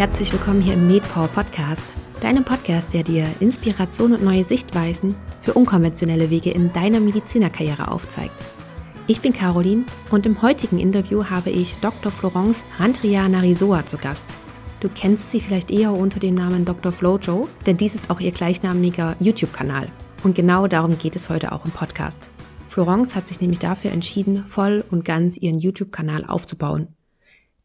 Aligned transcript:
herzlich 0.00 0.32
willkommen 0.32 0.62
hier 0.62 0.72
im 0.72 0.88
MedPower 0.88 1.28
Podcast, 1.28 1.86
deinem 2.22 2.42
Podcast, 2.42 2.94
der 2.94 3.02
dir 3.02 3.26
Inspiration 3.38 4.14
und 4.14 4.24
neue 4.24 4.44
Sichtweisen 4.44 5.14
für 5.42 5.52
unkonventionelle 5.52 6.30
Wege 6.30 6.50
in 6.52 6.72
deiner 6.72 7.00
Medizinerkarriere 7.00 7.86
aufzeigt. 7.86 8.32
Ich 9.08 9.20
bin 9.20 9.34
Caroline 9.34 9.84
und 10.10 10.24
im 10.24 10.40
heutigen 10.40 10.78
Interview 10.78 11.26
habe 11.26 11.50
ich 11.50 11.74
Dr. 11.80 12.10
Florence 12.10 12.64
Handria 12.78 13.28
Narisoa 13.28 13.84
zu 13.84 13.98
Gast. 13.98 14.26
Du 14.80 14.88
kennst 14.88 15.32
sie 15.32 15.40
vielleicht 15.42 15.70
eher 15.70 15.92
unter 15.92 16.18
dem 16.18 16.34
Namen 16.34 16.64
Dr. 16.64 16.92
Flojo, 16.92 17.50
denn 17.66 17.76
dies 17.76 17.94
ist 17.94 18.08
auch 18.08 18.20
ihr 18.20 18.32
gleichnamiger 18.32 19.16
YouTube-Kanal. 19.20 19.88
Und 20.22 20.34
genau 20.34 20.66
darum 20.66 20.96
geht 20.96 21.14
es 21.14 21.28
heute 21.28 21.52
auch 21.52 21.66
im 21.66 21.72
Podcast. 21.72 22.30
Florence 22.70 23.14
hat 23.14 23.28
sich 23.28 23.42
nämlich 23.42 23.58
dafür 23.58 23.92
entschieden, 23.92 24.46
voll 24.46 24.82
und 24.90 25.04
ganz 25.04 25.36
ihren 25.36 25.58
YouTube-Kanal 25.58 26.24
aufzubauen. 26.24 26.88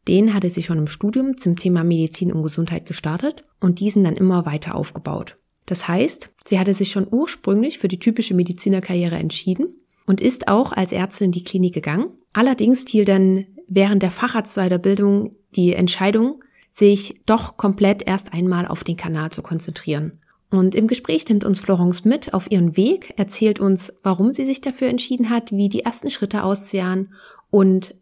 Den 0.08 0.34
hatte 0.34 0.50
sie 0.50 0.62
schon 0.62 0.78
im 0.78 0.86
Studium 0.86 1.36
zum 1.36 1.56
Thema 1.56 1.82
Medizin 1.84 2.32
und 2.32 2.42
Gesundheit 2.42 2.86
gestartet 2.86 3.44
und 3.60 3.80
diesen 3.80 4.04
dann 4.04 4.16
immer 4.16 4.46
weiter 4.46 4.74
aufgebaut. 4.74 5.36
Das 5.66 5.88
heißt, 5.88 6.28
sie 6.44 6.58
hatte 6.58 6.74
sich 6.74 6.90
schon 6.90 7.08
ursprünglich 7.10 7.78
für 7.78 7.88
die 7.88 7.98
typische 7.98 8.34
Medizinerkarriere 8.34 9.16
entschieden 9.16 9.74
und 10.06 10.20
ist 10.20 10.46
auch 10.48 10.72
als 10.72 10.92
Ärztin 10.92 11.26
in 11.26 11.32
die 11.32 11.44
Klinik 11.44 11.74
gegangen. 11.74 12.10
Allerdings 12.32 12.84
fiel 12.84 13.04
dann 13.04 13.46
während 13.66 14.02
der 14.02 14.12
Facharztweiterbildung 14.12 15.34
die 15.56 15.72
Entscheidung, 15.72 16.42
sich 16.70 17.20
doch 17.26 17.56
komplett 17.56 18.06
erst 18.06 18.32
einmal 18.32 18.68
auf 18.68 18.84
den 18.84 18.96
Kanal 18.96 19.32
zu 19.32 19.42
konzentrieren. 19.42 20.20
Und 20.50 20.74
im 20.74 20.86
Gespräch 20.86 21.26
nimmt 21.28 21.44
uns 21.44 21.60
Florence 21.60 22.04
mit 22.04 22.34
auf 22.34 22.50
ihren 22.50 22.76
Weg, 22.76 23.14
erzählt 23.16 23.58
uns, 23.58 23.92
warum 24.02 24.32
sie 24.32 24.44
sich 24.44 24.60
dafür 24.60 24.88
entschieden 24.88 25.30
hat, 25.30 25.50
wie 25.50 25.68
die 25.68 25.80
ersten 25.80 26.10
Schritte 26.10 26.44
aussehen 26.44 27.14
und 27.50 27.94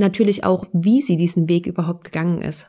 natürlich 0.00 0.44
auch, 0.44 0.66
wie 0.72 1.02
sie 1.02 1.16
diesen 1.16 1.48
Weg 1.48 1.66
überhaupt 1.66 2.04
gegangen 2.04 2.42
ist. 2.42 2.66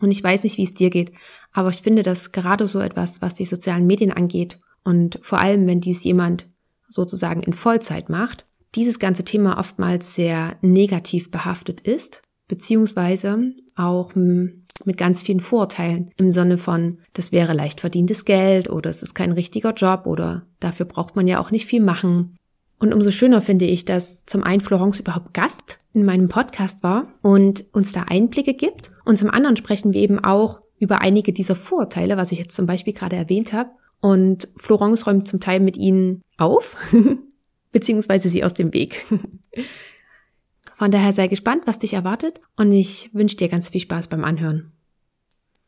Und 0.00 0.10
ich 0.10 0.22
weiß 0.22 0.44
nicht, 0.44 0.56
wie 0.56 0.64
es 0.64 0.74
dir 0.74 0.90
geht, 0.90 1.12
aber 1.52 1.70
ich 1.70 1.82
finde, 1.82 2.02
dass 2.02 2.32
gerade 2.32 2.66
so 2.66 2.78
etwas, 2.80 3.20
was 3.20 3.34
die 3.34 3.44
sozialen 3.44 3.86
Medien 3.86 4.12
angeht 4.12 4.58
und 4.82 5.18
vor 5.22 5.40
allem, 5.40 5.66
wenn 5.66 5.80
dies 5.80 6.04
jemand 6.04 6.46
sozusagen 6.88 7.42
in 7.42 7.52
Vollzeit 7.52 8.08
macht, 8.08 8.46
dieses 8.74 8.98
ganze 8.98 9.24
Thema 9.24 9.58
oftmals 9.58 10.14
sehr 10.14 10.56
negativ 10.62 11.30
behaftet 11.30 11.80
ist, 11.80 12.22
beziehungsweise 12.48 13.52
auch 13.76 14.14
hm, 14.14 14.64
mit 14.84 14.96
ganz 14.96 15.22
vielen 15.22 15.40
Vorteilen 15.40 16.10
im 16.16 16.30
Sinne 16.30 16.56
von, 16.56 16.98
das 17.12 17.32
wäre 17.32 17.52
leicht 17.52 17.80
verdientes 17.80 18.24
Geld 18.24 18.70
oder 18.70 18.88
es 18.88 19.02
ist 19.02 19.14
kein 19.14 19.32
richtiger 19.32 19.72
Job 19.74 20.06
oder 20.06 20.46
dafür 20.58 20.86
braucht 20.86 21.16
man 21.16 21.26
ja 21.26 21.40
auch 21.40 21.50
nicht 21.50 21.66
viel 21.66 21.82
machen 21.82 22.36
und 22.80 22.94
umso 22.94 23.10
schöner 23.10 23.42
finde 23.42 23.66
ich, 23.66 23.84
dass 23.84 24.24
zum 24.24 24.42
einen 24.42 24.62
Florence 24.62 24.98
überhaupt 24.98 25.34
Gast 25.34 25.76
in 25.92 26.06
meinem 26.06 26.30
Podcast 26.30 26.82
war 26.82 27.12
und 27.20 27.66
uns 27.72 27.92
da 27.92 28.06
Einblicke 28.08 28.54
gibt. 28.54 28.90
Und 29.04 29.18
zum 29.18 29.28
anderen 29.28 29.58
sprechen 29.58 29.92
wir 29.92 30.00
eben 30.00 30.18
auch 30.18 30.60
über 30.78 31.02
einige 31.02 31.34
dieser 31.34 31.54
Vorteile, 31.54 32.16
was 32.16 32.32
ich 32.32 32.38
jetzt 32.38 32.56
zum 32.56 32.66
Beispiel 32.66 32.94
gerade 32.94 33.16
erwähnt 33.16 33.52
habe. 33.52 33.68
Und 34.00 34.48
Florence 34.56 35.06
räumt 35.06 35.28
zum 35.28 35.40
Teil 35.40 35.60
mit 35.60 35.76
ihnen 35.76 36.22
auf, 36.38 36.78
beziehungsweise 37.70 38.30
sie 38.30 38.42
aus 38.42 38.54
dem 38.54 38.72
Weg. 38.72 39.04
Von 40.74 40.90
daher 40.90 41.12
sei 41.12 41.28
gespannt, 41.28 41.64
was 41.66 41.78
dich 41.78 41.92
erwartet 41.92 42.40
und 42.56 42.72
ich 42.72 43.10
wünsche 43.12 43.36
dir 43.36 43.50
ganz 43.50 43.68
viel 43.68 43.82
Spaß 43.82 44.08
beim 44.08 44.24
Anhören. 44.24 44.72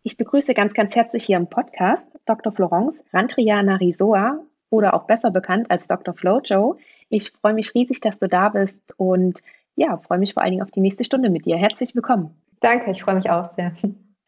Ich 0.03 0.17
begrüße 0.17 0.55
ganz, 0.55 0.73
ganz 0.73 0.97
herzlich 0.97 1.25
hier 1.25 1.37
im 1.37 1.51
Podcast 1.51 2.19
Dr. 2.25 2.51
Florence 2.53 3.05
Rantriana 3.13 3.77
Risoa 3.77 4.41
oder 4.71 4.95
auch 4.95 5.05
besser 5.05 5.31
bekannt 5.31 5.71
als 5.71 5.87
Dr. 5.87 6.15
Flojo. 6.15 6.79
Ich 7.15 7.31
freue 7.31 7.53
mich 7.53 7.75
riesig, 7.75 8.01
dass 8.01 8.19
du 8.19 8.27
da 8.27 8.49
bist 8.49 8.95
und 8.97 9.43
ja, 9.75 9.99
freue 9.99 10.19
mich 10.19 10.33
vor 10.33 10.43
allen 10.43 10.53
Dingen 10.53 10.63
auf 10.63 10.71
die 10.71 10.81
nächste 10.81 11.05
Stunde 11.05 11.29
mit 11.29 11.45
dir. 11.45 11.59
Herzlich 11.59 11.95
willkommen. 11.95 12.35
Danke, 12.61 12.91
ich 12.91 13.03
freue 13.03 13.17
mich 13.17 13.29
auch 13.29 13.53
sehr. 13.53 13.75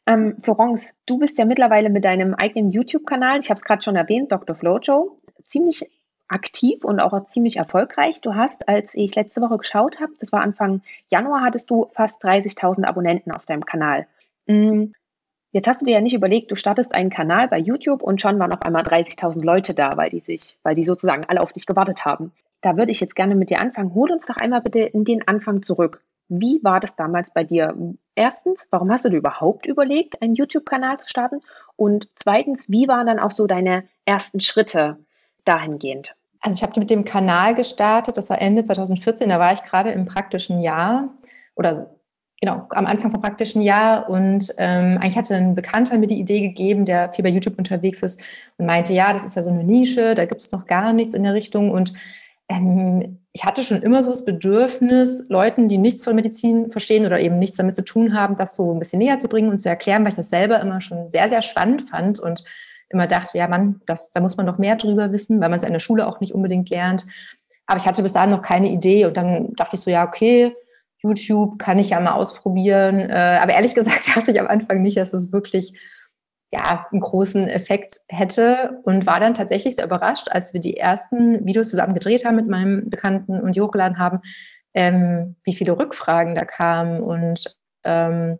Ähm, 0.07 0.37
Florence, 0.43 0.93
du 1.07 1.17
bist 1.17 1.39
ja 1.39 1.47
mittlerweile 1.47 1.89
mit 1.89 2.05
deinem 2.05 2.35
eigenen 2.35 2.71
YouTube-Kanal, 2.71 3.41
ich 3.41 3.49
habe 3.49 3.57
es 3.57 3.65
gerade 3.65 3.81
schon 3.81 3.97
erwähnt, 3.97 4.33
Dr. 4.33 4.55
Flojo, 4.55 5.19
ziemlich 5.47 5.91
aktiv 6.29 6.85
und 6.85 7.01
auch 7.01 7.27
ziemlich 7.29 7.57
erfolgreich. 7.57 8.21
Du 8.21 8.35
hast, 8.35 8.69
als 8.69 8.95
ich 8.95 9.15
letzte 9.15 9.41
Woche 9.41 9.57
geschaut 9.57 9.99
habe, 10.01 10.13
das 10.21 10.31
war 10.31 10.43
Anfang 10.43 10.83
Januar, 11.11 11.41
hattest 11.41 11.71
du 11.71 11.87
fast 11.91 12.23
30.000 12.23 12.85
Abonnenten 12.85 13.33
auf 13.33 13.47
deinem 13.47 13.65
Kanal. 13.65 14.07
Mm, 14.45 14.89
Jetzt 15.53 15.69
hast 15.69 15.81
du 15.81 15.87
dir 15.87 15.93
ja 15.93 16.01
nicht 16.01 16.15
überlegt, 16.15 16.51
du 16.51 16.57
startest 16.57 16.97
einen 16.97 17.11
Kanal 17.11 17.47
bei 17.47 17.59
YouTube 17.59 18.03
und 18.03 18.21
schon 18.21 18.41
waren 18.41 18.53
auf 18.53 18.63
einmal 18.63 18.83
30.000 18.83 19.43
Leute 19.45 19.73
da, 19.73 19.97
weil 19.97 20.11
die 20.11 20.19
sich, 20.19 20.59
weil 20.65 20.75
die 20.75 20.85
sozusagen 20.85 21.25
alle 21.27 21.41
auf 21.41 21.53
dich 21.53 21.65
gewartet 21.65 22.05
haben. 22.05 22.33
Da 22.65 22.79
würde 22.79 22.93
ich 22.93 23.01
jetzt 23.01 23.15
gerne 23.15 23.35
mit 23.35 23.51
dir 23.51 23.61
anfangen. 23.61 23.93
Hol 23.93 24.11
uns 24.11 24.25
doch 24.25 24.39
einmal 24.39 24.63
bitte 24.63 24.79
in 24.79 25.05
den 25.05 25.29
Anfang 25.29 25.63
zurück. 25.63 26.03
Wie 26.29 26.61
war 26.63 26.81
das 26.81 26.97
damals 26.97 27.31
bei 27.31 27.45
dir? 27.45 27.77
Erstens, 28.15 28.67
warum 28.71 28.91
hast 28.91 29.05
du 29.05 29.11
dir 29.11 29.19
überhaupt 29.19 29.67
überlegt, 29.67 30.23
einen 30.23 30.35
YouTube-Kanal 30.35 30.99
zu 30.99 31.07
starten? 31.07 31.41
Und 31.77 32.09
zweitens, 32.15 32.71
wie 32.71 32.89
waren 32.89 33.07
dann 33.07 33.19
auch 33.19 33.33
so 33.33 33.47
deine 33.47 33.85
ersten 34.07 34.41
Schritte 34.41 34.97
dahingehend? 35.45 36.15
Also 36.41 36.57
ich 36.57 36.63
habe 36.63 36.81
mit 36.81 36.89
dem 36.89 37.05
Kanal 37.05 37.55
gestartet, 37.55 38.17
das 38.17 38.31
war 38.31 38.41
Ende 38.41 38.65
2014, 38.65 39.29
da 39.29 39.39
war 39.39 39.53
ich 39.53 39.63
gerade 39.63 39.91
im 39.91 40.07
praktischen 40.07 40.61
Jahr 40.61 41.11
oder 41.57 41.91
genau, 42.41 42.67
am 42.71 42.87
Anfang 42.87 43.11
vom 43.11 43.21
praktischen 43.21 43.61
Jahr 43.61 44.09
und 44.09 44.55
ähm, 44.57 44.99
eigentlich 44.99 45.17
hatte 45.19 45.35
ein 45.35 45.55
Bekannter 45.55 45.99
mir 45.99 46.07
die 46.07 46.21
Idee 46.21 46.41
gegeben, 46.41 46.87
der 46.87 47.13
viel 47.13 47.23
bei 47.23 47.31
YouTube 47.31 47.59
unterwegs 47.59 48.03
ist 48.03 48.23
und 48.57 48.65
meinte, 48.65 48.95
ja, 48.95 49.13
das 49.13 49.25
ist 49.25 49.37
ja 49.37 49.43
so 49.43 49.51
eine 49.51 49.65
Nische, 49.65 50.15
da 50.15 50.25
gibt 50.25 50.41
es 50.41 50.53
noch 50.53 50.67
gar 50.67 50.95
nichts 50.95 51.15
in 51.15 51.25
der 51.25 51.35
Richtung 51.35 51.71
und 51.71 51.93
ähm, 52.49 53.21
ich 53.33 53.45
hatte 53.45 53.65
schon 53.65 53.83
immer 53.83 54.03
so 54.03 54.11
das 54.11 54.25
Bedürfnis, 54.25 55.27
Leuten, 55.29 55.69
die 55.69 55.79
nichts 55.79 56.05
von 56.05 56.15
Medizin 56.15 56.71
verstehen 56.71 57.05
oder 57.05 57.19
eben 57.19 57.39
nichts 57.39 57.57
damit 57.57 57.75
zu 57.75 57.85
tun 57.85 58.15
haben, 58.15 58.37
das 58.37 58.55
so 58.55 58.73
ein 58.73 58.79
bisschen 58.79 59.01
näher 59.01 59.19
zu 59.19 59.29
bringen 59.29 59.51
und 59.51 59.59
zu 59.59 59.69
erklären, 59.69 60.05
weil 60.05 60.13
ich 60.13 60.17
das 60.17 60.29
selber 60.29 60.61
immer 60.61 60.81
schon 60.81 61.09
sehr, 61.09 61.29
sehr 61.29 61.43
spannend 61.43 61.89
fand 61.89 62.21
und 62.21 62.45
immer 62.91 63.07
dachte, 63.07 63.39
ja, 63.39 63.49
Mann, 63.49 63.81
das, 63.87 64.13
da 64.13 64.21
muss 64.21 64.37
man 64.37 64.47
noch 64.47 64.59
mehr 64.59 64.77
drüber 64.77 65.11
wissen, 65.11 65.41
weil 65.41 65.49
man 65.49 65.59
es 65.59 65.65
in 65.65 65.73
der 65.73 65.81
Schule 65.81 66.07
auch 66.07 66.21
nicht 66.21 66.33
unbedingt 66.33 66.71
lernt. 66.71 67.07
Aber 67.67 67.79
ich 67.81 67.87
hatte 67.87 68.03
bis 68.03 68.13
dahin 68.13 68.31
noch 68.31 68.43
keine 68.43 68.71
Idee 68.71 69.07
und 69.07 69.17
dann 69.17 69.53
dachte 69.55 69.77
ich 69.77 69.83
so, 69.83 69.91
ja, 69.91 70.07
okay, 70.07 70.55
YouTube 70.99 71.59
kann 71.59 71.79
ich 71.79 71.91
ja 71.91 72.01
mal 72.01 72.13
ausprobieren. 72.13 73.01
Äh, 73.01 73.39
aber 73.43 73.55
ehrlich 73.55 73.75
gesagt 73.75 74.09
dachte 74.17 74.31
ich 74.31 74.41
am 74.41 74.47
Anfang 74.47 74.83
nicht, 74.83 74.97
dass 74.97 75.13
es 75.13 75.33
wirklich 75.33 75.75
ja, 76.53 76.87
einen 76.91 77.01
großen 77.01 77.49
Effekt 77.49 78.01
hätte 78.09 78.81
und 78.85 79.07
war 79.07 79.19
dann 79.19 79.35
tatsächlich 79.35 79.75
sehr 79.75 79.87
überrascht, 79.87 80.29
als 80.31 80.53
wir 80.53 80.61
die 80.61 80.77
ersten 80.77 81.45
Videos 81.45 81.69
zusammen 81.69 81.95
gedreht 81.95 82.25
haben 82.25 82.37
mit 82.37 82.49
meinem 82.49 82.91
Bekannten 82.91 83.41
und 83.41 83.57
die 83.57 83.61
hochgeladen 83.61 83.99
haben, 83.99 84.21
ähm, 84.73 85.37
wie 85.45 85.55
viele 85.55 85.79
Rückfragen 85.79 86.35
da 86.35 86.45
kamen 86.45 87.01
und 87.01 87.57
ähm, 87.85 88.39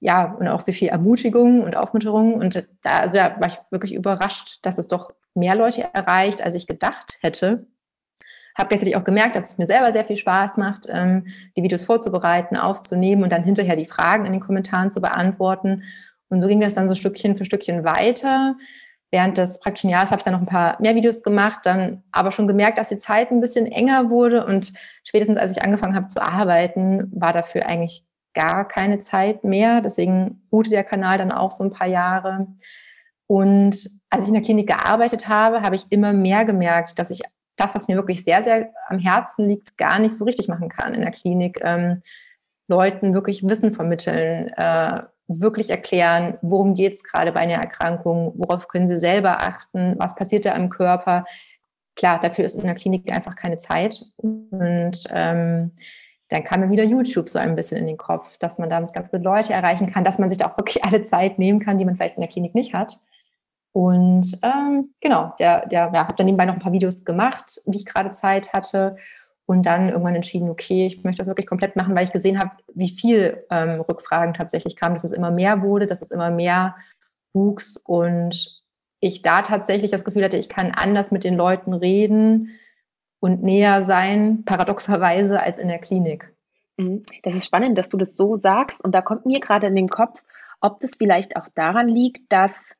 ja, 0.00 0.34
und 0.38 0.48
auch 0.48 0.66
wie 0.66 0.74
viel 0.74 0.88
Ermutigung 0.88 1.62
und 1.62 1.76
Aufmunterung. 1.76 2.34
Und 2.34 2.68
da 2.82 2.98
also 3.00 3.16
ja, 3.16 3.36
war 3.40 3.48
ich 3.48 3.58
wirklich 3.70 3.94
überrascht, 3.94 4.58
dass 4.60 4.76
es 4.76 4.86
doch 4.86 5.12
mehr 5.34 5.54
Leute 5.54 5.88
erreicht, 5.94 6.42
als 6.42 6.54
ich 6.54 6.66
gedacht 6.66 7.16
hätte. 7.22 7.66
Habe 8.56 8.68
gleichzeitig 8.68 8.96
auch 8.96 9.04
gemerkt, 9.04 9.34
dass 9.34 9.52
es 9.52 9.58
mir 9.58 9.66
selber 9.66 9.90
sehr 9.92 10.04
viel 10.04 10.16
Spaß 10.16 10.58
macht, 10.58 10.86
ähm, 10.88 11.26
die 11.56 11.62
Videos 11.62 11.84
vorzubereiten, 11.84 12.56
aufzunehmen 12.56 13.22
und 13.22 13.32
dann 13.32 13.42
hinterher 13.42 13.76
die 13.76 13.86
Fragen 13.86 14.26
in 14.26 14.32
den 14.32 14.42
Kommentaren 14.42 14.90
zu 14.90 15.00
beantworten. 15.00 15.84
Und 16.28 16.40
so 16.40 16.48
ging 16.48 16.60
das 16.60 16.74
dann 16.74 16.88
so 16.88 16.94
Stückchen 16.94 17.36
für 17.36 17.44
Stückchen 17.44 17.84
weiter. 17.84 18.56
Während 19.10 19.38
des 19.38 19.60
praktischen 19.60 19.90
Jahres 19.90 20.10
habe 20.10 20.20
ich 20.20 20.24
dann 20.24 20.32
noch 20.32 20.40
ein 20.40 20.46
paar 20.46 20.80
mehr 20.80 20.96
Videos 20.96 21.22
gemacht, 21.22 21.60
dann 21.64 22.02
aber 22.10 22.32
schon 22.32 22.48
gemerkt, 22.48 22.78
dass 22.78 22.88
die 22.88 22.96
Zeit 22.96 23.30
ein 23.30 23.40
bisschen 23.40 23.66
enger 23.66 24.10
wurde. 24.10 24.44
Und 24.44 24.72
spätestens 25.04 25.36
als 25.36 25.52
ich 25.52 25.62
angefangen 25.62 25.94
habe 25.94 26.06
zu 26.06 26.20
arbeiten, 26.20 27.12
war 27.14 27.32
dafür 27.32 27.66
eigentlich 27.66 28.04
gar 28.34 28.66
keine 28.66 29.00
Zeit 29.00 29.44
mehr. 29.44 29.80
Deswegen 29.80 30.42
ruhte 30.50 30.70
der 30.70 30.82
Kanal 30.82 31.18
dann 31.18 31.30
auch 31.30 31.52
so 31.52 31.62
ein 31.62 31.70
paar 31.70 31.86
Jahre. 31.86 32.48
Und 33.26 33.88
als 34.10 34.24
ich 34.24 34.28
in 34.28 34.34
der 34.34 34.42
Klinik 34.42 34.66
gearbeitet 34.66 35.28
habe, 35.28 35.62
habe 35.62 35.76
ich 35.76 35.86
immer 35.90 36.12
mehr 36.12 36.44
gemerkt, 36.44 36.98
dass 36.98 37.10
ich 37.10 37.22
das, 37.56 37.74
was 37.74 37.88
mir 37.88 37.96
wirklich 37.96 38.24
sehr, 38.24 38.42
sehr 38.42 38.72
am 38.88 38.98
Herzen 38.98 39.48
liegt, 39.48 39.78
gar 39.78 39.98
nicht 39.98 40.16
so 40.16 40.24
richtig 40.24 40.48
machen 40.48 40.68
kann 40.68 40.94
in 40.94 41.02
der 41.02 41.12
Klinik. 41.12 41.60
Ähm, 41.62 42.02
Leuten 42.66 43.14
wirklich 43.14 43.46
Wissen 43.46 43.74
vermitteln, 43.74 44.48
äh, 44.56 45.02
wirklich 45.26 45.70
erklären, 45.70 46.38
worum 46.42 46.74
geht 46.74 46.92
es 46.92 47.04
gerade 47.04 47.32
bei 47.32 47.40
einer 47.40 47.54
Erkrankung, 47.54 48.34
worauf 48.36 48.68
können 48.68 48.88
sie 48.88 48.96
selber 48.96 49.40
achten, 49.40 49.94
was 49.98 50.14
passiert 50.16 50.44
da 50.44 50.52
im 50.52 50.68
Körper. 50.68 51.24
Klar, 51.96 52.20
dafür 52.20 52.44
ist 52.44 52.56
in 52.56 52.66
der 52.66 52.74
Klinik 52.74 53.10
einfach 53.12 53.36
keine 53.36 53.58
Zeit. 53.58 54.04
Und 54.16 55.04
ähm, 55.10 55.72
dann 56.28 56.44
kam 56.44 56.60
mir 56.60 56.70
wieder 56.70 56.84
YouTube 56.84 57.28
so 57.28 57.38
ein 57.38 57.54
bisschen 57.54 57.78
in 57.78 57.86
den 57.86 57.96
Kopf, 57.96 58.36
dass 58.38 58.58
man 58.58 58.68
damit 58.68 58.92
ganz 58.92 59.10
viele 59.10 59.22
Leute 59.22 59.52
erreichen 59.52 59.92
kann, 59.92 60.04
dass 60.04 60.18
man 60.18 60.30
sich 60.30 60.38
da 60.38 60.46
auch 60.46 60.58
wirklich 60.58 60.84
alle 60.84 61.02
Zeit 61.02 61.38
nehmen 61.38 61.60
kann, 61.60 61.78
die 61.78 61.84
man 61.84 61.96
vielleicht 61.96 62.16
in 62.16 62.22
der 62.22 62.30
Klinik 62.30 62.54
nicht 62.54 62.74
hat. 62.74 63.00
Und 63.72 64.38
ähm, 64.42 64.94
genau, 65.00 65.34
der, 65.40 65.66
der 65.66 65.90
ja, 65.92 66.06
habe 66.06 66.14
dann 66.14 66.26
nebenbei 66.26 66.44
noch 66.44 66.54
ein 66.54 66.60
paar 66.60 66.72
Videos 66.72 67.04
gemacht, 67.04 67.60
wie 67.66 67.76
ich 67.76 67.86
gerade 67.86 68.12
Zeit 68.12 68.52
hatte. 68.52 68.96
Und 69.46 69.66
dann 69.66 69.90
irgendwann 69.90 70.14
entschieden, 70.14 70.48
okay, 70.48 70.86
ich 70.86 71.04
möchte 71.04 71.18
das 71.18 71.28
wirklich 71.28 71.46
komplett 71.46 71.76
machen, 71.76 71.94
weil 71.94 72.04
ich 72.04 72.12
gesehen 72.12 72.38
habe, 72.38 72.52
wie 72.74 72.88
viel 72.88 73.44
ähm, 73.50 73.80
Rückfragen 73.82 74.32
tatsächlich 74.32 74.74
kamen, 74.74 74.94
dass 74.94 75.04
es 75.04 75.12
immer 75.12 75.30
mehr 75.30 75.60
wurde, 75.60 75.86
dass 75.86 76.00
es 76.00 76.10
immer 76.10 76.30
mehr 76.30 76.76
wuchs 77.34 77.76
und 77.76 78.62
ich 79.00 79.20
da 79.20 79.42
tatsächlich 79.42 79.90
das 79.90 80.04
Gefühl 80.04 80.24
hatte, 80.24 80.38
ich 80.38 80.48
kann 80.48 80.70
anders 80.70 81.10
mit 81.10 81.24
den 81.24 81.34
Leuten 81.34 81.74
reden 81.74 82.52
und 83.20 83.42
näher 83.42 83.82
sein, 83.82 84.44
paradoxerweise, 84.46 85.40
als 85.40 85.58
in 85.58 85.68
der 85.68 85.78
Klinik. 85.78 86.32
Mhm. 86.78 87.02
Das 87.22 87.34
ist 87.34 87.44
spannend, 87.44 87.76
dass 87.76 87.90
du 87.90 87.98
das 87.98 88.16
so 88.16 88.36
sagst. 88.38 88.82
Und 88.82 88.94
da 88.94 89.02
kommt 89.02 89.26
mir 89.26 89.40
gerade 89.40 89.66
in 89.66 89.76
den 89.76 89.90
Kopf, 89.90 90.22
ob 90.62 90.80
das 90.80 90.92
vielleicht 90.96 91.36
auch 91.36 91.48
daran 91.54 91.88
liegt, 91.88 92.32
dass 92.32 92.74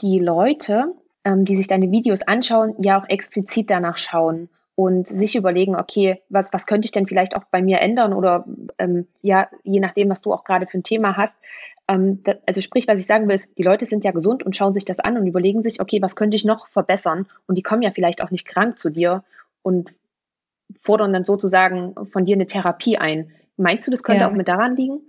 die 0.00 0.18
Leute, 0.18 0.94
ähm, 1.24 1.44
die 1.44 1.54
sich 1.54 1.68
deine 1.68 1.92
Videos 1.92 2.22
anschauen, 2.22 2.74
ja 2.78 3.00
auch 3.00 3.08
explizit 3.08 3.70
danach 3.70 3.98
schauen 3.98 4.48
und 4.78 5.08
sich 5.08 5.34
überlegen, 5.34 5.74
okay, 5.74 6.22
was, 6.28 6.52
was 6.52 6.64
könnte 6.64 6.86
ich 6.86 6.92
denn 6.92 7.08
vielleicht 7.08 7.34
auch 7.34 7.42
bei 7.50 7.60
mir 7.60 7.80
ändern 7.80 8.12
oder 8.12 8.44
ähm, 8.78 9.08
ja, 9.22 9.48
je 9.64 9.80
nachdem, 9.80 10.08
was 10.08 10.22
du 10.22 10.32
auch 10.32 10.44
gerade 10.44 10.68
für 10.68 10.78
ein 10.78 10.84
Thema 10.84 11.16
hast. 11.16 11.36
Ähm, 11.88 12.22
da, 12.22 12.34
also 12.46 12.60
sprich, 12.60 12.86
was 12.86 13.00
ich 13.00 13.06
sagen 13.06 13.26
will, 13.26 13.34
ist, 13.34 13.48
die 13.58 13.64
Leute 13.64 13.86
sind 13.86 14.04
ja 14.04 14.12
gesund 14.12 14.44
und 14.44 14.54
schauen 14.54 14.74
sich 14.74 14.84
das 14.84 15.00
an 15.00 15.18
und 15.18 15.26
überlegen 15.26 15.64
sich, 15.64 15.80
okay, 15.80 16.00
was 16.00 16.14
könnte 16.14 16.36
ich 16.36 16.44
noch 16.44 16.68
verbessern? 16.68 17.26
Und 17.48 17.58
die 17.58 17.62
kommen 17.62 17.82
ja 17.82 17.90
vielleicht 17.90 18.22
auch 18.22 18.30
nicht 18.30 18.46
krank 18.46 18.78
zu 18.78 18.90
dir 18.90 19.24
und 19.62 19.94
fordern 20.80 21.12
dann 21.12 21.24
sozusagen 21.24 21.96
von 22.12 22.24
dir 22.24 22.36
eine 22.36 22.46
Therapie 22.46 22.98
ein. 22.98 23.32
Meinst 23.56 23.84
du, 23.84 23.90
das 23.90 24.04
könnte 24.04 24.20
ja. 24.20 24.30
auch 24.30 24.34
mit 24.34 24.46
daran 24.46 24.76
liegen? 24.76 25.00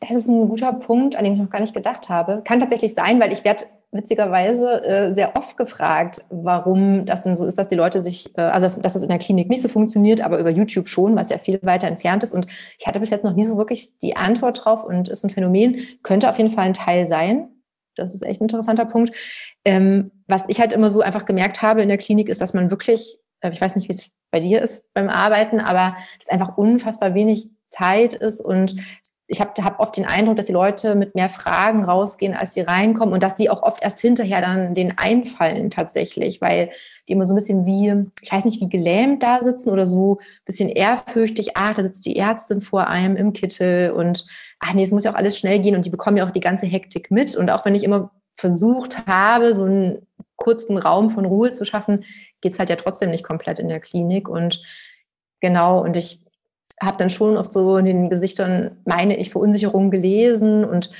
Das 0.00 0.10
ist 0.10 0.28
ein 0.28 0.50
guter 0.50 0.74
Punkt, 0.74 1.16
an 1.16 1.24
den 1.24 1.32
ich 1.32 1.40
noch 1.40 1.48
gar 1.48 1.60
nicht 1.60 1.72
gedacht 1.72 2.10
habe. 2.10 2.42
Kann 2.44 2.60
tatsächlich 2.60 2.92
sein, 2.92 3.18
weil 3.20 3.32
ich 3.32 3.42
werde 3.42 3.64
witzigerweise 3.92 4.82
äh, 4.84 5.14
sehr 5.14 5.36
oft 5.36 5.56
gefragt, 5.58 6.24
warum 6.30 7.04
das 7.04 7.22
denn 7.22 7.36
so 7.36 7.44
ist, 7.44 7.58
dass 7.58 7.68
die 7.68 7.76
Leute 7.76 8.00
sich, 8.00 8.36
äh, 8.38 8.40
also 8.40 8.64
dass, 8.64 8.80
dass 8.80 8.94
es 8.94 9.02
in 9.02 9.10
der 9.10 9.18
Klinik 9.18 9.50
nicht 9.50 9.60
so 9.60 9.68
funktioniert, 9.68 10.22
aber 10.22 10.38
über 10.38 10.50
YouTube 10.50 10.88
schon, 10.88 11.14
was 11.14 11.28
ja 11.28 11.36
viel 11.36 11.60
weiter 11.62 11.86
entfernt 11.86 12.22
ist. 12.22 12.32
Und 12.32 12.46
ich 12.78 12.86
hatte 12.86 13.00
bis 13.00 13.10
jetzt 13.10 13.24
noch 13.24 13.34
nie 13.34 13.44
so 13.44 13.58
wirklich 13.58 13.98
die 13.98 14.16
Antwort 14.16 14.64
drauf 14.64 14.82
und 14.82 15.08
ist 15.08 15.24
ein 15.24 15.30
Phänomen, 15.30 15.86
könnte 16.02 16.30
auf 16.30 16.38
jeden 16.38 16.50
Fall 16.50 16.64
ein 16.64 16.74
Teil 16.74 17.06
sein. 17.06 17.48
Das 17.94 18.14
ist 18.14 18.22
echt 18.22 18.40
ein 18.40 18.44
interessanter 18.44 18.86
Punkt. 18.86 19.14
Ähm, 19.66 20.10
was 20.26 20.48
ich 20.48 20.58
halt 20.58 20.72
immer 20.72 20.90
so 20.90 21.02
einfach 21.02 21.26
gemerkt 21.26 21.60
habe 21.60 21.82
in 21.82 21.88
der 21.88 21.98
Klinik, 21.98 22.30
ist, 22.30 22.40
dass 22.40 22.54
man 22.54 22.70
wirklich, 22.70 23.18
äh, 23.40 23.50
ich 23.50 23.60
weiß 23.60 23.76
nicht, 23.76 23.88
wie 23.88 23.92
es 23.92 24.10
bei 24.30 24.40
dir 24.40 24.62
ist 24.62 24.92
beim 24.94 25.10
Arbeiten, 25.10 25.60
aber 25.60 25.96
dass 26.18 26.30
einfach 26.30 26.56
unfassbar 26.56 27.14
wenig 27.14 27.50
Zeit 27.66 28.14
ist 28.14 28.40
und 28.40 28.76
ich 29.28 29.40
habe 29.40 29.52
hab 29.64 29.80
oft 29.80 29.96
den 29.96 30.04
Eindruck, 30.04 30.36
dass 30.36 30.46
die 30.46 30.52
Leute 30.52 30.94
mit 30.94 31.14
mehr 31.14 31.28
Fragen 31.28 31.84
rausgehen, 31.84 32.34
als 32.34 32.54
sie 32.54 32.60
reinkommen 32.60 33.14
und 33.14 33.22
dass 33.22 33.34
die 33.34 33.48
auch 33.48 33.62
oft 33.62 33.82
erst 33.82 34.00
hinterher 34.00 34.40
dann 34.40 34.74
den 34.74 34.98
einfallen 34.98 35.70
tatsächlich, 35.70 36.40
weil 36.40 36.70
die 37.08 37.12
immer 37.12 37.24
so 37.24 37.32
ein 37.32 37.36
bisschen 37.36 37.64
wie, 37.64 38.10
ich 38.20 38.32
weiß 38.32 38.44
nicht, 38.44 38.60
wie 38.60 38.68
gelähmt 38.68 39.22
da 39.22 39.42
sitzen 39.42 39.70
oder 39.70 39.86
so 39.86 40.18
ein 40.18 40.44
bisschen 40.44 40.68
ehrfürchtig, 40.68 41.52
ach, 41.56 41.74
da 41.74 41.82
sitzt 41.82 42.04
die 42.04 42.16
Ärztin 42.16 42.60
vor 42.60 42.88
einem 42.88 43.16
im 43.16 43.32
Kittel 43.32 43.92
und 43.92 44.26
ach 44.58 44.74
nee, 44.74 44.84
es 44.84 44.90
muss 44.90 45.04
ja 45.04 45.12
auch 45.12 45.16
alles 45.16 45.38
schnell 45.38 45.60
gehen 45.60 45.76
und 45.76 45.86
die 45.86 45.90
bekommen 45.90 46.16
ja 46.16 46.26
auch 46.26 46.32
die 46.32 46.40
ganze 46.40 46.66
Hektik 46.66 47.10
mit. 47.10 47.34
Und 47.36 47.50
auch 47.50 47.64
wenn 47.64 47.74
ich 47.74 47.84
immer 47.84 48.10
versucht 48.36 49.06
habe, 49.06 49.54
so 49.54 49.64
einen 49.64 50.06
kurzen 50.36 50.76
Raum 50.76 51.10
von 51.10 51.24
Ruhe 51.24 51.52
zu 51.52 51.64
schaffen, 51.64 52.04
geht 52.40 52.52
es 52.52 52.58
halt 52.58 52.70
ja 52.70 52.76
trotzdem 52.76 53.10
nicht 53.10 53.24
komplett 53.24 53.60
in 53.60 53.68
der 53.68 53.80
Klinik 53.80 54.28
und 54.28 54.62
genau 55.40 55.80
und 55.82 55.96
ich 55.96 56.20
habe 56.82 56.98
dann 56.98 57.10
schon 57.10 57.36
oft 57.36 57.52
so 57.52 57.76
in 57.76 57.86
den 57.86 58.10
Gesichtern, 58.10 58.76
meine 58.84 59.16
ich, 59.16 59.30
Verunsicherung 59.30 59.90
gelesen 59.90 60.64
und 60.64 60.90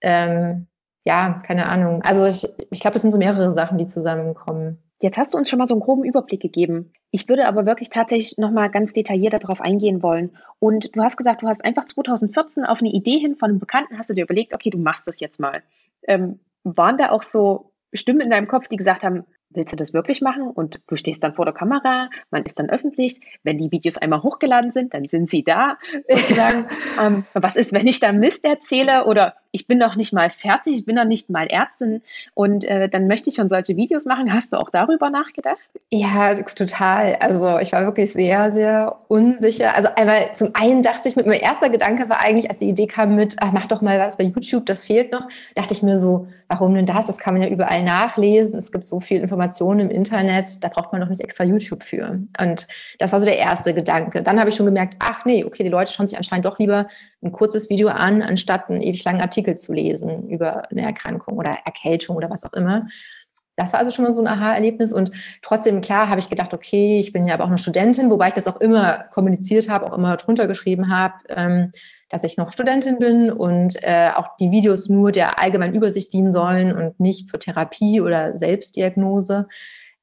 ähm, 0.00 0.66
ja, 1.04 1.40
keine 1.44 1.70
Ahnung. 1.70 2.02
Also 2.02 2.26
ich, 2.26 2.46
ich 2.70 2.80
glaube, 2.80 2.96
es 2.96 3.02
sind 3.02 3.10
so 3.10 3.18
mehrere 3.18 3.52
Sachen, 3.52 3.78
die 3.78 3.86
zusammenkommen. 3.86 4.78
Jetzt 5.00 5.16
hast 5.16 5.32
du 5.32 5.38
uns 5.38 5.48
schon 5.48 5.58
mal 5.58 5.66
so 5.66 5.74
einen 5.74 5.80
groben 5.80 6.04
Überblick 6.04 6.40
gegeben. 6.40 6.92
Ich 7.10 7.28
würde 7.28 7.46
aber 7.46 7.66
wirklich 7.66 7.88
tatsächlich 7.88 8.36
noch 8.36 8.50
mal 8.50 8.68
ganz 8.68 8.92
detailliert 8.92 9.32
darauf 9.32 9.60
eingehen 9.60 10.02
wollen. 10.02 10.36
Und 10.58 10.94
du 10.96 11.02
hast 11.02 11.16
gesagt, 11.16 11.42
du 11.42 11.46
hast 11.46 11.64
einfach 11.64 11.86
2014 11.86 12.64
auf 12.64 12.80
eine 12.80 12.90
Idee 12.90 13.18
hin 13.18 13.36
von 13.36 13.50
einem 13.50 13.60
Bekannten, 13.60 13.96
hast 13.96 14.10
du 14.10 14.14
dir 14.14 14.24
überlegt, 14.24 14.54
okay, 14.54 14.70
du 14.70 14.78
machst 14.78 15.06
das 15.06 15.20
jetzt 15.20 15.38
mal. 15.38 15.62
Ähm, 16.02 16.40
waren 16.64 16.98
da 16.98 17.10
auch 17.10 17.22
so 17.22 17.72
Stimmen 17.92 18.20
in 18.20 18.30
deinem 18.30 18.48
Kopf, 18.48 18.68
die 18.68 18.76
gesagt 18.76 19.04
haben, 19.04 19.24
willst 19.50 19.72
du 19.72 19.76
das 19.76 19.92
wirklich 19.92 20.20
machen? 20.20 20.50
Und 20.50 20.80
du 20.86 20.96
stehst 20.96 21.22
dann 21.22 21.34
vor 21.34 21.44
der 21.44 21.54
Kamera, 21.54 22.10
man 22.30 22.44
ist 22.44 22.58
dann 22.58 22.70
öffentlich. 22.70 23.20
Wenn 23.42 23.58
die 23.58 23.70
Videos 23.70 23.96
einmal 23.96 24.22
hochgeladen 24.22 24.72
sind, 24.72 24.94
dann 24.94 25.06
sind 25.06 25.30
sie 25.30 25.42
da 25.42 25.78
sozusagen. 26.08 26.68
ähm, 27.00 27.24
was 27.34 27.56
ist, 27.56 27.72
wenn 27.72 27.86
ich 27.86 28.00
da 28.00 28.12
Mist 28.12 28.44
erzähle 28.44 29.06
oder 29.06 29.34
ich 29.50 29.66
bin 29.66 29.78
noch 29.78 29.96
nicht 29.96 30.12
mal 30.12 30.30
fertig, 30.30 30.74
ich 30.74 30.84
bin 30.84 30.96
noch 30.96 31.04
nicht 31.04 31.30
mal 31.30 31.46
Ärztin 31.46 32.02
und 32.34 32.64
äh, 32.64 32.88
dann 32.88 33.06
möchte 33.06 33.30
ich 33.30 33.36
schon 33.36 33.48
solche 33.48 33.76
Videos 33.76 34.04
machen. 34.04 34.32
Hast 34.32 34.52
du 34.52 34.58
auch 34.58 34.70
darüber 34.70 35.08
nachgedacht? 35.10 35.58
Ja, 35.90 36.34
total. 36.42 37.16
Also 37.20 37.58
ich 37.58 37.72
war 37.72 37.84
wirklich 37.84 38.12
sehr, 38.12 38.52
sehr 38.52 38.96
unsicher. 39.08 39.74
Also 39.74 39.88
einmal 39.96 40.34
zum 40.34 40.50
einen 40.54 40.82
dachte 40.82 41.08
ich, 41.08 41.16
mit 41.16 41.26
mein 41.26 41.40
erster 41.40 41.70
Gedanke 41.70 42.08
war 42.10 42.20
eigentlich, 42.20 42.50
als 42.50 42.58
die 42.58 42.68
Idee 42.68 42.86
kam 42.86 43.14
mit, 43.14 43.36
ach, 43.40 43.52
mach 43.52 43.66
doch 43.66 43.80
mal 43.80 43.98
was 43.98 44.18
bei 44.18 44.24
YouTube, 44.24 44.66
das 44.66 44.84
fehlt 44.84 45.12
noch, 45.12 45.26
dachte 45.54 45.72
ich 45.72 45.82
mir 45.82 45.98
so, 45.98 46.28
warum 46.48 46.74
denn 46.74 46.86
das? 46.86 47.06
Das 47.06 47.18
kann 47.18 47.34
man 47.34 47.42
ja 47.42 47.48
überall 47.48 47.82
nachlesen. 47.82 48.58
Es 48.58 48.70
gibt 48.70 48.84
so 48.84 49.00
viel 49.00 49.20
Informationen 49.20 49.80
im 49.80 49.90
Internet, 49.90 50.62
da 50.62 50.68
braucht 50.68 50.92
man 50.92 51.00
doch 51.00 51.08
nicht 51.08 51.22
extra 51.22 51.44
YouTube 51.44 51.82
für. 51.82 52.20
Und 52.40 52.66
das 52.98 53.12
war 53.12 53.20
so 53.20 53.26
der 53.26 53.38
erste 53.38 53.72
Gedanke. 53.72 54.22
Dann 54.22 54.38
habe 54.38 54.50
ich 54.50 54.56
schon 54.56 54.66
gemerkt, 54.66 54.96
ach 54.98 55.24
nee, 55.24 55.44
okay, 55.44 55.62
die 55.62 55.70
Leute 55.70 55.92
schauen 55.92 56.06
sich 56.06 56.18
anscheinend 56.18 56.44
doch 56.44 56.58
lieber 56.58 56.88
ein 57.22 57.32
kurzes 57.32 57.68
Video 57.68 57.88
an, 57.88 58.22
anstatt 58.22 58.70
einen 58.70 58.80
ewig 58.80 59.04
langen 59.04 59.20
Artikel 59.20 59.56
zu 59.56 59.72
lesen 59.72 60.28
über 60.28 60.70
eine 60.70 60.82
Erkrankung 60.82 61.36
oder 61.36 61.58
Erkältung 61.64 62.16
oder 62.16 62.30
was 62.30 62.44
auch 62.44 62.52
immer. 62.52 62.86
Das 63.56 63.72
war 63.72 63.80
also 63.80 63.90
schon 63.90 64.04
mal 64.04 64.12
so 64.12 64.20
ein 64.20 64.28
Aha-Erlebnis 64.28 64.92
und 64.92 65.10
trotzdem, 65.42 65.80
klar, 65.80 66.08
habe 66.08 66.20
ich 66.20 66.30
gedacht, 66.30 66.54
okay, 66.54 67.00
ich 67.00 67.12
bin 67.12 67.26
ja 67.26 67.34
aber 67.34 67.42
auch 67.42 67.48
eine 67.48 67.58
Studentin, 67.58 68.08
wobei 68.08 68.28
ich 68.28 68.34
das 68.34 68.46
auch 68.46 68.60
immer 68.60 69.04
kommuniziert 69.10 69.68
habe, 69.68 69.86
auch 69.86 69.98
immer 69.98 70.16
drunter 70.16 70.46
geschrieben 70.46 70.90
habe, 70.90 71.14
ähm, 71.30 71.72
dass 72.08 72.22
ich 72.22 72.36
noch 72.36 72.52
Studentin 72.52 73.00
bin 73.00 73.32
und 73.32 73.76
äh, 73.82 74.10
auch 74.14 74.36
die 74.36 74.52
Videos 74.52 74.88
nur 74.88 75.10
der 75.10 75.42
allgemeinen 75.42 75.74
Übersicht 75.74 76.12
dienen 76.12 76.32
sollen 76.32 76.72
und 76.72 77.00
nicht 77.00 77.26
zur 77.26 77.40
Therapie 77.40 78.00
oder 78.00 78.36
Selbstdiagnose. 78.36 79.48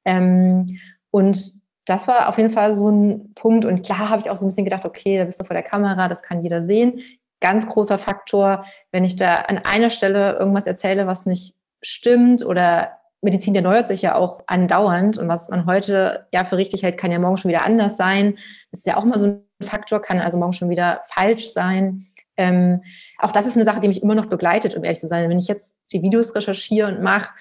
Ähm, 0.04 0.66
und 1.10 1.65
das 1.86 2.08
war 2.08 2.28
auf 2.28 2.36
jeden 2.36 2.50
Fall 2.50 2.74
so 2.74 2.90
ein 2.90 3.32
Punkt. 3.34 3.64
Und 3.64 3.84
klar 3.84 4.10
habe 4.10 4.20
ich 4.20 4.28
auch 4.28 4.36
so 4.36 4.44
ein 4.44 4.48
bisschen 4.48 4.64
gedacht, 4.64 4.84
okay, 4.84 5.18
da 5.18 5.24
bist 5.24 5.40
du 5.40 5.44
vor 5.44 5.54
der 5.54 5.62
Kamera, 5.62 6.08
das 6.08 6.22
kann 6.22 6.42
jeder 6.42 6.62
sehen. 6.62 7.00
Ganz 7.40 7.66
großer 7.66 7.98
Faktor, 7.98 8.64
wenn 8.92 9.04
ich 9.04 9.16
da 9.16 9.36
an 9.36 9.58
einer 9.58 9.90
Stelle 9.90 10.36
irgendwas 10.38 10.66
erzähle, 10.66 11.06
was 11.06 11.26
nicht 11.26 11.54
stimmt 11.82 12.44
oder 12.44 12.98
Medizin, 13.22 13.54
der 13.54 13.62
neuert 13.62 13.86
sich 13.86 14.02
ja 14.02 14.14
auch 14.14 14.42
andauernd 14.46 15.16
und 15.16 15.28
was 15.28 15.48
man 15.48 15.66
heute 15.66 16.26
ja 16.32 16.44
für 16.44 16.56
richtig 16.56 16.82
hält, 16.82 16.98
kann 16.98 17.12
ja 17.12 17.18
morgen 17.18 17.36
schon 17.36 17.50
wieder 17.50 17.64
anders 17.64 17.96
sein. 17.96 18.36
Das 18.70 18.80
ist 18.80 18.86
ja 18.86 18.96
auch 18.96 19.04
immer 19.04 19.18
so 19.18 19.26
ein 19.26 19.42
Faktor, 19.62 20.00
kann 20.00 20.20
also 20.20 20.38
morgen 20.38 20.52
schon 20.52 20.70
wieder 20.70 21.02
falsch 21.06 21.50
sein. 21.50 22.08
Ähm, 22.36 22.82
auch 23.18 23.32
das 23.32 23.46
ist 23.46 23.56
eine 23.56 23.64
Sache, 23.64 23.80
die 23.80 23.88
mich 23.88 24.02
immer 24.02 24.14
noch 24.14 24.26
begleitet, 24.26 24.76
um 24.76 24.84
ehrlich 24.84 25.00
zu 25.00 25.06
sein. 25.06 25.28
Wenn 25.30 25.38
ich 25.38 25.48
jetzt 25.48 25.78
die 25.92 26.02
Videos 26.02 26.34
recherchiere 26.34 26.88
und 26.88 27.02
mache, 27.02 27.32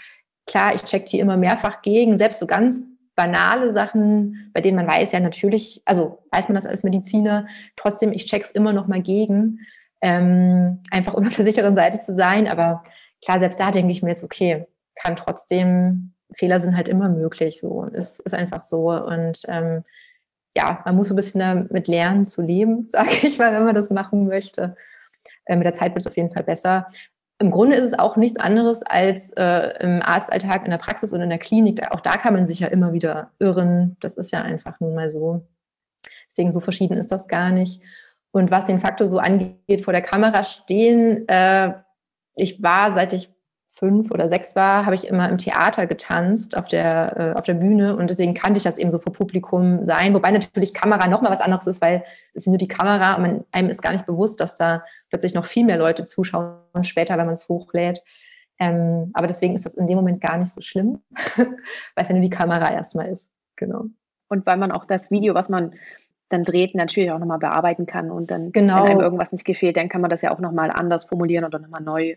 klar, 0.46 0.76
ich 0.76 0.84
check 0.84 1.06
die 1.06 1.20
immer 1.20 1.36
mehrfach 1.36 1.82
gegen, 1.82 2.18
selbst 2.18 2.40
so 2.40 2.48
ganz 2.48 2.82
banale 3.16 3.70
Sachen, 3.70 4.52
bei 4.54 4.62
denen 4.62 4.76
man 4.76 4.88
weiß 4.88 5.12
ja 5.12 5.20
natürlich, 5.20 5.82
also 5.86 6.24
weiß 6.32 6.48
man 6.50 6.56
das 6.56 6.66
als 6.66 6.84
Mediziner, 6.84 7.48
trotzdem, 7.76 8.12
ich 8.12 8.26
check's 8.26 8.52
immer 8.52 8.74
noch 8.74 8.88
mal 8.88 9.02
gegen, 9.02 9.60
ähm, 10.02 10.82
einfach 10.92 11.14
um 11.14 11.24
auf 11.28 11.36
der 11.36 11.46
sicheren 11.46 11.76
Seite 11.76 12.00
zu 12.00 12.14
sein. 12.14 12.48
Aber 12.48 12.84
klar, 13.24 13.40
selbst 13.40 13.60
da 13.60 13.72
denke 13.72 13.92
ich 13.92 14.04
mir 14.04 14.10
jetzt, 14.10 14.24
okay, 14.24 14.68
kann 14.96 15.16
trotzdem, 15.16 16.14
Fehler 16.34 16.60
sind 16.60 16.76
halt 16.76 16.88
immer 16.88 17.10
möglich, 17.10 17.60
so, 17.60 17.84
ist, 17.86 18.20
ist 18.20 18.34
einfach 18.34 18.64
so. 18.64 18.92
Und 18.92 19.42
ähm, 19.48 19.84
ja, 20.58 20.82
man 20.86 20.96
muss 20.96 21.10
so 21.10 21.14
ein 21.14 21.18
bisschen 21.18 21.40
damit 21.40 21.88
lernen 21.88 22.26
zu 22.26 22.42
leben, 22.42 22.88
sage 22.88 23.10
ich 23.24 23.38
mal, 23.38 23.54
wenn 23.54 23.66
man 23.66 23.76
das 23.76 23.90
machen 23.90 24.28
möchte. 24.28 24.76
Äh, 25.46 25.56
mit 25.56 25.66
der 25.66 25.74
Zeit 25.74 25.94
wird 25.94 26.02
es 26.02 26.08
auf 26.08 26.18
jeden 26.18 26.32
Fall 26.32 26.44
besser. 26.44 26.88
Im 27.40 27.52
Grunde 27.52 27.76
ist 27.76 27.88
es 27.88 28.00
auch 28.00 28.16
nichts 28.16 28.40
anderes 28.40 28.82
als 28.84 29.32
äh, 29.32 29.84
im 29.84 30.02
Arztalltag 30.02 30.64
in 30.64 30.72
der 30.72 30.78
Praxis 30.78 31.12
und 31.12 31.22
in 31.22 31.30
der 31.30 31.38
Klinik. 31.38 31.92
Auch 31.92 32.00
da 32.00 32.16
kann 32.16 32.34
man 32.34 32.46
sich 32.46 32.60
ja 32.60 32.68
immer 32.68 32.94
wieder 32.94 33.32
irren. 33.40 33.98
Das 34.00 34.16
ist 34.16 34.32
ja 34.32 34.42
einfach 34.42 34.80
nun 34.80 34.96
mal 34.96 35.10
so. 35.10 35.46
Deswegen 36.28 36.54
so 36.54 36.62
verschieden 36.62 36.98
ist 36.98 37.12
das 37.12 37.28
gar 37.28 37.52
nicht. 37.52 37.82
Und 38.32 38.52
was 38.52 38.66
den 38.66 38.80
Faktor 38.80 39.08
so 39.08 39.20
angeht, 39.20 39.84
vor 39.84 39.94
der 39.94 40.02
Kamera 40.02 40.44
stehen, 40.44 41.28
äh, 41.28 41.74
ich 42.36 42.62
war, 42.64 42.92
seit 42.94 43.14
ich 43.14 43.35
fünf 43.68 44.12
oder 44.12 44.28
sechs 44.28 44.56
war, 44.56 44.86
habe 44.86 44.96
ich 44.96 45.08
immer 45.08 45.30
im 45.30 45.38
Theater 45.38 45.88
getanzt 45.88 46.56
auf 46.56 46.66
der, 46.66 47.18
äh, 47.18 47.38
auf 47.38 47.46
der 47.46 47.56
Bühne 47.56 47.98
und 47.98 48.10
deswegen 48.10 48.34
kannte 48.34 48.58
ich 48.58 48.64
das 48.64 48.78
eben 48.78 48.92
so 48.92 49.00
vor 49.00 49.12
Publikum 49.12 49.86
sein. 49.86 50.14
Wobei 50.14 50.32
natürlich 50.32 50.74
Kamera 50.74 51.08
nochmal 51.08 51.32
was 51.32 51.42
anderes 51.42 51.68
ist, 51.68 51.82
weil 51.82 52.04
es 52.34 52.44
ist 52.44 52.48
nur 52.48 52.58
die 52.58 52.68
Kamera 52.68 53.16
und 53.16 53.22
man, 53.22 53.46
einem 53.52 53.70
ist 53.70 53.82
gar 53.82 53.92
nicht 53.92 54.06
bewusst, 54.06 54.40
dass 54.40 54.56
da 54.56 54.84
plötzlich 55.10 55.34
noch 55.34 55.46
viel 55.46 55.66
mehr 55.66 55.78
Leute 55.78 56.04
zuschauen 56.04 56.84
später, 56.84 57.18
wenn 57.18 57.26
man 57.26 57.34
es 57.34 57.50
hochlädt. 57.50 58.02
Ähm, 58.60 59.12
aber 59.14 59.28
deswegen 59.28 59.56
ist 59.56 59.66
das 59.66 59.76
in 59.76 59.88
dem 59.88 59.98
Moment 59.98 60.22
gar 60.22 60.38
nicht 60.38 60.54
so 60.54 60.62
schlimm, 60.62 61.02
weil 61.36 61.46
es 61.96 62.08
ja 62.08 62.14
nur 62.14 62.24
die 62.24 62.30
Kamera 62.30 62.72
erstmal 62.72 63.10
ist. 63.10 63.32
Genau. 63.56 63.86
Und 64.30 64.46
weil 64.46 64.58
man 64.58 64.72
auch 64.72 64.86
das 64.86 65.12
Video, 65.12 65.34
was 65.34 65.50
man 65.50 65.74
dann 66.30 66.44
dreht, 66.44 66.76
natürlich 66.76 67.12
auch 67.12 67.20
nochmal 67.20 67.40
bearbeiten 67.40 67.86
kann 67.86 68.10
und 68.10 68.32
dann, 68.32 68.52
genau. 68.52 68.84
wenn 68.84 68.92
einem 68.92 69.02
irgendwas 69.02 69.32
nicht 69.32 69.46
gefehlt, 69.46 69.78
dann 69.78 69.90
kann 69.90 70.02
man 70.02 70.10
das 70.10 70.22
ja 70.22 70.32
auch 70.32 70.40
nochmal 70.40 70.72
anders 70.72 71.06
formulieren 71.06 71.46
oder 71.46 71.60
nochmal 71.60 71.82
neu, 71.82 72.16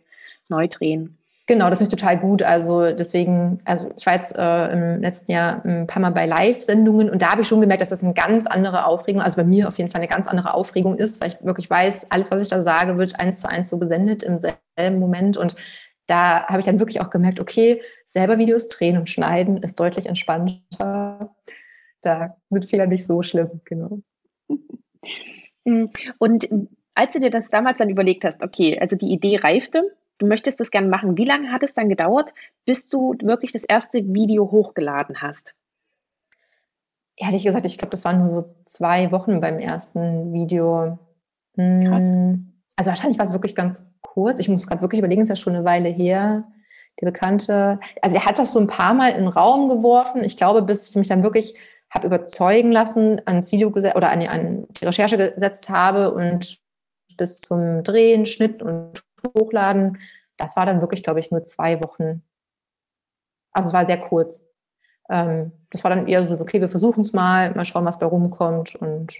neu 0.48 0.68
drehen. 0.68 1.18
Genau, 1.48 1.70
das 1.70 1.80
ist 1.80 1.88
total 1.88 2.18
gut. 2.18 2.42
Also 2.42 2.92
deswegen, 2.92 3.60
also 3.64 3.90
ich 3.96 4.04
war 4.04 4.12
jetzt 4.12 4.36
äh, 4.36 4.70
im 4.70 5.00
letzten 5.00 5.32
Jahr 5.32 5.64
ein 5.64 5.86
paar 5.86 6.02
Mal 6.02 6.10
bei 6.10 6.26
Live-Sendungen 6.26 7.08
und 7.08 7.22
da 7.22 7.32
habe 7.32 7.40
ich 7.40 7.48
schon 7.48 7.62
gemerkt, 7.62 7.80
dass 7.80 7.88
das 7.88 8.04
eine 8.04 8.12
ganz 8.12 8.46
andere 8.46 8.84
Aufregung, 8.84 9.22
also 9.22 9.36
bei 9.36 9.44
mir 9.44 9.66
auf 9.66 9.78
jeden 9.78 9.90
Fall 9.90 10.02
eine 10.02 10.10
ganz 10.10 10.28
andere 10.28 10.52
Aufregung 10.52 10.98
ist, 10.98 11.22
weil 11.22 11.28
ich 11.28 11.42
wirklich 11.42 11.70
weiß, 11.70 12.10
alles, 12.10 12.30
was 12.30 12.42
ich 12.42 12.50
da 12.50 12.60
sage, 12.60 12.98
wird 12.98 13.18
eins 13.18 13.40
zu 13.40 13.48
eins 13.48 13.70
so 13.70 13.78
gesendet 13.78 14.22
im 14.22 14.38
selben 14.40 14.98
Moment. 14.98 15.38
Und 15.38 15.56
da 16.06 16.46
habe 16.48 16.60
ich 16.60 16.66
dann 16.66 16.80
wirklich 16.80 17.00
auch 17.00 17.08
gemerkt, 17.08 17.40
okay, 17.40 17.80
selber 18.04 18.36
Videos 18.36 18.68
drehen 18.68 18.98
und 18.98 19.08
schneiden 19.08 19.56
ist 19.62 19.80
deutlich 19.80 20.04
entspannter. 20.04 21.34
Da 22.02 22.36
sind 22.50 22.66
Fehler 22.66 22.86
nicht 22.86 23.06
so 23.06 23.22
schlimm, 23.22 23.62
genau. 23.64 24.00
Und 26.18 26.48
als 26.94 27.12
du 27.14 27.20
dir 27.20 27.30
das 27.30 27.48
damals 27.48 27.78
dann 27.78 27.88
überlegt 27.88 28.24
hast, 28.24 28.42
okay, 28.42 28.78
also 28.78 28.96
die 28.96 29.12
Idee 29.12 29.36
reifte, 29.36 29.94
du 30.18 30.26
möchtest 30.26 30.60
das 30.60 30.70
gerne 30.70 30.88
machen. 30.88 31.16
Wie 31.16 31.24
lange 31.24 31.50
hat 31.50 31.62
es 31.62 31.74
dann 31.74 31.88
gedauert, 31.88 32.34
bis 32.64 32.88
du 32.88 33.14
wirklich 33.22 33.52
das 33.52 33.64
erste 33.64 33.98
Video 33.98 34.50
hochgeladen 34.50 35.22
hast? 35.22 35.54
Ehrlich 37.16 37.44
gesagt, 37.44 37.66
ich 37.66 37.78
glaube, 37.78 37.90
das 37.90 38.04
waren 38.04 38.18
nur 38.18 38.28
so 38.28 38.54
zwei 38.64 39.10
Wochen 39.10 39.40
beim 39.40 39.58
ersten 39.58 40.32
Video. 40.32 40.98
Krass. 41.54 42.08
Hm, 42.08 42.52
also 42.76 42.90
wahrscheinlich 42.90 43.18
war 43.18 43.26
es 43.26 43.32
wirklich 43.32 43.56
ganz 43.56 43.96
kurz. 44.02 44.38
Ich 44.38 44.48
muss 44.48 44.66
gerade 44.66 44.82
wirklich 44.82 45.00
überlegen, 45.00 45.22
es 45.22 45.28
ist 45.28 45.36
ja 45.38 45.42
schon 45.42 45.56
eine 45.56 45.64
Weile 45.64 45.88
her. 45.88 46.44
Der 47.00 47.06
Bekannte, 47.06 47.80
also 48.02 48.16
er 48.16 48.24
hat 48.24 48.38
das 48.38 48.52
so 48.52 48.60
ein 48.60 48.66
paar 48.66 48.94
Mal 48.94 49.10
in 49.10 49.18
den 49.18 49.28
Raum 49.28 49.68
geworfen. 49.68 50.22
Ich 50.22 50.36
glaube, 50.36 50.62
bis 50.62 50.88
ich 50.88 50.96
mich 50.96 51.08
dann 51.08 51.22
wirklich 51.22 51.56
habe 51.90 52.06
überzeugen 52.06 52.70
lassen, 52.70 53.20
ans 53.24 53.50
Video 53.50 53.68
oder 53.68 54.10
an 54.10 54.20
die, 54.20 54.28
an 54.28 54.66
die 54.68 54.84
Recherche 54.84 55.16
gesetzt 55.16 55.68
habe 55.70 56.12
und 56.12 56.58
bis 57.16 57.40
zum 57.40 57.82
Drehen, 57.82 58.26
Schnitt 58.26 58.62
und 58.62 59.02
Hochladen, 59.36 59.98
das 60.36 60.56
war 60.56 60.66
dann 60.66 60.80
wirklich, 60.80 61.02
glaube 61.02 61.20
ich, 61.20 61.30
nur 61.30 61.44
zwei 61.44 61.82
Wochen. 61.82 62.22
Also 63.52 63.68
es 63.68 63.74
war 63.74 63.86
sehr 63.86 63.98
kurz. 63.98 64.40
Ähm, 65.10 65.52
das 65.70 65.84
war 65.84 65.90
dann 65.90 66.06
eher 66.06 66.24
so, 66.24 66.38
okay, 66.40 66.60
wir 66.60 66.68
versuchen 66.68 67.02
es 67.02 67.12
mal, 67.12 67.54
mal 67.54 67.64
schauen, 67.64 67.84
was 67.84 67.98
bei 67.98 68.06
rumkommt. 68.06 68.74
Und 68.76 69.16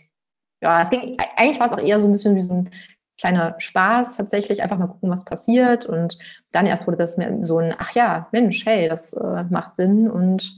ja, 0.63 0.83
es 0.83 0.91
ging, 0.91 1.17
eigentlich 1.37 1.61
war 1.61 1.67
es 1.67 1.73
auch 1.73 1.83
eher 1.83 1.99
so 1.99 2.09
ein 2.09 2.13
bisschen 2.13 2.37
wie 2.37 2.43
so 2.43 2.55
ein 2.55 2.71
kleiner 3.19 3.57
Spaß 3.59 4.17
tatsächlich, 4.17 4.63
einfach 4.63 4.79
mal 4.79 4.87
gucken, 4.87 5.11
was 5.11 5.25
passiert. 5.25 5.87
Und 5.87 6.19
dann 6.53 6.67
erst 6.67 6.87
wurde 6.87 6.99
das 6.99 7.17
mir 7.17 7.45
so 7.45 7.59
ein, 7.59 7.75
ach 7.77 7.93
ja, 7.93 8.29
Mensch, 8.33 8.65
hey, 8.65 8.89
das 8.89 9.13
äh, 9.13 9.45
macht 9.51 9.75
Sinn 9.75 10.11
und 10.11 10.55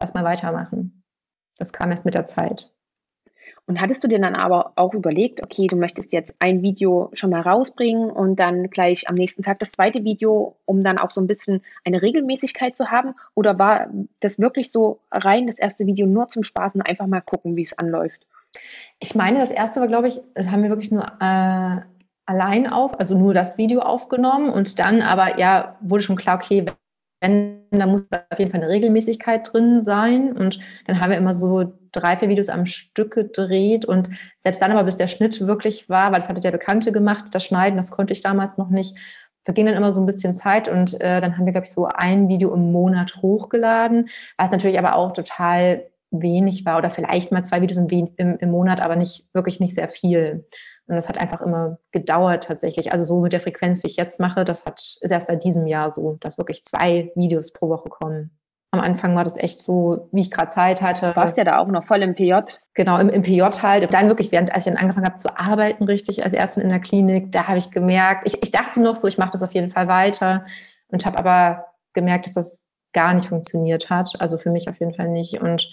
lass 0.00 0.14
mal 0.14 0.24
weitermachen. 0.24 1.04
Das 1.58 1.72
kam 1.72 1.90
erst 1.90 2.04
mit 2.04 2.14
der 2.14 2.24
Zeit. 2.24 2.71
Und 3.66 3.80
hattest 3.80 4.02
du 4.02 4.08
dir 4.08 4.18
dann 4.18 4.34
aber 4.34 4.72
auch 4.74 4.92
überlegt, 4.92 5.42
okay, 5.42 5.66
du 5.68 5.76
möchtest 5.76 6.12
jetzt 6.12 6.34
ein 6.40 6.62
Video 6.62 7.10
schon 7.12 7.30
mal 7.30 7.40
rausbringen 7.40 8.10
und 8.10 8.36
dann 8.36 8.70
gleich 8.70 9.08
am 9.08 9.14
nächsten 9.14 9.42
Tag 9.42 9.60
das 9.60 9.70
zweite 9.70 10.04
Video, 10.04 10.56
um 10.64 10.82
dann 10.82 10.98
auch 10.98 11.10
so 11.10 11.20
ein 11.20 11.28
bisschen 11.28 11.62
eine 11.84 12.02
Regelmäßigkeit 12.02 12.76
zu 12.76 12.90
haben? 12.90 13.14
Oder 13.34 13.58
war 13.58 13.88
das 14.20 14.38
wirklich 14.40 14.72
so 14.72 15.00
rein, 15.12 15.46
das 15.46 15.58
erste 15.58 15.86
Video 15.86 16.06
nur 16.06 16.28
zum 16.28 16.42
Spaß 16.42 16.74
und 16.74 16.82
einfach 16.82 17.06
mal 17.06 17.20
gucken, 17.20 17.56
wie 17.56 17.62
es 17.62 17.78
anläuft? 17.78 18.26
Ich 18.98 19.14
meine, 19.14 19.38
das 19.38 19.50
erste 19.50 19.80
war, 19.80 19.88
glaube 19.88 20.08
ich, 20.08 20.20
das 20.34 20.50
haben 20.50 20.62
wir 20.62 20.68
wirklich 20.68 20.90
nur 20.90 21.04
äh, 21.20 21.80
allein 22.26 22.66
auf, 22.66 22.98
also 22.98 23.16
nur 23.16 23.32
das 23.32 23.58
Video 23.58 23.80
aufgenommen 23.80 24.50
und 24.50 24.78
dann 24.80 25.02
aber 25.02 25.38
ja 25.38 25.76
wurde 25.80 26.02
schon 26.02 26.16
klar, 26.16 26.36
okay, 26.36 26.66
wenn, 27.22 27.62
dann 27.70 27.90
muss 27.90 28.04
auf 28.10 28.38
jeden 28.38 28.50
Fall 28.50 28.60
eine 28.60 28.70
Regelmäßigkeit 28.70 29.50
drin 29.52 29.80
sein. 29.80 30.36
Und 30.36 30.58
dann 30.86 31.00
haben 31.00 31.10
wir 31.10 31.16
immer 31.16 31.34
so 31.34 31.72
drei, 31.92 32.16
vier 32.16 32.28
Videos 32.28 32.48
am 32.48 32.66
Stück 32.66 33.14
gedreht. 33.14 33.84
Und 33.84 34.10
selbst 34.38 34.60
dann 34.60 34.72
aber, 34.72 34.84
bis 34.84 34.96
der 34.96 35.08
Schnitt 35.08 35.46
wirklich 35.46 35.88
war, 35.88 36.12
weil 36.12 36.20
das 36.20 36.28
hatte 36.28 36.40
der 36.40 36.50
Bekannte 36.50 36.92
gemacht, 36.92 37.26
das 37.32 37.44
Schneiden, 37.44 37.76
das 37.76 37.90
konnte 37.90 38.12
ich 38.12 38.22
damals 38.22 38.58
noch 38.58 38.70
nicht, 38.70 38.96
verging 39.44 39.66
dann 39.66 39.74
immer 39.74 39.92
so 39.92 40.00
ein 40.00 40.06
bisschen 40.06 40.34
Zeit. 40.34 40.68
Und 40.68 41.00
äh, 41.00 41.20
dann 41.20 41.36
haben 41.36 41.46
wir, 41.46 41.52
glaube 41.52 41.66
ich, 41.66 41.72
so 41.72 41.86
ein 41.86 42.28
Video 42.28 42.52
im 42.54 42.72
Monat 42.72 43.16
hochgeladen, 43.22 44.08
was 44.36 44.50
natürlich 44.50 44.78
aber 44.78 44.96
auch 44.96 45.12
total 45.12 45.86
wenig 46.12 46.64
war 46.66 46.78
oder 46.78 46.90
vielleicht 46.90 47.32
mal 47.32 47.42
zwei 47.42 47.62
Videos 47.62 47.78
im, 47.78 47.88
im, 48.16 48.36
im 48.38 48.50
Monat, 48.50 48.80
aber 48.80 48.96
nicht 48.96 49.26
wirklich 49.32 49.60
nicht 49.60 49.74
sehr 49.74 49.88
viel. 49.88 50.46
Und 50.86 50.96
das 50.96 51.08
hat 51.08 51.18
einfach 51.18 51.40
immer 51.40 51.78
gedauert 51.90 52.44
tatsächlich. 52.44 52.92
Also 52.92 53.06
so 53.06 53.20
mit 53.20 53.32
der 53.32 53.40
Frequenz, 53.40 53.82
wie 53.82 53.88
ich 53.88 53.96
jetzt 53.96 54.20
mache, 54.20 54.44
das 54.44 54.66
hat 54.66 54.98
ist 55.00 55.10
erst 55.10 55.28
seit 55.28 55.42
diesem 55.42 55.66
Jahr 55.66 55.90
so, 55.90 56.18
dass 56.20 56.38
wirklich 56.38 56.64
zwei 56.64 57.10
Videos 57.14 57.52
pro 57.52 57.68
Woche 57.68 57.88
kommen. 57.88 58.30
Am 58.74 58.80
Anfang 58.80 59.14
war 59.14 59.24
das 59.24 59.36
echt 59.36 59.60
so, 59.60 60.08
wie 60.12 60.22
ich 60.22 60.30
gerade 60.30 60.48
Zeit 60.48 60.80
hatte. 60.80 61.10
Du 61.10 61.16
warst 61.16 61.36
ja 61.36 61.44
da 61.44 61.58
auch 61.58 61.68
noch 61.68 61.84
voll 61.84 62.00
im 62.02 62.14
PJ. 62.14 62.32
Genau, 62.72 62.98
im, 62.98 63.10
im 63.10 63.22
PJ 63.22 63.42
halt. 63.62 63.92
Dann 63.92 64.08
wirklich, 64.08 64.32
während 64.32 64.50
als 64.54 64.66
ich 64.66 64.72
dann 64.72 64.80
angefangen 64.80 65.04
habe 65.04 65.16
zu 65.16 65.36
arbeiten, 65.36 65.84
richtig, 65.84 66.24
als 66.24 66.32
Erstin 66.32 66.62
in 66.62 66.70
der 66.70 66.80
Klinik, 66.80 67.30
da 67.32 67.48
habe 67.48 67.58
ich 67.58 67.70
gemerkt, 67.70 68.26
ich, 68.26 68.42
ich 68.42 68.50
dachte 68.50 68.80
noch 68.80 68.96
so, 68.96 69.06
ich 69.06 69.18
mache 69.18 69.32
das 69.32 69.42
auf 69.42 69.52
jeden 69.52 69.70
Fall 69.70 69.88
weiter 69.88 70.46
und 70.88 71.04
habe 71.04 71.18
aber 71.18 71.66
gemerkt, 71.92 72.24
dass 72.24 72.32
das 72.32 72.64
gar 72.94 73.12
nicht 73.12 73.28
funktioniert 73.28 73.90
hat. 73.90 74.18
Also 74.20 74.38
für 74.38 74.48
mich 74.48 74.68
auf 74.70 74.80
jeden 74.80 74.94
Fall 74.94 75.08
nicht. 75.08 75.42
Und 75.42 75.70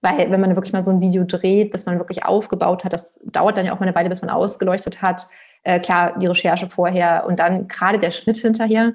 weil 0.00 0.30
wenn 0.30 0.40
man 0.40 0.54
wirklich 0.54 0.72
mal 0.72 0.84
so 0.84 0.92
ein 0.92 1.00
Video 1.00 1.24
dreht, 1.24 1.72
bis 1.72 1.86
man 1.86 1.98
wirklich 1.98 2.24
aufgebaut 2.24 2.84
hat, 2.84 2.92
das 2.92 3.20
dauert 3.24 3.56
dann 3.56 3.66
ja 3.66 3.74
auch 3.74 3.80
mal 3.80 3.86
eine 3.86 3.96
Weile, 3.96 4.10
bis 4.10 4.20
man 4.20 4.30
ausgeleuchtet 4.30 5.02
hat. 5.02 5.26
Äh, 5.64 5.80
klar, 5.80 6.16
die 6.20 6.28
Recherche 6.28 6.68
vorher 6.68 7.26
und 7.26 7.40
dann 7.40 7.66
gerade 7.66 7.98
der 7.98 8.12
Schnitt 8.12 8.36
hinterher. 8.36 8.92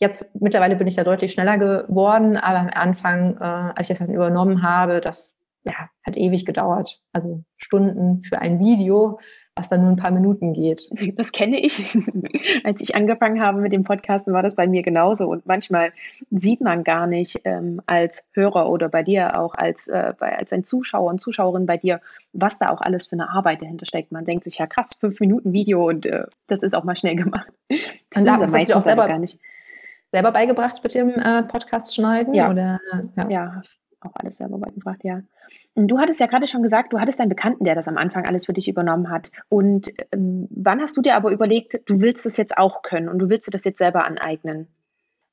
Jetzt 0.00 0.34
mittlerweile 0.40 0.76
bin 0.76 0.86
ich 0.86 0.96
da 0.96 1.04
deutlich 1.04 1.32
schneller 1.32 1.58
geworden, 1.58 2.36
aber 2.36 2.58
am 2.58 2.70
Anfang, 2.72 3.36
äh, 3.36 3.44
als 3.44 3.82
ich 3.82 3.88
das 3.88 3.98
dann 3.98 4.14
übernommen 4.14 4.62
habe, 4.62 5.00
das 5.00 5.36
ja, 5.62 5.90
hat 6.02 6.16
ewig 6.16 6.46
gedauert. 6.46 7.02
Also 7.12 7.44
Stunden 7.58 8.22
für 8.22 8.40
ein 8.40 8.58
Video 8.58 9.18
was 9.60 9.68
dann 9.68 9.82
nur 9.82 9.90
ein 9.90 9.96
paar 9.96 10.10
Minuten 10.10 10.54
geht. 10.54 10.88
Das 11.16 11.32
kenne 11.32 11.60
ich. 11.60 11.96
Als 12.64 12.80
ich 12.80 12.94
angefangen 12.94 13.40
habe 13.40 13.60
mit 13.60 13.72
dem 13.72 13.84
Podcasten, 13.84 14.32
war 14.32 14.42
das 14.42 14.54
bei 14.54 14.66
mir 14.66 14.82
genauso. 14.82 15.26
Und 15.26 15.46
manchmal 15.46 15.92
sieht 16.30 16.60
man 16.60 16.82
gar 16.84 17.06
nicht 17.06 17.40
ähm, 17.44 17.82
als 17.86 18.24
Hörer 18.32 18.70
oder 18.70 18.88
bei 18.88 19.02
dir 19.02 19.38
auch 19.38 19.54
als, 19.54 19.86
äh, 19.88 20.14
bei, 20.18 20.38
als 20.38 20.52
ein 20.52 20.64
Zuschauer 20.64 21.10
und 21.10 21.20
Zuschauerin 21.20 21.66
bei 21.66 21.76
dir, 21.76 22.00
was 22.32 22.58
da 22.58 22.70
auch 22.70 22.80
alles 22.80 23.08
für 23.08 23.14
eine 23.14 23.30
Arbeit 23.30 23.60
dahinter 23.60 23.86
steckt. 23.86 24.12
Man 24.12 24.24
denkt 24.24 24.44
sich 24.44 24.58
ja 24.58 24.66
krass, 24.66 24.88
fünf 24.98 25.20
Minuten 25.20 25.52
Video 25.52 25.86
und 25.86 26.06
äh, 26.06 26.24
das 26.46 26.62
ist 26.62 26.74
auch 26.74 26.84
mal 26.84 26.96
schnell 26.96 27.16
gemacht. 27.16 27.50
Das 27.68 28.20
und 28.20 28.24
da 28.24 28.38
hast 28.38 28.70
du 28.70 28.76
auch 28.76 28.82
selber, 28.82 29.08
gar 29.08 29.18
nicht. 29.18 29.38
Selber 30.10 30.32
beigebracht 30.32 30.82
mit 30.82 30.94
dem 30.94 31.10
äh, 31.10 31.42
Podcast 31.44 31.94
schneiden? 31.94 32.34
Ja. 32.34 32.50
Oder, 32.50 32.80
ja. 33.16 33.28
ja, 33.28 33.62
auch 34.00 34.12
alles 34.14 34.36
selber 34.36 34.58
beigebracht, 34.58 35.00
ja. 35.02 35.22
Du 35.74 35.98
hattest 35.98 36.20
ja 36.20 36.26
gerade 36.26 36.48
schon 36.48 36.62
gesagt, 36.62 36.92
du 36.92 37.00
hattest 37.00 37.20
einen 37.20 37.28
Bekannten, 37.28 37.64
der 37.64 37.74
das 37.74 37.88
am 37.88 37.96
Anfang 37.96 38.26
alles 38.26 38.46
für 38.46 38.52
dich 38.52 38.68
übernommen 38.68 39.10
hat. 39.10 39.30
Und 39.48 39.90
ähm, 40.12 40.48
wann 40.50 40.80
hast 40.80 40.96
du 40.96 41.02
dir 41.02 41.16
aber 41.16 41.30
überlegt, 41.30 41.80
du 41.86 42.00
willst 42.00 42.26
das 42.26 42.36
jetzt 42.36 42.58
auch 42.58 42.82
können 42.82 43.08
und 43.08 43.18
du 43.18 43.28
willst 43.28 43.46
dir 43.46 43.52
das 43.52 43.64
jetzt 43.64 43.78
selber 43.78 44.06
aneignen? 44.06 44.68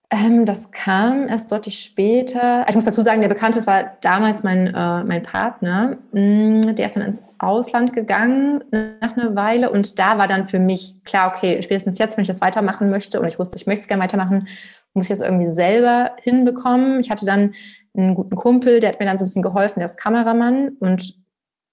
Ähm, 0.10 0.46
das 0.46 0.72
kam 0.72 1.28
erst 1.28 1.52
deutlich 1.52 1.80
später. 1.80 2.66
Ich 2.70 2.76
muss 2.76 2.86
dazu 2.86 3.02
sagen, 3.02 3.20
der 3.20 3.28
Bekannte, 3.28 3.66
war 3.68 3.98
damals 4.00 4.42
mein, 4.42 4.68
äh, 4.68 5.04
mein 5.04 5.24
Partner. 5.24 5.98
Mm, 6.14 6.62
der 6.76 6.86
ist 6.86 6.96
dann 6.96 7.04
ins 7.04 7.24
Ausland 7.40 7.92
gegangen 7.92 8.64
nach 8.72 9.18
einer 9.18 9.36
Weile 9.36 9.70
und 9.70 10.00
da 10.00 10.18
war 10.18 10.30
dann 10.30 10.48
für 10.48 10.60
mich 10.60 10.96
klar, 11.04 11.34
okay, 11.36 11.62
spätestens 11.62 11.98
jetzt, 11.98 12.16
wenn 12.16 12.22
ich 12.22 12.30
das 12.30 12.40
weitermachen 12.40 12.90
möchte 12.90 13.20
und 13.20 13.28
ich 13.28 13.38
wusste, 13.38 13.58
ich 13.58 13.68
möchte 13.68 13.82
es 13.82 13.88
gerne 13.90 14.02
weitermachen, 14.02 14.48
muss 14.94 15.06
ich 15.06 15.10
das 15.10 15.20
irgendwie 15.20 15.48
selber 15.48 16.12
hinbekommen. 16.22 17.02
Ich 17.02 17.10
hatte 17.10 17.26
dann 17.26 17.54
einen 17.96 18.16
guten 18.16 18.36
Kumpel, 18.36 18.80
der 18.80 18.92
hat 18.92 19.00
mir 19.02 19.06
dann 19.08 19.18
so 19.18 19.24
ein 19.24 19.28
bisschen 19.28 19.44
geholfen, 19.44 19.80
der 19.80 19.86
ist 19.86 19.98
Kameramann 19.98 20.70
und 20.80 21.16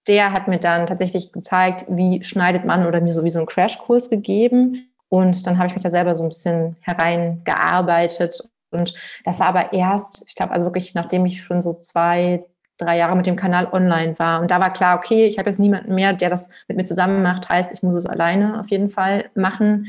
der 0.09 0.33
hat 0.33 0.49
mir 0.49 0.59
dann 0.59 0.87
tatsächlich 0.87 1.33
gezeigt, 1.33 1.87
wie 1.88 2.23
schneidet 2.25 2.64
man 2.64 2.87
oder 2.87 3.00
mir 3.00 3.12
sowieso 3.12 3.38
einen 3.38 3.47
Crashkurs 3.47 4.11
gegeben. 4.11 4.88
Und 5.14 5.47
dann 5.47 5.59
habe 5.59 5.68
ich 5.68 5.75
mich 5.75 5.85
da 5.85 5.90
selber 5.90 6.14
so 6.14 6.25
ein 6.25 6.28
bisschen 6.28 6.76
hereingearbeitet. 6.80 8.40
Und 8.73 8.94
das 9.25 9.38
war 9.38 9.47
aber 9.47 9.73
erst, 9.73 10.25
ich 10.26 10.35
glaube, 10.35 10.52
also 10.52 10.66
wirklich, 10.66 10.94
nachdem 10.94 11.25
ich 11.25 11.42
schon 11.42 11.62
so 11.62 11.75
zwei, 11.75 12.44
drei 12.78 12.99
Jahre 12.99 13.14
mit 13.14 13.26
dem 13.26 13.37
Kanal 13.37 13.68
online 13.71 14.18
war. 14.18 14.40
Und 14.40 14.50
da 14.50 14.61
war 14.61 14.73
klar, 14.73 14.99
okay, 14.99 15.26
ich 15.26 15.38
habe 15.38 15.49
jetzt 15.49 15.61
niemanden 15.61 15.94
mehr, 15.94 16.12
der 16.12 16.30
das 16.30 16.49
mit 16.66 16.76
mir 16.76 16.83
zusammen 16.83 17.23
macht. 17.23 17.49
Heißt, 17.49 17.71
ich 17.73 17.85
muss 17.85 17.94
es 17.94 18.06
alleine 18.06 18.59
auf 18.59 18.68
jeden 18.68 18.90
Fall 18.90 19.26
machen 19.37 19.87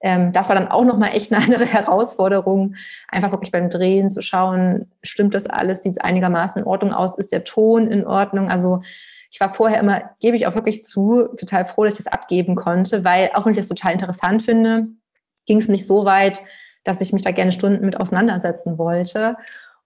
ähm, 0.00 0.30
das 0.32 0.48
war 0.48 0.54
dann 0.54 0.68
auch 0.68 0.84
nochmal 0.84 1.10
echt 1.12 1.32
eine 1.32 1.42
andere 1.44 1.66
Herausforderung, 1.66 2.76
einfach 3.08 3.32
wirklich 3.32 3.50
beim 3.50 3.68
Drehen 3.68 4.10
zu 4.10 4.22
schauen, 4.22 4.86
stimmt 5.02 5.34
das 5.34 5.46
alles, 5.46 5.82
sieht 5.82 5.92
es 5.92 5.98
einigermaßen 5.98 6.62
in 6.62 6.68
Ordnung 6.68 6.92
aus, 6.92 7.18
ist 7.18 7.32
der 7.32 7.42
Ton 7.42 7.88
in 7.88 8.06
Ordnung? 8.06 8.48
Also 8.48 8.82
ich 9.30 9.40
war 9.40 9.50
vorher 9.50 9.80
immer, 9.80 10.10
gebe 10.20 10.36
ich 10.36 10.46
auch 10.46 10.54
wirklich 10.54 10.82
zu, 10.82 11.28
total 11.38 11.64
froh, 11.64 11.84
dass 11.84 11.94
ich 11.94 12.04
das 12.04 12.12
abgeben 12.12 12.54
konnte, 12.54 13.04
weil 13.04 13.30
auch 13.34 13.44
wenn 13.44 13.52
ich 13.52 13.58
das 13.58 13.68
total 13.68 13.92
interessant 13.92 14.42
finde, 14.42 14.86
ging 15.46 15.58
es 15.58 15.68
nicht 15.68 15.86
so 15.86 16.04
weit, 16.04 16.40
dass 16.84 17.00
ich 17.00 17.12
mich 17.12 17.22
da 17.22 17.32
gerne 17.32 17.52
Stunden 17.52 17.84
mit 17.84 17.98
auseinandersetzen 17.98 18.78
wollte. 18.78 19.36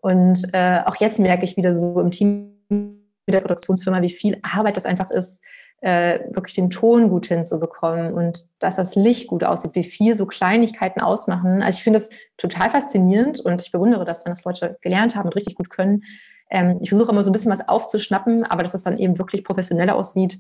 Und 0.01 0.43
äh, 0.53 0.81
auch 0.85 0.97
jetzt 0.97 1.19
merke 1.19 1.45
ich 1.45 1.57
wieder 1.57 1.75
so 1.75 2.01
im 2.01 2.11
Team 2.11 2.53
mit 2.69 3.35
der 3.35 3.41
Produktionsfirma, 3.41 4.03
wie 4.03 4.11
viel 4.11 4.39
Arbeit 4.43 4.77
das 4.77 4.87
einfach 4.87 5.11
ist, 5.11 5.43
äh, 5.81 6.21
wirklich 6.31 6.55
den 6.55 6.71
Ton 6.71 7.09
gut 7.09 7.27
hinzubekommen 7.27 8.15
und 8.15 8.45
dass 8.61 8.77
das 8.77 8.95
Licht 8.95 9.27
gut 9.27 9.43
aussieht, 9.43 9.75
wie 9.75 9.83
viel 9.83 10.15
so 10.15 10.27
Kleinigkeiten 10.27 11.01
ausmachen. 11.01 11.61
Also 11.61 11.77
ich 11.77 11.83
finde 11.83 11.99
das 11.99 12.11
total 12.37 12.71
faszinierend 12.71 13.41
und 13.41 13.61
ich 13.61 13.73
bewundere 13.73 14.05
das, 14.05 14.25
wenn 14.25 14.33
das 14.33 14.45
Leute 14.45 14.79
gelernt 14.81 15.17
haben 15.17 15.27
und 15.27 15.35
richtig 15.35 15.57
gut 15.57 15.71
können. 15.71 16.05
Ähm, 16.53 16.79
ich 16.83 16.91
versuche 16.91 17.11
immer 17.11 17.23
so 17.23 17.31
ein 17.31 17.33
bisschen 17.33 17.51
was 17.51 17.67
aufzuschnappen, 17.67 18.45
aber 18.45 18.63
dass 18.63 18.73
das 18.73 18.85
dann 18.85 18.99
eben 18.99 19.19
wirklich 19.19 19.43
professioneller 19.43 19.97
aussieht. 19.97 20.39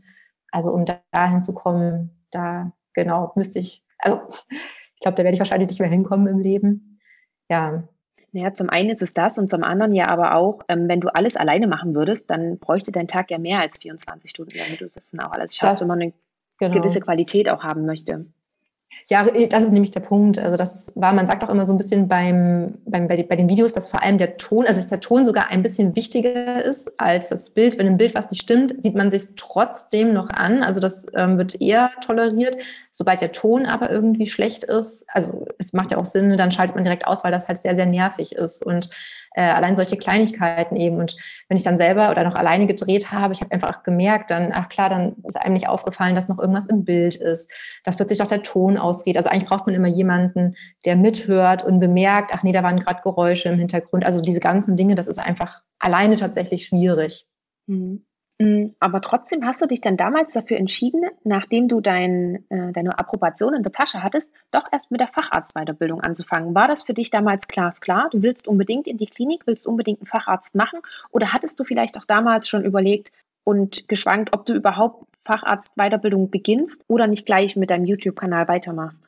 Also 0.50 0.70
um 0.72 0.84
da, 0.84 1.00
dahin 1.10 1.40
zu 1.40 1.54
kommen, 1.54 2.10
da 2.30 2.72
genau 2.92 3.32
müsste 3.34 3.58
ich, 3.58 3.82
also 3.98 4.20
ich 4.50 5.00
glaube, 5.00 5.16
da 5.16 5.24
werde 5.24 5.32
ich 5.32 5.40
wahrscheinlich 5.40 5.70
nicht 5.70 5.80
mehr 5.80 5.88
hinkommen 5.88 6.26
im 6.26 6.38
Leben. 6.38 7.00
Ja, 7.48 7.84
naja, 8.32 8.54
zum 8.54 8.68
einen 8.68 8.90
ist 8.90 9.00
es 9.00 9.14
das 9.14 9.38
und 9.38 9.48
zum 9.48 9.62
anderen 9.62 9.94
ja 9.94 10.08
aber 10.08 10.34
auch, 10.34 10.62
ähm, 10.68 10.86
wenn 10.86 11.00
du 11.00 11.08
alles 11.08 11.36
alleine 11.36 11.66
machen 11.66 11.94
würdest, 11.94 12.30
dann 12.30 12.58
bräuchte 12.58 12.92
dein 12.92 13.08
Tag 13.08 13.30
ja 13.30 13.38
mehr 13.38 13.60
als 13.60 13.78
24 13.78 14.30
Stunden, 14.30 14.58
damit 14.58 14.82
du 14.82 14.84
das 14.84 15.10
dann 15.10 15.20
auch 15.20 15.32
alles 15.32 15.56
schaffst, 15.56 15.76
das, 15.76 15.80
wenn 15.80 15.88
man 15.88 16.02
eine 16.02 16.12
genau. 16.58 16.74
gewisse 16.74 17.00
Qualität 17.00 17.48
auch 17.48 17.62
haben 17.62 17.86
möchte. 17.86 18.26
Ja, 19.08 19.26
äh, 19.26 19.48
das 19.48 19.64
ist 19.64 19.72
nämlich 19.72 19.90
der 19.90 20.00
Punkt. 20.00 20.38
Also 20.38 20.56
das 20.56 20.92
war, 20.94 21.12
man 21.12 21.26
sagt 21.26 21.42
auch 21.42 21.48
immer 21.48 21.66
so 21.66 21.72
ein 21.74 21.78
bisschen 21.78 22.08
beim, 22.08 22.74
beim, 22.86 23.08
bei, 23.08 23.16
den 23.16 23.48
Videos, 23.48 23.72
dass 23.72 23.88
vor 23.88 24.02
allem 24.02 24.18
der 24.18 24.36
Ton, 24.36 24.66
also 24.66 24.80
dass 24.80 24.88
der 24.88 25.00
Ton 25.00 25.24
sogar 25.24 25.48
ein 25.48 25.62
bisschen 25.62 25.96
wichtiger 25.96 26.64
ist 26.64 27.00
als 27.00 27.28
das 27.28 27.50
Bild. 27.50 27.78
Wenn 27.78 27.86
im 27.86 27.96
Bild 27.96 28.14
was 28.14 28.30
nicht 28.30 28.42
stimmt, 28.42 28.82
sieht 28.82 28.94
man 28.94 29.10
sich 29.10 29.22
trotzdem 29.36 30.12
noch 30.12 30.30
an. 30.30 30.62
Also 30.62 30.80
das 30.80 31.06
ähm, 31.14 31.38
wird 31.38 31.60
eher 31.60 31.90
toleriert. 32.04 32.56
Sobald 32.90 33.20
der 33.20 33.32
Ton 33.32 33.66
aber 33.66 33.90
irgendwie 33.90 34.26
schlecht 34.26 34.64
ist, 34.64 35.04
also 35.08 35.46
es 35.58 35.72
macht 35.72 35.90
ja 35.90 35.98
auch 35.98 36.06
Sinn, 36.06 36.36
dann 36.36 36.50
schaltet 36.50 36.74
man 36.74 36.84
direkt 36.84 37.06
aus, 37.06 37.24
weil 37.24 37.32
das 37.32 37.48
halt 37.48 37.60
sehr, 37.60 37.76
sehr 37.76 37.86
nervig 37.86 38.36
ist. 38.36 38.64
Und 38.64 38.90
äh, 39.34 39.42
allein 39.42 39.76
solche 39.76 39.96
Kleinigkeiten 39.96 40.76
eben. 40.76 40.98
Und 40.98 41.16
wenn 41.48 41.56
ich 41.56 41.62
dann 41.62 41.76
selber 41.78 42.10
oder 42.10 42.24
noch 42.24 42.34
alleine 42.34 42.66
gedreht 42.66 43.12
habe, 43.12 43.32
ich 43.32 43.40
habe 43.40 43.52
einfach 43.52 43.82
gemerkt, 43.82 44.30
dann, 44.30 44.52
ach 44.52 44.68
klar, 44.68 44.88
dann 44.88 45.16
ist 45.26 45.36
einem 45.36 45.54
nicht 45.54 45.68
aufgefallen, 45.68 46.14
dass 46.14 46.28
noch 46.28 46.38
irgendwas 46.38 46.66
im 46.66 46.84
Bild 46.84 47.16
ist, 47.16 47.50
dass 47.84 47.96
plötzlich 47.96 48.22
auch 48.22 48.28
der 48.28 48.42
Ton 48.42 48.76
ausgeht. 48.76 49.16
Also 49.16 49.30
eigentlich 49.30 49.48
braucht 49.48 49.66
man 49.66 49.74
immer 49.74 49.88
jemanden, 49.88 50.54
der 50.84 50.96
mithört 50.96 51.64
und 51.64 51.80
bemerkt, 51.80 52.30
ach 52.34 52.42
nee, 52.42 52.52
da 52.52 52.62
waren 52.62 52.80
gerade 52.80 53.02
Geräusche 53.02 53.48
im 53.48 53.58
Hintergrund. 53.58 54.04
Also 54.04 54.20
diese 54.20 54.40
ganzen 54.40 54.76
Dinge, 54.76 54.94
das 54.94 55.08
ist 55.08 55.18
einfach 55.18 55.62
alleine 55.78 56.16
tatsächlich 56.16 56.66
schwierig. 56.66 57.26
Mhm. 57.66 58.04
Mm, 58.42 58.74
aber 58.80 59.00
trotzdem 59.00 59.46
hast 59.46 59.62
du 59.62 59.66
dich 59.66 59.80
dann 59.80 59.96
damals 59.96 60.32
dafür 60.32 60.56
entschieden, 60.56 61.04
nachdem 61.22 61.68
du 61.68 61.80
dein, 61.80 62.44
äh, 62.50 62.72
deine 62.72 62.98
Approbation 62.98 63.54
in 63.54 63.62
der 63.62 63.70
Tasche 63.70 64.02
hattest, 64.02 64.32
doch 64.50 64.64
erst 64.72 64.90
mit 64.90 65.00
der 65.00 65.06
Facharztweiterbildung 65.06 66.00
anzufangen. 66.00 66.52
War 66.52 66.66
das 66.66 66.82
für 66.82 66.92
dich 66.92 67.10
damals 67.10 67.46
glasklar? 67.46 68.08
Du 68.10 68.24
willst 68.24 68.48
unbedingt 68.48 68.88
in 68.88 68.96
die 68.96 69.06
Klinik, 69.06 69.46
willst 69.46 69.68
unbedingt 69.68 70.00
einen 70.00 70.06
Facharzt 70.06 70.56
machen? 70.56 70.80
Oder 71.10 71.32
hattest 71.32 71.60
du 71.60 71.64
vielleicht 71.64 71.96
auch 71.96 72.04
damals 72.04 72.48
schon 72.48 72.64
überlegt 72.64 73.12
und 73.44 73.88
geschwankt, 73.88 74.34
ob 74.34 74.44
du 74.44 74.54
überhaupt 74.54 75.06
Facharztweiterbildung 75.24 76.30
beginnst 76.30 76.84
oder 76.88 77.06
nicht 77.06 77.26
gleich 77.26 77.54
mit 77.54 77.70
deinem 77.70 77.84
YouTube-Kanal 77.84 78.48
weitermachst? 78.48 79.04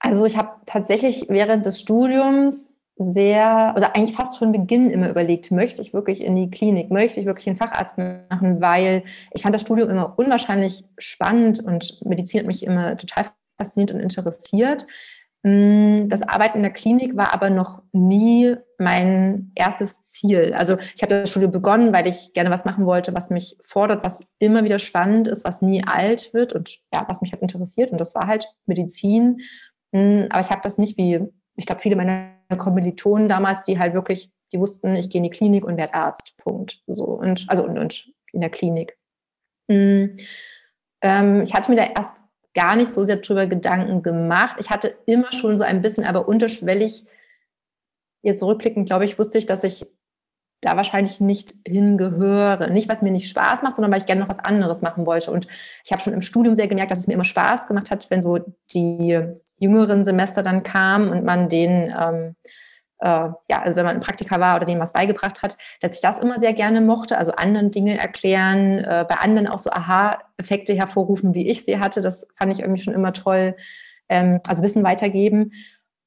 Also 0.00 0.26
ich 0.26 0.36
habe 0.36 0.50
tatsächlich 0.66 1.26
während 1.28 1.64
des 1.64 1.78
Studiums 1.78 2.71
sehr, 2.96 3.74
also 3.74 3.86
eigentlich 3.86 4.14
fast 4.14 4.38
von 4.38 4.52
Beginn 4.52 4.90
immer 4.90 5.10
überlegt, 5.10 5.50
möchte 5.50 5.82
ich 5.82 5.94
wirklich 5.94 6.22
in 6.22 6.36
die 6.36 6.50
Klinik, 6.50 6.90
möchte 6.90 7.20
ich 7.20 7.26
wirklich 7.26 7.48
einen 7.48 7.56
Facharzt 7.56 7.98
machen, 7.98 8.60
weil 8.60 9.04
ich 9.32 9.42
fand 9.42 9.54
das 9.54 9.62
Studium 9.62 9.90
immer 9.90 10.18
unwahrscheinlich 10.18 10.84
spannend 10.98 11.60
und 11.60 12.00
Medizin 12.04 12.40
hat 12.40 12.46
mich 12.46 12.64
immer 12.64 12.96
total 12.96 13.26
fasziniert 13.58 13.92
und 13.92 14.00
interessiert. 14.00 14.86
Mm, 15.42 16.08
das 16.08 16.22
Arbeiten 16.22 16.58
in 16.58 16.62
der 16.62 16.72
Klinik 16.72 17.16
war 17.16 17.32
aber 17.32 17.50
noch 17.50 17.82
nie 17.92 18.56
mein 18.78 19.52
erstes 19.54 20.02
Ziel. 20.02 20.54
Also 20.54 20.76
ich 20.94 21.02
habe 21.02 21.22
das 21.22 21.30
Studium 21.30 21.50
begonnen, 21.50 21.92
weil 21.92 22.06
ich 22.06 22.32
gerne 22.34 22.50
was 22.50 22.64
machen 22.64 22.86
wollte, 22.86 23.14
was 23.14 23.30
mich 23.30 23.56
fordert, 23.64 24.04
was 24.04 24.22
immer 24.38 24.64
wieder 24.64 24.78
spannend 24.78 25.28
ist, 25.28 25.44
was 25.44 25.62
nie 25.62 25.82
alt 25.84 26.32
wird 26.34 26.52
und 26.52 26.78
ja, 26.92 27.04
was 27.08 27.22
mich 27.22 27.32
halt 27.32 27.42
interessiert. 27.42 27.90
Und 27.90 27.98
das 27.98 28.14
war 28.14 28.28
halt 28.28 28.46
Medizin. 28.66 29.40
Mm, 29.92 30.26
aber 30.30 30.40
ich 30.40 30.50
habe 30.50 30.60
das 30.62 30.78
nicht 30.78 30.96
wie 30.98 31.26
ich 31.56 31.66
glaube, 31.66 31.82
viele 31.82 31.96
meiner 31.96 32.30
Kommilitonen 32.56 33.28
damals, 33.28 33.62
die 33.62 33.78
halt 33.78 33.94
wirklich, 33.94 34.30
die 34.52 34.58
wussten, 34.58 34.94
ich 34.96 35.10
gehe 35.10 35.18
in 35.18 35.24
die 35.24 35.30
Klinik 35.30 35.64
und 35.64 35.76
werde 35.76 35.94
Arzt. 35.94 36.36
Punkt. 36.36 36.80
So 36.86 37.04
und 37.04 37.46
also 37.48 37.64
und, 37.64 37.78
und 37.78 38.10
in 38.32 38.40
der 38.40 38.50
Klinik. 38.50 38.96
Mhm. 39.68 40.16
Ähm, 41.02 41.42
ich 41.42 41.54
hatte 41.54 41.70
mir 41.70 41.76
da 41.76 41.84
erst 41.84 42.22
gar 42.54 42.76
nicht 42.76 42.90
so 42.90 43.04
sehr 43.04 43.16
drüber 43.16 43.46
Gedanken 43.46 44.02
gemacht. 44.02 44.56
Ich 44.60 44.70
hatte 44.70 44.94
immer 45.06 45.32
schon 45.32 45.58
so 45.58 45.64
ein 45.64 45.82
bisschen, 45.82 46.04
aber 46.04 46.28
unterschwellig, 46.28 47.06
jetzt 48.22 48.42
rückblickend, 48.42 48.86
glaube 48.86 49.04
ich, 49.04 49.18
wusste 49.18 49.38
ich, 49.38 49.46
dass 49.46 49.64
ich 49.64 49.86
da 50.60 50.76
wahrscheinlich 50.76 51.20
nicht 51.20 51.54
hingehöre. 51.66 52.70
Nicht, 52.70 52.88
was 52.88 53.02
mir 53.02 53.10
nicht 53.10 53.28
Spaß 53.28 53.62
macht, 53.62 53.76
sondern 53.76 53.90
weil 53.90 53.98
ich 53.98 54.06
gerne 54.06 54.20
noch 54.20 54.28
was 54.28 54.38
anderes 54.38 54.80
machen 54.80 55.06
wollte. 55.06 55.32
Und 55.32 55.48
ich 55.84 55.92
habe 55.92 56.02
schon 56.02 56.12
im 56.12 56.20
Studium 56.20 56.54
sehr 56.54 56.68
gemerkt, 56.68 56.92
dass 56.92 57.00
es 57.00 57.08
mir 57.08 57.14
immer 57.14 57.24
Spaß 57.24 57.66
gemacht 57.66 57.90
hat, 57.90 58.08
wenn 58.10 58.20
so 58.20 58.38
die 58.72 59.26
jüngeren 59.62 60.04
Semester 60.04 60.42
dann 60.42 60.62
kam 60.62 61.08
und 61.08 61.24
man 61.24 61.48
den, 61.48 61.94
ähm, 61.98 62.34
äh, 62.98 63.30
ja, 63.48 63.62
also 63.62 63.76
wenn 63.76 63.84
man 63.84 63.96
ein 63.96 64.00
Praktika 64.00 64.40
war 64.40 64.56
oder 64.56 64.66
denen 64.66 64.80
was 64.80 64.92
beigebracht 64.92 65.42
hat, 65.42 65.56
dass 65.80 65.96
ich 65.96 66.02
das 66.02 66.18
immer 66.18 66.40
sehr 66.40 66.52
gerne 66.52 66.80
mochte, 66.80 67.16
also 67.16 67.32
anderen 67.32 67.70
Dinge 67.70 67.98
erklären, 67.98 68.78
äh, 68.78 69.06
bei 69.08 69.16
anderen 69.16 69.46
auch 69.46 69.58
so 69.58 69.70
Aha-Effekte 69.70 70.74
hervorrufen, 70.74 71.34
wie 71.34 71.48
ich 71.48 71.64
sie 71.64 71.78
hatte. 71.78 72.02
Das 72.02 72.26
fand 72.36 72.52
ich 72.52 72.60
irgendwie 72.60 72.82
schon 72.82 72.94
immer 72.94 73.12
toll. 73.12 73.56
Ähm, 74.08 74.40
also 74.46 74.62
Wissen 74.62 74.82
weitergeben. 74.82 75.52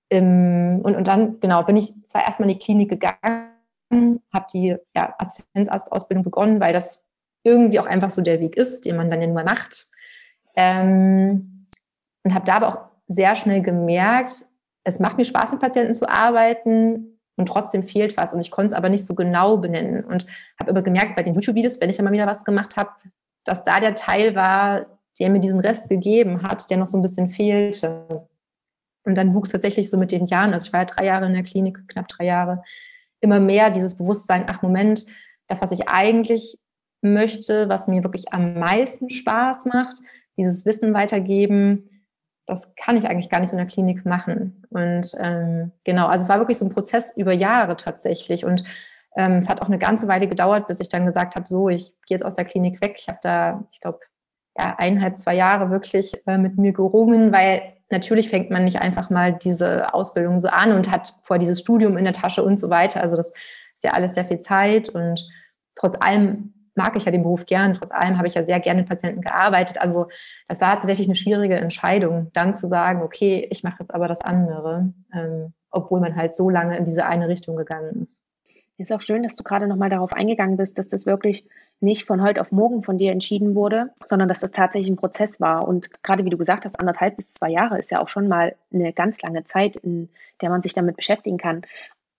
Ähm, 0.09 0.81
und, 0.83 0.95
und 0.95 1.07
dann, 1.07 1.39
genau, 1.39 1.63
bin 1.63 1.77
ich 1.77 1.93
zwar 2.03 2.25
erstmal 2.25 2.49
in 2.49 2.57
die 2.57 2.63
Klinik 2.63 2.89
gegangen, 2.89 4.21
habe 4.33 4.45
die 4.53 4.75
ja, 4.95 5.15
Assistenzarztausbildung 5.17 6.23
begonnen, 6.23 6.59
weil 6.59 6.73
das 6.73 7.07
irgendwie 7.43 7.79
auch 7.79 7.87
einfach 7.87 8.11
so 8.11 8.21
der 8.21 8.39
Weg 8.39 8.57
ist, 8.57 8.85
den 8.85 8.97
man 8.97 9.09
dann 9.09 9.33
nur 9.33 9.43
macht. 9.43 9.87
Ähm, 10.55 11.67
und 12.23 12.33
habe 12.33 12.45
da 12.45 12.55
aber 12.55 12.67
auch 12.67 12.94
sehr 13.07 13.35
schnell 13.35 13.61
gemerkt, 13.61 14.45
es 14.83 14.99
macht 14.99 15.17
mir 15.17 15.25
Spaß, 15.25 15.51
mit 15.51 15.61
Patienten 15.61 15.93
zu 15.93 16.07
arbeiten 16.07 17.19
und 17.37 17.47
trotzdem 17.47 17.83
fehlt 17.83 18.15
was. 18.17 18.33
Und 18.33 18.39
ich 18.39 18.51
konnte 18.51 18.67
es 18.67 18.73
aber 18.73 18.89
nicht 18.89 19.05
so 19.05 19.15
genau 19.15 19.57
benennen. 19.57 20.03
Und 20.03 20.25
habe 20.59 20.71
aber 20.71 20.83
gemerkt 20.83 21.15
bei 21.15 21.23
den 21.23 21.33
YouTube-Videos, 21.33 21.81
wenn 21.81 21.89
ich 21.89 21.97
dann 21.97 22.05
mal 22.05 22.11
wieder 22.11 22.27
was 22.27 22.45
gemacht 22.45 22.77
habe, 22.77 22.91
dass 23.43 23.63
da 23.63 23.79
der 23.79 23.95
Teil 23.95 24.35
war, 24.35 24.85
der 25.19 25.29
mir 25.29 25.39
diesen 25.39 25.59
Rest 25.59 25.89
gegeben 25.89 26.43
hat, 26.43 26.69
der 26.69 26.77
noch 26.77 26.87
so 26.87 26.97
ein 26.97 27.01
bisschen 27.01 27.29
fehlte. 27.31 28.27
Und 29.05 29.15
dann 29.15 29.33
wuchs 29.33 29.51
tatsächlich 29.51 29.89
so 29.89 29.97
mit 29.97 30.11
den 30.11 30.25
Jahren, 30.25 30.53
also 30.53 30.67
ich 30.67 30.73
war 30.73 30.81
ja 30.81 30.85
drei 30.85 31.05
Jahre 31.05 31.25
in 31.27 31.33
der 31.33 31.43
Klinik, 31.43 31.87
knapp 31.87 32.07
drei 32.07 32.25
Jahre, 32.25 32.63
immer 33.21 33.39
mehr 33.39 33.69
dieses 33.69 33.95
Bewusstsein, 33.95 34.45
ach 34.47 34.61
Moment, 34.61 35.05
das, 35.47 35.61
was 35.61 35.71
ich 35.71 35.87
eigentlich 35.87 36.57
möchte, 37.01 37.69
was 37.69 37.87
mir 37.87 38.03
wirklich 38.03 38.33
am 38.33 38.55
meisten 38.59 39.09
Spaß 39.09 39.65
macht, 39.65 39.95
dieses 40.37 40.65
Wissen 40.65 40.93
weitergeben, 40.93 41.89
das 42.45 42.75
kann 42.75 42.97
ich 42.97 43.07
eigentlich 43.07 43.29
gar 43.29 43.39
nicht 43.39 43.51
in 43.51 43.57
der 43.57 43.67
Klinik 43.67 44.05
machen. 44.05 44.65
Und 44.69 45.11
ähm, 45.19 45.71
genau, 45.83 46.07
also 46.07 46.23
es 46.23 46.29
war 46.29 46.39
wirklich 46.39 46.57
so 46.57 46.65
ein 46.65 46.73
Prozess 46.73 47.11
über 47.15 47.33
Jahre 47.33 47.75
tatsächlich. 47.75 48.45
Und 48.45 48.63
ähm, 49.15 49.37
es 49.37 49.49
hat 49.49 49.61
auch 49.61 49.67
eine 49.67 49.79
ganze 49.79 50.07
Weile 50.07 50.27
gedauert, 50.27 50.67
bis 50.67 50.79
ich 50.79 50.89
dann 50.89 51.05
gesagt 51.05 51.35
habe, 51.35 51.45
so, 51.47 51.69
ich 51.69 51.93
gehe 52.05 52.17
jetzt 52.17 52.25
aus 52.25 52.35
der 52.35 52.45
Klinik 52.45 52.81
weg. 52.81 52.95
Ich 52.99 53.07
habe 53.07 53.19
da, 53.21 53.63
ich 53.71 53.79
glaube, 53.79 53.99
ja, 54.57 54.75
eineinhalb, 54.77 55.17
zwei 55.17 55.35
Jahre 55.35 55.69
wirklich 55.69 56.21
äh, 56.27 56.37
mit 56.37 56.57
mir 56.57 56.71
gerungen, 56.71 57.31
weil 57.31 57.61
natürlich 57.89 58.29
fängt 58.29 58.51
man 58.51 58.63
nicht 58.63 58.81
einfach 58.81 59.09
mal 59.09 59.33
diese 59.33 59.93
Ausbildung 59.93 60.39
so 60.39 60.47
an 60.47 60.71
und 60.71 60.91
hat 60.91 61.15
vor 61.21 61.39
dieses 61.39 61.59
Studium 61.59 61.97
in 61.97 62.05
der 62.05 62.13
Tasche 62.13 62.43
und 62.43 62.57
so 62.57 62.69
weiter. 62.69 63.01
Also 63.01 63.15
das 63.15 63.29
ist 63.75 63.83
ja 63.83 63.91
alles 63.91 64.13
sehr 64.13 64.25
viel 64.25 64.39
Zeit 64.39 64.89
und 64.89 65.25
trotz 65.75 65.97
allem 65.99 66.54
mag 66.75 66.95
ich 66.95 67.05
ja 67.05 67.11
den 67.11 67.23
Beruf 67.23 67.45
gern. 67.45 67.73
Trotz 67.73 67.91
allem 67.91 68.17
habe 68.17 68.27
ich 68.27 68.35
ja 68.35 68.45
sehr 68.45 68.59
gerne 68.59 68.81
mit 68.81 68.89
Patienten 68.89 69.21
gearbeitet. 69.21 69.81
Also 69.81 70.07
das 70.47 70.61
war 70.61 70.75
tatsächlich 70.75 71.07
eine 71.07 71.15
schwierige 71.15 71.55
Entscheidung, 71.55 72.31
dann 72.33 72.53
zu 72.53 72.67
sagen, 72.67 73.01
okay, 73.01 73.47
ich 73.49 73.63
mache 73.63 73.77
jetzt 73.79 73.93
aber 73.93 74.07
das 74.07 74.21
andere, 74.21 74.93
ähm, 75.13 75.53
obwohl 75.71 75.99
man 75.99 76.15
halt 76.15 76.33
so 76.33 76.49
lange 76.49 76.77
in 76.77 76.85
diese 76.85 77.05
eine 77.05 77.27
Richtung 77.27 77.55
gegangen 77.55 78.01
ist. 78.01 78.21
Ist 78.77 78.91
auch 78.91 79.01
schön, 79.01 79.23
dass 79.23 79.35
du 79.35 79.43
gerade 79.43 79.67
nochmal 79.67 79.89
darauf 79.89 80.11
eingegangen 80.11 80.57
bist, 80.57 80.77
dass 80.77 80.89
das 80.89 81.05
wirklich 81.05 81.47
nicht 81.79 82.05
von 82.05 82.21
heute 82.21 82.41
auf 82.41 82.51
morgen 82.51 82.83
von 82.83 82.97
dir 82.97 83.11
entschieden 83.11 83.55
wurde, 83.55 83.91
sondern 84.09 84.27
dass 84.27 84.39
das 84.39 84.51
tatsächlich 84.51 84.89
ein 84.89 84.97
Prozess 84.97 85.39
war. 85.39 85.67
Und 85.67 86.03
gerade 86.03 86.25
wie 86.25 86.29
du 86.29 86.37
gesagt 86.37 86.65
hast, 86.65 86.79
anderthalb 86.79 87.15
bis 87.15 87.33
zwei 87.33 87.49
Jahre 87.49 87.79
ist 87.79 87.91
ja 87.91 88.01
auch 88.01 88.09
schon 88.09 88.27
mal 88.27 88.55
eine 88.73 88.91
ganz 88.91 89.21
lange 89.21 89.43
Zeit, 89.43 89.77
in 89.77 90.09
der 90.41 90.49
man 90.49 90.61
sich 90.61 90.73
damit 90.73 90.97
beschäftigen 90.97 91.37
kann. 91.37 91.61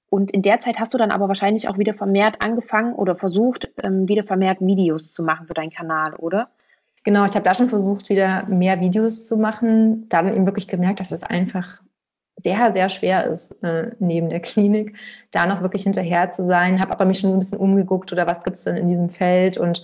Und 0.08 0.30
in 0.30 0.42
der 0.42 0.60
Zeit 0.60 0.78
hast 0.78 0.94
du 0.94 0.98
dann 0.98 1.10
aber 1.10 1.28
wahrscheinlich 1.28 1.68
auch 1.68 1.78
wieder 1.78 1.94
vermehrt 1.94 2.42
angefangen 2.42 2.94
oder 2.94 3.16
versucht, 3.16 3.70
ähm, 3.82 4.08
wieder 4.08 4.24
vermehrt 4.24 4.60
Videos 4.60 5.12
zu 5.12 5.22
machen 5.22 5.46
für 5.46 5.54
deinen 5.54 5.70
Kanal, 5.70 6.14
oder? 6.14 6.48
Genau, 7.04 7.24
ich 7.24 7.32
habe 7.32 7.42
da 7.42 7.54
schon 7.54 7.68
versucht, 7.68 8.08
wieder 8.08 8.44
mehr 8.46 8.80
Videos 8.80 9.26
zu 9.26 9.36
machen. 9.36 10.08
Dann 10.08 10.32
eben 10.32 10.46
wirklich 10.46 10.68
gemerkt, 10.68 11.00
dass 11.00 11.12
es 11.12 11.22
einfach 11.22 11.80
sehr, 12.36 12.72
sehr 12.72 12.88
schwer 12.88 13.26
ist, 13.26 13.52
äh, 13.62 13.92
neben 13.98 14.28
der 14.28 14.40
Klinik, 14.40 14.96
da 15.30 15.46
noch 15.46 15.62
wirklich 15.62 15.84
hinterher 15.84 16.30
zu 16.30 16.46
sein. 16.46 16.80
Habe 16.80 16.92
aber 16.92 17.04
mich 17.04 17.18
schon 17.18 17.30
so 17.30 17.36
ein 17.36 17.40
bisschen 17.40 17.58
umgeguckt 17.58 18.12
oder 18.12 18.26
was 18.26 18.44
gibt 18.44 18.56
es 18.56 18.64
denn 18.64 18.76
in 18.76 18.88
diesem 18.88 19.08
Feld 19.08 19.58
und 19.58 19.82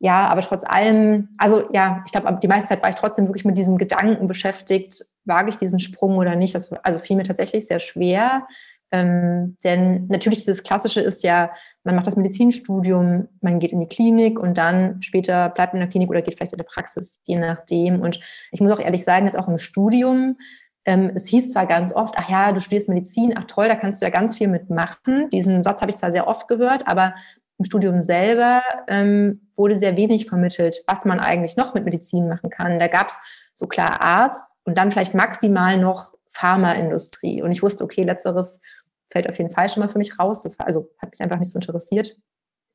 ja, 0.00 0.28
aber 0.28 0.42
trotz 0.42 0.64
allem, 0.66 1.28
also 1.38 1.66
ja, 1.72 2.02
ich 2.04 2.12
glaube, 2.12 2.38
die 2.42 2.48
meiste 2.48 2.68
Zeit 2.68 2.82
war 2.82 2.90
ich 2.90 2.96
trotzdem 2.96 3.26
wirklich 3.26 3.44
mit 3.44 3.56
diesem 3.56 3.78
Gedanken 3.78 4.26
beschäftigt, 4.26 5.06
wage 5.24 5.50
ich 5.50 5.56
diesen 5.56 5.78
Sprung 5.78 6.18
oder 6.18 6.36
nicht. 6.36 6.54
Das 6.54 6.70
also 6.82 6.98
fiel 6.98 7.16
mir 7.16 7.22
tatsächlich 7.22 7.66
sehr 7.66 7.80
schwer. 7.80 8.46
Ähm, 8.94 9.56
denn 9.64 10.06
natürlich 10.06 10.44
dieses 10.44 10.62
Klassische 10.62 11.00
ist 11.00 11.24
ja, 11.24 11.50
man 11.82 11.96
macht 11.96 12.06
das 12.06 12.14
Medizinstudium, 12.14 13.26
man 13.40 13.58
geht 13.58 13.72
in 13.72 13.80
die 13.80 13.88
Klinik 13.88 14.38
und 14.38 14.56
dann 14.56 15.02
später 15.02 15.48
bleibt 15.48 15.72
man 15.72 15.82
in 15.82 15.88
der 15.88 15.90
Klinik 15.90 16.10
oder 16.10 16.22
geht 16.22 16.36
vielleicht 16.36 16.52
in 16.52 16.58
der 16.58 16.64
Praxis, 16.64 17.20
je 17.24 17.36
nachdem. 17.36 18.00
Und 18.00 18.20
ich 18.52 18.60
muss 18.60 18.70
auch 18.70 18.78
ehrlich 18.78 19.02
sagen, 19.02 19.26
dass 19.26 19.34
auch 19.34 19.48
im 19.48 19.58
Studium, 19.58 20.36
ähm, 20.84 21.10
es 21.12 21.26
hieß 21.26 21.50
zwar 21.50 21.66
ganz 21.66 21.92
oft, 21.92 22.14
ach 22.16 22.28
ja, 22.28 22.52
du 22.52 22.60
studierst 22.60 22.88
Medizin, 22.88 23.34
ach 23.36 23.44
toll, 23.48 23.66
da 23.66 23.74
kannst 23.74 24.00
du 24.00 24.06
ja 24.06 24.10
ganz 24.10 24.36
viel 24.36 24.46
mitmachen. 24.46 25.28
Diesen 25.30 25.64
Satz 25.64 25.80
habe 25.80 25.90
ich 25.90 25.96
zwar 25.96 26.12
sehr 26.12 26.28
oft 26.28 26.46
gehört, 26.46 26.86
aber 26.86 27.14
im 27.58 27.64
Studium 27.64 28.00
selber 28.00 28.62
ähm, 28.86 29.48
wurde 29.56 29.76
sehr 29.76 29.96
wenig 29.96 30.26
vermittelt, 30.26 30.84
was 30.86 31.04
man 31.04 31.18
eigentlich 31.18 31.56
noch 31.56 31.74
mit 31.74 31.84
Medizin 31.84 32.28
machen 32.28 32.48
kann. 32.48 32.78
Da 32.78 32.86
gab 32.86 33.08
es 33.08 33.20
so 33.54 33.66
klar 33.66 34.04
Arzt 34.04 34.54
und 34.62 34.78
dann 34.78 34.92
vielleicht 34.92 35.14
maximal 35.14 35.78
noch 35.80 36.12
Pharmaindustrie. 36.28 37.42
Und 37.42 37.50
ich 37.50 37.62
wusste, 37.62 37.82
okay, 37.82 38.04
letzteres 38.04 38.60
fällt 39.06 39.28
auf 39.28 39.38
jeden 39.38 39.50
Fall 39.50 39.68
schon 39.68 39.82
mal 39.82 39.88
für 39.88 39.98
mich 39.98 40.18
raus. 40.18 40.42
Das 40.42 40.58
also 40.60 40.90
hat 40.98 41.10
mich 41.10 41.20
einfach 41.20 41.38
nicht 41.38 41.50
so 41.50 41.58
interessiert. 41.58 42.16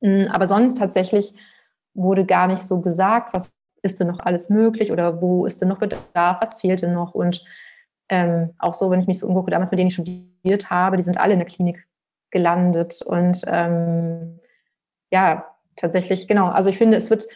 Mm, 0.00 0.26
aber 0.30 0.46
sonst 0.46 0.78
tatsächlich 0.78 1.34
wurde 1.94 2.24
gar 2.24 2.46
nicht 2.46 2.62
so 2.62 2.80
gesagt, 2.80 3.34
was 3.34 3.54
ist 3.82 4.00
denn 4.00 4.08
noch 4.08 4.20
alles 4.20 4.50
möglich 4.50 4.92
oder 4.92 5.20
wo 5.20 5.46
ist 5.46 5.60
denn 5.60 5.68
noch 5.68 5.78
Bedarf, 5.78 6.38
was 6.40 6.60
fehlt 6.60 6.82
denn 6.82 6.92
noch 6.92 7.14
und 7.14 7.44
ähm, 8.10 8.50
auch 8.58 8.74
so, 8.74 8.90
wenn 8.90 9.00
ich 9.00 9.06
mich 9.06 9.20
so 9.20 9.26
umgucke, 9.26 9.50
damals 9.50 9.70
mit 9.70 9.78
denen 9.78 9.88
ich 9.88 9.94
studiert 9.94 10.68
habe, 10.68 10.96
die 10.96 11.02
sind 11.02 11.18
alle 11.18 11.32
in 11.32 11.38
der 11.38 11.48
Klinik 11.48 11.86
gelandet 12.30 13.02
und 13.02 13.42
ähm, 13.46 14.40
ja, 15.12 15.46
tatsächlich, 15.76 16.28
genau. 16.28 16.48
Also 16.48 16.70
ich 16.70 16.78
finde, 16.78 16.96
es 16.96 17.08
wird 17.10 17.26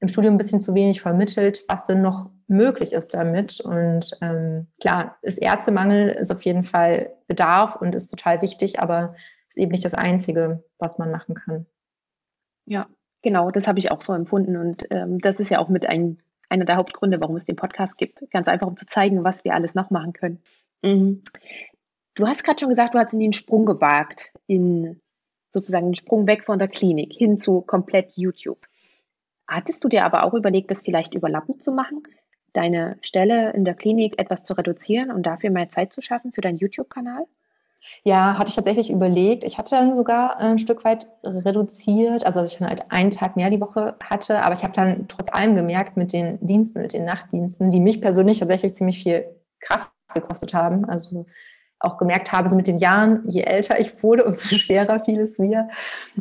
im 0.00 0.08
Studium 0.08 0.34
ein 0.34 0.38
bisschen 0.38 0.60
zu 0.60 0.74
wenig 0.74 1.00
vermittelt, 1.00 1.64
was 1.68 1.84
denn 1.84 2.02
noch 2.02 2.30
möglich 2.46 2.92
ist 2.92 3.14
damit. 3.14 3.60
Und 3.60 4.10
ähm, 4.20 4.66
klar, 4.80 5.16
ist 5.22 5.38
Ärztemangel, 5.38 6.08
ist 6.08 6.30
auf 6.30 6.42
jeden 6.44 6.64
Fall 6.64 7.12
Bedarf 7.26 7.76
und 7.76 7.94
ist 7.94 8.08
total 8.08 8.42
wichtig, 8.42 8.80
aber 8.80 9.14
ist 9.48 9.58
eben 9.58 9.70
nicht 9.70 9.84
das 9.84 9.94
Einzige, 9.94 10.64
was 10.78 10.98
man 10.98 11.10
machen 11.10 11.34
kann. 11.34 11.66
Ja, 12.66 12.88
genau, 13.22 13.50
das 13.50 13.68
habe 13.68 13.78
ich 13.78 13.90
auch 13.90 14.00
so 14.00 14.12
empfunden. 14.12 14.56
Und 14.56 14.86
ähm, 14.90 15.20
das 15.20 15.40
ist 15.40 15.50
ja 15.50 15.58
auch 15.58 15.68
mit 15.68 15.86
ein, 15.86 16.20
einer 16.48 16.64
der 16.64 16.76
Hauptgründe, 16.76 17.20
warum 17.20 17.36
es 17.36 17.44
den 17.44 17.56
Podcast 17.56 17.98
gibt. 17.98 18.30
Ganz 18.30 18.48
einfach, 18.48 18.66
um 18.66 18.76
zu 18.76 18.86
zeigen, 18.86 19.24
was 19.24 19.44
wir 19.44 19.54
alles 19.54 19.74
noch 19.74 19.90
machen 19.90 20.12
können. 20.12 20.40
Mhm. 20.82 21.22
Du 22.14 22.26
hast 22.26 22.44
gerade 22.44 22.60
schon 22.60 22.68
gesagt, 22.68 22.94
du 22.94 22.98
hast 22.98 23.12
in 23.12 23.20
den 23.20 23.32
Sprung 23.32 23.66
gewagt, 23.66 24.32
in 24.46 25.00
sozusagen 25.50 25.86
den 25.86 25.94
Sprung 25.94 26.26
weg 26.26 26.44
von 26.44 26.58
der 26.58 26.68
Klinik 26.68 27.12
hin 27.12 27.38
zu 27.38 27.60
komplett 27.60 28.12
YouTube. 28.16 28.66
Hattest 29.46 29.84
du 29.84 29.88
dir 29.88 30.04
aber 30.04 30.24
auch 30.24 30.34
überlegt, 30.34 30.70
das 30.70 30.82
vielleicht 30.82 31.14
überlappend 31.14 31.62
zu 31.62 31.72
machen? 31.72 32.02
Deine 32.54 32.96
Stelle 33.02 33.52
in 33.52 33.64
der 33.64 33.74
Klinik 33.74 34.18
etwas 34.18 34.44
zu 34.44 34.54
reduzieren 34.54 35.10
und 35.10 35.24
dafür 35.24 35.50
mehr 35.50 35.68
Zeit 35.68 35.92
zu 35.92 36.00
schaffen 36.00 36.32
für 36.32 36.40
deinen 36.40 36.58
YouTube-Kanal? 36.58 37.26
Ja, 38.02 38.38
hatte 38.38 38.48
ich 38.48 38.54
tatsächlich 38.54 38.90
überlegt. 38.90 39.44
Ich 39.44 39.58
hatte 39.58 39.76
dann 39.76 39.94
sogar 39.96 40.38
ein 40.38 40.58
Stück 40.58 40.84
weit 40.84 41.06
reduziert, 41.22 42.24
also 42.24 42.40
dass 42.40 42.52
ich 42.52 42.58
dann 42.58 42.68
halt 42.68 42.90
einen 42.90 43.10
Tag 43.10 43.36
mehr 43.36 43.50
die 43.50 43.60
Woche 43.60 43.96
hatte. 44.02 44.42
Aber 44.42 44.54
ich 44.54 44.62
habe 44.62 44.72
dann 44.72 45.06
trotz 45.08 45.32
allem 45.32 45.54
gemerkt 45.54 45.96
mit 45.96 46.12
den 46.12 46.38
Diensten, 46.40 46.80
mit 46.80 46.92
den 46.92 47.04
Nachtdiensten, 47.04 47.70
die 47.70 47.80
mich 47.80 48.00
persönlich 48.00 48.38
tatsächlich 48.38 48.74
ziemlich 48.74 49.02
viel 49.02 49.26
Kraft 49.60 49.90
gekostet 50.14 50.54
haben. 50.54 50.84
Also 50.84 51.26
auch 51.80 51.98
gemerkt 51.98 52.32
habe, 52.32 52.48
so 52.48 52.56
mit 52.56 52.66
den 52.66 52.78
Jahren, 52.78 53.22
je 53.28 53.42
älter 53.42 53.78
ich 53.78 54.02
wurde, 54.02 54.24
umso 54.24 54.48
schwerer 54.56 55.04
fiel 55.04 55.20
es 55.20 55.38
mir. 55.38 55.68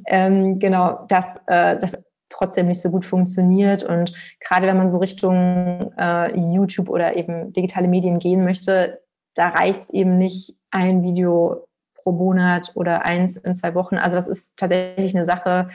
Ähm, 0.07 0.59
genau, 0.59 1.05
dass 1.07 1.37
äh, 1.47 1.77
das 1.77 1.97
trotzdem 2.33 2.67
nicht 2.67 2.81
so 2.81 2.89
gut 2.91 3.05
funktioniert. 3.05 3.83
Und 3.83 4.13
gerade 4.39 4.67
wenn 4.67 4.77
man 4.77 4.89
so 4.89 4.97
Richtung 4.97 5.93
äh, 5.97 6.37
YouTube 6.37 6.89
oder 6.89 7.15
eben 7.15 7.53
digitale 7.53 7.87
Medien 7.87 8.19
gehen 8.19 8.43
möchte, 8.43 8.99
da 9.35 9.49
reicht 9.49 9.83
es 9.83 9.89
eben 9.89 10.17
nicht 10.17 10.55
ein 10.71 11.03
Video 11.03 11.67
pro 11.95 12.11
Monat 12.11 12.71
oder 12.75 13.05
eins 13.05 13.37
in 13.37 13.55
zwei 13.55 13.75
Wochen. 13.75 13.95
Also 13.95 14.15
das 14.15 14.27
ist 14.27 14.57
tatsächlich 14.57 15.15
eine 15.15 15.25
Sache, 15.25 15.69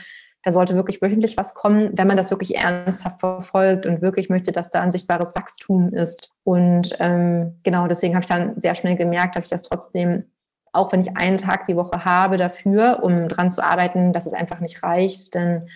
da 0.44 0.52
sollte 0.52 0.74
wirklich 0.74 1.02
wöchentlich 1.02 1.36
was 1.36 1.54
kommen, 1.54 1.90
wenn 1.94 2.06
man 2.06 2.16
das 2.16 2.30
wirklich 2.30 2.56
ernsthaft 2.56 3.20
verfolgt 3.20 3.86
und 3.86 4.02
wirklich 4.02 4.28
möchte, 4.28 4.52
dass 4.52 4.70
da 4.70 4.80
ein 4.80 4.92
sichtbares 4.92 5.34
Wachstum 5.34 5.92
ist. 5.92 6.30
Und 6.44 6.96
ähm, 7.00 7.58
genau 7.64 7.88
deswegen 7.88 8.14
habe 8.14 8.22
ich 8.22 8.28
dann 8.28 8.58
sehr 8.58 8.74
schnell 8.74 8.96
gemerkt, 8.96 9.36
dass 9.36 9.46
ich 9.46 9.50
das 9.50 9.62
trotzdem, 9.62 10.24
auch 10.72 10.92
wenn 10.92 11.00
ich 11.00 11.16
einen 11.16 11.38
Tag 11.38 11.64
die 11.64 11.76
Woche 11.76 12.04
habe 12.04 12.36
dafür, 12.36 13.00
um 13.02 13.28
dran 13.28 13.50
zu 13.50 13.64
arbeiten, 13.64 14.12
dass 14.12 14.26
es 14.26 14.32
einfach 14.32 14.60
nicht 14.60 14.82
reicht. 14.82 15.34
Denn 15.34 15.68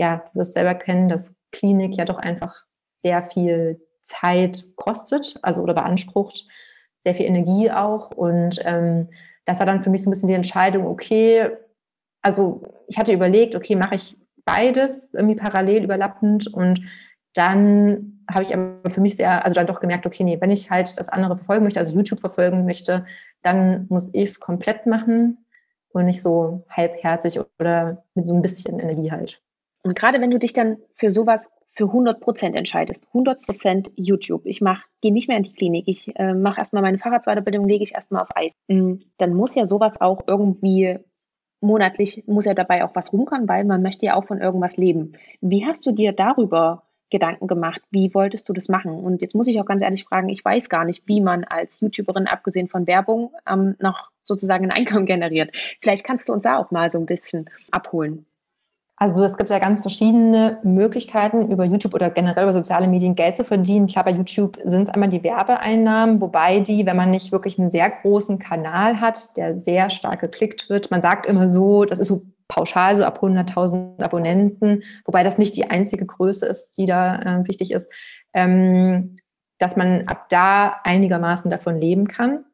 ja, 0.00 0.24
du 0.32 0.38
wirst 0.40 0.54
selber 0.54 0.74
kennen, 0.74 1.10
dass 1.10 1.36
Klinik 1.52 1.94
ja 1.94 2.06
doch 2.06 2.16
einfach 2.16 2.64
sehr 2.94 3.22
viel 3.22 3.86
Zeit 4.02 4.64
kostet, 4.76 5.38
also 5.42 5.60
oder 5.60 5.74
beansprucht, 5.74 6.46
sehr 6.98 7.14
viel 7.14 7.26
Energie 7.26 7.70
auch. 7.70 8.10
Und 8.10 8.60
ähm, 8.64 9.10
das 9.44 9.58
war 9.58 9.66
dann 9.66 9.82
für 9.82 9.90
mich 9.90 10.02
so 10.02 10.08
ein 10.08 10.12
bisschen 10.12 10.28
die 10.28 10.34
Entscheidung, 10.34 10.86
okay, 10.86 11.50
also 12.22 12.62
ich 12.88 12.98
hatte 12.98 13.12
überlegt, 13.12 13.54
okay, 13.54 13.76
mache 13.76 13.96
ich 13.96 14.16
beides 14.46 15.10
irgendwie 15.12 15.36
parallel 15.36 15.84
überlappend 15.84 16.46
und 16.52 16.80
dann 17.34 18.24
habe 18.30 18.44
ich 18.44 18.54
aber 18.54 18.90
für 18.90 19.00
mich 19.02 19.16
sehr, 19.16 19.44
also 19.44 19.54
dann 19.54 19.66
doch 19.66 19.80
gemerkt, 19.80 20.06
okay, 20.06 20.24
nee, 20.24 20.40
wenn 20.40 20.50
ich 20.50 20.70
halt 20.70 20.98
das 20.98 21.10
andere 21.10 21.36
verfolgen 21.36 21.64
möchte, 21.64 21.78
also 21.78 21.94
YouTube 21.94 22.20
verfolgen 22.20 22.64
möchte, 22.64 23.04
dann 23.42 23.86
muss 23.90 24.14
ich 24.14 24.30
es 24.30 24.40
komplett 24.40 24.86
machen 24.86 25.44
und 25.90 26.06
nicht 26.06 26.22
so 26.22 26.64
halbherzig 26.70 27.38
oder 27.58 28.02
mit 28.14 28.26
so 28.26 28.34
ein 28.34 28.42
bisschen 28.42 28.78
Energie 28.78 29.10
halt. 29.10 29.42
Und 29.82 29.96
gerade 29.96 30.20
wenn 30.20 30.30
du 30.30 30.38
dich 30.38 30.52
dann 30.52 30.78
für 30.94 31.10
sowas 31.10 31.48
für 31.72 31.84
100 31.84 32.20
Prozent 32.20 32.56
entscheidest, 32.56 33.06
100 33.08 33.42
Prozent 33.42 33.90
YouTube, 33.96 34.44
ich 34.44 34.60
mache, 34.60 34.84
gehe 35.00 35.12
nicht 35.12 35.28
mehr 35.28 35.36
in 35.36 35.44
die 35.44 35.52
Klinik, 35.52 35.84
ich 35.86 36.14
äh, 36.16 36.34
mache 36.34 36.58
erstmal 36.58 36.82
meine 36.82 36.98
Fahrradsweiterbildung, 36.98 37.66
lege 37.66 37.84
ich 37.84 37.94
erstmal 37.94 38.22
auf 38.22 38.36
Eis, 38.36 38.52
mhm. 38.68 39.02
dann 39.18 39.34
muss 39.34 39.54
ja 39.54 39.66
sowas 39.66 40.00
auch 40.00 40.22
irgendwie 40.26 40.98
monatlich 41.60 42.24
muss 42.26 42.46
ja 42.46 42.54
dabei 42.54 42.84
auch 42.84 42.94
was 42.94 43.12
rumkommen, 43.12 43.48
weil 43.48 43.64
man 43.64 43.82
möchte 43.82 44.06
ja 44.06 44.14
auch 44.14 44.24
von 44.24 44.40
irgendwas 44.40 44.76
leben. 44.76 45.12
Wie 45.40 45.66
hast 45.66 45.84
du 45.86 45.92
dir 45.92 46.12
darüber 46.12 46.84
Gedanken 47.10 47.48
gemacht? 47.48 47.82
Wie 47.90 48.14
wolltest 48.14 48.48
du 48.48 48.52
das 48.52 48.68
machen? 48.68 48.92
Und 48.92 49.20
jetzt 49.20 49.34
muss 49.34 49.46
ich 49.46 49.60
auch 49.60 49.66
ganz 49.66 49.82
ehrlich 49.82 50.04
fragen, 50.04 50.28
ich 50.28 50.44
weiß 50.44 50.68
gar 50.68 50.84
nicht, 50.84 51.06
wie 51.06 51.20
man 51.20 51.44
als 51.44 51.80
YouTuberin, 51.80 52.28
abgesehen 52.28 52.68
von 52.68 52.86
Werbung, 52.86 53.32
ähm, 53.48 53.76
noch 53.78 54.10
sozusagen 54.22 54.64
ein 54.64 54.72
Einkommen 54.72 55.06
generiert. 55.06 55.50
Vielleicht 55.82 56.04
kannst 56.04 56.28
du 56.28 56.32
uns 56.32 56.44
da 56.44 56.56
auch 56.56 56.70
mal 56.70 56.90
so 56.90 56.98
ein 56.98 57.06
bisschen 57.06 57.50
abholen. 57.70 58.26
Also 59.02 59.24
es 59.24 59.38
gibt 59.38 59.48
ja 59.48 59.58
ganz 59.58 59.80
verschiedene 59.80 60.58
Möglichkeiten, 60.62 61.50
über 61.50 61.64
YouTube 61.64 61.94
oder 61.94 62.10
generell 62.10 62.44
über 62.44 62.52
soziale 62.52 62.86
Medien 62.86 63.14
Geld 63.14 63.34
zu 63.34 63.44
verdienen. 63.44 63.86
Klar, 63.86 64.04
bei 64.04 64.10
YouTube 64.10 64.58
sind 64.62 64.82
es 64.82 64.90
einmal 64.90 65.08
die 65.08 65.22
Werbeeinnahmen, 65.22 66.20
wobei 66.20 66.60
die, 66.60 66.84
wenn 66.84 66.98
man 66.98 67.10
nicht 67.10 67.32
wirklich 67.32 67.58
einen 67.58 67.70
sehr 67.70 67.88
großen 67.88 68.38
Kanal 68.38 69.00
hat, 69.00 69.38
der 69.38 69.58
sehr 69.58 69.88
stark 69.88 70.20
geklickt 70.20 70.68
wird, 70.68 70.90
man 70.90 71.00
sagt 71.00 71.24
immer 71.24 71.48
so, 71.48 71.86
das 71.86 71.98
ist 71.98 72.08
so 72.08 72.26
pauschal 72.46 72.94
so 72.94 73.04
ab 73.04 73.22
100.000 73.22 74.02
Abonnenten, 74.02 74.82
wobei 75.06 75.22
das 75.22 75.38
nicht 75.38 75.56
die 75.56 75.70
einzige 75.70 76.04
Größe 76.04 76.44
ist, 76.44 76.76
die 76.76 76.84
da 76.84 77.20
äh, 77.22 77.48
wichtig 77.48 77.70
ist, 77.70 77.90
ähm, 78.34 79.16
dass 79.56 79.76
man 79.76 80.08
ab 80.08 80.26
da 80.28 80.76
einigermaßen 80.84 81.50
davon 81.50 81.80
leben 81.80 82.06
kann. 82.06 82.44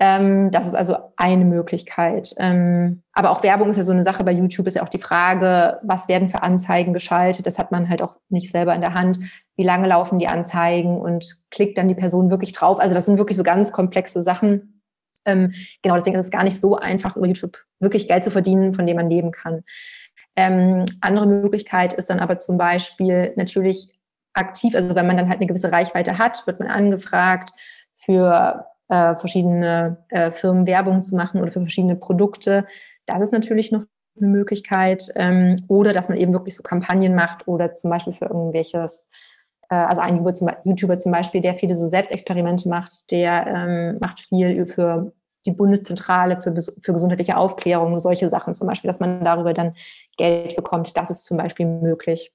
Ähm, 0.00 0.50
das 0.50 0.66
ist 0.66 0.74
also 0.74 0.96
eine 1.16 1.44
Möglichkeit. 1.44 2.34
Ähm, 2.38 3.02
aber 3.12 3.30
auch 3.30 3.42
Werbung 3.42 3.70
ist 3.70 3.76
ja 3.76 3.84
so 3.84 3.92
eine 3.92 4.02
Sache 4.02 4.24
bei 4.24 4.32
YouTube, 4.32 4.66
ist 4.66 4.74
ja 4.74 4.82
auch 4.82 4.88
die 4.88 4.98
Frage, 4.98 5.78
was 5.82 6.08
werden 6.08 6.28
für 6.28 6.42
Anzeigen 6.42 6.92
geschaltet? 6.92 7.46
Das 7.46 7.58
hat 7.58 7.70
man 7.70 7.88
halt 7.88 8.02
auch 8.02 8.18
nicht 8.28 8.50
selber 8.50 8.74
in 8.74 8.80
der 8.80 8.94
Hand. 8.94 9.18
Wie 9.56 9.62
lange 9.62 9.86
laufen 9.86 10.18
die 10.18 10.26
Anzeigen 10.26 11.00
und 11.00 11.40
klickt 11.50 11.78
dann 11.78 11.88
die 11.88 11.94
Person 11.94 12.30
wirklich 12.30 12.52
drauf? 12.52 12.80
Also 12.80 12.92
das 12.92 13.06
sind 13.06 13.18
wirklich 13.18 13.36
so 13.36 13.44
ganz 13.44 13.70
komplexe 13.70 14.22
Sachen. 14.22 14.82
Ähm, 15.24 15.54
genau, 15.82 15.94
deswegen 15.94 16.16
ist 16.16 16.24
es 16.24 16.30
gar 16.30 16.44
nicht 16.44 16.60
so 16.60 16.76
einfach, 16.76 17.16
über 17.16 17.26
YouTube 17.26 17.58
wirklich 17.78 18.08
Geld 18.08 18.24
zu 18.24 18.30
verdienen, 18.30 18.72
von 18.72 18.86
dem 18.86 18.96
man 18.96 19.08
leben 19.08 19.30
kann. 19.30 19.62
Ähm, 20.36 20.84
andere 21.00 21.26
Möglichkeit 21.26 21.92
ist 21.92 22.10
dann 22.10 22.18
aber 22.18 22.36
zum 22.38 22.58
Beispiel 22.58 23.32
natürlich 23.36 23.88
aktiv, 24.32 24.74
also 24.74 24.96
wenn 24.96 25.06
man 25.06 25.16
dann 25.16 25.28
halt 25.28 25.38
eine 25.38 25.46
gewisse 25.46 25.70
Reichweite 25.70 26.18
hat, 26.18 26.44
wird 26.46 26.58
man 26.58 26.68
angefragt 26.68 27.50
für 27.94 28.66
äh, 28.88 29.16
verschiedene 29.16 30.04
äh, 30.08 30.30
Firmen 30.30 30.66
Werbung 30.66 31.02
zu 31.02 31.16
machen 31.16 31.40
oder 31.40 31.52
für 31.52 31.60
verschiedene 31.60 31.96
Produkte. 31.96 32.66
Das 33.06 33.22
ist 33.22 33.32
natürlich 33.32 33.72
noch 33.72 33.84
eine 34.18 34.28
Möglichkeit. 34.28 35.08
Ähm, 35.16 35.56
oder 35.68 35.92
dass 35.92 36.08
man 36.08 36.18
eben 36.18 36.32
wirklich 36.32 36.54
so 36.54 36.62
Kampagnen 36.62 37.14
macht 37.14 37.48
oder 37.48 37.72
zum 37.72 37.90
Beispiel 37.90 38.12
für 38.12 38.26
irgendwelches, 38.26 39.10
äh, 39.70 39.74
also 39.74 40.00
ein 40.00 40.18
YouTuber 40.64 40.98
zum, 40.98 41.12
Beispiel, 41.12 41.40
der 41.40 41.54
viele 41.54 41.74
so 41.74 41.88
Selbstexperimente 41.88 42.68
macht, 42.68 43.10
der 43.10 43.46
ähm, 43.46 43.98
macht 44.00 44.20
viel 44.20 44.66
für 44.66 45.12
die 45.46 45.52
Bundeszentrale 45.52 46.40
für, 46.40 46.54
für 46.80 46.92
gesundheitliche 46.92 47.36
Aufklärung, 47.36 48.00
solche 48.00 48.30
Sachen 48.30 48.54
zum 48.54 48.66
Beispiel, 48.66 48.88
dass 48.88 49.00
man 49.00 49.22
darüber 49.24 49.52
dann 49.52 49.74
Geld 50.16 50.56
bekommt. 50.56 50.96
Das 50.96 51.10
ist 51.10 51.24
zum 51.24 51.36
Beispiel 51.36 51.66
möglich. 51.66 52.32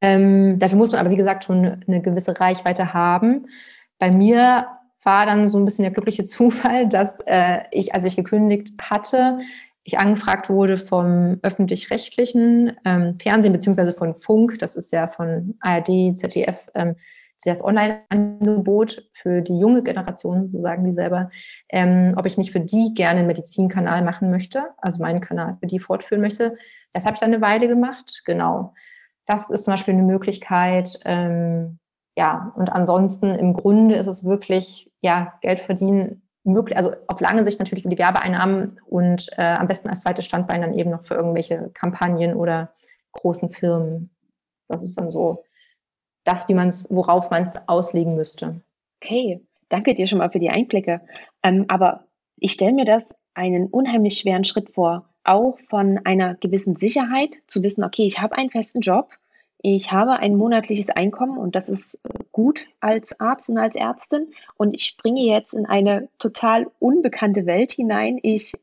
Ähm, 0.00 0.58
dafür 0.58 0.78
muss 0.78 0.92
man 0.92 1.00
aber, 1.00 1.10
wie 1.10 1.16
gesagt, 1.16 1.44
schon 1.44 1.82
eine 1.86 2.00
gewisse 2.00 2.38
Reichweite 2.38 2.94
haben. 2.94 3.46
Bei 3.98 4.10
mir 4.10 4.66
war 5.06 5.24
dann 5.24 5.48
so 5.48 5.58
ein 5.58 5.64
bisschen 5.64 5.84
der 5.84 5.92
glückliche 5.92 6.24
Zufall, 6.24 6.88
dass 6.88 7.18
äh, 7.26 7.60
ich, 7.70 7.94
als 7.94 8.04
ich 8.04 8.16
gekündigt 8.16 8.74
hatte, 8.82 9.38
ich 9.84 9.98
angefragt 9.98 10.50
wurde 10.50 10.78
vom 10.78 11.38
öffentlich-rechtlichen 11.42 12.72
ähm, 12.84 13.18
Fernsehen 13.20 13.52
beziehungsweise 13.52 13.94
von 13.94 14.16
Funk, 14.16 14.58
das 14.58 14.74
ist 14.74 14.90
ja 14.92 15.06
von 15.06 15.54
ARD, 15.60 16.16
ZDF, 16.16 16.66
ähm, 16.74 16.96
das 17.44 17.62
Online-Angebot 17.62 19.08
für 19.12 19.42
die 19.42 19.58
junge 19.58 19.82
Generation, 19.82 20.48
so 20.48 20.60
sagen 20.60 20.84
die 20.84 20.92
selber, 20.92 21.30
ähm, 21.68 22.14
ob 22.16 22.26
ich 22.26 22.38
nicht 22.38 22.50
für 22.50 22.60
die 22.60 22.94
gerne 22.94 23.20
einen 23.20 23.28
Medizinkanal 23.28 24.02
machen 24.02 24.30
möchte, 24.30 24.64
also 24.78 25.02
meinen 25.02 25.20
Kanal 25.20 25.56
für 25.60 25.66
die 25.66 25.78
fortführen 25.78 26.22
möchte. 26.22 26.56
Das 26.92 27.04
habe 27.04 27.14
ich 27.14 27.20
dann 27.20 27.32
eine 27.32 27.42
Weile 27.42 27.68
gemacht, 27.68 28.22
genau. 28.24 28.74
Das 29.26 29.50
ist 29.50 29.64
zum 29.64 29.74
Beispiel 29.74 29.94
eine 29.94 30.02
Möglichkeit. 30.02 30.98
Ähm, 31.04 31.78
ja, 32.16 32.52
und 32.56 32.72
ansonsten 32.72 33.34
im 33.34 33.52
Grunde 33.52 33.96
ist 33.96 34.06
es 34.06 34.24
wirklich 34.24 34.90
ja, 35.00 35.34
Geld 35.42 35.60
verdienen 35.60 36.22
möglich, 36.44 36.76
also 36.76 36.92
auf 37.08 37.20
lange 37.20 37.44
Sicht 37.44 37.58
natürlich 37.58 37.84
über 37.84 37.94
die 37.94 38.00
Werbeeinnahmen 38.00 38.80
und 38.86 39.28
äh, 39.36 39.42
am 39.42 39.66
besten 39.66 39.88
als 39.88 40.00
zweites 40.00 40.24
Standbein 40.24 40.62
dann 40.62 40.74
eben 40.74 40.90
noch 40.90 41.02
für 41.02 41.14
irgendwelche 41.14 41.70
Kampagnen 41.74 42.34
oder 42.34 42.72
großen 43.12 43.50
Firmen. 43.50 44.10
Das 44.68 44.82
ist 44.82 44.96
dann 44.98 45.10
so 45.10 45.44
das, 46.24 46.48
wie 46.48 46.54
man 46.54 46.68
es, 46.68 46.86
worauf 46.90 47.30
man 47.30 47.44
es 47.44 47.56
auslegen 47.68 48.14
müsste. 48.14 48.60
Okay, 49.02 49.40
danke 49.68 49.94
dir 49.94 50.06
schon 50.06 50.18
mal 50.18 50.30
für 50.30 50.38
die 50.38 50.50
Einblicke. 50.50 51.02
Ähm, 51.42 51.66
aber 51.68 52.04
ich 52.36 52.52
stelle 52.52 52.72
mir 52.72 52.84
das 52.84 53.14
einen 53.34 53.66
unheimlich 53.66 54.18
schweren 54.18 54.44
Schritt 54.44 54.70
vor, 54.70 55.08
auch 55.24 55.58
von 55.68 56.00
einer 56.04 56.34
gewissen 56.36 56.76
Sicherheit 56.76 57.30
zu 57.46 57.62
wissen, 57.62 57.84
okay, 57.84 58.06
ich 58.06 58.20
habe 58.20 58.36
einen 58.36 58.50
festen 58.50 58.80
Job, 58.80 59.10
ich 59.62 59.90
habe 59.90 60.12
ein 60.12 60.36
monatliches 60.36 60.90
Einkommen 60.90 61.38
und 61.38 61.56
das 61.56 61.68
ist 61.68 61.98
gut 62.32 62.66
als 62.80 63.18
Arzt 63.20 63.50
und 63.50 63.58
als 63.58 63.74
Ärztin 63.74 64.28
und 64.56 64.74
ich 64.74 64.84
springe 64.84 65.22
jetzt 65.22 65.54
in 65.54 65.66
eine 65.66 66.08
total 66.18 66.70
unbekannte 66.78 67.46
Welt 67.46 67.72
hinein. 67.72 68.18
Ich 68.22 68.54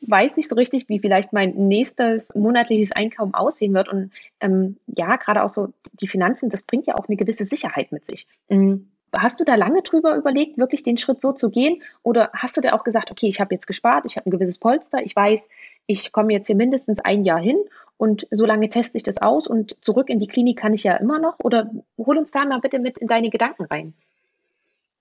weiß 0.00 0.36
nicht 0.36 0.48
so 0.48 0.54
richtig, 0.54 0.88
wie 0.88 0.98
vielleicht 0.98 1.32
mein 1.32 1.68
nächstes 1.68 2.34
monatliches 2.34 2.92
Einkommen 2.92 3.34
aussehen 3.34 3.74
wird. 3.74 3.88
Und 3.88 4.12
ähm, 4.40 4.76
ja, 4.86 5.16
gerade 5.16 5.42
auch 5.42 5.48
so 5.48 5.68
die 5.92 6.08
Finanzen, 6.08 6.50
das 6.50 6.62
bringt 6.62 6.86
ja 6.86 6.96
auch 6.96 7.08
eine 7.08 7.16
gewisse 7.16 7.44
Sicherheit 7.44 7.92
mit 7.92 8.04
sich. 8.04 8.26
Mhm. 8.48 8.90
Hast 9.16 9.40
du 9.40 9.44
da 9.44 9.56
lange 9.56 9.82
drüber 9.82 10.14
überlegt, 10.14 10.56
wirklich 10.56 10.84
den 10.84 10.96
Schritt 10.96 11.20
so 11.20 11.32
zu 11.32 11.50
gehen? 11.50 11.82
Oder 12.02 12.30
hast 12.32 12.56
du 12.56 12.60
dir 12.60 12.74
auch 12.74 12.84
gesagt, 12.84 13.10
okay, 13.10 13.26
ich 13.26 13.40
habe 13.40 13.54
jetzt 13.54 13.66
gespart, 13.66 14.04
ich 14.06 14.16
habe 14.16 14.28
ein 14.28 14.30
gewisses 14.30 14.58
Polster, 14.58 15.02
ich 15.02 15.16
weiß, 15.16 15.48
ich 15.86 16.12
komme 16.12 16.32
jetzt 16.32 16.46
hier 16.46 16.54
mindestens 16.54 17.00
ein 17.00 17.24
Jahr 17.24 17.40
hin 17.40 17.58
und 18.00 18.26
so 18.30 18.46
lange 18.46 18.70
teste 18.70 18.96
ich 18.96 19.02
das 19.02 19.18
aus 19.18 19.46
und 19.46 19.76
zurück 19.82 20.08
in 20.08 20.18
die 20.18 20.26
Klinik 20.26 20.58
kann 20.58 20.72
ich 20.72 20.84
ja 20.84 20.96
immer 20.96 21.18
noch? 21.18 21.34
Oder 21.42 21.70
hol 21.98 22.16
uns 22.16 22.30
da 22.30 22.46
mal 22.46 22.58
bitte 22.58 22.78
mit 22.78 22.96
in 22.96 23.06
deine 23.06 23.28
Gedanken 23.28 23.64
rein. 23.64 23.92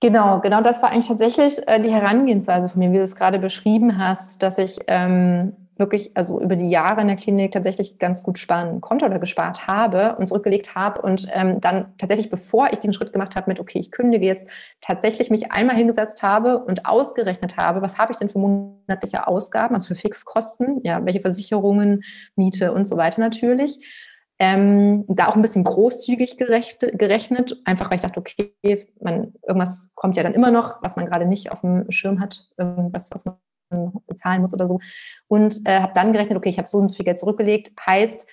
Genau, 0.02 0.42
genau 0.42 0.62
das 0.62 0.82
war 0.82 0.92
eigentlich 0.92 1.08
tatsächlich 1.08 1.66
äh, 1.66 1.82
die 1.82 1.92
Herangehensweise 1.92 2.68
von 2.68 2.80
mir, 2.80 2.92
wie 2.92 2.98
du 2.98 3.04
es 3.04 3.16
gerade 3.16 3.40
beschrieben 3.40 3.98
hast, 3.98 4.44
dass 4.44 4.58
ich 4.58 4.80
ähm, 4.88 5.54
wirklich 5.80 6.16
also 6.16 6.40
über 6.42 6.56
die 6.56 6.70
Jahre 6.70 7.02
in 7.02 7.08
der 7.08 7.16
Klinik 7.16 7.52
tatsächlich 7.52 7.98
ganz 7.98 8.22
gut 8.22 8.38
sparen 8.38 8.82
konnte 8.82 9.06
oder 9.06 9.20
gespart 9.20 9.68
habe 9.68 10.16
und 10.18 10.28
zurückgelegt 10.28 10.76
habe 10.76 11.02
und 11.02 11.28
ähm, 11.34 11.62
dann 11.62 11.94
tatsächlich, 11.98 12.30
bevor 12.30 12.68
ich 12.72 12.80
diesen 12.80 12.94
Schritt 12.94 13.14
gemacht 13.14 13.36
habe 13.36 13.50
mit, 13.50 13.60
okay, 13.60 13.80
ich 13.80 13.92
kündige 13.92 14.26
jetzt, 14.26 14.48
tatsächlich 14.82 15.30
mich 15.30 15.52
einmal 15.52 15.76
hingesetzt 15.76 16.22
habe 16.22 16.60
und 16.60 16.86
ausgerechnet 16.86 17.58
habe, 17.58 17.82
was 17.82 17.98
habe 17.98 18.12
ich 18.12 18.18
denn 18.18 18.30
für 18.30 18.40
monatliche 18.40 19.28
Ausgaben, 19.28 19.74
also 19.74 19.88
für 19.88 19.96
Fixkosten, 19.96 20.82
ja, 20.84 21.04
welche 21.06 21.22
Versicherungen, 21.22 22.04
Miete 22.36 22.74
und 22.74 22.86
so 22.86 22.98
weiter 22.98 23.22
natürlich. 23.22 23.80
Ähm, 24.42 25.04
da 25.10 25.28
auch 25.28 25.36
ein 25.36 25.42
bisschen 25.42 25.66
großzügig 25.66 26.38
gerechnet, 26.38 26.98
gerechnet, 26.98 27.58
einfach 27.66 27.90
weil 27.90 27.96
ich 27.96 28.02
dachte, 28.02 28.22
okay, 28.22 28.88
man, 29.02 29.34
irgendwas 29.46 29.90
kommt 29.96 30.16
ja 30.16 30.24
dann 30.24 30.34
immer 30.34 30.50
noch, 30.50 30.82
was 30.82 30.96
man 30.96 31.06
gerade 31.06 31.26
nicht 31.26 31.52
auf 31.52 31.60
dem 31.60 31.92
Schirm 31.92 32.22
hat, 32.22 32.48
irgendwas, 32.58 33.10
was 33.12 33.26
man 33.26 33.36
bezahlen 34.08 34.42
muss 34.42 34.54
oder 34.54 34.68
so. 34.68 34.80
Und 35.28 35.62
äh, 35.66 35.80
habe 35.80 35.94
dann 35.94 36.14
gerechnet, 36.14 36.38
okay, 36.38 36.50
ich 36.50 36.58
habe 36.58 36.68
so 36.68 36.78
und 36.78 36.90
so 36.90 36.96
viel 36.96 37.06
Geld 37.06 37.18
zurückgelegt. 37.18 37.72
Heißt, 37.86 38.28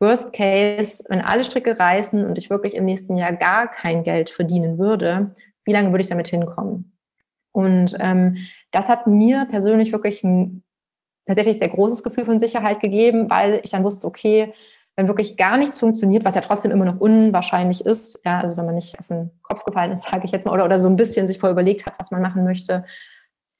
Worst 0.00 0.32
Case, 0.32 1.04
wenn 1.08 1.20
alle 1.20 1.44
Stricke 1.44 1.78
reißen 1.78 2.24
und 2.24 2.36
ich 2.36 2.50
wirklich 2.50 2.74
im 2.74 2.84
nächsten 2.84 3.16
Jahr 3.16 3.32
gar 3.32 3.70
kein 3.70 4.02
Geld 4.02 4.30
verdienen 4.30 4.78
würde, 4.78 5.34
wie 5.64 5.72
lange 5.72 5.90
würde 5.90 6.02
ich 6.02 6.10
damit 6.10 6.28
hinkommen? 6.28 6.98
Und 7.52 7.96
ähm, 8.00 8.38
das 8.72 8.88
hat 8.88 9.06
mir 9.06 9.46
persönlich 9.48 9.92
wirklich 9.92 10.24
ein 10.24 10.64
tatsächlich 11.26 11.58
sehr 11.58 11.68
großes 11.68 12.02
Gefühl 12.02 12.24
von 12.24 12.40
Sicherheit 12.40 12.80
gegeben, 12.80 13.30
weil 13.30 13.60
ich 13.62 13.70
dann 13.70 13.84
wusste, 13.84 14.06
okay, 14.06 14.52
wenn 14.96 15.08
wirklich 15.08 15.36
gar 15.36 15.56
nichts 15.56 15.78
funktioniert, 15.78 16.24
was 16.24 16.34
ja 16.34 16.40
trotzdem 16.40 16.70
immer 16.70 16.84
noch 16.84 17.00
unwahrscheinlich 17.00 17.86
ist, 17.86 18.18
ja, 18.24 18.40
also 18.40 18.56
wenn 18.56 18.66
man 18.66 18.74
nicht 18.74 18.98
auf 18.98 19.08
den 19.08 19.30
Kopf 19.42 19.64
gefallen 19.64 19.92
ist, 19.92 20.02
sage 20.10 20.24
ich 20.24 20.32
jetzt 20.32 20.46
mal, 20.46 20.52
oder, 20.52 20.64
oder 20.64 20.80
so 20.80 20.88
ein 20.88 20.96
bisschen 20.96 21.26
sich 21.26 21.38
vorher 21.38 21.52
überlegt 21.52 21.86
hat, 21.86 21.94
was 21.98 22.10
man 22.10 22.22
machen 22.22 22.44
möchte, 22.44 22.84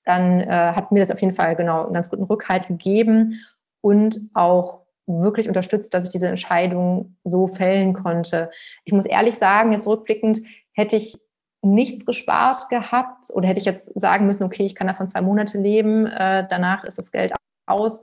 dann 0.04 0.40
äh, 0.40 0.46
hat 0.46 0.92
mir 0.92 1.00
das 1.00 1.10
auf 1.10 1.20
jeden 1.20 1.34
Fall 1.34 1.56
genau 1.56 1.84
einen 1.84 1.94
ganz 1.94 2.10
guten 2.10 2.24
Rückhalt 2.24 2.68
gegeben 2.68 3.40
und 3.80 4.20
auch 4.34 4.82
wirklich 5.06 5.48
unterstützt, 5.48 5.92
dass 5.94 6.06
ich 6.06 6.12
diese 6.12 6.28
Entscheidung 6.28 7.16
so 7.24 7.48
fällen 7.48 7.92
konnte. 7.92 8.50
Ich 8.84 8.92
muss 8.92 9.06
ehrlich 9.06 9.36
sagen, 9.36 9.72
jetzt 9.72 9.86
rückblickend, 9.86 10.40
hätte 10.72 10.96
ich 10.96 11.18
nichts 11.62 12.04
gespart 12.04 12.68
gehabt 12.70 13.26
oder 13.32 13.48
hätte 13.48 13.60
ich 13.60 13.66
jetzt 13.66 13.98
sagen 13.98 14.26
müssen, 14.26 14.42
okay, 14.44 14.64
ich 14.64 14.74
kann 14.74 14.88
davon 14.88 15.08
zwei 15.08 15.20
Monate 15.20 15.58
leben, 15.58 16.06
äh, 16.06 16.46
danach 16.48 16.84
ist 16.84 16.98
das 16.98 17.12
Geld 17.12 17.32
aus, 17.66 18.02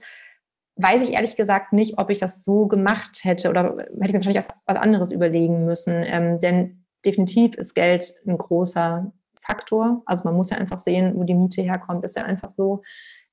weiß 0.78 1.02
ich 1.02 1.14
ehrlich 1.14 1.36
gesagt 1.36 1.74
nicht, 1.74 1.98
ob 1.98 2.10
ich 2.10 2.20
das 2.20 2.44
so 2.44 2.68
gemacht 2.68 3.20
hätte 3.24 3.50
oder 3.50 3.76
hätte 3.78 3.88
ich 4.06 4.14
mir 4.14 4.26
wahrscheinlich 4.26 4.46
was 4.66 4.78
anderes 4.78 5.12
überlegen 5.12 5.66
müssen. 5.66 6.04
Ähm, 6.06 6.40
denn 6.40 6.86
definitiv 7.06 7.56
ist 7.56 7.76
Geld 7.76 8.14
ein 8.26 8.38
großer 8.38 9.12
Faktor. 9.50 10.02
Also 10.06 10.24
man 10.26 10.36
muss 10.36 10.50
ja 10.50 10.58
einfach 10.58 10.80
sehen, 10.80 11.14
wo 11.16 11.24
die 11.24 11.34
Miete 11.34 11.62
herkommt, 11.62 12.04
ist 12.06 12.16
ja 12.16 12.24
einfach 12.24 12.52
so. 12.52 12.84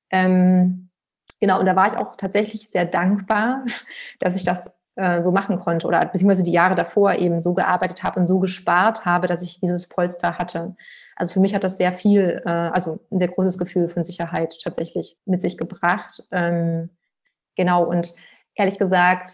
Ähm, 0.09 0.89
genau, 1.39 1.59
und 1.59 1.65
da 1.65 1.75
war 1.75 1.87
ich 1.87 1.97
auch 1.97 2.15
tatsächlich 2.15 2.69
sehr 2.69 2.85
dankbar, 2.85 3.65
dass 4.19 4.35
ich 4.35 4.43
das 4.43 4.71
äh, 4.95 5.21
so 5.21 5.31
machen 5.31 5.59
konnte 5.59 5.87
oder 5.87 6.03
beziehungsweise 6.05 6.43
die 6.43 6.51
Jahre 6.51 6.75
davor 6.75 7.13
eben 7.13 7.41
so 7.41 7.53
gearbeitet 7.53 8.03
habe 8.03 8.19
und 8.19 8.27
so 8.27 8.39
gespart 8.39 9.05
habe, 9.05 9.27
dass 9.27 9.43
ich 9.43 9.59
dieses 9.59 9.87
Polster 9.87 10.37
hatte. 10.37 10.75
Also 11.15 11.33
für 11.33 11.39
mich 11.39 11.55
hat 11.55 11.63
das 11.63 11.77
sehr 11.77 11.93
viel, 11.93 12.41
äh, 12.45 12.49
also 12.49 12.99
ein 13.11 13.19
sehr 13.19 13.29
großes 13.29 13.57
Gefühl 13.57 13.89
von 13.89 14.03
Sicherheit 14.03 14.57
tatsächlich 14.63 15.17
mit 15.25 15.41
sich 15.41 15.57
gebracht. 15.57 16.23
Ähm, 16.31 16.89
Genau, 17.57 17.83
und 17.83 18.13
ehrlich 18.55 18.77
gesagt, 18.77 19.31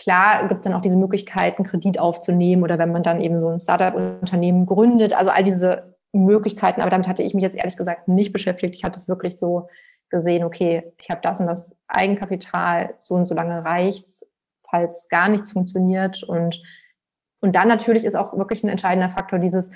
klar 0.00 0.48
gibt 0.48 0.60
es 0.60 0.64
dann 0.64 0.72
auch 0.72 0.80
diese 0.80 0.96
Möglichkeit, 0.96 1.58
einen 1.58 1.68
Kredit 1.68 2.00
aufzunehmen 2.00 2.62
oder 2.62 2.78
wenn 2.78 2.90
man 2.90 3.02
dann 3.02 3.20
eben 3.20 3.38
so 3.38 3.48
ein 3.48 3.58
Startup-Unternehmen 3.58 4.64
gründet. 4.64 5.12
Also 5.12 5.30
all 5.30 5.44
diese 5.44 5.94
Möglichkeiten, 6.12 6.80
aber 6.80 6.90
damit 6.90 7.06
hatte 7.06 7.22
ich 7.22 7.34
mich 7.34 7.42
jetzt 7.42 7.56
ehrlich 7.56 7.76
gesagt 7.76 8.08
nicht 8.08 8.32
beschäftigt. 8.32 8.74
Ich 8.74 8.82
hatte 8.82 8.98
es 8.98 9.08
wirklich 9.08 9.38
so 9.38 9.68
gesehen, 10.08 10.42
okay, 10.42 10.92
ich 10.98 11.10
habe 11.10 11.20
das 11.22 11.38
und 11.38 11.46
das 11.46 11.76
Eigenkapital, 11.86 12.94
so 12.98 13.14
und 13.14 13.26
so 13.26 13.34
lange 13.34 13.62
reicht's, 13.62 14.34
falls 14.68 15.08
gar 15.10 15.28
nichts 15.28 15.52
funktioniert. 15.52 16.22
Und, 16.22 16.62
und 17.40 17.54
dann 17.54 17.68
natürlich 17.68 18.04
ist 18.04 18.16
auch 18.16 18.36
wirklich 18.36 18.64
ein 18.64 18.70
entscheidender 18.70 19.10
Faktor 19.10 19.38
dieses, 19.38 19.70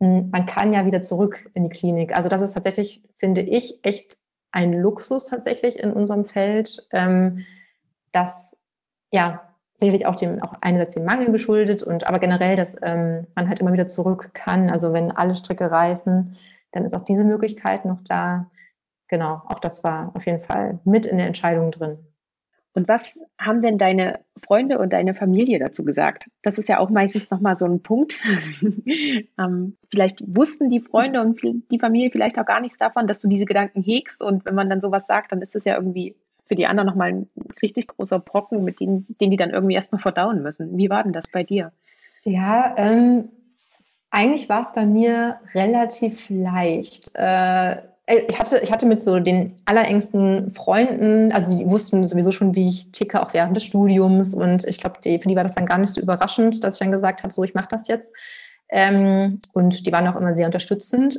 hm, 0.00 0.30
man 0.30 0.46
kann 0.46 0.72
ja 0.72 0.86
wieder 0.86 1.02
zurück 1.02 1.50
in 1.54 1.64
die 1.64 1.70
Klinik. 1.70 2.14
Also 2.16 2.28
das 2.28 2.40
ist 2.40 2.52
tatsächlich, 2.54 3.02
finde 3.16 3.40
ich, 3.40 3.80
echt 3.82 4.16
ein 4.52 4.72
Luxus 4.72 5.26
tatsächlich 5.26 5.78
in 5.80 5.92
unserem 5.92 6.24
Feld, 6.24 6.86
ähm, 6.92 7.44
das 8.12 8.56
ja 9.10 9.45
sicherlich 9.76 10.06
auch 10.06 10.14
dem 10.14 10.42
auch 10.42 10.54
einerseits 10.60 10.94
dem 10.94 11.04
Mangel 11.04 11.30
geschuldet 11.30 11.82
und 11.82 12.06
aber 12.06 12.18
generell, 12.18 12.56
dass 12.56 12.76
ähm, 12.82 13.26
man 13.34 13.48
halt 13.48 13.60
immer 13.60 13.72
wieder 13.72 13.86
zurück 13.86 14.30
kann. 14.32 14.70
Also 14.70 14.92
wenn 14.92 15.10
alle 15.10 15.36
Stricke 15.36 15.70
reißen, 15.70 16.36
dann 16.72 16.84
ist 16.84 16.94
auch 16.94 17.04
diese 17.04 17.24
Möglichkeit 17.24 17.84
noch 17.84 18.00
da. 18.08 18.50
Genau, 19.08 19.42
auch 19.46 19.60
das 19.60 19.84
war 19.84 20.10
auf 20.14 20.26
jeden 20.26 20.42
Fall 20.42 20.80
mit 20.84 21.06
in 21.06 21.18
der 21.18 21.26
Entscheidung 21.26 21.70
drin. 21.70 21.98
Und 22.76 22.88
was 22.88 23.18
haben 23.40 23.62
denn 23.62 23.78
deine 23.78 24.20
Freunde 24.44 24.78
und 24.78 24.92
deine 24.92 25.14
Familie 25.14 25.58
dazu 25.58 25.82
gesagt? 25.82 26.28
Das 26.42 26.58
ist 26.58 26.68
ja 26.68 26.78
auch 26.78 26.90
meistens 26.90 27.30
nochmal 27.30 27.56
so 27.56 27.64
ein 27.64 27.82
Punkt. 27.82 28.18
ähm, 29.38 29.78
vielleicht 29.90 30.22
wussten 30.26 30.68
die 30.68 30.80
Freunde 30.80 31.22
und 31.22 31.40
die 31.42 31.78
Familie 31.78 32.10
vielleicht 32.10 32.38
auch 32.38 32.44
gar 32.44 32.60
nichts 32.60 32.76
davon, 32.76 33.06
dass 33.06 33.20
du 33.20 33.28
diese 33.28 33.46
Gedanken 33.46 33.82
hegst. 33.82 34.22
Und 34.22 34.44
wenn 34.44 34.54
man 34.54 34.68
dann 34.68 34.82
sowas 34.82 35.06
sagt, 35.06 35.32
dann 35.32 35.40
ist 35.40 35.56
es 35.56 35.64
ja 35.64 35.74
irgendwie 35.74 36.16
für 36.46 36.54
die 36.54 36.66
anderen 36.66 36.86
nochmal 36.86 37.12
ein 37.12 37.30
richtig 37.62 37.88
großer 37.88 38.18
Brocken, 38.18 38.64
mit 38.64 38.80
denen, 38.80 39.06
den 39.20 39.30
die 39.30 39.36
dann 39.36 39.50
irgendwie 39.50 39.74
erstmal 39.74 40.00
verdauen 40.00 40.42
müssen. 40.42 40.76
Wie 40.76 40.90
war 40.90 41.02
denn 41.02 41.12
das 41.12 41.28
bei 41.28 41.42
dir? 41.42 41.72
Ja, 42.24 42.74
ähm, 42.76 43.28
eigentlich 44.10 44.48
war 44.48 44.62
es 44.62 44.72
bei 44.72 44.86
mir 44.86 45.38
relativ 45.54 46.26
leicht. 46.28 47.10
Äh, 47.14 47.76
äh, 48.06 48.22
ich 48.28 48.38
hatte, 48.38 48.58
ich 48.62 48.72
hatte 48.72 48.86
mit 48.86 49.00
so 49.00 49.20
den 49.20 49.56
allerengsten 49.64 50.50
Freunden, 50.50 51.32
also 51.32 51.56
die 51.56 51.68
wussten 51.68 52.06
sowieso 52.06 52.32
schon, 52.32 52.54
wie 52.54 52.68
ich 52.68 52.90
ticke, 52.92 53.22
auch 53.22 53.34
während 53.34 53.56
des 53.56 53.64
Studiums. 53.64 54.34
Und 54.34 54.64
ich 54.64 54.80
glaube, 54.80 54.98
für 55.02 55.18
die 55.18 55.36
war 55.36 55.42
das 55.42 55.54
dann 55.54 55.66
gar 55.66 55.78
nicht 55.78 55.92
so 55.92 56.00
überraschend, 56.00 56.64
dass 56.64 56.76
ich 56.76 56.80
dann 56.80 56.92
gesagt 56.92 57.22
habe, 57.22 57.34
so, 57.34 57.44
ich 57.44 57.54
mache 57.54 57.68
das 57.70 57.88
jetzt. 57.88 58.14
Ähm, 58.68 59.40
und 59.52 59.86
die 59.86 59.92
waren 59.92 60.08
auch 60.08 60.16
immer 60.16 60.34
sehr 60.34 60.46
unterstützend. 60.46 61.18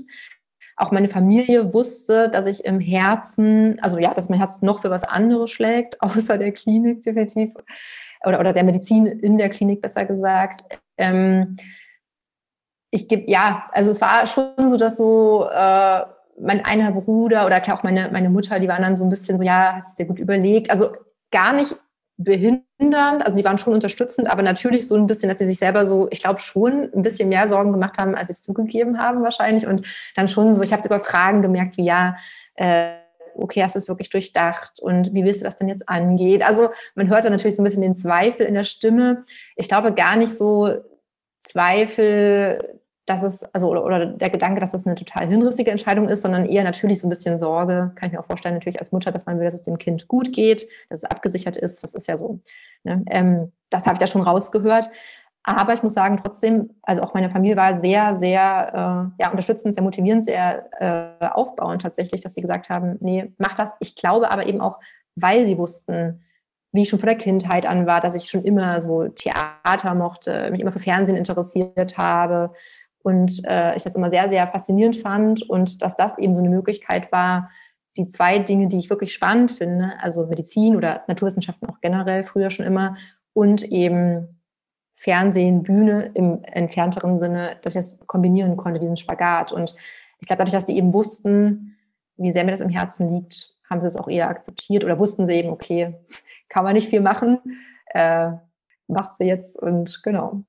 Auch 0.77 0.91
meine 0.91 1.09
Familie 1.09 1.73
wusste, 1.73 2.29
dass 2.29 2.45
ich 2.45 2.65
im 2.65 2.79
Herzen, 2.79 3.79
also 3.81 3.97
ja, 3.97 4.13
dass 4.13 4.29
mein 4.29 4.39
Herz 4.39 4.61
noch 4.61 4.81
für 4.81 4.91
was 4.91 5.03
anderes 5.03 5.51
schlägt, 5.51 6.01
außer 6.01 6.37
der 6.37 6.51
Klinik 6.51 7.01
definitiv. 7.01 7.53
Oder, 8.25 8.39
oder 8.39 8.53
der 8.53 8.63
Medizin 8.63 9.05
in 9.05 9.37
der 9.37 9.49
Klinik, 9.49 9.81
besser 9.81 10.05
gesagt. 10.05 10.61
Ähm, 10.97 11.57
ich 12.91 13.07
gebe, 13.07 13.29
ja, 13.29 13.67
also 13.71 13.91
es 13.91 14.01
war 14.01 14.25
schon 14.27 14.69
so, 14.69 14.77
dass 14.77 14.97
so, 14.97 15.47
äh, 15.51 16.01
mein 16.39 16.63
einer 16.63 16.91
Bruder 16.91 17.45
oder 17.45 17.59
klar 17.59 17.77
auch 17.77 17.83
meine, 17.83 18.09
meine 18.11 18.29
Mutter, 18.29 18.59
die 18.59 18.67
waren 18.67 18.81
dann 18.81 18.95
so 18.95 19.03
ein 19.03 19.09
bisschen 19.09 19.37
so, 19.37 19.43
ja, 19.43 19.73
hast 19.75 19.97
du 19.97 20.03
dir 20.03 20.07
gut 20.07 20.19
überlegt. 20.19 20.69
Also 20.69 20.91
gar 21.31 21.53
nicht 21.53 21.75
behindernd, 22.17 23.25
also 23.25 23.36
die 23.36 23.45
waren 23.45 23.60
schon 23.60 23.73
unterstützend, 23.73 24.30
aber 24.30 24.41
natürlich 24.41 24.88
so 24.88 24.95
ein 24.95 25.06
bisschen, 25.06 25.30
dass 25.30 25.39
sie 25.39 25.47
sich 25.47 25.60
selber 25.60 25.86
so, 25.86 26.08
ich 26.12 26.19
glaube 26.19 26.39
schon 26.39 26.89
ein 26.93 27.03
bisschen 27.03 27.30
mehr 27.30 27.47
Sorgen 27.47 27.71
gemacht 27.71 27.97
haben, 27.99 28.15
als 28.15 28.27
sie 28.27 28.34
es 28.34 28.41
zugegeben 28.41 28.99
haben 28.99 29.21
wahrscheinlich 29.21 29.67
und 29.67 29.86
dann 30.15 30.27
schon 30.27 30.51
so, 30.53 30.62
ich 30.63 30.71
habe 30.71 30.80
es 30.80 30.86
über 30.86 30.99
Fragen 30.99 31.43
gemerkt, 31.43 31.77
wie 31.77 31.86
ja, 31.86 32.17
äh, 32.56 32.93
okay, 33.36 33.63
hast 33.63 33.75
du 33.75 33.80
es 33.80 33.88
wirklich 33.88 34.10
durchdacht 34.10 34.80
und 34.82 35.13
wie 35.13 35.23
willst 35.23 35.41
du 35.41 35.45
das 35.45 35.58
denn 35.58 35.69
jetzt 35.69 35.88
angehen? 35.88 36.41
Also 36.41 36.69
man 36.95 37.08
hört 37.08 37.23
dann 37.23 37.32
natürlich 37.32 37.56
so 37.56 37.62
ein 37.62 37.65
bisschen 37.65 37.84
den 37.84 37.93
Zweifel 37.93 38.47
in 38.47 38.56
der 38.56 38.63
Stimme. 38.63 39.25
Ich 39.56 39.67
glaube 39.67 39.93
gar 39.93 40.15
nicht 40.15 40.34
so 40.34 40.82
Zweifel, 41.39 42.82
dass 43.07 43.23
es, 43.23 43.43
also 43.55 43.71
oder, 43.71 43.85
oder 43.85 44.05
der 44.05 44.29
Gedanke, 44.29 44.59
dass 44.59 44.71
das 44.71 44.85
eine 44.85 44.95
total 44.95 45.27
hinrissige 45.27 45.71
Entscheidung 45.71 46.09
ist, 46.09 46.21
sondern 46.21 46.45
eher 46.45 46.65
natürlich 46.65 46.99
so 46.99 47.07
ein 47.07 47.09
bisschen 47.09 47.39
Sorge, 47.39 47.93
kann 47.95 48.07
ich 48.07 48.13
mir 48.13 48.19
auch 48.19 48.25
vorstellen, 48.25 48.55
natürlich 48.55 48.79
als 48.79 48.91
Mutter, 48.91 49.11
dass 49.11 49.25
man 49.25 49.39
will, 49.39 49.45
dass 49.45 49.53
es 49.53 49.61
dem 49.61 49.77
Kind 49.77 50.09
gut 50.09 50.33
geht, 50.33 50.67
dass 50.89 51.03
es 51.03 51.09
abgesichert 51.09 51.55
ist. 51.55 51.81
Das 51.83 51.93
ist 51.93 52.07
ja 52.07 52.17
so. 52.17 52.41
Ne? 52.83 53.03
Ähm, 53.09 53.53
das 53.69 53.85
habe 53.85 53.93
ich 53.93 53.99
da 53.99 54.07
schon 54.07 54.21
rausgehört. 54.21 54.89
Aber 55.43 55.73
ich 55.73 55.81
muss 55.81 55.93
sagen, 55.93 56.19
trotzdem, 56.21 56.71
also 56.81 57.01
auch 57.01 57.13
meine 57.13 57.29
Familie 57.29 57.55
war 57.55 57.79
sehr, 57.79 58.17
sehr 58.17 59.13
äh, 59.17 59.23
ja, 59.23 59.31
unterstützend, 59.31 59.73
sehr 59.73 59.83
motivierend, 59.83 60.25
sehr 60.25 60.67
äh, 61.21 61.27
aufbauend 61.27 61.81
tatsächlich, 61.81 62.19
dass 62.19 62.33
sie 62.33 62.41
gesagt 62.41 62.67
haben, 62.67 62.97
nee, 62.99 63.31
mach 63.37 63.55
das. 63.55 63.73
Ich 63.79 63.95
glaube 63.95 64.29
aber 64.29 64.47
eben 64.47 64.59
auch, 64.59 64.81
weil 65.15 65.45
sie 65.45 65.57
wussten, 65.57 66.25
wie 66.73 66.81
ich 66.81 66.89
schon 66.89 66.99
von 66.99 67.07
der 67.07 67.17
Kindheit 67.17 67.65
an 67.65 67.87
war, 67.87 68.01
dass 68.01 68.15
ich 68.15 68.29
schon 68.29 68.43
immer 68.43 68.81
so 68.81 69.07
Theater 69.07 69.95
mochte, 69.95 70.51
mich 70.51 70.59
immer 70.59 70.73
für 70.73 70.79
Fernsehen 70.79 71.15
interessiert 71.15 71.97
habe 71.97 72.51
und 73.07 73.41
äh, 73.45 73.77
ich 73.77 73.83
das 73.83 73.95
immer 73.95 74.11
sehr, 74.11 74.27
sehr 74.27 74.45
faszinierend 74.47 74.97
fand 74.97 75.49
und 75.49 75.81
dass 75.81 75.95
das 75.95 76.17
eben 76.17 76.35
so 76.35 76.41
eine 76.41 76.49
Möglichkeit 76.49 77.09
war, 77.09 77.49
die 77.95 78.05
zwei 78.05 78.37
Dinge, 78.39 78.67
die 78.67 78.77
ich 78.77 78.89
wirklich 78.89 79.13
spannend 79.13 79.49
finde, 79.49 79.93
also 80.01 80.27
Medizin 80.27 80.75
oder 80.75 81.05
Naturwissenschaften 81.07 81.69
auch 81.69 81.79
generell 81.79 82.25
früher 82.25 82.49
schon 82.49 82.65
immer 82.65 82.97
und 83.31 83.63
eben 83.63 84.27
Fernsehen, 84.93 85.63
Bühne 85.63 86.11
im 86.15 86.43
entfernteren 86.43 87.15
Sinne, 87.15 87.55
dass 87.61 87.75
ich 87.75 87.79
das 87.79 87.97
kombinieren 88.07 88.57
konnte, 88.57 88.81
diesen 88.81 88.97
Spagat. 88.97 89.53
Und 89.53 89.73
ich 90.19 90.27
glaube, 90.27 90.39
dadurch, 90.39 90.55
dass 90.55 90.65
die 90.65 90.75
eben 90.75 90.91
wussten, 90.91 91.77
wie 92.17 92.31
sehr 92.31 92.43
mir 92.43 92.51
das 92.51 92.59
im 92.59 92.67
Herzen 92.67 93.13
liegt, 93.13 93.55
haben 93.69 93.81
sie 93.81 93.87
es 93.87 93.95
auch 93.95 94.09
eher 94.09 94.27
akzeptiert 94.27 94.83
oder 94.83 94.99
wussten 94.99 95.27
sie 95.27 95.35
eben, 95.35 95.49
okay, 95.49 95.95
kann 96.49 96.65
man 96.65 96.73
nicht 96.73 96.89
viel 96.89 96.99
machen, 96.99 97.39
äh, 97.93 98.31
macht 98.89 99.15
sie 99.15 99.27
jetzt 99.27 99.57
und 99.57 100.01
genau. 100.03 100.43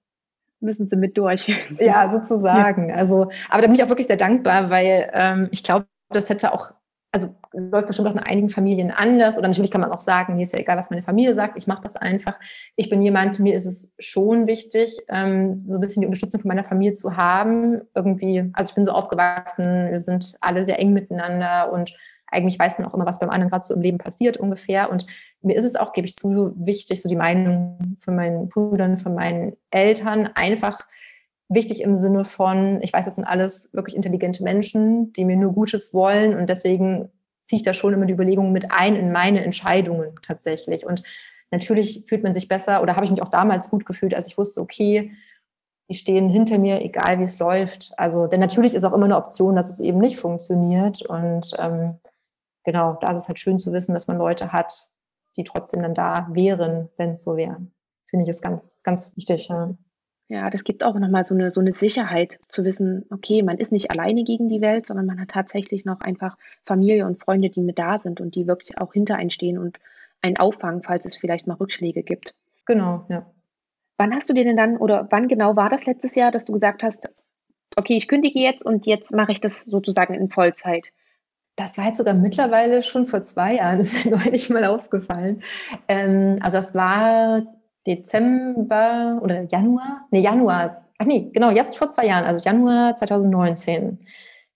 Müssen 0.60 0.86
sie 0.88 0.96
mit 0.96 1.16
durch. 1.16 1.46
Ja, 1.80 2.10
sozusagen. 2.10 2.88
Ja. 2.88 2.96
Also, 2.96 3.30
aber 3.48 3.62
da 3.62 3.66
bin 3.68 3.74
ich 3.74 3.82
auch 3.84 3.88
wirklich 3.88 4.06
sehr 4.06 4.16
dankbar, 4.16 4.70
weil 4.70 5.10
ähm, 5.12 5.48
ich 5.52 5.62
glaube, 5.62 5.86
das 6.10 6.28
hätte 6.28 6.52
auch 6.52 6.72
also 7.10 7.34
läuft 7.52 7.86
bestimmt 7.86 8.08
auch 8.08 8.12
in 8.12 8.18
einigen 8.18 8.48
Familien 8.50 8.90
anders. 8.90 9.38
Oder 9.38 9.48
natürlich 9.48 9.70
kann 9.70 9.80
man 9.80 9.92
auch 9.92 10.00
sagen, 10.00 10.36
mir 10.36 10.42
ist 10.42 10.52
ja 10.52 10.58
egal, 10.58 10.76
was 10.76 10.90
meine 10.90 11.02
Familie 11.02 11.32
sagt, 11.32 11.56
ich 11.56 11.66
mache 11.66 11.82
das 11.82 11.96
einfach. 11.96 12.38
Ich 12.76 12.90
bin 12.90 13.02
jemand, 13.02 13.38
mir 13.40 13.54
ist 13.54 13.66
es 13.66 13.94
schon 13.98 14.46
wichtig, 14.46 14.98
ähm, 15.08 15.64
so 15.66 15.74
ein 15.74 15.80
bisschen 15.80 16.02
die 16.02 16.06
Unterstützung 16.06 16.40
von 16.42 16.48
meiner 16.48 16.64
Familie 16.64 16.92
zu 16.92 17.16
haben. 17.16 17.80
Irgendwie, 17.94 18.50
also 18.52 18.70
ich 18.70 18.74
bin 18.74 18.84
so 18.84 18.92
aufgewachsen, 18.92 19.90
wir 19.90 20.00
sind 20.00 20.36
alle 20.40 20.64
sehr 20.64 20.78
eng 20.78 20.92
miteinander 20.92 21.72
und 21.72 21.94
eigentlich 22.30 22.58
weiß 22.58 22.78
man 22.78 22.86
auch 22.86 22.94
immer, 22.94 23.06
was 23.06 23.18
beim 23.18 23.30
anderen 23.30 23.50
gerade 23.50 23.64
so 23.64 23.74
im 23.74 23.80
Leben 23.80 23.98
passiert 23.98 24.36
ungefähr. 24.36 24.90
Und 24.90 25.06
mir 25.40 25.56
ist 25.56 25.64
es 25.64 25.76
auch, 25.76 25.92
gebe 25.92 26.06
ich 26.06 26.14
zu, 26.14 26.52
wichtig, 26.56 27.00
so 27.00 27.08
die 27.08 27.16
Meinung 27.16 27.96
von 28.00 28.16
meinen 28.16 28.48
Brüdern, 28.48 28.96
von 28.96 29.14
meinen 29.14 29.56
Eltern 29.70 30.30
einfach 30.34 30.86
wichtig 31.48 31.82
im 31.82 31.96
Sinne 31.96 32.24
von, 32.24 32.82
ich 32.82 32.92
weiß, 32.92 33.06
das 33.06 33.16
sind 33.16 33.24
alles 33.24 33.72
wirklich 33.72 33.96
intelligente 33.96 34.42
Menschen, 34.42 35.12
die 35.14 35.24
mir 35.24 35.36
nur 35.36 35.52
Gutes 35.52 35.94
wollen 35.94 36.36
und 36.36 36.48
deswegen 36.48 37.08
ziehe 37.42 37.58
ich 37.58 37.62
da 37.62 37.72
schon 37.72 37.94
immer 37.94 38.04
die 38.04 38.12
Überlegungen 38.12 38.52
mit 38.52 38.70
ein 38.70 38.94
in 38.94 39.10
meine 39.10 39.42
Entscheidungen 39.42 40.10
tatsächlich. 40.26 40.84
Und 40.84 41.02
natürlich 41.50 42.04
fühlt 42.06 42.22
man 42.22 42.34
sich 42.34 42.46
besser 42.48 42.82
oder 42.82 42.94
habe 42.94 43.06
ich 43.06 43.10
mich 43.10 43.22
auch 43.22 43.30
damals 43.30 43.70
gut 43.70 43.86
gefühlt, 43.86 44.14
als 44.14 44.26
ich 44.26 44.36
wusste, 44.36 44.60
okay, 44.60 45.12
die 45.88 45.94
stehen 45.94 46.28
hinter 46.28 46.58
mir, 46.58 46.82
egal 46.82 47.18
wie 47.18 47.24
es 47.24 47.38
läuft. 47.38 47.92
Also, 47.96 48.26
denn 48.26 48.40
natürlich 48.40 48.74
ist 48.74 48.84
auch 48.84 48.92
immer 48.92 49.06
eine 49.06 49.16
Option, 49.16 49.56
dass 49.56 49.70
es 49.70 49.80
eben 49.80 49.98
nicht 49.98 50.18
funktioniert. 50.18 51.00
Und 51.00 51.54
ähm, 51.58 51.94
genau, 52.68 52.98
da 53.00 53.10
ist 53.12 53.16
es 53.16 53.28
halt 53.28 53.38
schön 53.38 53.58
zu 53.58 53.72
wissen, 53.72 53.94
dass 53.94 54.08
man 54.08 54.18
Leute 54.18 54.52
hat, 54.52 54.90
die 55.38 55.44
trotzdem 55.44 55.80
dann 55.80 55.94
da 55.94 56.28
wären, 56.32 56.90
wenn 56.98 57.12
es 57.12 57.22
so 57.22 57.34
wäre. 57.34 57.66
Finde 58.08 58.24
ich 58.24 58.28
es 58.28 58.42
ganz, 58.42 58.82
ganz 58.82 59.16
wichtig. 59.16 59.48
Ja. 59.48 59.74
Ja, 60.30 60.50
das 60.50 60.64
gibt 60.64 60.84
auch 60.84 60.94
nochmal 60.94 61.24
so 61.24 61.32
eine, 61.32 61.50
so 61.50 61.62
eine 61.62 61.72
Sicherheit 61.72 62.38
zu 62.48 62.62
wissen, 62.62 63.06
okay, 63.08 63.42
man 63.42 63.56
ist 63.56 63.72
nicht 63.72 63.90
alleine 63.90 64.24
gegen 64.24 64.50
die 64.50 64.60
Welt, 64.60 64.84
sondern 64.84 65.06
man 65.06 65.18
hat 65.18 65.30
tatsächlich 65.30 65.86
noch 65.86 66.02
einfach 66.02 66.36
Familie 66.66 67.06
und 67.06 67.18
Freunde, 67.18 67.48
die 67.48 67.62
mit 67.62 67.78
da 67.78 67.96
sind 67.96 68.20
und 68.20 68.34
die 68.34 68.46
wirklich 68.46 68.76
auch 68.76 68.92
hinter 68.92 69.16
einen 69.16 69.30
stehen 69.30 69.56
und 69.56 69.78
einen 70.20 70.36
auffangen, 70.36 70.82
falls 70.82 71.06
es 71.06 71.16
vielleicht 71.16 71.46
mal 71.46 71.54
Rückschläge 71.54 72.02
gibt. 72.02 72.34
Genau, 72.66 73.06
ja. 73.08 73.24
Wann 73.96 74.14
hast 74.14 74.28
du 74.28 74.34
dir 74.34 74.44
denn 74.44 74.58
dann 74.58 74.76
oder 74.76 75.08
wann 75.10 75.28
genau 75.28 75.56
war 75.56 75.70
das 75.70 75.86
letztes 75.86 76.14
Jahr, 76.14 76.30
dass 76.30 76.44
du 76.44 76.52
gesagt 76.52 76.82
hast, 76.82 77.08
okay, 77.76 77.96
ich 77.96 78.06
kündige 78.06 78.38
jetzt 78.38 78.66
und 78.66 78.86
jetzt 78.86 79.14
mache 79.14 79.32
ich 79.32 79.40
das 79.40 79.64
sozusagen 79.64 80.12
in 80.12 80.28
Vollzeit? 80.28 80.92
Das 81.58 81.76
war 81.76 81.86
jetzt 81.86 81.96
sogar 81.96 82.14
mittlerweile 82.14 82.84
schon 82.84 83.08
vor 83.08 83.20
zwei 83.22 83.56
Jahren, 83.56 83.78
das 83.78 83.92
ist 83.92 84.04
mir 84.04 84.16
neulich 84.16 84.48
mal 84.48 84.64
aufgefallen. 84.64 85.42
Ähm, 85.88 86.38
also 86.40 86.56
das 86.56 86.72
war 86.76 87.42
Dezember 87.84 89.18
oder 89.22 89.42
Januar, 89.42 90.06
nee, 90.12 90.20
Januar, 90.20 90.84
ach 90.98 91.06
nee, 91.06 91.30
genau, 91.32 91.50
jetzt 91.50 91.76
vor 91.76 91.90
zwei 91.90 92.06
Jahren, 92.06 92.24
also 92.24 92.44
Januar 92.44 92.96
2019. 92.96 93.98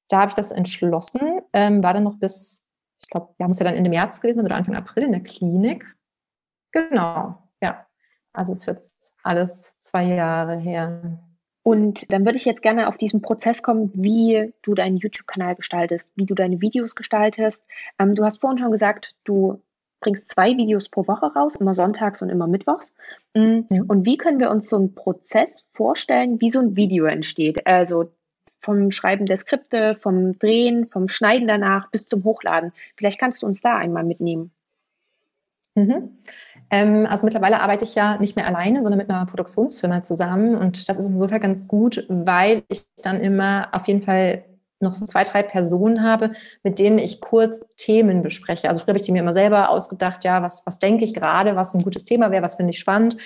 Da 0.07 0.21
habe 0.21 0.29
ich 0.29 0.35
das 0.35 0.53
entschlossen, 0.53 1.41
ähm, 1.53 1.83
war 1.83 1.93
dann 1.93 2.05
noch 2.05 2.19
bis, 2.19 2.63
ich 3.03 3.11
glaube, 3.11 3.35
wir 3.37 3.45
haben 3.45 3.51
es 3.51 3.59
ja 3.59 3.65
dann 3.65 3.75
Ende 3.75 3.91
März 3.91 4.21
gewesen 4.21 4.45
oder 4.45 4.55
Anfang 4.55 4.77
April 4.77 5.03
in 5.03 5.13
der 5.13 5.25
Klinik. 5.25 5.85
Genau, 6.71 7.37
ja. 7.61 7.85
Also 8.33 8.53
ist 8.53 8.67
jetzt 8.67 9.17
alles 9.25 9.77
zwei 9.79 10.05
Jahre 10.05 10.57
her. 10.57 11.19
Und 11.63 12.11
dann 12.11 12.25
würde 12.25 12.37
ich 12.37 12.45
jetzt 12.45 12.63
gerne 12.63 12.89
auf 12.89 12.97
diesen 12.97 13.23
Prozess 13.23 13.63
kommen, 13.63 13.91
wie 13.95 14.53
du 14.63 14.75
deinen 14.75 14.97
YouTube-Kanal 14.97 15.55
gestaltest, 15.55 16.11
wie 16.17 16.27
du 16.27 16.35
deine 16.35 16.61
Videos 16.61 16.97
gestaltest. 16.97 17.63
Ähm, 17.99 18.15
du 18.15 18.25
hast 18.25 18.41
vorhin 18.41 18.59
schon 18.59 18.73
gesagt, 18.73 19.15
du 19.25 19.61
bringst 20.01 20.33
zwei 20.33 20.57
Videos 20.57 20.89
pro 20.89 21.07
Woche 21.07 21.27
raus, 21.27 21.55
immer 21.55 21.75
sonntags 21.75 22.21
und 22.21 22.31
immer 22.31 22.49
mittwochs. 22.49 22.93
Mm, 23.35 23.61
ja. 23.71 23.83
Und 23.87 24.05
wie 24.05 24.17
können 24.17 24.41
wir 24.41 24.51
uns 24.51 24.69
so 24.69 24.77
einen 24.77 24.95
Prozess 24.95 25.69
vorstellen, 25.73 26.41
wie 26.41 26.51
so 26.51 26.59
ein 26.59 26.77
Video 26.77 27.07
entsteht? 27.07 27.67
Also 27.67 28.11
vom 28.61 28.91
Schreiben 28.91 29.27
der 29.27 29.37
Skripte, 29.37 29.95
vom 29.95 30.39
Drehen, 30.39 30.89
vom 30.89 31.09
Schneiden 31.09 31.49
danach 31.49 31.91
bis 31.91 32.07
zum 32.07 32.25
Hochladen. 32.25 32.73
Vielleicht 32.97 33.19
kannst 33.19 33.43
du 33.43 33.47
uns 33.47 33.61
da 33.61 33.77
einmal 33.77 34.05
mitnehmen. 34.05 34.53
Mhm. 35.75 36.19
Ähm, 36.71 37.07
also 37.07 37.25
mittlerweile 37.25 37.61
arbeite 37.61 37.85
ich 37.85 37.95
ja 37.95 38.19
nicht 38.19 38.37
mehr 38.37 38.47
alleine, 38.47 38.83
sondern 38.83 38.99
mit 38.99 39.11
einer 39.11 39.27
Produktionsfirma 39.27 40.03
zusammen. 40.03 40.57
Und 40.57 40.89
das 40.89 40.99
ist 40.99 41.09
insofern 41.09 41.41
ganz 41.41 41.69
gut, 41.69 42.07
weil 42.09 42.63
ich 42.69 42.85
dann 43.03 43.21
immer 43.21 43.69
auf 43.73 43.87
jeden 43.89 44.03
Fall 44.03 44.45
noch 44.81 44.95
so 44.95 45.05
zwei, 45.05 45.23
drei 45.23 45.43
Personen 45.43 46.03
habe, 46.03 46.33
mit 46.63 46.79
denen 46.79 46.99
ich 46.99 47.21
kurz 47.21 47.65
Themen 47.77 48.23
bespreche. 48.23 48.69
Also 48.69 48.81
früher 48.81 48.93
habe 48.93 48.99
ich 48.99 49.07
die 49.07 49.13
mir 49.13 49.21
immer 49.21 49.33
selber 49.33 49.71
ausgedacht, 49.71 50.25
ja, 50.25 50.43
was, 50.43 50.67
was 50.67 50.79
denke 50.79 51.05
ich 51.05 51.15
gerade, 51.15 51.57
was 51.57 51.75
ein 51.75 51.83
gutes 51.83 52.05
Thema 52.05 52.31
wäre, 52.31 52.43
was 52.43 52.57
finde 52.57 52.73
ich 52.73 52.81
spannend. 52.81 53.17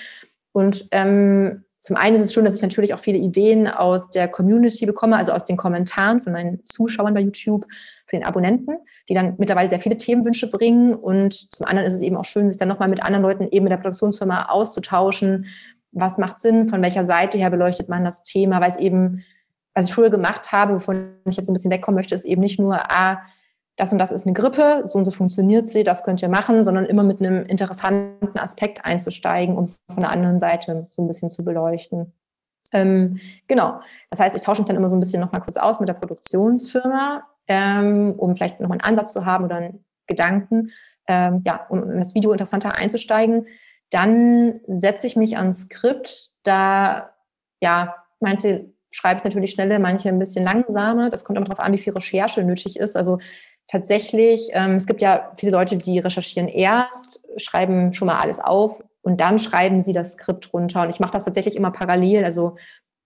Und 0.52 0.86
ähm, 0.92 1.64
zum 1.80 1.96
einen 1.96 2.16
ist 2.16 2.22
es 2.22 2.32
schon, 2.32 2.44
dass 2.44 2.56
ich 2.56 2.62
natürlich 2.62 2.94
auch 2.94 2.98
viele 2.98 3.18
Ideen 3.18 3.68
aus 3.68 4.10
der 4.10 4.28
Community 4.28 4.86
bekomme, 4.86 5.16
also 5.16 5.32
aus 5.32 5.44
den 5.44 5.56
Kommentaren 5.56 6.22
von 6.22 6.32
meinen 6.32 6.64
Zuschauern 6.66 7.14
bei 7.14 7.20
YouTube, 7.20 7.64
von 8.08 8.20
den 8.20 8.24
Abonnenten, 8.24 8.78
die 9.08 9.14
dann 9.14 9.34
mittlerweile 9.38 9.68
sehr 9.68 9.80
viele 9.80 9.96
Themenwünsche 9.96 10.50
bringen. 10.50 10.94
Und 10.94 11.54
zum 11.54 11.66
anderen 11.66 11.86
ist 11.86 11.94
es 11.94 12.02
eben 12.02 12.16
auch 12.16 12.24
schön, 12.24 12.48
sich 12.48 12.58
dann 12.58 12.68
nochmal 12.68 12.88
mit 12.88 13.02
anderen 13.04 13.22
Leuten 13.22 13.48
eben 13.50 13.64
mit 13.64 13.72
der 13.72 13.78
Produktionsfirma 13.78 14.46
auszutauschen. 14.46 15.46
Was 15.92 16.18
macht 16.18 16.40
Sinn? 16.40 16.68
Von 16.68 16.82
welcher 16.82 17.06
Seite 17.06 17.38
her 17.38 17.50
beleuchtet 17.50 17.88
man 17.88 18.04
das 18.04 18.22
Thema? 18.22 18.60
Weil 18.60 18.70
es 18.70 18.78
eben 18.78 19.24
was 19.76 19.88
ich 19.88 19.94
früher 19.94 20.08
gemacht 20.08 20.52
habe, 20.52 20.74
wovon 20.74 21.10
ich 21.26 21.36
jetzt 21.36 21.46
so 21.46 21.52
ein 21.52 21.54
bisschen 21.54 21.70
wegkommen 21.70 21.96
möchte, 21.96 22.14
ist 22.14 22.24
eben 22.24 22.40
nicht 22.40 22.58
nur, 22.58 22.78
ah, 22.90 23.20
das 23.76 23.92
und 23.92 23.98
das 23.98 24.10
ist 24.10 24.26
eine 24.26 24.32
Grippe, 24.32 24.82
so 24.84 24.98
und 24.98 25.04
so 25.04 25.10
funktioniert 25.10 25.68
sie, 25.68 25.84
das 25.84 26.02
könnt 26.02 26.22
ihr 26.22 26.28
machen, 26.28 26.64
sondern 26.64 26.86
immer 26.86 27.02
mit 27.02 27.20
einem 27.20 27.44
interessanten 27.44 28.38
Aspekt 28.38 28.84
einzusteigen, 28.84 29.56
um 29.56 29.64
es 29.64 29.82
von 29.88 30.00
der 30.00 30.10
anderen 30.10 30.40
Seite 30.40 30.86
so 30.90 31.02
ein 31.02 31.06
bisschen 31.06 31.28
zu 31.28 31.44
beleuchten. 31.44 32.12
Ähm, 32.72 33.20
genau. 33.46 33.80
Das 34.10 34.18
heißt, 34.18 34.34
ich 34.34 34.42
tausche 34.42 34.62
mich 34.62 34.68
dann 34.68 34.76
immer 34.76 34.88
so 34.88 34.96
ein 34.96 35.00
bisschen 35.00 35.20
nochmal 35.20 35.42
kurz 35.42 35.56
aus 35.58 35.78
mit 35.78 35.88
der 35.88 35.94
Produktionsfirma, 35.94 37.26
ähm, 37.48 38.14
um 38.16 38.34
vielleicht 38.34 38.60
nochmal 38.60 38.78
einen 38.78 38.88
Ansatz 38.88 39.12
zu 39.12 39.26
haben 39.26 39.44
oder 39.44 39.56
einen 39.56 39.84
Gedanken, 40.06 40.72
ähm, 41.06 41.42
ja, 41.44 41.66
um 41.68 41.90
in 41.90 41.98
das 41.98 42.14
Video 42.14 42.32
interessanter 42.32 42.76
einzusteigen. 42.76 43.46
Dann 43.90 44.60
setze 44.66 45.06
ich 45.06 45.16
mich 45.16 45.36
ans 45.36 45.62
Skript, 45.62 46.30
da 46.42 47.10
ja, 47.60 47.94
manche 48.20 48.72
schreibt 48.90 49.24
natürlich 49.24 49.50
schneller, 49.50 49.78
manche 49.78 50.08
ein 50.08 50.18
bisschen 50.18 50.44
langsamer. 50.44 51.10
Das 51.10 51.24
kommt 51.24 51.36
immer 51.36 51.46
darauf 51.46 51.60
an, 51.60 51.72
wie 51.72 51.78
viel 51.78 51.92
Recherche 51.92 52.42
nötig 52.42 52.78
ist. 52.78 52.96
Also 52.96 53.18
tatsächlich, 53.68 54.50
ähm, 54.52 54.76
es 54.76 54.86
gibt 54.86 55.02
ja 55.02 55.32
viele 55.36 55.52
Leute, 55.52 55.76
die 55.76 55.98
recherchieren 55.98 56.48
erst, 56.48 57.24
schreiben 57.36 57.92
schon 57.92 58.06
mal 58.06 58.18
alles 58.18 58.40
auf 58.40 58.82
und 59.02 59.20
dann 59.20 59.38
schreiben 59.38 59.82
sie 59.82 59.92
das 59.92 60.12
Skript 60.12 60.52
runter. 60.52 60.82
Und 60.82 60.90
ich 60.90 61.00
mache 61.00 61.12
das 61.12 61.24
tatsächlich 61.24 61.56
immer 61.56 61.70
parallel. 61.70 62.24
Also 62.24 62.56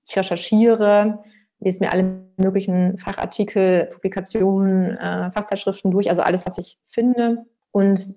ich 0.07 0.16
recherchiere, 0.16 1.23
lese 1.61 1.81
mir 1.81 1.92
alle 1.92 2.23
möglichen 2.37 2.99
Fachartikel, 2.99 3.87
Publikationen, 3.92 4.96
äh, 4.96 5.31
Fachzeitschriften 5.31 5.90
durch, 5.90 6.09
also 6.09 6.23
alles, 6.23 6.46
was 6.46 6.59
ich 6.59 6.79
finde. 6.85 7.44
Und 7.70 8.14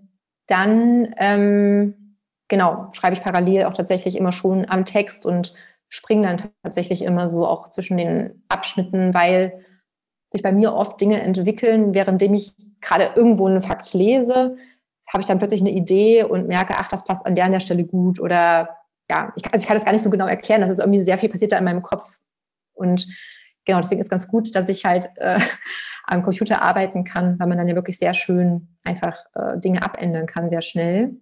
dann, 0.48 1.14
ähm, 1.18 2.18
genau, 2.48 2.90
schreibe 2.94 3.16
ich 3.16 3.24
parallel 3.24 3.66
auch 3.66 3.74
tatsächlich 3.74 4.18
immer 4.18 4.32
schon 4.32 4.70
am 4.70 4.86
Text 4.86 5.26
und 5.26 5.54
springe 5.90 6.28
dann 6.28 6.52
tatsächlich 6.64 7.04
immer 7.04 7.30
so 7.30 7.46
auch 7.48 7.70
zwischen 7.70 7.98
den 7.98 8.44
Abschnitten, 8.50 9.14
weil 9.14 9.64
sich 10.34 10.44
bei 10.44 10.52
mir 10.52 10.74
oft 10.74 11.00
Dinge 11.00 11.22
entwickeln, 11.22 11.94
währenddem 11.94 12.34
ich 12.34 12.54
gerade 12.82 13.12
irgendwo 13.16 13.48
einen 13.48 13.62
Fakt 13.62 13.94
lese, 13.94 14.58
habe 15.08 15.22
ich 15.22 15.28
dann 15.28 15.40
plötzlich 15.40 15.62
eine 15.62 15.72
Idee 15.72 16.24
und 16.24 16.48
merke, 16.48 16.76
ach, 16.78 16.90
das 16.90 17.06
passt 17.06 17.26
an 17.26 17.36
der 17.36 17.46
an 17.46 17.52
der 17.52 17.60
Stelle 17.60 17.86
gut 17.86 18.20
oder 18.20 18.78
ja, 19.10 19.32
ich, 19.36 19.46
also 19.46 19.62
ich 19.62 19.68
kann 19.68 19.78
das 19.78 19.86
gar 19.86 19.92
nicht 19.92 20.02
so 20.02 20.10
genau 20.10 20.28
erklären, 20.28 20.62
das 20.62 20.72
ist 20.72 20.80
irgendwie 20.80 21.04
sehr 21.04 21.18
viel 21.18 21.30
passiert 21.30 21.52
da 21.52 21.58
in 21.58 21.64
meinem 21.64 21.82
Kopf 21.82 22.20
und 22.74 23.08
genau, 23.66 23.80
deswegen 23.80 24.02
ist 24.02 24.10
ganz 24.10 24.28
gut, 24.28 24.56
dass 24.56 24.70
ich 24.70 24.86
halt 24.86 25.10
äh, 25.16 25.40
am 26.06 26.24
Computer 26.24 26.62
arbeiten 26.62 27.04
kann, 27.04 27.40
weil 27.40 27.48
man 27.48 27.58
dann 27.58 27.68
ja 27.68 27.76
wirklich 27.76 27.98
sehr 27.98 28.14
schön 28.14 28.76
einfach 28.84 29.18
äh, 29.36 29.58
Dinge 29.60 29.84
abändern 29.84 30.26
kann, 30.26 30.50
sehr 30.50 30.62
schnell. 30.62 31.16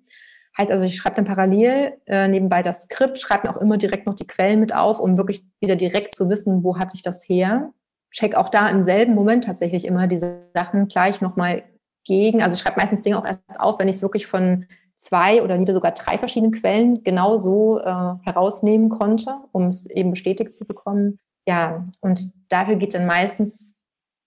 Heißt 0.58 0.72
also, 0.72 0.86
ich 0.86 0.98
schreibe 0.98 1.16
dann 1.16 1.26
parallel 1.26 1.94
äh, 2.08 2.28
nebenbei 2.28 2.62
das 2.62 2.84
Skript, 2.84 3.20
schreibe 3.20 3.48
mir 3.48 3.56
auch 3.56 3.62
immer 3.62 3.78
direkt 3.78 4.06
noch 4.06 4.16
die 4.16 4.28
Quellen 4.28 4.60
mit 4.60 4.74
auf, 4.74 5.00
um 5.00 5.18
wirklich 5.18 5.46
wieder 5.60 5.76
direkt 5.76 6.14
zu 6.14 6.30
wissen, 6.30 6.64
wo 6.64 6.78
hatte 6.78 6.96
ich 6.96 7.04
das 7.04 7.24
her. 7.28 7.72
Check 8.12 8.36
auch 8.36 8.50
da 8.50 8.70
im 8.70 8.84
selben 8.84 9.16
Moment 9.16 9.46
tatsächlich 9.46 9.86
immer 9.86 10.08
diese 10.08 10.50
Sachen 10.54 10.88
gleich 10.88 11.22
nochmal 11.22 11.64
gegen. 12.06 12.42
Also 12.42 12.56
ich 12.56 12.60
schreibe 12.60 12.80
meistens 12.80 13.02
Dinge 13.02 13.18
auch 13.18 13.26
erst 13.26 13.42
auf, 13.60 13.80
wenn 13.80 13.88
ich 13.88 13.98
es 13.98 14.02
wirklich 14.02 14.28
von 14.28 14.66
zwei 14.98 15.42
oder 15.42 15.58
lieber 15.58 15.74
sogar 15.74 15.94
drei 15.94 16.18
verschiedene 16.18 16.52
Quellen 16.52 17.04
genauso 17.04 17.80
äh, 17.80 18.14
herausnehmen 18.24 18.90
konnte, 18.90 19.36
um 19.52 19.68
es 19.68 19.90
eben 19.90 20.12
bestätigt 20.12 20.54
zu 20.54 20.66
bekommen. 20.66 21.20
Ja, 21.48 21.86
und 22.02 22.34
dafür 22.50 22.76
geht 22.76 22.94
dann 22.94 23.08
meistens 23.08 23.80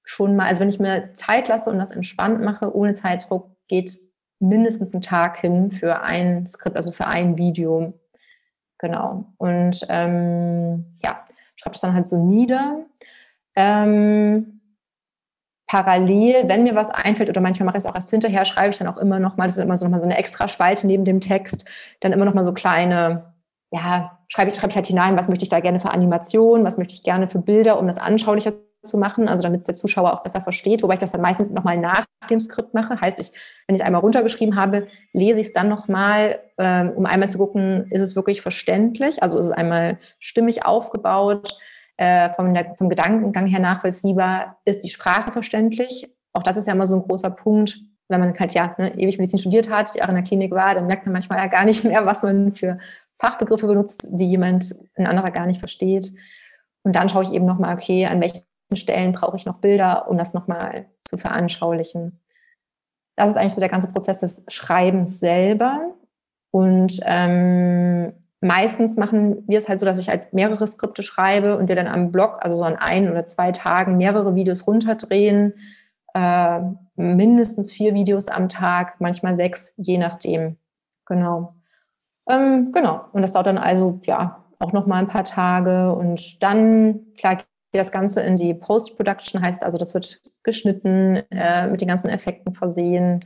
schon 0.03 0.35
mal, 0.35 0.47
also 0.47 0.61
wenn 0.61 0.69
ich 0.69 0.81
mir 0.81 1.15
Zeit 1.15 1.49
lasse 1.49 1.71
und 1.71 1.79
das 1.79 1.93
entspannt 1.93 2.43
mache, 2.43 2.75
ohne 2.75 2.95
Zeitdruck, 2.95 3.51
geht 3.69 3.99
mindestens 4.41 4.93
ein 4.93 5.01
Tag 5.01 5.39
hin 5.39 5.71
für 5.71 6.03
ein 6.03 6.47
Skript, 6.47 6.77
also 6.77 6.93
für 6.93 7.07
ein 7.07 7.39
Video. 7.39 7.95
Genau. 8.79 9.33
Und 9.39 9.87
ähm, 9.89 10.99
ja, 11.03 11.25
schreibe 11.57 11.75
das 11.75 11.81
dann 11.81 11.95
halt 11.95 12.07
so 12.07 12.19
nieder. 12.19 12.85
Ähm, 13.57 14.61
parallel, 15.67 16.49
wenn 16.49 16.65
mir 16.65 16.75
was 16.75 16.91
einfällt, 16.91 17.29
oder 17.29 17.41
manchmal 17.41 17.67
mache 17.67 17.79
ich 17.79 17.85
es 17.85 17.91
auch 17.91 17.95
erst 17.95 18.11
hinterher, 18.11 18.45
schreibe 18.45 18.71
ich 18.71 18.79
dann 18.79 18.89
auch 18.89 18.99
immer 18.99 19.19
noch 19.19 19.37
mal, 19.37 19.47
das 19.47 19.57
ist 19.57 19.63
immer 19.63 19.77
so, 19.77 19.85
noch 19.85 19.93
mal 19.93 19.99
so 20.01 20.05
eine 20.05 20.19
extra 20.19 20.49
Spalte 20.49 20.87
neben 20.87 21.05
dem 21.05 21.21
Text, 21.21 21.65
dann 22.01 22.13
immer 22.13 22.25
noch 22.25 22.35
mal 22.35 22.45
so 22.45 22.53
kleine, 22.53 23.35
ja, 23.71 24.19
schreibe 24.29 24.51
ich, 24.51 24.57
schreibe 24.57 24.71
ich 24.71 24.77
halt 24.77 24.87
hinein, 24.87 25.17
was 25.17 25.29
möchte 25.29 25.45
ich 25.45 25.49
da 25.49 25.61
gerne 25.61 25.81
für 25.81 25.91
Animationen, 25.91 26.67
was 26.67 26.79
möchte 26.79 26.95
ich 26.95 27.03
gerne 27.03 27.29
für 27.29 27.41
Bilder, 27.41 27.79
um 27.79 27.87
das 27.87 27.99
anschaulicher 27.99 28.53
zu 28.85 28.99
machen, 28.99 29.29
also 29.29 29.43
damit 29.43 29.61
es 29.61 29.67
der 29.67 29.75
Zuschauer 29.75 30.13
auch 30.13 30.23
besser 30.23 30.43
versteht, 30.43 30.83
wobei 30.83 30.95
ich 30.95 31.01
das 31.01 31.13
dann 31.13 31.23
meistens 31.23 31.51
nochmal 31.51 31.79
nach 31.79 32.05
dem 32.29 32.39
Skript 32.39 32.75
mache. 32.75 33.01
Heißt, 33.01 33.19
ich, 33.19 33.33
wenn 33.67 33.75
ich 33.75 33.81
es 33.81 33.87
einmal 33.87 34.03
runtergeschrieben 34.03 34.57
habe, 34.57 34.87
lese 35.13 35.41
ich 35.41 35.49
es 35.49 35.53
dann 35.53 35.69
nochmal, 35.69 36.41
ähm, 36.59 36.91
um 36.91 37.07
einmal 37.07 37.29
zu 37.29 37.39
gucken, 37.39 37.91
ist 37.91 38.03
es 38.03 38.15
wirklich 38.15 38.43
verständlich, 38.43 39.23
also 39.23 39.39
ist 39.39 39.47
es 39.47 39.53
einmal 39.53 39.99
stimmig 40.19 40.67
aufgebaut, 40.67 41.59
äh, 41.97 42.31
vom, 42.35 42.55
der, 42.55 42.75
vom 42.77 42.89
Gedankengang 42.89 43.47
her 43.47 43.61
nachvollziehbar, 43.61 44.59
ist 44.65 44.85
die 44.85 44.91
Sprache 44.91 45.33
verständlich. 45.33 46.09
Auch 46.33 46.43
das 46.43 46.57
ist 46.57 46.67
ja 46.67 46.73
immer 46.73 46.87
so 46.87 46.97
ein 46.97 47.03
großer 47.03 47.31
Punkt, 47.31 47.81
wenn 48.09 48.21
man 48.21 48.39
halt 48.39 48.53
ja 48.53 48.75
ne, 48.79 48.95
ewig 48.99 49.19
Medizin 49.19 49.39
studiert 49.39 49.71
hat, 49.71 49.91
auch 50.03 50.09
in 50.09 50.15
der 50.15 50.25
Klinik 50.25 50.53
war, 50.53 50.75
dann 50.75 50.87
merkt 50.87 51.07
man 51.07 51.13
manchmal 51.13 51.39
ja 51.39 51.47
gar 51.47 51.65
nicht 51.65 51.85
mehr, 51.85 52.05
was 52.07 52.23
man 52.23 52.55
für 52.55 52.79
Fachbegriffe 53.19 53.67
benutzt, 53.67 54.07
die 54.11 54.29
jemand, 54.29 54.75
ein 54.97 55.07
anderer 55.07 55.31
gar 55.31 55.47
nicht 55.47 55.61
versteht. 55.61 56.13
Und 56.83 56.97
dann 56.97 57.09
schaue 57.09 57.23
ich 57.23 57.33
eben 57.33 57.47
nochmal, 57.47 57.75
okay, 57.75 58.07
an 58.07 58.21
welchen 58.21 58.43
Stellen 58.75 59.13
brauche 59.13 59.37
ich 59.37 59.47
noch 59.47 59.59
Bilder, 59.59 60.09
um 60.09 60.19
das 60.19 60.35
nochmal 60.35 60.87
zu 61.05 61.17
veranschaulichen. 61.17 62.21
Das 63.17 63.31
ist 63.31 63.37
eigentlich 63.37 63.55
so 63.55 63.61
der 63.61 63.69
ganze 63.69 63.93
Prozess 63.93 64.21
des 64.21 64.45
Schreibens 64.49 65.21
selber. 65.21 65.95
Und 66.51 67.01
ähm, 67.05 68.13
meistens 68.45 68.97
machen 68.97 69.43
wir 69.49 69.59
es 69.59 69.69
halt 69.69 69.81
so, 69.81 69.87
dass 69.87 69.99
ich 69.99 70.09
halt 70.09 70.35
mehrere 70.35 70.67
Skripte 70.67 71.03
schreibe 71.03 71.57
und 71.57 71.69
wir 71.69 71.77
dann 71.77 71.87
am 71.87 72.13
Blog, 72.13 72.39
also 72.41 72.59
so 72.59 72.63
an 72.63 72.77
ein 72.77 73.11
oder 73.11 73.25
zwei 73.25 73.53
Tagen, 73.53 73.97
mehrere 73.97 74.35
Videos 74.35 74.67
runterdrehen. 74.67 75.55
Äh, 76.13 76.61
mindestens 76.95 77.73
vier 77.73 77.95
Videos 77.95 78.29
am 78.29 78.49
Tag, 78.49 79.01
manchmal 79.01 79.37
sechs, 79.37 79.73
je 79.77 79.99
nachdem. 79.99 80.59
Genau. 81.07 81.55
Ähm, 82.29 82.71
genau. 82.71 83.07
Und 83.13 83.23
das 83.23 83.33
dauert 83.33 83.47
dann 83.47 83.59
also, 83.59 84.01
ja, 84.05 84.45
auch 84.59 84.73
noch 84.73 84.87
mal 84.87 84.99
ein 84.99 85.09
paar 85.09 85.25
Tage. 85.25 85.95
Und 85.95 86.43
dann, 86.43 87.01
klar, 87.17 87.37
geht 87.37 87.47
das 87.73 87.93
Ganze 87.93 88.21
in 88.21 88.37
die 88.37 88.53
Post-Production, 88.53 89.43
heißt 89.43 89.65
also, 89.65 89.79
das 89.79 89.95
wird 89.95 90.21
geschnitten, 90.43 91.23
äh, 91.31 91.67
mit 91.69 91.81
den 91.81 91.89
ganzen 91.89 92.11
Effekten 92.11 92.55
versehen. 92.55 93.25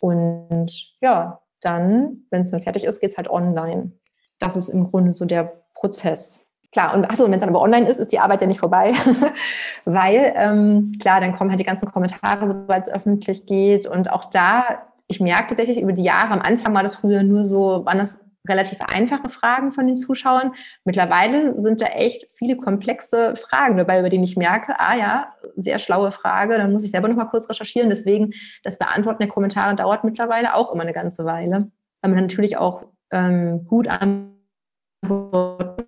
Und 0.00 0.94
ja, 1.00 1.40
dann, 1.62 2.24
wenn 2.30 2.42
es 2.42 2.50
dann 2.50 2.62
fertig 2.62 2.84
ist, 2.84 3.00
geht 3.00 3.10
es 3.10 3.16
halt 3.16 3.30
online. 3.30 3.92
Das 4.38 4.56
ist 4.56 4.68
im 4.68 4.84
Grunde 4.84 5.12
so 5.12 5.24
der 5.24 5.62
Prozess. 5.74 6.48
Klar, 6.70 6.94
und 6.94 7.06
achso, 7.06 7.24
wenn 7.24 7.32
es 7.32 7.40
dann 7.40 7.48
aber 7.48 7.62
online 7.62 7.88
ist, 7.88 7.98
ist 7.98 8.12
die 8.12 8.18
Arbeit 8.18 8.42
ja 8.42 8.46
nicht 8.46 8.60
vorbei, 8.60 8.92
weil 9.86 10.34
ähm, 10.36 10.92
klar, 11.00 11.20
dann 11.20 11.34
kommen 11.34 11.50
halt 11.50 11.60
die 11.60 11.64
ganzen 11.64 11.90
Kommentare, 11.90 12.46
sobald 12.46 12.86
es 12.86 12.92
öffentlich 12.92 13.46
geht. 13.46 13.86
Und 13.86 14.12
auch 14.12 14.26
da, 14.26 14.82
ich 15.06 15.18
merke 15.18 15.48
tatsächlich 15.48 15.80
über 15.80 15.94
die 15.94 16.02
Jahre, 16.02 16.32
am 16.32 16.40
Anfang 16.40 16.74
war 16.74 16.82
das 16.82 16.96
früher 16.96 17.22
nur 17.22 17.46
so, 17.46 17.86
waren 17.86 17.98
das 17.98 18.20
relativ 18.46 18.78
einfache 18.80 19.30
Fragen 19.30 19.72
von 19.72 19.86
den 19.86 19.96
Zuschauern. 19.96 20.52
Mittlerweile 20.84 21.58
sind 21.58 21.80
da 21.80 21.86
echt 21.86 22.26
viele 22.30 22.56
komplexe 22.56 23.34
Fragen 23.36 23.76
dabei, 23.76 24.00
über 24.00 24.10
die 24.10 24.22
ich 24.22 24.36
merke, 24.36 24.78
ah 24.78 24.96
ja, 24.96 25.32
sehr 25.56 25.78
schlaue 25.78 26.12
Frage, 26.12 26.58
dann 26.58 26.72
muss 26.72 26.84
ich 26.84 26.90
selber 26.90 27.08
noch 27.08 27.16
mal 27.16 27.26
kurz 27.26 27.48
recherchieren. 27.48 27.90
Deswegen, 27.90 28.32
das 28.62 28.78
Beantworten 28.78 29.20
der 29.20 29.28
Kommentare 29.28 29.74
dauert 29.76 30.04
mittlerweile 30.04 30.54
auch 30.54 30.72
immer 30.72 30.82
eine 30.82 30.92
ganze 30.92 31.24
Weile, 31.24 31.70
weil 32.02 32.12
man 32.12 32.22
natürlich 32.22 32.56
auch 32.56 32.84
ähm, 33.12 33.64
gut 33.64 33.88
antworten, 33.88 35.84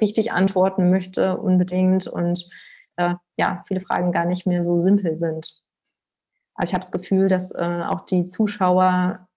richtig 0.00 0.32
antworten 0.32 0.90
möchte 0.90 1.38
unbedingt 1.38 2.06
und 2.06 2.48
äh, 2.96 3.14
ja, 3.36 3.64
viele 3.66 3.80
Fragen 3.80 4.12
gar 4.12 4.24
nicht 4.24 4.46
mehr 4.46 4.64
so 4.64 4.78
simpel 4.78 5.18
sind. 5.18 5.60
Also 6.54 6.70
ich 6.70 6.74
habe 6.74 6.82
das 6.82 6.92
Gefühl, 6.92 7.28
dass 7.28 7.52
äh, 7.52 7.82
auch 7.86 8.00
die 8.06 8.24
Zuschauer 8.24 9.28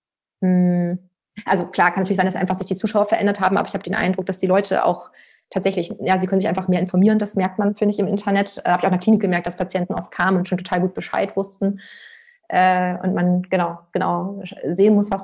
mh, 0.41 0.49
hm, 0.49 1.09
also 1.45 1.65
klar, 1.67 1.91
kann 1.91 2.03
natürlich 2.03 2.17
sein, 2.17 2.25
dass 2.25 2.35
einfach 2.35 2.55
sich 2.55 2.67
die 2.67 2.75
Zuschauer 2.75 3.05
verändert 3.05 3.39
haben, 3.39 3.57
aber 3.57 3.67
ich 3.67 3.73
habe 3.73 3.83
den 3.83 3.95
Eindruck, 3.95 4.25
dass 4.25 4.37
die 4.37 4.47
Leute 4.47 4.85
auch 4.85 5.09
tatsächlich, 5.49 5.93
ja, 5.99 6.17
sie 6.17 6.27
können 6.27 6.39
sich 6.39 6.47
einfach 6.47 6.67
mehr 6.67 6.79
informieren. 6.79 7.19
Das 7.19 7.35
merkt 7.35 7.59
man, 7.59 7.75
finde 7.75 7.93
ich, 7.93 7.99
im 7.99 8.07
Internet. 8.07 8.61
Äh, 8.63 8.69
habe 8.69 8.79
ich 8.79 8.85
auch 8.85 8.91
in 8.91 8.91
der 8.91 8.99
Klinik 8.99 9.21
gemerkt, 9.21 9.47
dass 9.47 9.57
Patienten 9.57 9.93
oft 9.93 10.11
kamen 10.11 10.37
und 10.37 10.47
schon 10.47 10.57
total 10.57 10.81
gut 10.81 10.93
Bescheid 10.93 11.35
wussten. 11.35 11.79
Äh, 12.49 12.97
und 12.99 13.13
man 13.13 13.43
genau, 13.43 13.79
genau 13.91 14.41
sehen 14.69 14.95
muss, 14.95 15.11
was 15.11 15.23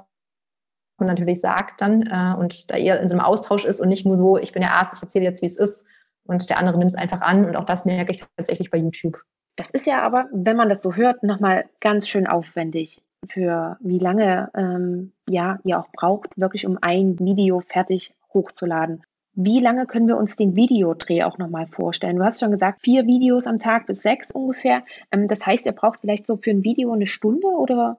man 0.99 1.07
natürlich 1.07 1.41
sagt 1.41 1.81
dann 1.81 2.03
äh, 2.03 2.39
und 2.39 2.69
da 2.71 2.77
eher 2.77 2.99
in 2.99 3.09
so 3.09 3.15
einem 3.15 3.23
Austausch 3.23 3.65
ist 3.65 3.79
und 3.79 3.89
nicht 3.89 4.05
nur 4.05 4.17
so, 4.17 4.37
ich 4.37 4.51
bin 4.51 4.61
der 4.61 4.73
Arzt, 4.73 4.95
ich 4.95 5.01
erzähle 5.01 5.25
jetzt, 5.25 5.41
wie 5.41 5.47
es 5.47 5.57
ist 5.57 5.87
und 6.25 6.49
der 6.49 6.59
andere 6.59 6.77
nimmt 6.77 6.91
es 6.91 6.97
einfach 6.97 7.21
an 7.21 7.45
und 7.45 7.55
auch 7.55 7.65
das 7.65 7.85
merke 7.85 8.11
ich 8.11 8.23
tatsächlich 8.37 8.71
bei 8.71 8.77
YouTube. 8.77 9.21
Das 9.55 9.69
ist 9.71 9.85
ja 9.85 10.01
aber, 10.01 10.27
wenn 10.31 10.55
man 10.55 10.69
das 10.69 10.81
so 10.81 10.95
hört, 10.95 11.23
nochmal 11.23 11.65
ganz 11.81 12.07
schön 12.07 12.27
aufwendig 12.27 13.01
für 13.27 13.77
wie 13.81 13.99
lange 13.99 14.49
ähm, 14.55 15.11
ja, 15.27 15.59
ihr 15.63 15.79
auch 15.79 15.89
braucht, 15.91 16.37
wirklich 16.37 16.65
um 16.65 16.77
ein 16.81 17.19
Video 17.19 17.59
fertig 17.59 18.13
hochzuladen. 18.33 19.03
Wie 19.33 19.59
lange 19.59 19.85
können 19.85 20.07
wir 20.07 20.17
uns 20.17 20.35
den 20.35 20.55
Videodreh 20.55 21.23
auch 21.23 21.37
nochmal 21.37 21.67
vorstellen? 21.67 22.17
Du 22.17 22.23
hast 22.23 22.39
schon 22.39 22.51
gesagt, 22.51 22.81
vier 22.81 23.05
Videos 23.05 23.47
am 23.47 23.59
Tag 23.59 23.85
bis 23.87 24.01
sechs 24.01 24.31
ungefähr. 24.31 24.83
Ähm, 25.11 25.27
das 25.27 25.45
heißt, 25.45 25.65
ihr 25.65 25.71
braucht 25.71 26.01
vielleicht 26.01 26.25
so 26.25 26.37
für 26.37 26.51
ein 26.51 26.63
Video 26.63 26.91
eine 26.93 27.07
Stunde 27.07 27.47
oder 27.47 27.97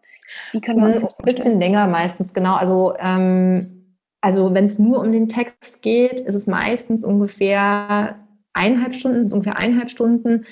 wie 0.53 0.61
können 0.61 0.79
wir 0.79 0.87
uns 0.87 1.01
das 1.01 1.13
vorstellen? 1.13 1.29
Ein 1.29 1.35
bisschen 1.35 1.61
länger 1.61 1.87
meistens, 1.87 2.35
genau. 2.35 2.55
Also, 2.55 2.95
ähm, 2.99 3.97
also 4.21 4.55
wenn 4.55 4.65
es 4.65 4.79
nur 4.79 5.01
um 5.01 5.13
den 5.13 5.29
Text 5.29 5.83
geht, 5.83 6.21
ist 6.21 6.35
es 6.35 6.47
meistens 6.47 7.05
ungefähr 7.05 8.17
eineinhalb 8.53 8.95
Stunden, 8.95 9.21
ist 9.21 9.33
ungefähr 9.33 9.59
eineinhalb 9.59 9.91
Stunden. 9.91 10.45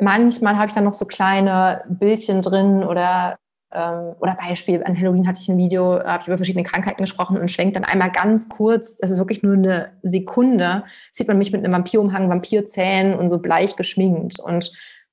Manchmal 0.00 0.56
habe 0.56 0.68
ich 0.68 0.74
dann 0.74 0.84
noch 0.84 0.94
so 0.94 1.04
kleine 1.04 1.84
Bildchen 1.88 2.42
drin 2.42 2.84
oder 2.84 3.38
ähm, 3.72 4.14
oder 4.20 4.34
Beispiel, 4.34 4.82
an 4.84 4.98
Halloween 4.98 5.28
hatte 5.28 5.40
ich 5.42 5.48
ein 5.48 5.58
Video, 5.58 6.02
habe 6.02 6.22
ich 6.22 6.28
über 6.28 6.38
verschiedene 6.38 6.64
Krankheiten 6.64 7.02
gesprochen 7.02 7.36
und 7.36 7.50
schwenkt 7.50 7.76
dann 7.76 7.84
einmal 7.84 8.10
ganz 8.10 8.48
kurz, 8.48 8.96
das 8.96 9.10
ist 9.10 9.18
wirklich 9.18 9.42
nur 9.42 9.54
eine 9.54 9.92
Sekunde, 10.02 10.84
sieht 11.12 11.28
man 11.28 11.38
mich 11.38 11.52
mit 11.52 11.62
einem 11.62 11.74
Vampirumhang, 11.74 12.30
Vampirzähnen 12.30 13.14
und 13.14 13.28
so 13.28 13.38
bleich 13.38 13.76
geschminkt 13.76 14.40
und 14.40 14.72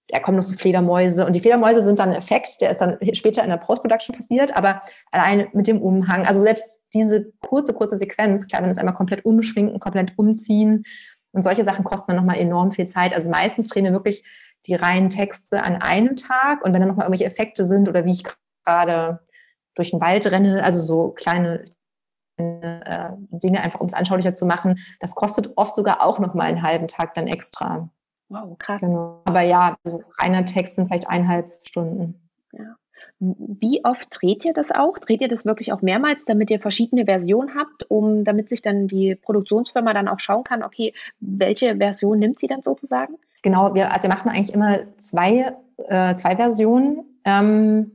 da 0.09 0.19
kommen 0.19 0.37
noch 0.37 0.43
so 0.43 0.53
Fledermäuse 0.53 1.25
und 1.25 1.33
die 1.33 1.39
Fledermäuse 1.39 1.83
sind 1.83 1.99
dann 1.99 2.09
ein 2.09 2.15
Effekt, 2.15 2.61
der 2.61 2.69
ist 2.69 2.79
dann 2.79 2.97
später 3.13 3.43
in 3.43 3.49
der 3.49 3.57
Post-Production 3.57 4.15
passiert, 4.15 4.55
aber 4.55 4.81
allein 5.11 5.47
mit 5.53 5.67
dem 5.67 5.81
Umhang, 5.81 6.25
also 6.25 6.41
selbst 6.41 6.81
diese 6.93 7.31
kurze, 7.41 7.73
kurze 7.73 7.97
Sequenz, 7.97 8.47
klar, 8.47 8.61
wenn 8.61 8.69
es 8.69 8.77
einmal 8.77 8.93
komplett 8.93 9.25
umschminken, 9.25 9.79
komplett 9.79 10.13
umziehen 10.17 10.83
und 11.31 11.41
solche 11.41 11.63
Sachen 11.63 11.83
kosten 11.83 12.11
dann 12.11 12.17
nochmal 12.17 12.37
enorm 12.37 12.71
viel 12.71 12.87
Zeit. 12.87 13.13
Also 13.13 13.29
meistens 13.29 13.67
drehen 13.67 13.85
wir 13.85 13.93
wirklich 13.93 14.23
die 14.67 14.75
reinen 14.75 15.09
Texte 15.09 15.63
an 15.63 15.75
einem 15.81 16.15
Tag 16.15 16.63
und 16.63 16.73
wenn 16.73 16.79
dann 16.79 16.89
nochmal 16.89 17.05
irgendwelche 17.05 17.25
Effekte 17.25 17.63
sind 17.63 17.89
oder 17.89 18.05
wie 18.05 18.13
ich 18.13 18.23
gerade 18.65 19.19
durch 19.75 19.91
den 19.91 20.01
Wald 20.01 20.25
renne, 20.31 20.63
also 20.63 20.79
so 20.79 21.09
kleine 21.11 21.65
äh, 22.37 23.09
Dinge 23.31 23.61
einfach, 23.61 23.79
um 23.79 23.87
es 23.87 23.93
anschaulicher 23.93 24.33
zu 24.33 24.45
machen. 24.45 24.79
Das 24.99 25.15
kostet 25.15 25.51
oft 25.55 25.75
sogar 25.75 26.03
auch 26.03 26.19
noch 26.19 26.33
mal 26.33 26.45
einen 26.45 26.61
halben 26.61 26.87
Tag 26.87 27.13
dann 27.13 27.27
extra. 27.27 27.89
Wow, 28.29 28.57
krass. 28.57 28.81
Genau. 28.81 29.21
Aber 29.25 29.41
ja, 29.41 29.77
so 29.83 30.03
reiner 30.19 30.45
Text 30.45 30.75
sind 30.75 30.87
vielleicht 30.87 31.07
eineinhalb 31.07 31.51
Stunden. 31.67 32.29
Ja. 32.53 32.75
Wie 33.19 33.83
oft 33.85 34.07
dreht 34.11 34.43
ihr 34.45 34.53
das 34.53 34.71
auch? 34.71 34.97
Dreht 34.97 35.21
ihr 35.21 35.27
das 35.27 35.45
wirklich 35.45 35.71
auch 35.71 35.81
mehrmals, 35.81 36.25
damit 36.25 36.49
ihr 36.49 36.59
verschiedene 36.59 37.05
Versionen 37.05 37.55
habt, 37.55 37.89
um 37.89 38.23
damit 38.23 38.49
sich 38.49 38.61
dann 38.61 38.87
die 38.87 39.15
Produktionsfirma 39.15 39.93
dann 39.93 40.07
auch 40.07 40.19
schauen 40.19 40.43
kann, 40.43 40.63
okay, 40.63 40.93
welche 41.19 41.77
Version 41.77 42.19
nimmt 42.19 42.39
sie 42.39 42.47
dann 42.47 42.61
sozusagen? 42.61 43.15
Genau, 43.41 43.73
wir, 43.73 43.93
also 43.93 44.07
wir 44.07 44.15
machen 44.15 44.29
eigentlich 44.29 44.53
immer 44.53 44.79
zwei, 44.97 45.55
äh, 45.77 46.15
zwei 46.15 46.35
Versionen. 46.35 47.03
Ähm, 47.25 47.91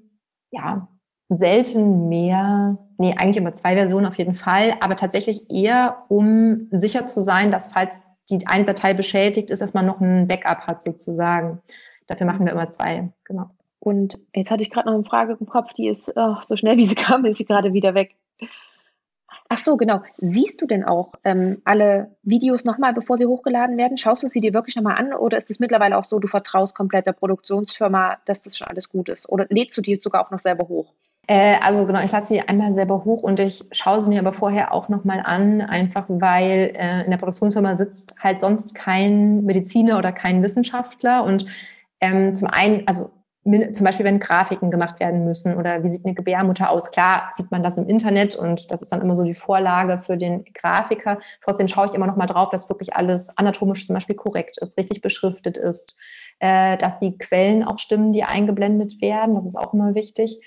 ja, 0.52 0.88
selten 1.28 2.08
mehr, 2.08 2.78
nee, 2.98 3.14
eigentlich 3.16 3.36
immer 3.36 3.54
zwei 3.54 3.74
Versionen 3.74 4.06
auf 4.06 4.18
jeden 4.18 4.34
Fall, 4.34 4.74
aber 4.80 4.96
tatsächlich 4.96 5.50
eher, 5.50 6.04
um 6.08 6.68
sicher 6.72 7.04
zu 7.04 7.20
sein, 7.20 7.52
dass 7.52 7.72
falls 7.72 8.04
die 8.30 8.46
eine 8.46 8.64
Datei 8.64 8.94
beschädigt 8.94 9.50
ist, 9.50 9.60
dass 9.60 9.74
man 9.74 9.86
noch 9.86 10.00
ein 10.00 10.28
Backup 10.28 10.66
hat 10.66 10.82
sozusagen. 10.82 11.60
Dafür 12.06 12.26
machen 12.26 12.46
wir 12.46 12.52
immer 12.52 12.70
zwei, 12.70 13.12
genau. 13.24 13.50
Und 13.78 14.18
jetzt 14.34 14.50
hatte 14.50 14.62
ich 14.62 14.70
gerade 14.70 14.88
noch 14.88 14.94
eine 14.94 15.04
Frage 15.04 15.36
im 15.38 15.46
Kopf, 15.46 15.72
die 15.72 15.88
ist 15.88 16.12
oh, 16.14 16.36
so 16.46 16.56
schnell 16.56 16.76
wie 16.76 16.86
sie 16.86 16.94
kam, 16.96 17.24
ist 17.24 17.38
sie 17.38 17.46
gerade 17.46 17.72
wieder 17.72 17.94
weg. 17.94 18.14
Ach 19.52 19.58
so, 19.58 19.76
genau. 19.76 20.02
Siehst 20.18 20.62
du 20.62 20.66
denn 20.66 20.84
auch 20.84 21.14
ähm, 21.24 21.60
alle 21.64 22.14
Videos 22.22 22.64
nochmal, 22.64 22.92
bevor 22.92 23.18
sie 23.18 23.26
hochgeladen 23.26 23.76
werden? 23.78 23.98
Schaust 23.98 24.22
du 24.22 24.28
sie 24.28 24.40
dir 24.40 24.54
wirklich 24.54 24.76
nochmal 24.76 24.96
an 24.96 25.12
oder 25.12 25.38
ist 25.38 25.50
es 25.50 25.58
mittlerweile 25.58 25.98
auch 25.98 26.04
so, 26.04 26.20
du 26.20 26.28
vertraust 26.28 26.76
komplett 26.76 27.06
der 27.06 27.14
Produktionsfirma, 27.14 28.18
dass 28.26 28.42
das 28.42 28.56
schon 28.56 28.68
alles 28.68 28.88
gut 28.88 29.08
ist? 29.08 29.28
Oder 29.28 29.46
lädst 29.48 29.76
du 29.76 29.82
die 29.82 29.96
sogar 29.96 30.24
auch 30.24 30.30
noch 30.30 30.38
selber 30.38 30.68
hoch? 30.68 30.94
Äh, 31.26 31.56
also 31.62 31.86
genau, 31.86 32.02
ich 32.02 32.12
lade 32.12 32.26
sie 32.26 32.40
einmal 32.40 32.74
selber 32.74 33.04
hoch 33.04 33.22
und 33.22 33.38
ich 33.40 33.64
schaue 33.72 34.02
sie 34.02 34.08
mir 34.08 34.20
aber 34.20 34.32
vorher 34.32 34.72
auch 34.72 34.88
nochmal 34.88 35.22
an, 35.24 35.60
einfach 35.60 36.06
weil 36.08 36.72
äh, 36.76 37.04
in 37.04 37.10
der 37.10 37.18
Produktionsfirma 37.18 37.76
sitzt 37.76 38.16
halt 38.20 38.40
sonst 38.40 38.74
kein 38.74 39.44
Mediziner 39.44 39.98
oder 39.98 40.12
kein 40.12 40.42
Wissenschaftler 40.42 41.24
und 41.24 41.46
ähm, 42.00 42.34
zum 42.34 42.48
einen, 42.48 42.86
also 42.86 43.10
zum 43.44 43.84
Beispiel, 43.84 44.04
wenn 44.04 44.20
Grafiken 44.20 44.70
gemacht 44.70 45.00
werden 45.00 45.24
müssen 45.24 45.56
oder 45.56 45.82
wie 45.82 45.88
sieht 45.88 46.04
eine 46.04 46.14
Gebärmutter 46.14 46.68
aus? 46.68 46.90
Klar 46.90 47.30
sieht 47.34 47.50
man 47.50 47.62
das 47.62 47.78
im 47.78 47.88
Internet 47.88 48.36
und 48.36 48.70
das 48.70 48.82
ist 48.82 48.92
dann 48.92 49.00
immer 49.00 49.16
so 49.16 49.24
die 49.24 49.34
Vorlage 49.34 50.02
für 50.02 50.18
den 50.18 50.44
Grafiker. 50.52 51.18
Trotzdem 51.42 51.66
schaue 51.66 51.86
ich 51.86 51.94
immer 51.94 52.06
noch 52.06 52.16
mal 52.16 52.26
drauf, 52.26 52.50
dass 52.50 52.68
wirklich 52.68 52.94
alles 52.94 53.34
anatomisch 53.38 53.86
zum 53.86 53.94
Beispiel 53.94 54.14
korrekt 54.14 54.58
ist, 54.58 54.76
richtig 54.76 55.00
beschriftet 55.00 55.56
ist, 55.56 55.96
äh, 56.40 56.76
dass 56.76 56.98
die 56.98 57.16
Quellen 57.16 57.64
auch 57.64 57.78
stimmen, 57.78 58.12
die 58.12 58.24
eingeblendet 58.24 59.00
werden. 59.00 59.34
Das 59.34 59.46
ist 59.46 59.56
auch 59.56 59.72
immer 59.72 59.94
wichtig. 59.94 60.40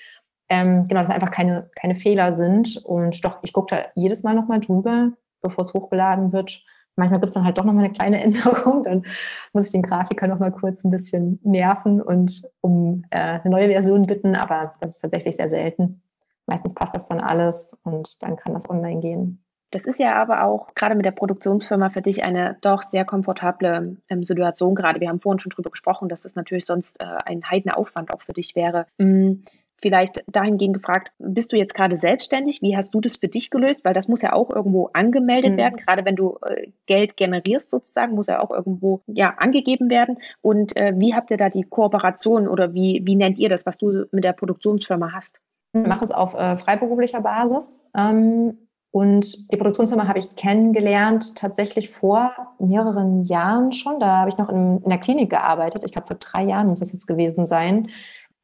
Ähm, 0.48 0.84
genau, 0.86 1.00
dass 1.00 1.10
einfach 1.10 1.30
keine, 1.30 1.70
keine 1.74 1.94
Fehler 1.94 2.32
sind. 2.32 2.76
Und 2.84 3.24
doch, 3.24 3.38
ich 3.42 3.52
gucke 3.52 3.74
da 3.74 3.84
jedes 3.94 4.22
Mal 4.22 4.34
noch 4.34 4.46
mal 4.46 4.60
drüber, 4.60 5.12
bevor 5.40 5.64
es 5.64 5.74
hochgeladen 5.74 6.32
wird 6.32 6.64
manchmal 6.96 7.20
gibt 7.20 7.28
es 7.28 7.34
dann 7.34 7.44
halt 7.44 7.58
doch 7.58 7.64
nochmal 7.64 7.84
eine 7.84 7.92
kleine 7.92 8.20
Änderung. 8.22 8.82
Dann 8.82 9.04
muss 9.52 9.66
ich 9.66 9.72
den 9.72 9.82
Grafiker 9.82 10.26
nochmal 10.26 10.52
kurz 10.52 10.84
ein 10.84 10.90
bisschen 10.90 11.40
nerven 11.42 12.00
und 12.00 12.42
um 12.60 13.04
äh, 13.10 13.18
eine 13.18 13.50
neue 13.50 13.68
Version 13.68 14.06
bitten, 14.06 14.36
aber 14.36 14.74
das 14.80 14.96
ist 14.96 15.00
tatsächlich 15.00 15.36
sehr 15.36 15.48
selten. 15.48 16.02
Meistens 16.46 16.74
passt 16.74 16.94
das 16.94 17.08
dann 17.08 17.20
alles 17.20 17.76
und 17.84 18.22
dann 18.22 18.36
kann 18.36 18.52
das 18.52 18.68
online 18.68 19.00
gehen. 19.00 19.40
Das 19.70 19.86
ist 19.86 19.98
ja 19.98 20.14
aber 20.14 20.44
auch 20.44 20.72
gerade 20.74 20.94
mit 20.94 21.04
der 21.04 21.10
Produktionsfirma 21.10 21.90
für 21.90 22.02
dich 22.02 22.24
eine 22.24 22.56
doch 22.60 22.82
sehr 22.82 23.04
komfortable 23.04 23.96
ähm, 24.08 24.22
Situation 24.22 24.76
gerade. 24.76 25.00
Wir 25.00 25.08
haben 25.08 25.18
vorhin 25.18 25.40
schon 25.40 25.50
drüber 25.50 25.70
gesprochen, 25.70 26.08
dass 26.08 26.24
es 26.24 26.36
natürlich 26.36 26.64
sonst 26.64 27.00
äh, 27.00 27.06
ein 27.26 27.50
heidender 27.50 27.76
Aufwand 27.76 28.12
auch 28.12 28.22
für 28.22 28.34
dich 28.34 28.54
wäre. 28.54 28.86
Mhm. 28.98 29.44
Vielleicht 29.84 30.24
dahingehend 30.26 30.72
gefragt, 30.72 31.12
bist 31.18 31.52
du 31.52 31.56
jetzt 31.56 31.74
gerade 31.74 31.98
selbstständig? 31.98 32.62
Wie 32.62 32.74
hast 32.74 32.94
du 32.94 33.02
das 33.02 33.18
für 33.18 33.28
dich 33.28 33.50
gelöst? 33.50 33.84
Weil 33.84 33.92
das 33.92 34.08
muss 34.08 34.22
ja 34.22 34.32
auch 34.32 34.48
irgendwo 34.48 34.88
angemeldet 34.94 35.52
mhm. 35.52 35.56
werden. 35.58 35.76
Gerade 35.76 36.06
wenn 36.06 36.16
du 36.16 36.38
äh, 36.40 36.68
Geld 36.86 37.18
generierst 37.18 37.68
sozusagen, 37.68 38.14
muss 38.14 38.28
ja 38.28 38.40
auch 38.40 38.50
irgendwo 38.50 39.02
ja 39.06 39.34
angegeben 39.36 39.90
werden. 39.90 40.16
Und 40.40 40.74
äh, 40.78 40.94
wie 40.96 41.14
habt 41.14 41.30
ihr 41.30 41.36
da 41.36 41.50
die 41.50 41.64
Kooperation 41.64 42.48
oder 42.48 42.72
wie, 42.72 43.02
wie 43.04 43.14
nennt 43.14 43.38
ihr 43.38 43.50
das, 43.50 43.66
was 43.66 43.76
du 43.76 44.06
mit 44.10 44.24
der 44.24 44.32
Produktionsfirma 44.32 45.12
hast? 45.12 45.38
Ich 45.74 45.86
mache 45.86 46.04
es 46.04 46.12
auf 46.12 46.32
äh, 46.32 46.56
freiberuflicher 46.56 47.20
Basis. 47.20 47.86
Ähm, 47.94 48.56
und 48.90 49.52
die 49.52 49.56
Produktionsfirma 49.56 50.08
habe 50.08 50.20
ich 50.20 50.36
kennengelernt 50.36 51.34
tatsächlich 51.34 51.90
vor 51.90 52.32
mehreren 52.58 53.24
Jahren 53.24 53.72
schon. 53.72 53.98
Da 53.98 54.20
habe 54.20 54.30
ich 54.30 54.38
noch 54.38 54.48
in, 54.48 54.80
in 54.82 54.88
der 54.88 54.98
Klinik 54.98 55.30
gearbeitet. 55.30 55.82
Ich 55.84 55.92
glaube, 55.92 56.06
vor 56.06 56.16
drei 56.16 56.44
Jahren 56.44 56.68
muss 56.68 56.78
das 56.78 56.92
jetzt 56.92 57.08
gewesen 57.08 57.44
sein. 57.44 57.88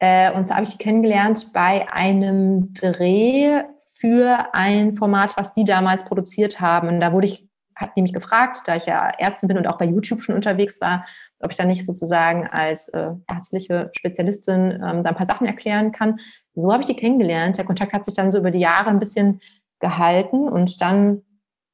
Äh, 0.00 0.32
und 0.32 0.46
zwar 0.46 0.56
habe 0.56 0.66
ich 0.66 0.72
die 0.72 0.82
kennengelernt 0.82 1.52
bei 1.52 1.86
einem 1.92 2.72
Dreh 2.72 3.62
für 4.00 4.48
ein 4.54 4.94
Format, 4.94 5.36
was 5.36 5.52
die 5.52 5.64
damals 5.64 6.04
produziert 6.04 6.60
haben. 6.60 6.88
Und 6.88 7.00
da 7.00 7.12
wurde 7.12 7.26
ich, 7.26 7.46
hat 7.76 7.96
die 7.96 8.02
mich 8.02 8.14
gefragt, 8.14 8.62
da 8.64 8.76
ich 8.76 8.86
ja 8.86 9.10
Ärztin 9.18 9.48
bin 9.48 9.58
und 9.58 9.66
auch 9.66 9.76
bei 9.76 9.84
YouTube 9.84 10.22
schon 10.22 10.34
unterwegs 10.34 10.80
war, 10.80 11.04
ob 11.38 11.50
ich 11.50 11.58
da 11.58 11.66
nicht 11.66 11.84
sozusagen 11.84 12.46
als 12.48 12.88
äh, 12.88 13.10
ärztliche 13.28 13.90
Spezialistin 13.94 14.72
ähm, 14.82 15.02
da 15.02 15.10
ein 15.10 15.16
paar 15.16 15.26
Sachen 15.26 15.46
erklären 15.46 15.92
kann. 15.92 16.18
So 16.54 16.72
habe 16.72 16.82
ich 16.82 16.86
die 16.86 16.96
kennengelernt. 16.96 17.58
Der 17.58 17.64
Kontakt 17.66 17.92
hat 17.92 18.06
sich 18.06 18.14
dann 18.14 18.32
so 18.32 18.38
über 18.38 18.50
die 18.50 18.58
Jahre 18.58 18.88
ein 18.88 19.00
bisschen 19.00 19.40
gehalten 19.80 20.48
und 20.48 20.80
dann 20.80 21.22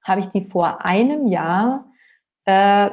habe 0.03 0.21
ich 0.21 0.27
die 0.27 0.45
vor 0.45 0.85
einem 0.85 1.27
Jahr 1.27 1.87
äh, 2.45 2.91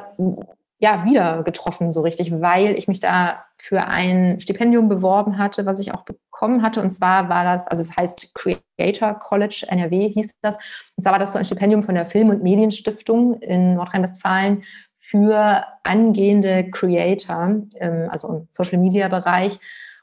ja, 0.78 1.04
wieder 1.04 1.42
getroffen, 1.42 1.90
so 1.90 2.02
richtig, 2.02 2.40
weil 2.40 2.76
ich 2.76 2.88
mich 2.88 3.00
da 3.00 3.43
für 3.64 3.88
ein 3.88 4.40
Stipendium 4.40 4.90
beworben 4.90 5.38
hatte, 5.38 5.64
was 5.64 5.80
ich 5.80 5.94
auch 5.94 6.04
bekommen 6.04 6.62
hatte. 6.62 6.82
Und 6.82 6.90
zwar 6.90 7.30
war 7.30 7.44
das, 7.44 7.66
also 7.66 7.80
es 7.80 7.96
heißt 7.96 8.34
Creator 8.34 9.14
College 9.14 9.64
NRW 9.68 10.10
hieß 10.10 10.34
das. 10.42 10.58
Und 10.96 11.02
zwar 11.02 11.12
war 11.12 11.18
das 11.18 11.32
so 11.32 11.38
ein 11.38 11.46
Stipendium 11.46 11.82
von 11.82 11.94
der 11.94 12.04
Film- 12.04 12.28
und 12.28 12.42
Medienstiftung 12.42 13.40
in 13.40 13.76
Nordrhein-Westfalen 13.76 14.64
für 14.98 15.64
angehende 15.82 16.70
Creator, 16.70 17.62
ähm, 17.76 18.08
also 18.10 18.28
im 18.28 18.48
Social-Media-Bereich. 18.52 19.58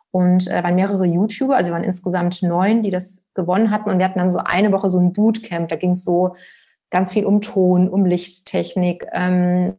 Und 0.10 0.48
äh, 0.48 0.64
waren 0.64 0.74
mehrere 0.74 1.06
YouTuber, 1.06 1.56
also 1.56 1.70
wir 1.70 1.76
waren 1.76 1.84
insgesamt 1.84 2.42
neun, 2.42 2.82
die 2.82 2.90
das 2.90 3.30
gewonnen 3.36 3.70
hatten. 3.70 3.92
Und 3.92 4.00
wir 4.00 4.06
hatten 4.06 4.20
dann 4.20 4.32
so 4.32 4.40
eine 4.40 4.72
Woche 4.72 4.90
so 4.90 4.98
ein 4.98 5.14
Bootcamp. 5.14 5.70
Da 5.70 5.76
ging 5.76 5.92
es 5.92 6.04
so 6.04 6.36
ganz 6.90 7.14
viel 7.14 7.26
um 7.26 7.42
Ton, 7.42 7.88
um 7.88 8.08
Lichttechnik, 8.08 9.06
ähm, 9.14 9.76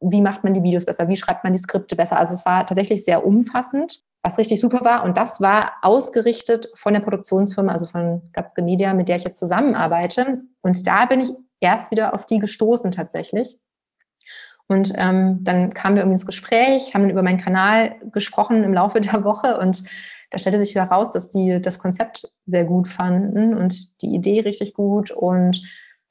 wie 0.00 0.20
macht 0.20 0.44
man 0.44 0.54
die 0.54 0.62
Videos 0.62 0.84
besser, 0.84 1.08
wie 1.08 1.16
schreibt 1.16 1.44
man 1.44 1.52
die 1.52 1.58
Skripte 1.58 1.96
besser. 1.96 2.18
Also 2.18 2.34
es 2.34 2.46
war 2.46 2.66
tatsächlich 2.66 3.04
sehr 3.04 3.26
umfassend, 3.26 4.02
was 4.22 4.38
richtig 4.38 4.60
super 4.60 4.84
war. 4.84 5.04
Und 5.04 5.16
das 5.16 5.40
war 5.40 5.72
ausgerichtet 5.82 6.70
von 6.74 6.94
der 6.94 7.00
Produktionsfirma, 7.00 7.72
also 7.72 7.86
von 7.86 8.22
Gatzke 8.32 8.62
Media, 8.62 8.94
mit 8.94 9.08
der 9.08 9.16
ich 9.16 9.24
jetzt 9.24 9.38
zusammenarbeite. 9.38 10.42
Und 10.62 10.86
da 10.86 11.06
bin 11.06 11.20
ich 11.20 11.32
erst 11.60 11.90
wieder 11.90 12.14
auf 12.14 12.26
die 12.26 12.38
gestoßen 12.38 12.92
tatsächlich. 12.92 13.58
Und 14.68 14.92
ähm, 14.96 15.38
dann 15.42 15.74
kamen 15.74 15.96
wir 15.96 16.02
irgendwie 16.02 16.14
ins 16.14 16.26
Gespräch, 16.26 16.94
haben 16.94 17.02
dann 17.02 17.10
über 17.10 17.22
meinen 17.22 17.40
Kanal 17.40 17.96
gesprochen 18.12 18.64
im 18.64 18.72
Laufe 18.72 19.00
der 19.00 19.24
Woche 19.24 19.58
und 19.58 19.84
da 20.30 20.38
stellte 20.38 20.58
sich 20.58 20.74
heraus, 20.74 21.10
dass 21.10 21.28
die 21.28 21.60
das 21.60 21.78
Konzept 21.78 22.32
sehr 22.46 22.64
gut 22.64 22.88
fanden 22.88 23.54
und 23.54 24.00
die 24.00 24.14
Idee 24.14 24.40
richtig 24.40 24.72
gut 24.72 25.10
und 25.10 25.62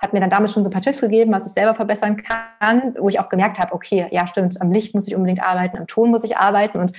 hat 0.01 0.13
mir 0.13 0.19
dann 0.19 0.29
damit 0.29 0.51
schon 0.51 0.63
so 0.63 0.69
ein 0.69 0.73
paar 0.73 0.81
Tipps 0.81 1.01
gegeben, 1.01 1.31
was 1.31 1.45
ich 1.45 1.53
selber 1.53 1.75
verbessern 1.75 2.17
kann, 2.17 2.95
wo 2.99 3.07
ich 3.09 3.19
auch 3.19 3.29
gemerkt 3.29 3.59
habe, 3.59 3.73
okay, 3.73 4.07
ja 4.11 4.27
stimmt, 4.27 4.59
am 4.61 4.71
Licht 4.71 4.95
muss 4.95 5.07
ich 5.07 5.15
unbedingt 5.15 5.41
arbeiten, 5.41 5.77
am 5.77 5.87
Ton 5.87 6.09
muss 6.09 6.23
ich 6.23 6.37
arbeiten 6.37 6.79
und 6.79 6.93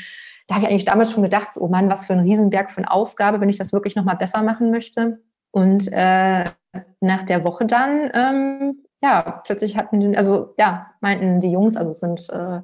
da 0.46 0.56
habe 0.56 0.64
ich 0.64 0.70
eigentlich 0.70 0.84
damals 0.84 1.12
schon 1.12 1.22
gedacht, 1.22 1.50
oh 1.58 1.68
Mann, 1.68 1.90
was 1.90 2.04
für 2.04 2.12
ein 2.12 2.20
Riesenberg 2.20 2.70
von 2.70 2.84
Aufgabe, 2.84 3.40
wenn 3.40 3.48
ich 3.48 3.58
das 3.58 3.72
wirklich 3.72 3.96
nochmal 3.96 4.16
besser 4.16 4.42
machen 4.42 4.70
möchte. 4.70 5.20
Und 5.50 5.90
äh, 5.92 6.44
nach 7.00 7.22
der 7.24 7.44
Woche 7.44 7.64
dann, 7.64 8.10
ähm, 8.12 8.84
ja, 9.02 9.42
plötzlich 9.44 9.76
hatten, 9.76 10.16
also 10.16 10.54
ja, 10.58 10.90
meinten 11.00 11.40
die 11.40 11.52
Jungs, 11.52 11.76
also 11.76 11.90
es 11.90 12.00
sind 12.00 12.28
äh, 12.30 12.60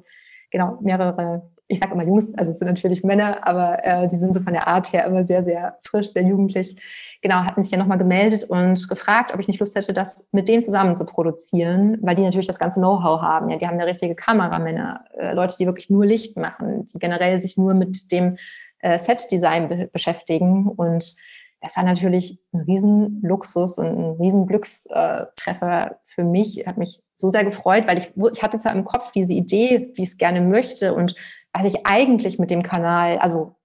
genau 0.51 0.77
mehrere 0.81 1.49
ich 1.71 1.79
sage 1.79 1.93
immer 1.93 2.03
Jungs, 2.03 2.33
also 2.35 2.51
es 2.51 2.57
sind 2.57 2.67
natürlich 2.67 3.03
Männer, 3.03 3.47
aber 3.47 3.85
äh, 3.85 4.09
die 4.09 4.15
sind 4.15 4.33
so 4.33 4.41
von 4.41 4.53
der 4.53 4.67
Art 4.67 4.91
her 4.91 5.05
immer 5.05 5.23
sehr, 5.23 5.43
sehr 5.43 5.77
frisch, 5.83 6.07
sehr 6.07 6.23
jugendlich. 6.23 6.75
Genau, 7.21 7.35
hatten 7.35 7.63
sich 7.63 7.71
ja 7.71 7.77
nochmal 7.77 7.99
gemeldet 7.99 8.43
und 8.45 8.89
gefragt, 8.89 9.31
ob 9.33 9.39
ich 9.39 9.47
nicht 9.47 9.59
Lust 9.59 9.75
hätte, 9.75 9.93
das 9.93 10.27
mit 10.31 10.47
denen 10.47 10.63
zusammen 10.63 10.95
zu 10.95 11.05
produzieren, 11.05 11.99
weil 12.01 12.15
die 12.15 12.23
natürlich 12.23 12.47
das 12.47 12.57
ganze 12.57 12.79
Know-how 12.79 13.21
haben. 13.21 13.49
Ja, 13.51 13.57
die 13.57 13.67
haben 13.67 13.75
eine 13.75 13.85
richtige 13.85 14.15
Kameramänner, 14.15 15.05
äh, 15.15 15.33
Leute, 15.33 15.57
die 15.59 15.67
wirklich 15.67 15.91
nur 15.91 16.07
Licht 16.07 16.37
machen, 16.37 16.87
die 16.87 16.97
generell 16.97 17.39
sich 17.39 17.55
nur 17.55 17.75
mit 17.75 18.11
dem 18.11 18.37
äh, 18.79 18.97
Set-Design 18.97 19.69
be 19.69 19.89
beschäftigen 19.93 20.67
und 20.67 21.15
das 21.61 21.75
war 21.75 21.83
natürlich 21.83 22.39
ein 22.53 22.61
Riesenluxus 22.61 23.77
und 23.79 23.87
ein 23.87 24.11
Riesenglückstreffer 24.17 25.99
für 26.05 26.23
mich. 26.23 26.63
Hat 26.65 26.77
mich 26.77 27.01
so 27.13 27.27
sehr 27.27 27.43
gefreut, 27.43 27.85
weil 27.85 27.97
ich, 27.97 28.13
ich 28.31 28.41
hatte 28.41 28.57
zwar 28.59 28.73
im 28.73 28.85
Kopf 28.85 29.11
diese 29.11 29.33
Idee, 29.33 29.91
wie 29.95 30.03
ich 30.03 30.09
es 30.09 30.17
gerne 30.17 30.39
möchte 30.39 30.93
und 30.93 31.15
was 31.59 31.65
ich 31.65 31.85
eigentlich 31.85 32.39
mit 32.39 32.49
dem 32.49 32.63
Kanal, 32.63 33.17
also 33.19 33.55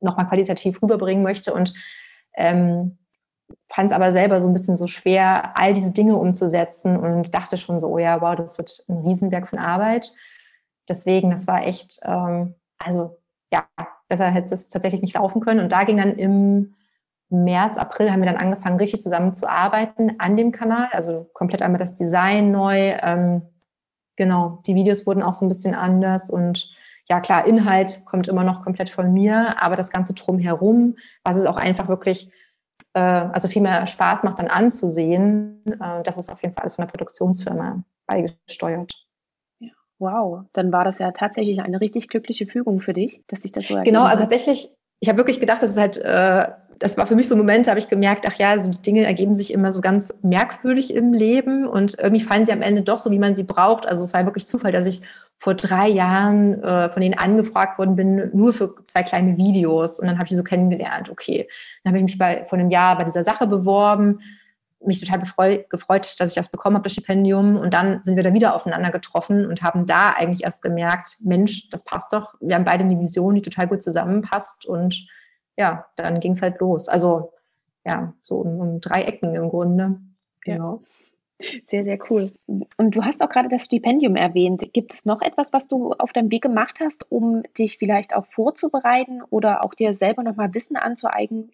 nochmal 0.00 0.28
qualitativ 0.28 0.80
rüberbringen 0.82 1.22
möchte 1.22 1.52
und 1.52 1.74
ähm, 2.34 2.98
fand 3.68 3.90
es 3.90 3.96
aber 3.96 4.12
selber 4.12 4.40
so 4.40 4.48
ein 4.48 4.52
bisschen 4.52 4.76
so 4.76 4.86
schwer, 4.86 5.56
all 5.58 5.74
diese 5.74 5.92
Dinge 5.92 6.16
umzusetzen 6.16 6.96
und 6.96 7.34
dachte 7.34 7.58
schon 7.58 7.78
so, 7.78 7.88
oh 7.88 7.98
ja, 7.98 8.20
wow, 8.20 8.36
das 8.36 8.56
wird 8.56 8.84
ein 8.88 8.98
Riesenwerk 8.98 9.48
von 9.48 9.58
Arbeit. 9.58 10.12
Deswegen, 10.88 11.30
das 11.30 11.46
war 11.46 11.66
echt, 11.66 12.00
ähm, 12.04 12.54
also 12.78 13.18
ja, 13.52 13.66
besser 14.08 14.30
hätte 14.30 14.54
es 14.54 14.70
tatsächlich 14.70 15.02
nicht 15.02 15.14
laufen 15.14 15.40
können. 15.40 15.60
Und 15.60 15.72
da 15.72 15.84
ging 15.84 15.96
dann 15.96 16.14
im 16.14 16.74
März, 17.30 17.78
April 17.78 18.12
haben 18.12 18.20
wir 18.20 18.30
dann 18.30 18.40
angefangen, 18.40 18.78
richtig 18.78 19.02
zusammen 19.02 19.34
zu 19.34 19.48
arbeiten 19.48 20.14
an 20.18 20.36
dem 20.36 20.52
Kanal. 20.52 20.88
Also 20.92 21.28
komplett 21.32 21.62
einmal 21.62 21.80
das 21.80 21.96
Design 21.96 22.52
neu. 22.52 22.96
Ähm, 23.02 23.42
genau, 24.16 24.60
die 24.66 24.76
Videos 24.76 25.06
wurden 25.06 25.22
auch 25.22 25.34
so 25.34 25.44
ein 25.44 25.48
bisschen 25.48 25.74
anders 25.74 26.30
und 26.30 26.70
ja 27.10 27.20
klar, 27.20 27.46
Inhalt 27.46 28.04
kommt 28.06 28.28
immer 28.28 28.44
noch 28.44 28.62
komplett 28.62 28.88
von 28.88 29.12
mir, 29.12 29.60
aber 29.60 29.74
das 29.74 29.90
Ganze 29.90 30.14
drumherum, 30.14 30.96
was 31.24 31.36
es 31.36 31.44
auch 31.44 31.56
einfach 31.56 31.88
wirklich, 31.88 32.30
äh, 32.94 33.00
also 33.00 33.48
viel 33.48 33.62
mehr 33.62 33.86
Spaß 33.88 34.22
macht 34.22 34.38
dann 34.38 34.46
anzusehen, 34.46 35.62
äh, 35.66 36.02
das 36.04 36.16
ist 36.16 36.30
auf 36.30 36.40
jeden 36.40 36.54
Fall 36.54 36.62
alles 36.62 36.76
von 36.76 36.86
der 36.86 36.92
Produktionsfirma 36.92 37.82
beigesteuert. 38.06 38.92
Wow, 39.98 40.44
dann 40.54 40.72
war 40.72 40.84
das 40.84 40.98
ja 40.98 41.10
tatsächlich 41.10 41.60
eine 41.60 41.80
richtig 41.80 42.08
glückliche 42.08 42.46
Fügung 42.46 42.80
für 42.80 42.94
dich, 42.94 43.22
dass 43.26 43.42
sich 43.42 43.52
das 43.52 43.66
so 43.66 43.78
Genau, 43.82 44.04
also 44.04 44.22
tatsächlich, 44.22 44.70
ich 45.00 45.08
habe 45.08 45.18
wirklich 45.18 45.40
gedacht, 45.40 45.62
das 45.62 45.72
ist 45.72 45.78
halt 45.78 45.98
äh, 45.98 46.52
das 46.78 46.96
war 46.96 47.06
für 47.06 47.14
mich 47.14 47.28
so 47.28 47.34
ein 47.34 47.38
Moment, 47.38 47.66
da 47.66 47.72
habe 47.72 47.80
ich 47.80 47.90
gemerkt, 47.90 48.24
ach 48.26 48.38
ja, 48.38 48.58
so 48.58 48.70
die 48.70 48.80
Dinge 48.80 49.04
ergeben 49.04 49.34
sich 49.34 49.52
immer 49.52 49.70
so 49.70 49.82
ganz 49.82 50.14
merkwürdig 50.22 50.94
im 50.94 51.12
Leben 51.12 51.66
und 51.66 51.98
irgendwie 51.98 52.24
fallen 52.24 52.46
sie 52.46 52.52
am 52.52 52.62
Ende 52.62 52.80
doch 52.80 52.98
so, 52.98 53.10
wie 53.10 53.18
man 53.18 53.34
sie 53.34 53.42
braucht. 53.44 53.86
Also 53.86 54.02
es 54.04 54.14
war 54.14 54.24
wirklich 54.24 54.46
Zufall, 54.46 54.72
dass 54.72 54.86
ich 54.86 55.02
vor 55.40 55.54
drei 55.54 55.88
Jahren 55.88 56.62
äh, 56.62 56.90
von 56.90 57.00
denen 57.00 57.18
angefragt 57.18 57.78
worden 57.78 57.96
bin, 57.96 58.30
nur 58.34 58.52
für 58.52 58.74
zwei 58.84 59.02
kleine 59.02 59.38
Videos. 59.38 59.98
Und 59.98 60.06
dann 60.06 60.16
habe 60.16 60.26
ich 60.26 60.28
die 60.28 60.36
so 60.36 60.44
kennengelernt. 60.44 61.08
Okay, 61.08 61.48
dann 61.82 61.92
habe 61.92 61.98
ich 61.98 62.04
mich 62.04 62.18
bei, 62.18 62.44
vor 62.44 62.58
einem 62.58 62.70
Jahr 62.70 62.98
bei 62.98 63.04
dieser 63.04 63.24
Sache 63.24 63.46
beworben, 63.46 64.20
mich 64.84 65.00
total 65.00 65.20
befreu, 65.20 65.64
gefreut, 65.70 66.14
dass 66.18 66.30
ich 66.30 66.34
das 66.36 66.50
bekommen 66.50 66.76
habe, 66.76 66.84
das 66.84 66.92
Stipendium. 66.92 67.56
Und 67.56 67.72
dann 67.72 68.02
sind 68.02 68.16
wir 68.16 68.22
da 68.22 68.34
wieder 68.34 68.54
aufeinander 68.54 68.90
getroffen 68.90 69.46
und 69.46 69.62
haben 69.62 69.86
da 69.86 70.10
eigentlich 70.10 70.44
erst 70.44 70.60
gemerkt, 70.60 71.16
Mensch, 71.20 71.70
das 71.70 71.84
passt 71.84 72.12
doch. 72.12 72.34
Wir 72.40 72.54
haben 72.54 72.64
beide 72.64 72.84
eine 72.84 73.00
Vision, 73.00 73.34
die 73.34 73.42
total 73.42 73.66
gut 73.66 73.80
zusammenpasst. 73.80 74.66
Und 74.66 75.06
ja, 75.56 75.86
dann 75.96 76.20
ging 76.20 76.32
es 76.32 76.42
halt 76.42 76.60
los. 76.60 76.86
Also 76.86 77.32
ja, 77.86 78.12
so 78.20 78.36
um, 78.36 78.60
um 78.60 78.80
drei 78.82 79.04
Ecken 79.04 79.34
im 79.34 79.48
Grunde. 79.48 80.00
Genau. 80.42 80.82
Sehr, 81.66 81.84
sehr 81.84 81.98
cool. 82.10 82.32
Und 82.46 82.94
du 82.94 83.04
hast 83.04 83.22
auch 83.22 83.28
gerade 83.28 83.48
das 83.48 83.64
Stipendium 83.64 84.16
erwähnt. 84.16 84.72
Gibt 84.72 84.92
es 84.92 85.04
noch 85.04 85.22
etwas, 85.22 85.52
was 85.52 85.68
du 85.68 85.92
auf 85.92 86.12
deinem 86.12 86.30
Weg 86.30 86.42
gemacht 86.42 86.80
hast, 86.80 87.10
um 87.10 87.42
dich 87.58 87.78
vielleicht 87.78 88.14
auch 88.14 88.26
vorzubereiten 88.26 89.22
oder 89.30 89.64
auch 89.64 89.74
dir 89.74 89.94
selber 89.94 90.22
nochmal 90.22 90.52
Wissen 90.54 90.76
anzueignen? 90.76 91.50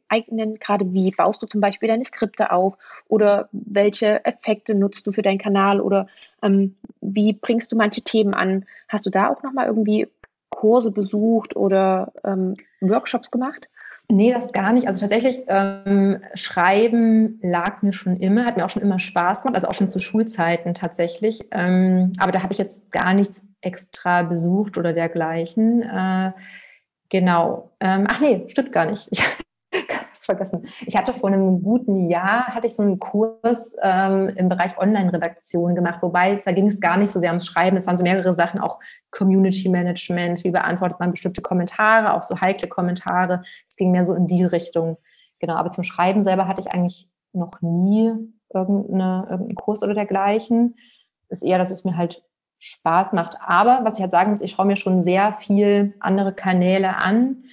Gerade 0.58 0.92
wie 0.92 1.10
baust 1.10 1.42
du 1.42 1.46
zum 1.46 1.60
Beispiel 1.60 1.88
deine 1.88 2.04
Skripte 2.04 2.50
auf 2.50 2.78
oder 3.08 3.48
welche 3.52 4.24
Effekte 4.24 4.74
nutzt 4.74 5.06
du 5.06 5.12
für 5.12 5.22
deinen 5.22 5.38
Kanal 5.38 5.80
oder 5.80 6.08
ähm, 6.42 6.76
wie 7.00 7.32
bringst 7.32 7.72
du 7.72 7.76
manche 7.76 8.02
Themen 8.02 8.34
an? 8.34 8.64
Hast 8.88 9.06
du 9.06 9.10
da 9.10 9.28
auch 9.28 9.42
nochmal 9.42 9.66
irgendwie 9.66 10.08
Kurse 10.50 10.90
besucht 10.90 11.54
oder 11.54 12.12
ähm, 12.24 12.56
Workshops 12.80 13.30
gemacht? 13.30 13.68
Nee, 14.08 14.32
das 14.32 14.52
gar 14.52 14.72
nicht. 14.72 14.86
Also 14.86 15.00
tatsächlich, 15.00 15.42
ähm, 15.48 16.22
Schreiben 16.34 17.40
lag 17.42 17.82
mir 17.82 17.92
schon 17.92 18.16
immer, 18.18 18.44
hat 18.44 18.56
mir 18.56 18.64
auch 18.64 18.70
schon 18.70 18.82
immer 18.82 19.00
Spaß 19.00 19.42
gemacht, 19.42 19.56
also 19.56 19.68
auch 19.68 19.74
schon 19.74 19.88
zu 19.90 19.98
Schulzeiten 19.98 20.74
tatsächlich. 20.74 21.44
Ähm, 21.50 22.12
aber 22.18 22.30
da 22.30 22.42
habe 22.42 22.52
ich 22.52 22.58
jetzt 22.58 22.92
gar 22.92 23.14
nichts 23.14 23.42
extra 23.62 24.22
besucht 24.22 24.78
oder 24.78 24.92
dergleichen. 24.92 25.82
Äh, 25.82 26.32
genau. 27.08 27.72
Ähm, 27.80 28.06
ach 28.08 28.20
nee, 28.20 28.44
stimmt 28.48 28.70
gar 28.72 28.86
nicht. 28.86 29.08
Ich, 29.10 29.24
vergessen. 30.26 30.66
Ich 30.86 30.96
hatte 30.96 31.14
vor 31.14 31.30
einem 31.30 31.62
guten 31.62 32.08
Jahr 32.08 32.48
hatte 32.48 32.66
ich 32.66 32.76
so 32.76 32.82
einen 32.82 32.98
Kurs 32.98 33.76
ähm, 33.82 34.28
im 34.36 34.48
Bereich 34.48 34.76
Online-Redaktion 34.78 35.74
gemacht, 35.74 36.02
wobei 36.02 36.32
es, 36.32 36.44
da 36.44 36.52
ging 36.52 36.68
es 36.68 36.80
gar 36.80 36.96
nicht 36.98 37.10
so 37.10 37.18
sehr 37.18 37.30
ums 37.30 37.46
Schreiben. 37.46 37.76
Es 37.76 37.86
waren 37.86 37.96
so 37.96 38.04
mehrere 38.04 38.34
Sachen, 38.34 38.60
auch 38.60 38.78
Community 39.10 39.68
Management, 39.68 40.44
wie 40.44 40.50
beantwortet 40.50 41.00
man 41.00 41.12
bestimmte 41.12 41.40
Kommentare, 41.40 42.12
auch 42.12 42.22
so 42.22 42.40
heikle 42.40 42.68
Kommentare. 42.68 43.42
Es 43.68 43.76
ging 43.76 43.90
mehr 43.90 44.04
so 44.04 44.14
in 44.14 44.26
die 44.26 44.44
Richtung. 44.44 44.98
Genau, 45.38 45.54
aber 45.54 45.70
zum 45.70 45.84
Schreiben 45.84 46.22
selber 46.22 46.48
hatte 46.48 46.60
ich 46.60 46.68
eigentlich 46.68 47.08
noch 47.32 47.60
nie 47.60 48.12
irgendeine, 48.52 49.26
irgendeinen 49.30 49.54
Kurs 49.54 49.82
oder 49.82 49.94
dergleichen. 49.94 50.76
Ist 51.28 51.42
eher, 51.42 51.58
dass 51.58 51.70
es 51.70 51.84
mir 51.84 51.96
halt 51.96 52.22
Spaß 52.58 53.12
macht. 53.12 53.36
Aber 53.44 53.80
was 53.84 53.94
ich 53.94 54.02
halt 54.02 54.12
sagen 54.12 54.30
muss, 54.30 54.40
ich 54.40 54.52
schaue 54.52 54.66
mir 54.66 54.76
schon 54.76 55.00
sehr 55.00 55.32
viel 55.32 55.94
andere 56.00 56.32
Kanäle 56.32 56.96
an 56.96 57.44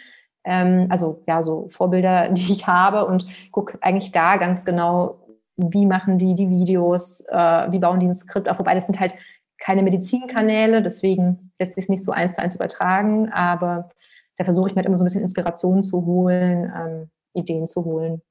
ähm, 0.43 0.87
also 0.89 1.23
ja, 1.27 1.43
so 1.43 1.67
Vorbilder, 1.69 2.29
die 2.31 2.51
ich 2.51 2.67
habe 2.67 3.05
und 3.05 3.25
gucke 3.51 3.77
eigentlich 3.81 4.11
da 4.11 4.37
ganz 4.37 4.65
genau, 4.65 5.19
wie 5.55 5.85
machen 5.85 6.17
die 6.17 6.33
die 6.33 6.49
Videos, 6.49 7.21
äh, 7.29 7.71
wie 7.71 7.79
bauen 7.79 7.99
die 7.99 8.07
ein 8.07 8.15
Skript 8.15 8.49
auf. 8.49 8.59
Wobei 8.59 8.73
das 8.73 8.85
sind 8.85 8.99
halt 8.99 9.15
keine 9.59 9.83
Medizinkanäle, 9.83 10.81
deswegen 10.81 11.51
lässt 11.59 11.75
sich 11.75 11.85
es 11.85 11.89
nicht 11.89 12.03
so 12.03 12.11
eins 12.11 12.35
zu 12.35 12.41
eins 12.41 12.55
übertragen, 12.55 13.29
aber 13.31 13.89
da 14.37 14.43
versuche 14.43 14.69
ich 14.69 14.75
mir 14.75 14.79
halt 14.79 14.87
immer 14.87 14.97
so 14.97 15.03
ein 15.03 15.07
bisschen 15.07 15.21
Inspiration 15.21 15.83
zu 15.83 16.05
holen, 16.05 16.71
ähm, 16.75 17.09
Ideen 17.33 17.67
zu 17.67 17.85
holen. 17.85 18.21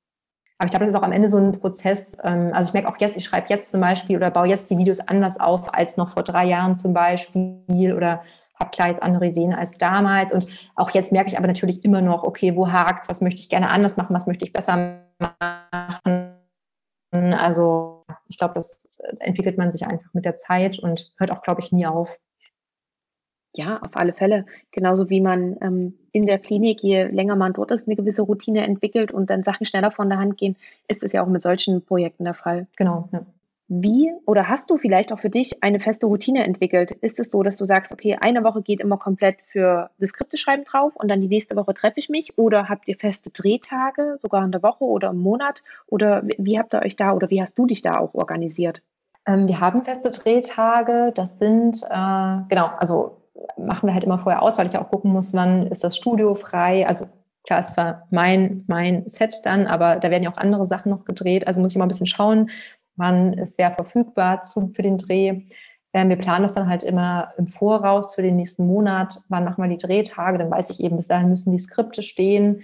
Aber 0.58 0.66
ich 0.66 0.70
glaube, 0.70 0.84
das 0.84 0.94
ist 0.94 1.00
auch 1.00 1.04
am 1.04 1.12
Ende 1.12 1.28
so 1.28 1.38
ein 1.38 1.52
Prozess. 1.52 2.16
Ähm, 2.22 2.50
also 2.52 2.68
ich 2.68 2.74
merke 2.74 2.88
auch 2.88 2.98
jetzt, 2.98 3.16
ich 3.16 3.24
schreibe 3.24 3.48
jetzt 3.48 3.70
zum 3.70 3.80
Beispiel 3.80 4.16
oder 4.16 4.30
baue 4.30 4.46
jetzt 4.46 4.70
die 4.70 4.78
Videos 4.78 5.00
anders 5.00 5.40
auf 5.40 5.72
als 5.74 5.96
noch 5.96 6.10
vor 6.10 6.22
drei 6.22 6.44
Jahren 6.44 6.76
zum 6.76 6.92
Beispiel 6.92 7.94
oder 7.96 8.22
jetzt 8.88 9.02
andere 9.02 9.26
Ideen 9.26 9.54
als 9.54 9.78
damals. 9.78 10.32
Und 10.32 10.46
auch 10.74 10.90
jetzt 10.90 11.12
merke 11.12 11.28
ich 11.28 11.38
aber 11.38 11.46
natürlich 11.46 11.84
immer 11.84 12.00
noch, 12.00 12.22
okay, 12.22 12.56
wo 12.56 12.70
hakt 12.70 13.08
was 13.08 13.20
möchte 13.20 13.40
ich 13.40 13.48
gerne 13.48 13.70
anders 13.70 13.96
machen, 13.96 14.14
was 14.14 14.26
möchte 14.26 14.44
ich 14.44 14.52
besser 14.52 15.02
machen. 15.18 16.32
Also 17.12 18.04
ich 18.28 18.38
glaube, 18.38 18.54
das 18.54 18.88
entwickelt 19.20 19.58
man 19.58 19.70
sich 19.70 19.86
einfach 19.86 20.12
mit 20.14 20.24
der 20.24 20.36
Zeit 20.36 20.78
und 20.78 21.12
hört 21.18 21.30
auch, 21.30 21.42
glaube 21.42 21.60
ich, 21.60 21.72
nie 21.72 21.86
auf. 21.86 22.18
Ja, 23.54 23.80
auf 23.82 23.96
alle 23.96 24.14
Fälle. 24.14 24.46
Genauso 24.70 25.10
wie 25.10 25.20
man 25.20 25.58
ähm, 25.60 25.98
in 26.12 26.26
der 26.26 26.38
Klinik, 26.38 26.82
je 26.82 27.04
länger 27.04 27.36
man 27.36 27.52
dort 27.52 27.70
ist, 27.70 27.86
eine 27.86 27.96
gewisse 27.96 28.22
Routine 28.22 28.66
entwickelt 28.66 29.12
und 29.12 29.28
dann 29.28 29.42
Sachen 29.42 29.66
schneller 29.66 29.90
von 29.90 30.08
der 30.08 30.18
Hand 30.18 30.38
gehen, 30.38 30.56
ist 30.88 31.02
es 31.02 31.12
ja 31.12 31.22
auch 31.22 31.28
mit 31.28 31.42
solchen 31.42 31.84
Projekten 31.84 32.24
der 32.24 32.32
Fall. 32.32 32.66
Genau. 32.76 33.10
Ja. 33.12 33.26
Wie 33.74 34.12
oder 34.26 34.50
hast 34.50 34.68
du 34.68 34.76
vielleicht 34.76 35.14
auch 35.14 35.18
für 35.18 35.30
dich 35.30 35.62
eine 35.62 35.80
feste 35.80 36.04
Routine 36.04 36.44
entwickelt? 36.44 36.90
Ist 36.90 37.18
es 37.18 37.30
so, 37.30 37.42
dass 37.42 37.56
du 37.56 37.64
sagst, 37.64 37.90
okay, 37.90 38.18
eine 38.20 38.44
Woche 38.44 38.60
geht 38.60 38.80
immer 38.80 38.98
komplett 38.98 39.40
für 39.46 39.88
das 39.98 40.10
Skripteschreiben 40.10 40.66
drauf 40.66 40.94
und 40.94 41.08
dann 41.08 41.22
die 41.22 41.28
nächste 41.28 41.56
Woche 41.56 41.72
treffe 41.72 41.98
ich 41.98 42.10
mich? 42.10 42.36
Oder 42.36 42.68
habt 42.68 42.86
ihr 42.86 42.96
feste 42.98 43.30
Drehtage, 43.30 44.16
sogar 44.18 44.44
in 44.44 44.52
der 44.52 44.62
Woche 44.62 44.84
oder 44.84 45.08
im 45.08 45.20
Monat? 45.20 45.62
Oder 45.86 46.22
wie 46.36 46.58
habt 46.58 46.74
ihr 46.74 46.82
euch 46.82 46.96
da 46.96 47.14
oder 47.14 47.30
wie 47.30 47.40
hast 47.40 47.58
du 47.58 47.64
dich 47.64 47.80
da 47.80 47.96
auch 47.98 48.12
organisiert? 48.12 48.82
Ähm, 49.26 49.48
wir 49.48 49.58
haben 49.58 49.86
feste 49.86 50.10
Drehtage. 50.10 51.10
Das 51.14 51.38
sind, 51.38 51.82
äh, 51.88 52.36
genau, 52.50 52.66
also 52.76 53.22
machen 53.56 53.88
wir 53.88 53.94
halt 53.94 54.04
immer 54.04 54.18
vorher 54.18 54.42
aus, 54.42 54.58
weil 54.58 54.66
ich 54.66 54.76
auch 54.76 54.90
gucken 54.90 55.12
muss, 55.12 55.32
wann 55.32 55.66
ist 55.68 55.82
das 55.82 55.96
Studio 55.96 56.34
frei. 56.34 56.86
Also 56.86 57.06
klar, 57.44 57.60
es 57.60 57.74
war 57.78 58.06
mein, 58.10 58.64
mein 58.66 59.08
Set 59.08 59.40
dann, 59.44 59.66
aber 59.66 59.96
da 59.96 60.10
werden 60.10 60.24
ja 60.24 60.30
auch 60.30 60.36
andere 60.36 60.66
Sachen 60.66 60.90
noch 60.90 61.06
gedreht. 61.06 61.46
Also 61.46 61.62
muss 61.62 61.72
ich 61.72 61.78
mal 61.78 61.86
ein 61.86 61.88
bisschen 61.88 62.06
schauen, 62.06 62.50
wann 62.96 63.32
ist 63.34 63.58
wer 63.58 63.70
verfügbar 63.70 64.42
zu, 64.42 64.70
für 64.74 64.82
den 64.82 64.98
Dreh. 64.98 65.42
Ähm, 65.92 66.08
wir 66.08 66.16
planen 66.16 66.42
das 66.42 66.54
dann 66.54 66.68
halt 66.68 66.82
immer 66.82 67.32
im 67.36 67.48
Voraus 67.48 68.14
für 68.14 68.22
den 68.22 68.36
nächsten 68.36 68.66
Monat. 68.66 69.20
Wann 69.28 69.44
machen 69.44 69.62
wir 69.62 69.68
die 69.68 69.84
Drehtage? 69.84 70.38
Dann 70.38 70.50
weiß 70.50 70.70
ich 70.70 70.80
eben, 70.80 70.96
bis 70.96 71.08
dahin 71.08 71.28
müssen 71.28 71.52
die 71.52 71.58
Skripte 71.58 72.02
stehen. 72.02 72.62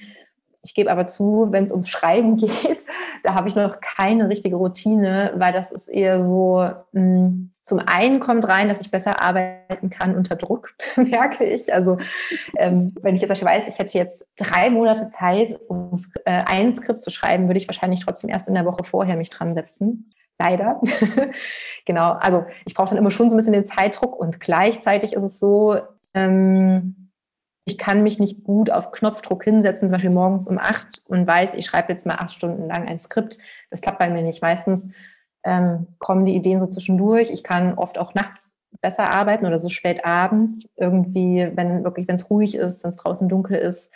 Ich 0.63 0.75
gebe 0.75 0.91
aber 0.91 1.07
zu, 1.07 1.49
wenn 1.51 1.65
es 1.65 1.73
ums 1.73 1.89
Schreiben 1.89 2.37
geht, 2.39 2.85
da 3.23 3.35
habe 3.35 3.49
ich 3.49 3.55
noch 3.55 3.81
keine 3.81 4.29
richtige 4.29 4.57
Routine, 4.57 5.33
weil 5.37 5.53
das 5.53 5.73
ist 5.73 5.89
eher 5.89 6.25
so, 6.25 6.69
mh, 6.93 7.01
hm, 7.01 7.51
zum 7.69 7.81
einen 7.81 8.19
kommt 8.19 8.49
rein, 8.49 8.69
dass 8.69 8.81
ich 8.81 8.91
besser 8.91 9.23
arbeiten 9.23 9.91
kann 9.91 10.17
unter 10.17 10.37
Druck, 10.37 10.75
merke 10.97 11.45
ich. 11.45 11.73
Also 11.73 11.99
ähm, 12.57 12.95
wenn 13.03 13.15
ich 13.15 13.21
jetzt 13.21 13.45
weiß, 13.45 13.69
ich 13.69 13.79
hätte 13.79 13.99
jetzt 13.99 14.27
drei 14.37 14.71
Monate 14.71 15.07
Zeit, 15.09 15.59
um 15.69 16.03
äh, 16.25 16.45
ein 16.47 16.75
Skript 16.75 17.03
zu 17.03 17.11
schreiben, 17.11 17.47
würde 17.47 17.59
ich 17.59 17.69
wahrscheinlich 17.69 18.01
trotzdem 18.01 18.31
erst 18.31 18.49
in 18.49 18.55
der 18.55 18.65
Woche 18.65 18.85
vorher 18.85 19.17
mich 19.17 19.29
dran 19.29 19.55
setzen. 19.55 20.11
Leider. 20.39 20.81
genau, 21.85 22.13
also 22.13 22.45
ich 22.65 22.75
brauche 22.75 22.91
dann 22.91 22.99
immer 22.99 23.11
schon 23.11 23.29
so 23.29 23.35
ein 23.35 23.39
bisschen 23.39 23.53
den 23.53 23.67
Zeitdruck 23.67 24.17
und 24.19 24.39
gleichzeitig 24.39 25.15
ist 25.15 25.23
es 25.25 25.41
so, 25.41 25.81
ähm, 26.15 27.11
ich 27.65 27.77
kann 27.77 28.03
mich 28.03 28.19
nicht 28.19 28.45
gut 28.45 28.71
auf 28.71 28.93
Knopfdruck 28.93 29.45
hinsetzen, 29.45 29.89
zum 29.89 29.97
Beispiel 29.97 30.11
morgens 30.11 30.49
um 30.49 30.59
acht 30.59 31.03
und 31.07 31.27
weiß, 31.27 31.55
ich 31.55 31.67
schreibe 31.67 31.93
jetzt 31.93 32.07
mal 32.07 32.15
acht 32.15 32.33
Stunden 32.33 32.67
lang 32.67 32.89
ein 32.89 32.99
Skript. 32.99 33.39
Das 33.71 33.83
klappt 33.83 33.99
bei 33.99 34.09
mir 34.09 34.23
nicht. 34.23 34.41
Meistens 34.41 34.91
ähm, 35.45 35.89
kommen 35.99 36.25
die 36.25 36.35
Ideen 36.35 36.61
so 36.61 36.67
zwischendurch. 36.67 37.31
Ich 37.31 37.45
kann 37.45 37.75
oft 37.75 37.99
auch 37.99 38.15
nachts 38.15 38.55
besser 38.81 39.13
arbeiten 39.13 39.45
oder 39.45 39.59
so 39.59 39.69
spät 39.69 40.07
abends. 40.07 40.65
Irgendwie, 40.77 41.51
wenn 41.55 41.85
wirklich, 41.85 42.09
wenn 42.09 42.15
es 42.15 42.31
ruhig 42.31 42.55
ist, 42.55 42.85
wenn 42.85 42.89
es 42.89 42.97
draußen 42.97 43.29
dunkel 43.29 43.59
ist, 43.59 43.93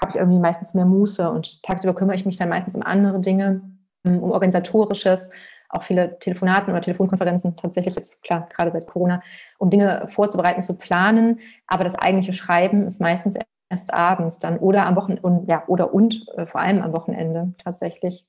habe 0.00 0.12
ich 0.12 0.16
irgendwie 0.16 0.38
meistens 0.38 0.72
mehr 0.72 0.86
Muße 0.86 1.30
und 1.30 1.62
tagsüber 1.62 1.94
kümmere 1.94 2.16
ich 2.16 2.24
mich 2.24 2.38
dann 2.38 2.48
meistens 2.48 2.74
um 2.74 2.82
andere 2.82 3.20
Dinge, 3.20 3.60
um 4.04 4.22
organisatorisches 4.22 5.30
auch 5.70 5.82
viele 5.82 6.18
Telefonaten 6.18 6.72
oder 6.72 6.82
Telefonkonferenzen 6.82 7.56
tatsächlich 7.56 7.94
jetzt, 7.94 8.22
klar, 8.22 8.48
gerade 8.54 8.72
seit 8.72 8.86
Corona, 8.86 9.22
um 9.58 9.70
Dinge 9.70 10.06
vorzubereiten, 10.08 10.62
zu 10.62 10.78
planen. 10.78 11.40
Aber 11.66 11.84
das 11.84 11.94
eigentliche 11.94 12.32
Schreiben 12.32 12.86
ist 12.86 13.00
meistens 13.00 13.34
erst 13.70 13.94
abends 13.94 14.38
dann 14.38 14.58
oder 14.58 14.86
am 14.86 14.96
Wochenende, 14.96 15.44
ja, 15.46 15.62
oder 15.68 15.94
und 15.94 16.26
äh, 16.36 16.46
vor 16.46 16.60
allem 16.60 16.82
am 16.82 16.92
Wochenende 16.92 17.54
tatsächlich. 17.62 18.26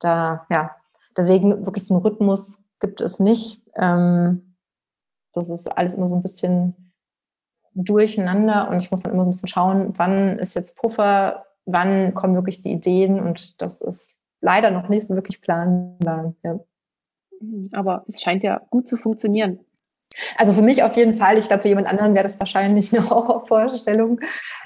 Da, 0.00 0.46
ja, 0.50 0.74
deswegen 1.16 1.64
wirklich 1.64 1.86
so 1.86 1.94
einen 1.94 2.02
Rhythmus 2.02 2.58
gibt 2.80 3.00
es 3.00 3.20
nicht. 3.20 3.62
Ähm, 3.76 4.56
das 5.32 5.50
ist 5.50 5.68
alles 5.68 5.94
immer 5.94 6.08
so 6.08 6.16
ein 6.16 6.22
bisschen 6.22 6.92
durcheinander 7.74 8.68
und 8.68 8.78
ich 8.78 8.90
muss 8.90 9.02
dann 9.02 9.12
immer 9.12 9.24
so 9.24 9.30
ein 9.30 9.32
bisschen 9.32 9.48
schauen, 9.48 9.94
wann 9.96 10.38
ist 10.38 10.54
jetzt 10.54 10.76
Puffer, 10.76 11.46
wann 11.66 12.14
kommen 12.14 12.34
wirklich 12.34 12.60
die 12.60 12.72
Ideen 12.72 13.20
und 13.20 13.60
das 13.60 13.80
ist 13.80 14.16
leider 14.44 14.70
noch 14.70 14.88
nicht 14.88 15.06
so 15.06 15.14
wirklich 15.14 15.40
planbar. 15.40 16.34
Ja. 16.44 16.60
Mhm, 17.40 17.70
aber 17.72 18.04
es 18.08 18.20
scheint 18.20 18.42
ja 18.42 18.60
gut 18.70 18.86
zu 18.86 18.96
funktionieren. 18.96 19.58
Also 20.36 20.52
für 20.52 20.62
mich 20.62 20.82
auf 20.82 20.96
jeden 20.96 21.14
Fall. 21.14 21.38
Ich 21.38 21.48
glaube, 21.48 21.62
für 21.62 21.68
jemand 21.68 21.88
anderen 21.88 22.14
wäre 22.14 22.24
das 22.24 22.38
wahrscheinlich 22.38 22.92
eine 22.96 23.08
Horrorvorstellung. 23.08 24.20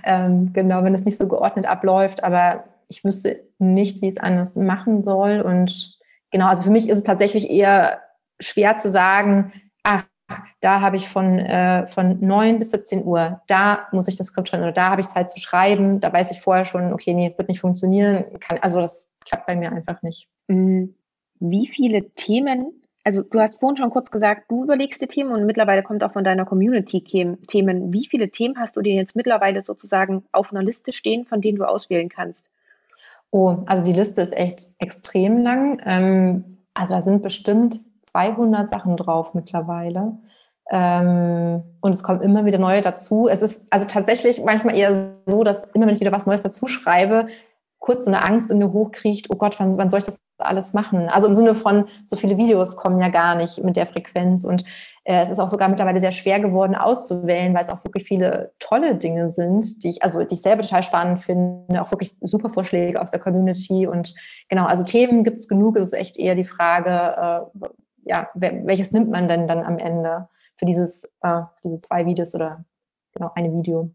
Ähm, 0.04 0.52
genau, 0.52 0.82
wenn 0.82 0.94
es 0.94 1.04
nicht 1.04 1.16
so 1.16 1.28
geordnet 1.28 1.66
abläuft. 1.66 2.24
Aber 2.24 2.64
ich 2.88 3.04
wüsste 3.04 3.44
nicht, 3.58 4.02
wie 4.02 4.08
es 4.08 4.18
anders 4.18 4.56
machen 4.56 5.00
soll. 5.00 5.40
Und 5.40 5.96
genau, 6.30 6.48
also 6.48 6.64
für 6.64 6.70
mich 6.70 6.88
ist 6.88 6.98
es 6.98 7.04
tatsächlich 7.04 7.48
eher 7.48 8.00
schwer 8.40 8.76
zu 8.76 8.90
sagen, 8.90 9.52
ach, 9.84 10.04
da 10.60 10.80
habe 10.80 10.96
ich 10.96 11.08
von, 11.08 11.38
äh, 11.38 11.86
von 11.86 12.18
9 12.20 12.58
bis 12.58 12.72
17 12.72 13.04
Uhr, 13.04 13.40
da 13.46 13.86
muss 13.92 14.08
ich 14.08 14.16
das 14.16 14.28
Skript 14.28 14.48
schreiben 14.48 14.64
oder 14.64 14.72
da 14.72 14.90
habe 14.90 15.00
ich 15.00 15.08
Zeit 15.08 15.30
zu 15.30 15.38
schreiben. 15.38 16.00
Da 16.00 16.12
weiß 16.12 16.32
ich 16.32 16.40
vorher 16.40 16.64
schon, 16.64 16.92
okay, 16.92 17.14
nee, 17.14 17.32
wird 17.36 17.48
nicht 17.48 17.60
funktionieren. 17.60 18.24
Kann, 18.40 18.58
also 18.60 18.80
das 18.80 19.07
klappt 19.28 19.46
bei 19.46 19.56
mir 19.56 19.72
einfach 19.72 20.02
nicht. 20.02 20.28
Mhm. 20.48 20.94
Wie 21.40 21.68
viele 21.68 22.10
Themen, 22.10 22.82
also 23.04 23.22
du 23.22 23.40
hast 23.40 23.60
vorhin 23.60 23.76
schon 23.76 23.90
kurz 23.90 24.10
gesagt, 24.10 24.50
du 24.50 24.64
überlegst 24.64 25.00
die 25.00 25.06
Themen 25.06 25.32
und 25.32 25.46
mittlerweile 25.46 25.82
kommt 25.82 26.02
auch 26.02 26.12
von 26.12 26.24
deiner 26.24 26.44
Community 26.44 27.02
Themen. 27.02 27.92
Wie 27.92 28.06
viele 28.06 28.30
Themen 28.30 28.58
hast 28.58 28.76
du 28.76 28.82
dir 28.82 28.94
jetzt 28.94 29.14
mittlerweile 29.14 29.62
sozusagen 29.62 30.24
auf 30.32 30.52
einer 30.52 30.62
Liste 30.62 30.92
stehen, 30.92 31.24
von 31.24 31.40
denen 31.40 31.58
du 31.58 31.64
auswählen 31.64 32.08
kannst? 32.08 32.44
Oh, 33.30 33.58
also 33.66 33.84
die 33.84 33.92
Liste 33.92 34.22
ist 34.22 34.36
echt 34.36 34.72
extrem 34.78 35.42
lang. 35.42 35.80
Ähm, 35.84 36.58
also 36.74 36.94
da 36.94 37.02
sind 37.02 37.22
bestimmt 37.22 37.80
200 38.04 38.70
Sachen 38.70 38.96
drauf 38.96 39.34
mittlerweile. 39.34 40.18
Ähm, 40.70 41.62
und 41.80 41.94
es 41.94 42.02
kommen 42.02 42.20
immer 42.20 42.44
wieder 42.44 42.58
neue 42.58 42.82
dazu. 42.82 43.28
Es 43.28 43.42
ist 43.42 43.66
also 43.70 43.86
tatsächlich 43.86 44.42
manchmal 44.42 44.76
eher 44.76 45.14
so, 45.26 45.44
dass 45.44 45.64
immer 45.64 45.86
wenn 45.86 45.94
ich 45.94 46.00
wieder 46.00 46.12
was 46.12 46.26
Neues 46.26 46.42
dazu 46.42 46.66
schreibe, 46.66 47.28
kurz 47.78 48.04
so 48.04 48.10
eine 48.10 48.24
Angst 48.24 48.50
in 48.50 48.58
mir 48.58 48.72
hochkriecht, 48.72 49.30
oh 49.30 49.36
Gott, 49.36 49.58
wann, 49.58 49.78
wann 49.78 49.90
soll 49.90 50.00
ich 50.00 50.06
das 50.06 50.20
alles 50.38 50.72
machen? 50.72 51.08
Also 51.08 51.26
im 51.26 51.34
Sinne 51.34 51.54
von, 51.54 51.86
so 52.04 52.16
viele 52.16 52.36
Videos 52.36 52.76
kommen 52.76 53.00
ja 53.00 53.08
gar 53.08 53.34
nicht 53.34 53.62
mit 53.62 53.76
der 53.76 53.86
Frequenz 53.86 54.44
und 54.44 54.64
äh, 55.04 55.22
es 55.22 55.30
ist 55.30 55.38
auch 55.38 55.48
sogar 55.48 55.68
mittlerweile 55.68 56.00
sehr 56.00 56.12
schwer 56.12 56.40
geworden 56.40 56.74
auszuwählen, 56.74 57.54
weil 57.54 57.62
es 57.62 57.70
auch 57.70 57.84
wirklich 57.84 58.04
viele 58.04 58.52
tolle 58.58 58.96
Dinge 58.96 59.30
sind, 59.30 59.82
die 59.82 59.90
ich, 59.90 60.02
also 60.02 60.22
die 60.24 60.34
ich 60.34 60.42
selber 60.42 60.62
total 60.62 60.82
spannend 60.82 61.22
finde, 61.22 61.80
auch 61.80 61.90
wirklich 61.90 62.16
super 62.20 62.50
Vorschläge 62.50 63.00
aus 63.00 63.10
der 63.10 63.20
Community 63.20 63.86
und 63.86 64.14
genau, 64.48 64.66
also 64.66 64.84
Themen 64.84 65.24
gibt 65.24 65.38
es 65.38 65.48
genug, 65.48 65.76
es 65.76 65.88
ist 65.88 65.94
echt 65.94 66.18
eher 66.18 66.34
die 66.34 66.44
Frage, 66.44 67.50
äh, 67.62 67.68
ja, 68.04 68.28
welches 68.34 68.92
nimmt 68.92 69.10
man 69.10 69.28
denn 69.28 69.46
dann 69.46 69.62
am 69.62 69.78
Ende 69.78 70.28
für 70.56 70.64
dieses, 70.64 71.04
äh, 71.22 71.42
diese 71.62 71.80
zwei 71.80 72.06
Videos 72.06 72.34
oder 72.34 72.64
genau 73.12 73.30
eine 73.34 73.52
Video? 73.52 73.90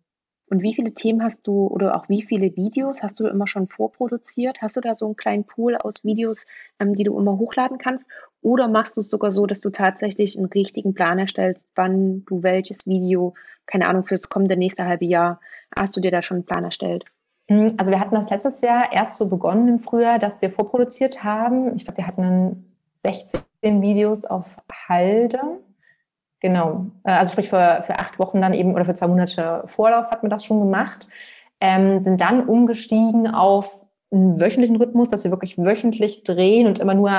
Und 0.54 0.62
wie 0.62 0.76
viele 0.76 0.94
Themen 0.94 1.24
hast 1.24 1.48
du 1.48 1.66
oder 1.66 1.96
auch 1.96 2.10
wie 2.10 2.22
viele 2.22 2.56
Videos 2.56 3.02
hast 3.02 3.20
du 3.20 3.26
immer 3.26 3.48
schon 3.48 3.68
vorproduziert? 3.68 4.62
Hast 4.62 4.76
du 4.76 4.82
da 4.82 4.94
so 4.94 5.06
einen 5.06 5.16
kleinen 5.16 5.46
Pool 5.46 5.76
aus 5.76 6.04
Videos, 6.04 6.46
ähm, 6.80 6.94
die 6.94 7.04
du 7.04 7.18
immer 7.18 7.40
hochladen 7.40 7.80
kannst? 7.80 8.08
Oder 8.44 8.68
machst 8.68 8.96
du 8.96 9.02
es 9.02 9.10
sogar 9.10 9.32
so, 9.32 9.48
dass 9.48 9.62
du 9.62 9.72
tatsächlich 9.72 10.38
einen 10.38 10.46
richtigen 10.46 10.94
Plan 10.94 11.18
erstellst, 11.18 11.68
wann 11.74 12.24
du 12.26 12.44
welches 12.44 12.86
Video, 12.86 13.34
keine 13.66 13.90
Ahnung, 13.90 14.04
fürs 14.04 14.30
kommende 14.30 14.56
nächste 14.56 14.86
halbe 14.86 15.06
Jahr, 15.06 15.40
hast 15.76 15.98
du 15.98 16.02
dir 16.02 16.12
da 16.12 16.22
schon 16.22 16.38
einen 16.38 16.46
Plan 16.46 16.64
erstellt? 16.64 17.06
Hm, 17.48 17.74
also 17.78 17.92
wir 17.92 18.00
hatten 18.00 18.14
das 18.14 18.30
letztes 18.30 18.62
Jahr 18.62 18.94
erst 18.94 19.16
so 19.16 19.30
begonnen 19.30 19.68
im 19.68 19.80
Frühjahr, 19.80 20.20
dass 20.20 20.44
wir 20.44 20.52
vorproduziert 20.52 21.24
haben. 21.24 21.76
Ich 21.76 21.86
glaube, 21.86 21.98
wir 21.98 22.06
hatten 22.06 22.78
16 22.98 23.42
Videos 23.82 24.24
auf 24.24 24.46
Halde 24.88 25.40
Genau. 26.44 26.88
Äh, 27.06 27.12
also 27.12 27.32
sprich 27.32 27.50
für, 27.50 27.82
für 27.88 27.98
acht 27.98 28.20
Wochen 28.20 28.42
dann 28.42 28.54
eben 28.54 28.76
oder 28.76 28.86
für 28.86 28.94
zwei 28.94 29.08
Monate 29.08 29.64
Vorlauf 29.66 30.12
hat 30.12 30.22
man 30.22 30.30
das 30.30 30.46
schon 30.46 30.60
gemacht. 30.60 31.08
Ähm, 31.60 32.02
sind 32.02 32.22
dann 32.22 32.48
umgestiegen 32.48 33.28
auf 33.28 33.80
einen 34.12 34.40
wöchentlichen 34.40 34.76
Rhythmus, 34.76 35.10
dass 35.10 35.24
wir 35.24 35.32
wirklich 35.32 35.58
wöchentlich 35.58 36.24
drehen 36.24 36.68
und 36.68 36.78
immer 36.78 36.94
nur, 36.94 37.10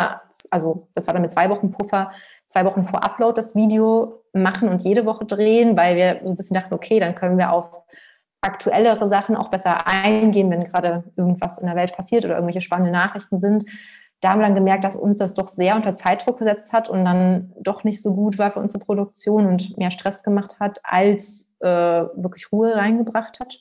also 0.51 0.89
das 0.95 1.07
war 1.07 1.15
dann 1.15 1.23
mit 1.23 1.33
zwei 1.33 1.49
Wochen 1.49 1.73
Puffer, 1.73 2.13
zwei 2.47 2.65
Wochen 2.67 2.85
vor 2.85 3.03
Upload 3.03 3.35
das 3.35 3.57
Video 3.57 4.23
machen 4.35 4.69
und 4.69 4.83
jede 4.83 5.07
Woche 5.07 5.25
drehen, 5.25 5.77
weil 5.77 5.97
wir 5.97 6.21
so 6.23 6.31
ein 6.31 6.37
bisschen 6.37 6.55
dachten, 6.55 6.75
okay, 6.75 7.01
dann 7.01 7.15
können 7.15 7.39
wir 7.39 7.51
auf 7.51 7.73
aktuellere 8.43 9.09
Sachen 9.09 9.37
auch 9.37 9.49
besser 9.49 9.87
eingehen, 9.87 10.51
wenn 10.51 10.65
gerade 10.65 11.05
irgendwas 11.17 11.59
in 11.59 11.67
der 11.67 11.77
Welt 11.77 11.97
passiert 11.97 12.27
oder 12.27 12.35
irgendwelche 12.35 12.61
spannende 12.61 12.93
Nachrichten 12.93 13.41
sind 13.41 13.65
da 14.25 14.31
haben 14.31 14.41
wir 14.41 14.47
dann 14.47 14.55
gemerkt, 14.55 14.85
dass 14.85 14.97
uns 14.97 15.19
das 15.19 15.35
doch 15.35 15.49
sehr 15.49 15.77
unter 15.77 15.93
Zeitdruck 15.93 16.39
gesetzt 16.39 16.73
hat 16.73 16.89
und 16.89 17.05
dann 17.05 17.53
doch 17.61 17.85
nicht 17.85 18.01
so 18.01 18.15
gut 18.15 18.39
war 18.39 18.51
für 18.53 18.61
unsere 18.61 18.83
Produktion 18.83 19.47
und 19.47 19.77
mehr 19.77 19.91
Stress 19.91 20.23
gemacht 20.23 20.57
hat, 20.59 20.81
als 20.83 21.55
äh, 21.61 21.69
wirklich 21.69 22.51
Ruhe 22.51 22.75
reingebracht 22.75 23.39
hat. 23.39 23.61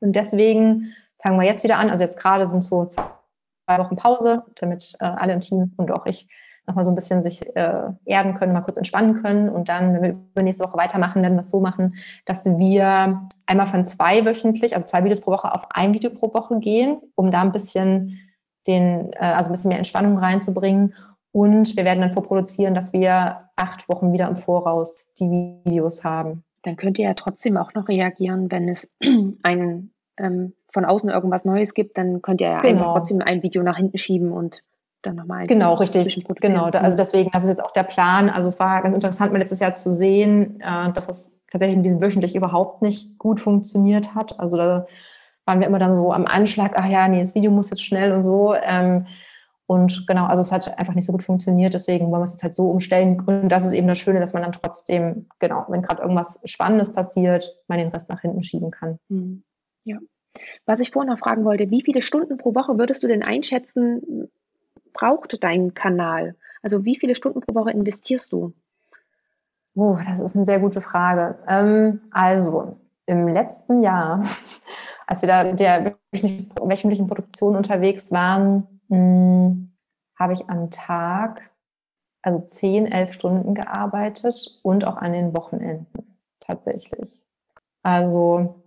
Und 0.00 0.14
deswegen 0.14 0.92
fangen 1.22 1.40
wir 1.40 1.46
jetzt 1.46 1.64
wieder 1.64 1.78
an. 1.78 1.88
Also 1.88 2.04
jetzt 2.04 2.18
gerade 2.18 2.46
sind 2.46 2.62
so 2.62 2.84
zwei 2.84 3.78
Wochen 3.78 3.96
Pause, 3.96 4.44
damit 4.56 4.96
äh, 5.00 5.06
alle 5.06 5.32
im 5.32 5.40
Team 5.40 5.72
und 5.78 5.90
auch 5.90 6.04
ich 6.04 6.28
nochmal 6.66 6.84
so 6.84 6.90
ein 6.90 6.94
bisschen 6.96 7.22
sich 7.22 7.46
äh, 7.56 7.82
erden 8.04 8.34
können, 8.34 8.52
mal 8.52 8.60
kurz 8.60 8.76
entspannen 8.76 9.22
können. 9.22 9.48
Und 9.48 9.70
dann, 9.70 9.94
wenn 9.94 10.02
wir 10.02 10.10
übernächste 10.10 10.64
Woche 10.64 10.76
weitermachen, 10.76 11.22
werden 11.22 11.36
wir 11.36 11.40
es 11.40 11.50
so 11.50 11.60
machen, 11.60 11.94
dass 12.26 12.44
wir 12.44 13.28
einmal 13.46 13.66
von 13.66 13.86
zwei 13.86 14.26
wöchentlich, 14.26 14.74
also 14.74 14.86
zwei 14.86 15.04
Videos 15.04 15.20
pro 15.20 15.30
Woche 15.30 15.54
auf 15.54 15.62
ein 15.70 15.94
Video 15.94 16.10
pro 16.10 16.34
Woche 16.34 16.58
gehen, 16.58 16.98
um 17.14 17.30
da 17.30 17.40
ein 17.40 17.52
bisschen 17.52 18.18
den, 18.66 19.12
äh, 19.12 19.18
also 19.18 19.48
ein 19.48 19.52
bisschen 19.52 19.68
mehr 19.68 19.78
Entspannung 19.78 20.18
reinzubringen. 20.18 20.94
Und 21.32 21.76
wir 21.76 21.84
werden 21.84 22.00
dann 22.00 22.12
vorproduzieren, 22.12 22.74
dass 22.74 22.92
wir 22.92 23.50
acht 23.56 23.88
Wochen 23.88 24.12
wieder 24.12 24.28
im 24.28 24.36
Voraus 24.36 25.06
die 25.18 25.60
Videos 25.64 26.04
haben. 26.04 26.44
Dann 26.62 26.76
könnt 26.76 26.98
ihr 26.98 27.04
ja 27.04 27.14
trotzdem 27.14 27.56
auch 27.56 27.74
noch 27.74 27.88
reagieren, 27.88 28.50
wenn 28.50 28.68
es 28.68 28.92
ein, 29.44 29.90
ähm, 30.18 30.54
von 30.72 30.84
außen 30.84 31.08
irgendwas 31.08 31.44
Neues 31.44 31.74
gibt, 31.74 31.96
dann 31.98 32.22
könnt 32.22 32.40
ihr 32.40 32.48
ja 32.48 32.60
genau. 32.60 32.80
einfach 32.80 32.94
trotzdem 32.98 33.22
ein 33.26 33.42
Video 33.42 33.62
nach 33.62 33.76
hinten 33.76 33.98
schieben 33.98 34.32
und 34.32 34.62
dann 35.02 35.16
nochmal 35.16 35.46
Genau, 35.46 35.74
richtig. 35.74 36.26
Genau, 36.40 36.64
also 36.64 36.96
deswegen, 36.96 37.30
das 37.32 37.44
ist 37.44 37.50
jetzt 37.50 37.64
auch 37.64 37.70
der 37.70 37.84
Plan. 37.84 38.28
Also 38.28 38.48
es 38.48 38.58
war 38.58 38.82
ganz 38.82 38.94
interessant, 38.94 39.32
mal 39.32 39.38
letztes 39.38 39.60
Jahr 39.60 39.74
zu 39.74 39.92
sehen, 39.92 40.60
äh, 40.60 40.92
dass 40.92 41.08
es 41.08 41.38
tatsächlich 41.50 41.76
mit 41.76 41.86
diesem 41.86 42.00
wöchentlich 42.00 42.34
überhaupt 42.34 42.82
nicht 42.82 43.18
gut 43.18 43.40
funktioniert 43.40 44.14
hat. 44.14 44.38
Also 44.40 44.56
da 44.56 44.86
waren 45.46 45.60
wir 45.60 45.66
immer 45.66 45.78
dann 45.78 45.94
so 45.94 46.12
am 46.12 46.26
Anschlag, 46.26 46.72
ach 46.76 46.86
ja, 46.86 47.08
nee, 47.08 47.20
das 47.20 47.34
Video 47.34 47.50
muss 47.50 47.70
jetzt 47.70 47.84
schnell 47.84 48.12
und 48.12 48.22
so. 48.22 48.54
Ähm, 48.54 49.06
und 49.66 50.06
genau, 50.06 50.26
also 50.26 50.42
es 50.42 50.52
hat 50.52 50.78
einfach 50.78 50.94
nicht 50.94 51.06
so 51.06 51.12
gut 51.12 51.24
funktioniert, 51.24 51.74
deswegen 51.74 52.10
wollen 52.10 52.20
wir 52.20 52.24
es 52.24 52.32
jetzt 52.32 52.44
halt 52.44 52.54
so 52.54 52.70
umstellen. 52.70 53.20
Und 53.20 53.48
das 53.48 53.64
ist 53.64 53.72
eben 53.72 53.88
das 53.88 53.98
Schöne, 53.98 54.20
dass 54.20 54.32
man 54.32 54.42
dann 54.42 54.52
trotzdem, 54.52 55.26
genau, 55.38 55.64
wenn 55.68 55.82
gerade 55.82 56.02
irgendwas 56.02 56.40
Spannendes 56.44 56.92
passiert, 56.92 57.56
man 57.66 57.78
den 57.78 57.88
Rest 57.88 58.08
nach 58.08 58.20
hinten 58.20 58.44
schieben 58.44 58.70
kann. 58.70 58.98
Mhm. 59.08 59.42
Ja. 59.84 59.98
Was 60.66 60.80
ich 60.80 60.90
vorhin 60.90 61.10
noch 61.10 61.18
fragen 61.18 61.44
wollte, 61.44 61.70
wie 61.70 61.82
viele 61.82 62.02
Stunden 62.02 62.36
pro 62.36 62.54
Woche 62.54 62.78
würdest 62.78 63.02
du 63.02 63.08
denn 63.08 63.22
einschätzen, 63.22 64.28
braucht 64.92 65.42
dein 65.42 65.74
Kanal? 65.74 66.36
Also 66.62 66.84
wie 66.84 66.96
viele 66.96 67.14
Stunden 67.14 67.40
pro 67.40 67.54
Woche 67.54 67.70
investierst 67.70 68.32
du? 68.32 68.52
Oh, 69.74 69.98
das 70.06 70.20
ist 70.20 70.36
eine 70.36 70.44
sehr 70.44 70.60
gute 70.60 70.80
Frage. 70.80 71.38
Ähm, 71.48 72.00
also, 72.10 72.76
im 73.06 73.28
letzten 73.28 73.82
Jahr 73.82 74.24
als 75.06 75.22
wir 75.22 75.28
da 75.28 75.44
mit 75.44 75.60
der 75.60 75.96
wöchentlichen 76.12 77.06
Produktion 77.06 77.56
unterwegs 77.56 78.10
waren, 78.12 78.80
hm, 78.88 79.72
habe 80.18 80.32
ich 80.32 80.48
am 80.48 80.70
Tag 80.70 81.50
also 82.22 82.40
zehn, 82.40 82.86
elf 82.86 83.12
Stunden 83.12 83.54
gearbeitet 83.54 84.58
und 84.62 84.84
auch 84.84 84.96
an 84.96 85.12
den 85.12 85.32
Wochenenden 85.32 86.18
tatsächlich. 86.40 87.22
Also 87.84 88.64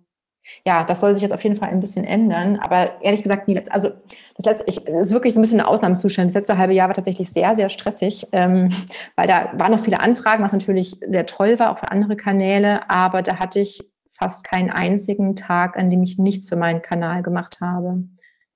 ja, 0.66 0.84
das 0.84 1.02
soll 1.02 1.14
sich 1.14 1.22
jetzt 1.22 1.34
auf 1.34 1.44
jeden 1.44 1.56
Fall 1.56 1.70
ein 1.70 1.82
bisschen 1.82 2.06
ändern. 2.06 2.58
Aber 2.60 3.02
ehrlich 3.02 3.22
gesagt, 3.22 3.48
die, 3.48 3.70
also 3.70 3.90
das 4.38 4.46
letzte, 4.46 4.66
ich, 4.68 4.86
das 4.86 5.08
ist 5.08 5.14
wirklich 5.14 5.34
so 5.34 5.40
ein 5.40 5.44
bisschen 5.44 5.60
ein 5.60 5.66
Ausnahmezustand. 5.66 6.30
Das 6.30 6.36
letzte 6.36 6.58
halbe 6.58 6.74
Jahr 6.74 6.88
war 6.88 6.96
tatsächlich 6.96 7.30
sehr, 7.30 7.56
sehr 7.56 7.70
stressig, 7.70 8.28
ähm, 8.32 8.70
weil 9.16 9.28
da 9.28 9.52
waren 9.54 9.72
noch 9.72 9.80
viele 9.80 10.00
Anfragen, 10.00 10.44
was 10.44 10.54
natürlich 10.54 10.96
sehr 11.06 11.26
toll 11.26 11.60
war, 11.60 11.72
auch 11.72 11.80
für 11.80 11.92
andere 11.92 12.16
Kanäle. 12.16 12.90
Aber 12.90 13.22
da 13.22 13.38
hatte 13.40 13.60
ich 13.60 13.84
fast 14.20 14.44
keinen 14.44 14.70
einzigen 14.70 15.36
Tag, 15.36 15.78
an 15.78 15.90
dem 15.90 16.04
ich 16.04 16.20
nichts 16.20 16.50
für 16.50 16.58
meinen 16.58 16.82
Kanal 16.82 17.24
gemacht 17.24 17.62
habe 17.62 18.04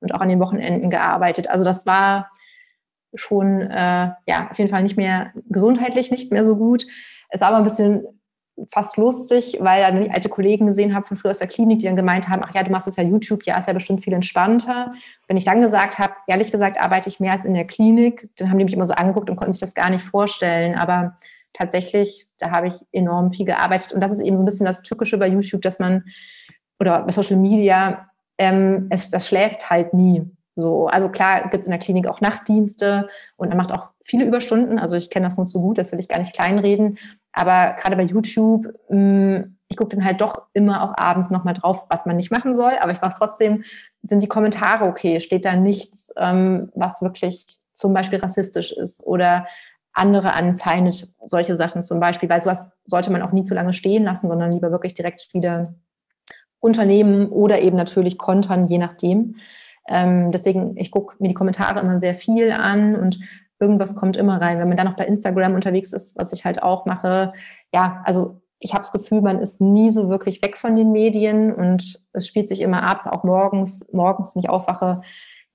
und 0.01 0.14
auch 0.14 0.20
an 0.20 0.30
den 0.30 0.41
Wochenenden 0.41 0.89
gearbeitet. 0.89 1.49
Also 1.49 1.64
das 1.64 1.86
war 1.86 2.30
schon 3.16 3.61
äh, 3.61 4.11
ja 4.28 4.49
auf 4.51 4.57
jeden 4.57 4.70
Fall 4.70 4.84
nicht 4.84 4.97
mehr 4.97 5.32
gesundheitlich 5.49 6.11
nicht 6.11 6.32
mehr 6.32 6.43
so 6.43 6.57
gut. 6.57 6.86
Es 7.30 7.41
war 7.41 7.49
aber 7.49 7.57
ein 7.57 7.64
bisschen 7.64 8.03
fast 8.72 8.97
lustig, 8.97 9.57
weil 9.61 9.82
dann 9.82 10.01
ich 10.01 10.11
alte 10.11 10.30
Kollegen 10.30 10.68
gesehen 10.68 10.93
habe 10.93 11.07
von 11.07 11.18
früher 11.18 11.32
aus 11.32 11.39
der 11.39 11.47
Klinik, 11.47 11.80
die 11.80 11.86
dann 11.86 11.95
gemeint 11.95 12.30
haben, 12.30 12.43
ach 12.45 12.53
ja, 12.53 12.61
du 12.61 12.72
machst 12.72 12.86
jetzt 12.86 12.97
ja 12.97 13.03
YouTube, 13.03 13.45
ja, 13.45 13.57
ist 13.57 13.68
ja 13.68 13.74
bestimmt 13.74 14.03
viel 14.03 14.14
entspannter. 14.14 14.93
Wenn 15.28 15.38
ich 15.38 15.45
dann 15.45 15.61
gesagt 15.61 15.97
habe, 15.97 16.14
ehrlich 16.28 16.51
gesagt, 16.51 16.80
arbeite 16.80 17.09
ich 17.09 17.20
mehr 17.20 17.32
als 17.32 17.45
in 17.45 17.53
der 17.53 17.66
Klinik, 17.66 18.30
dann 18.36 18.49
haben 18.49 18.59
die 18.59 18.66
mich 18.66 18.74
immer 18.74 18.86
so 18.86 18.93
angeguckt 18.93 19.30
und 19.30 19.38
konnten 19.38 19.53
sich 19.53 19.61
das 19.61 19.74
gar 19.74 19.89
nicht 19.89 20.03
vorstellen. 20.03 20.76
Aber 20.76 21.18
tatsächlich, 21.54 22.28
da 22.39 22.51
habe 22.51 22.68
ich 22.68 22.76
enorm 22.91 23.32
viel 23.32 23.45
gearbeitet. 23.45 23.93
Und 23.93 24.01
das 24.01 24.12
ist 24.12 24.20
eben 24.20 24.38
so 24.38 24.43
ein 24.43 24.45
bisschen 24.45 24.66
das 24.66 24.84
Tückische 24.84 25.18
bei 25.18 25.28
YouTube, 25.28 25.62
dass 25.62 25.80
man, 25.80 26.06
oder 26.80 27.04
bei 27.04 27.12
Social 27.12 27.38
Media, 27.38 28.10
ähm, 28.38 28.88
es, 28.89 29.10
das 29.10 29.28
schläft 29.28 29.70
halt 29.70 29.93
nie. 29.93 30.30
So, 30.56 30.88
also 30.88 31.10
klar 31.10 31.43
gibt 31.49 31.62
es 31.62 31.66
in 31.66 31.72
der 31.72 31.80
Klinik 31.80 32.08
auch 32.08 32.22
Nachtdienste 32.22 33.10
und 33.38 33.49
man 33.49 33.58
macht 33.58 33.72
auch 33.72 33.89
viele 34.04 34.26
Überstunden. 34.26 34.78
Also 34.78 34.95
ich 34.95 35.10
kenne 35.10 35.26
das 35.26 35.38
nur 35.38 35.47
so 35.47 35.62
gut, 35.62 35.78
das 35.78 35.91
will 35.91 35.99
ich 35.99 36.08
gar 36.08 36.20
nicht 36.20 36.34
kleinreden. 36.34 36.97
Aber 37.32 37.76
gerade 37.80 37.95
bei 37.95 38.04
YouTube, 38.04 38.68
mh, 38.89 38.97
mm, 38.97 39.58
ich 39.70 39.78
gucke 39.78 39.95
dann 39.95 40.06
halt 40.06 40.22
doch 40.22 40.43
immer 40.54 40.84
auch 40.84 40.95
abends 40.97 41.32
nochmal 41.32 41.56
drauf, 41.56 41.86
was 41.89 42.06
man 42.06 42.16
nicht 42.16 42.30
machen 42.30 42.56
soll. 42.56 42.74
Aber 42.80 42.91
ich 42.91 43.01
mache 43.01 43.16
trotzdem, 43.18 43.64
sind 44.04 44.22
die 44.22 44.28
Kommentare 44.28 44.86
okay? 44.86 45.20
Steht 45.20 45.45
da 45.45 45.56
nichts, 45.56 46.14
ähm, 46.16 46.72
was 46.76 47.01
wirklich 47.01 47.60
zum 47.72 47.93
Beispiel 47.93 48.20
rassistisch 48.20 48.72
ist 48.72 49.04
oder 49.04 49.47
andere 49.94 50.34
anfeindet, 50.34 51.08
solche 51.26 51.56
Sachen 51.56 51.84
zum 51.84 52.00
Beispiel, 52.00 52.30
weil 52.30 52.41
sowas 52.41 52.74
sollte 52.86 53.12
man 53.12 53.22
auch 53.22 53.32
nie 53.32 53.44
zu 53.44 53.54
lange 53.54 53.74
stehen 53.74 54.04
lassen, 54.04 54.28
sondern 54.28 54.52
lieber 54.52 54.72
wirklich 54.72 54.94
direkt 54.94 55.30
wieder 55.34 55.76
unternehmen 56.60 57.30
oder 57.30 57.62
eben 57.62 57.78
natürlich 57.78 58.18
kontern, 58.18 58.66
je 58.66 58.78
nachdem. 58.78 59.36
Ähm, 59.88 60.32
deswegen, 60.32 60.78
ich 60.78 60.91
gucke 60.91 61.16
mir 61.20 61.28
die 61.28 61.34
Kommentare 61.34 61.80
immer 61.80 61.98
sehr 62.00 62.16
viel 62.16 62.52
an 62.52 62.96
und 62.96 63.20
irgendwas 63.60 63.96
kommt 63.96 64.18
immer 64.18 64.41
rein. 64.41 64.60
Wenn 64.60 64.68
man 64.68 64.78
dann 64.78 64.88
noch 64.88 64.96
bei 64.96 65.06
Instagram 65.06 65.56
unterwegs 65.56 65.94
ist, 65.94 66.18
was 66.18 66.34
ich 66.34 66.46
halt 66.46 66.64
auch 66.64 66.86
mache, 66.86 67.34
ja, 67.74 68.02
also 68.06 68.41
ich 68.60 68.74
habe 68.74 68.82
das 68.82 68.94
Gefühl, 68.94 69.22
man 69.22 69.39
ist 69.39 69.60
nie 69.60 69.91
so 69.91 70.10
wirklich 70.10 70.41
weg 70.41 70.58
von 70.58 70.76
den 70.76 70.91
Medien 70.91 71.54
und 71.54 72.02
es 72.14 72.28
spielt 72.28 72.48
sich 72.48 72.62
immer 72.62 72.84
ab, 72.84 73.08
auch 73.12 73.24
morgens, 73.24 73.86
morgens, 73.91 74.34
wenn 74.34 74.41
ich 74.41 74.50
aufwache, 74.50 75.02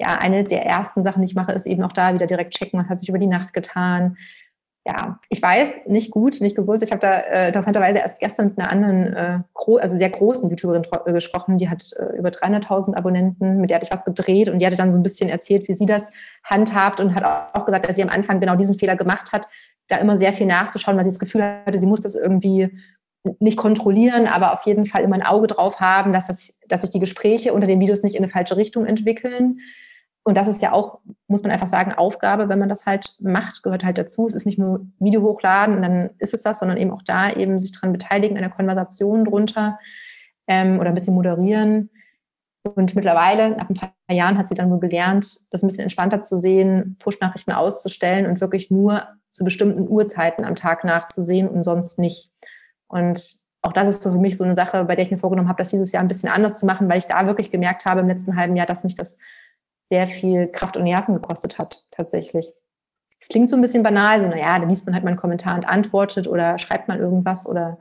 ja, 0.01 0.17
eine 0.19 0.45
der 0.45 0.65
ersten 0.65 1.03
Sachen, 1.03 1.23
die 1.23 1.27
ich 1.27 1.35
mache, 1.35 1.53
ist 1.53 1.67
eben 1.67 1.83
auch 1.83 1.93
da 1.93 2.15
wieder 2.15 2.27
direkt 2.27 2.55
checken, 2.55 2.81
was 2.81 2.89
hat 2.89 3.01
sich 3.01 3.09
über 3.09 3.19
die 3.19 3.27
Nacht 3.27 3.53
getan. 3.53 4.17
Ja, 4.87 5.21
ich 5.29 5.43
weiß, 5.43 5.87
nicht 5.87 6.11
gut, 6.13 6.41
nicht 6.41 6.57
gesund. 6.57 6.83
Ich 6.83 6.93
habe 6.93 7.01
da 7.01 7.19
äh, 7.19 7.49
interessanterweise 7.49 7.99
erst 7.99 8.21
gestern 8.21 8.47
mit 8.47 8.59
einer 8.59 8.71
anderen, 8.71 9.13
äh, 9.13 9.41
also 9.81 9.99
sehr 9.99 10.09
großen 10.09 10.49
YouTuberin 10.49 10.87
äh, 11.05 11.13
gesprochen, 11.13 11.59
die 11.59 11.69
hat 11.69 11.93
äh, 11.99 12.17
über 12.17 12.31
300.000 12.31 12.95
Abonnenten, 12.95 13.61
mit 13.61 13.69
der 13.69 13.77
hatte 13.77 13.85
ich 13.85 13.93
was 13.93 14.05
gedreht 14.05 14.49
und 14.49 14.61
die 14.61 14.67
hatte 14.67 14.79
dann 14.79 14.91
so 14.91 14.99
ein 14.99 15.03
bisschen 15.03 15.29
erzählt, 15.29 15.69
wie 15.69 15.75
sie 15.75 15.85
das 15.85 16.11
handhabt 16.43 17.01
und 17.01 17.15
hat 17.15 17.53
auch 17.55 17.67
gesagt, 17.67 17.87
dass 17.87 17.97
sie 17.97 18.03
am 18.03 18.09
Anfang 18.09 18.41
genau 18.41 18.57
diesen 18.57 18.79
Fehler 18.79 18.97
gemacht 18.97 19.33
hat, 19.33 19.47
da 19.89 19.97
immer 19.97 20.17
sehr 20.17 20.33
viel 20.33 20.47
nachzuschauen, 20.47 20.97
weil 20.97 21.05
sie 21.05 21.11
das 21.11 21.19
Gefühl 21.19 21.43
hatte, 21.43 21.79
sie 21.79 21.87
muss 21.87 22.01
das 22.01 22.15
irgendwie 22.15 22.71
nicht 23.41 23.59
kontrollieren, 23.59 24.27
aber 24.27 24.53
auf 24.53 24.65
jeden 24.65 24.87
Fall 24.87 25.03
immer 25.03 25.17
ein 25.17 25.23
Auge 25.23 25.49
drauf 25.49 25.81
haben, 25.81 26.13
dass, 26.13 26.29
das, 26.29 26.55
dass 26.67 26.83
sich 26.83 26.91
die 26.91 27.01
Gespräche 27.01 27.53
unter 27.53 27.67
den 27.67 27.81
Videos 27.81 28.03
nicht 28.03 28.15
in 28.15 28.23
eine 28.23 28.31
falsche 28.31 28.57
Richtung 28.57 28.87
entwickeln. 28.87 29.59
Und 30.29 30.37
das 30.37 30.47
ist 30.47 30.61
ja 30.61 30.73
auch, 30.73 30.99
muss 31.27 31.43
man 31.43 31.51
einfach 31.51 31.69
sagen, 31.69 31.95
Aufgabe, 31.95 32.51
wenn 32.51 32.59
man 32.59 32.69
das 32.69 32.85
halt 32.85 33.15
macht, 33.19 33.63
gehört 33.63 33.83
halt 33.83 33.97
dazu. 33.97 34.29
Es 34.29 34.35
ist 34.35 34.45
nicht 34.45 34.59
nur 34.59 34.85
Video 34.99 35.23
hochladen 35.23 35.75
und 35.75 35.81
dann 35.81 36.11
ist 36.19 36.35
es 36.35 36.43
das, 36.43 36.59
sondern 36.59 36.77
eben 36.77 36.91
auch 36.91 37.01
da 37.01 37.33
eben 37.33 37.59
sich 37.59 37.73
dran 37.73 37.93
beteiligen, 37.93 38.37
in 38.37 38.43
der 38.43 38.53
Konversation 38.53 39.25
drunter 39.25 39.79
ähm, 40.47 40.81
oder 40.81 40.91
ein 40.91 40.95
bisschen 40.95 41.15
moderieren. 41.15 41.89
Und 42.63 42.95
mittlerweile, 42.95 43.57
nach 43.57 43.71
ein 43.71 43.75
paar 43.75 43.95
Jahren, 44.11 44.37
hat 44.37 44.51
sie 44.51 44.55
dann 44.55 44.71
wohl 44.71 44.81
gelernt, 44.81 45.39
das 45.49 45.63
ein 45.63 45.69
bisschen 45.69 45.85
entspannter 45.85 46.21
zu 46.21 46.37
sehen, 46.37 46.99
Push-Nachrichten 46.99 47.53
auszustellen 47.53 48.27
und 48.27 48.43
wirklich 48.43 48.71
nur 48.71 49.09
zu 49.31 49.45
bestimmten 49.45 49.89
Uhrzeiten 49.89 50.45
am 50.45 50.57
Tag 50.57 50.85
nachzusehen 50.85 51.49
und 51.49 51.63
sonst 51.65 51.99
nicht. 51.99 52.31
Und 52.87 53.37
auch 53.63 53.73
das 53.73 53.89
ist 53.89 54.03
so 54.03 54.13
für 54.13 54.19
mich 54.19 54.37
so 54.37 54.45
eine 54.45 54.55
Sache, 54.55 54.85
bei 54.85 54.95
der 54.95 55.07
ich 55.07 55.11
mir 55.11 55.17
vorgenommen 55.17 55.49
habe, 55.49 55.57
das 55.57 55.71
dieses 55.71 55.91
Jahr 55.91 56.03
ein 56.03 56.09
bisschen 56.09 56.29
anders 56.29 56.59
zu 56.59 56.67
machen, 56.67 56.87
weil 56.91 56.99
ich 56.99 57.07
da 57.07 57.27
wirklich 57.27 57.51
gemerkt 57.51 57.87
habe 57.87 58.01
im 58.01 58.09
letzten 58.09 58.37
halben 58.37 58.57
Jahr, 58.57 58.67
dass 58.67 58.85
mich 58.85 58.95
das 58.95 59.17
sehr 59.89 60.09
viel 60.09 60.49
Kraft 60.49 60.77
und 60.77 60.85
Nerven 60.85 61.15
gekostet 61.15 61.59
hat, 61.59 61.85
tatsächlich. 61.91 62.53
Es 63.21 63.29
klingt 63.29 63.51
so 63.51 63.57
ein 63.57 63.63
bisschen 63.63 63.83
banal, 63.83 64.21
so, 64.21 64.29
naja, 64.29 64.59
da 64.59 64.67
liest 64.67 64.87
man 64.87 64.95
halt 64.95 65.05
mal 65.05 65.11
einen 65.11 65.19
Kommentar 65.19 65.57
und 65.57 65.69
antwortet 65.69 66.29
oder 66.29 66.59
schreibt 66.59 66.89
mal 66.89 66.99
irgendwas 66.99 67.47
oder 67.47 67.79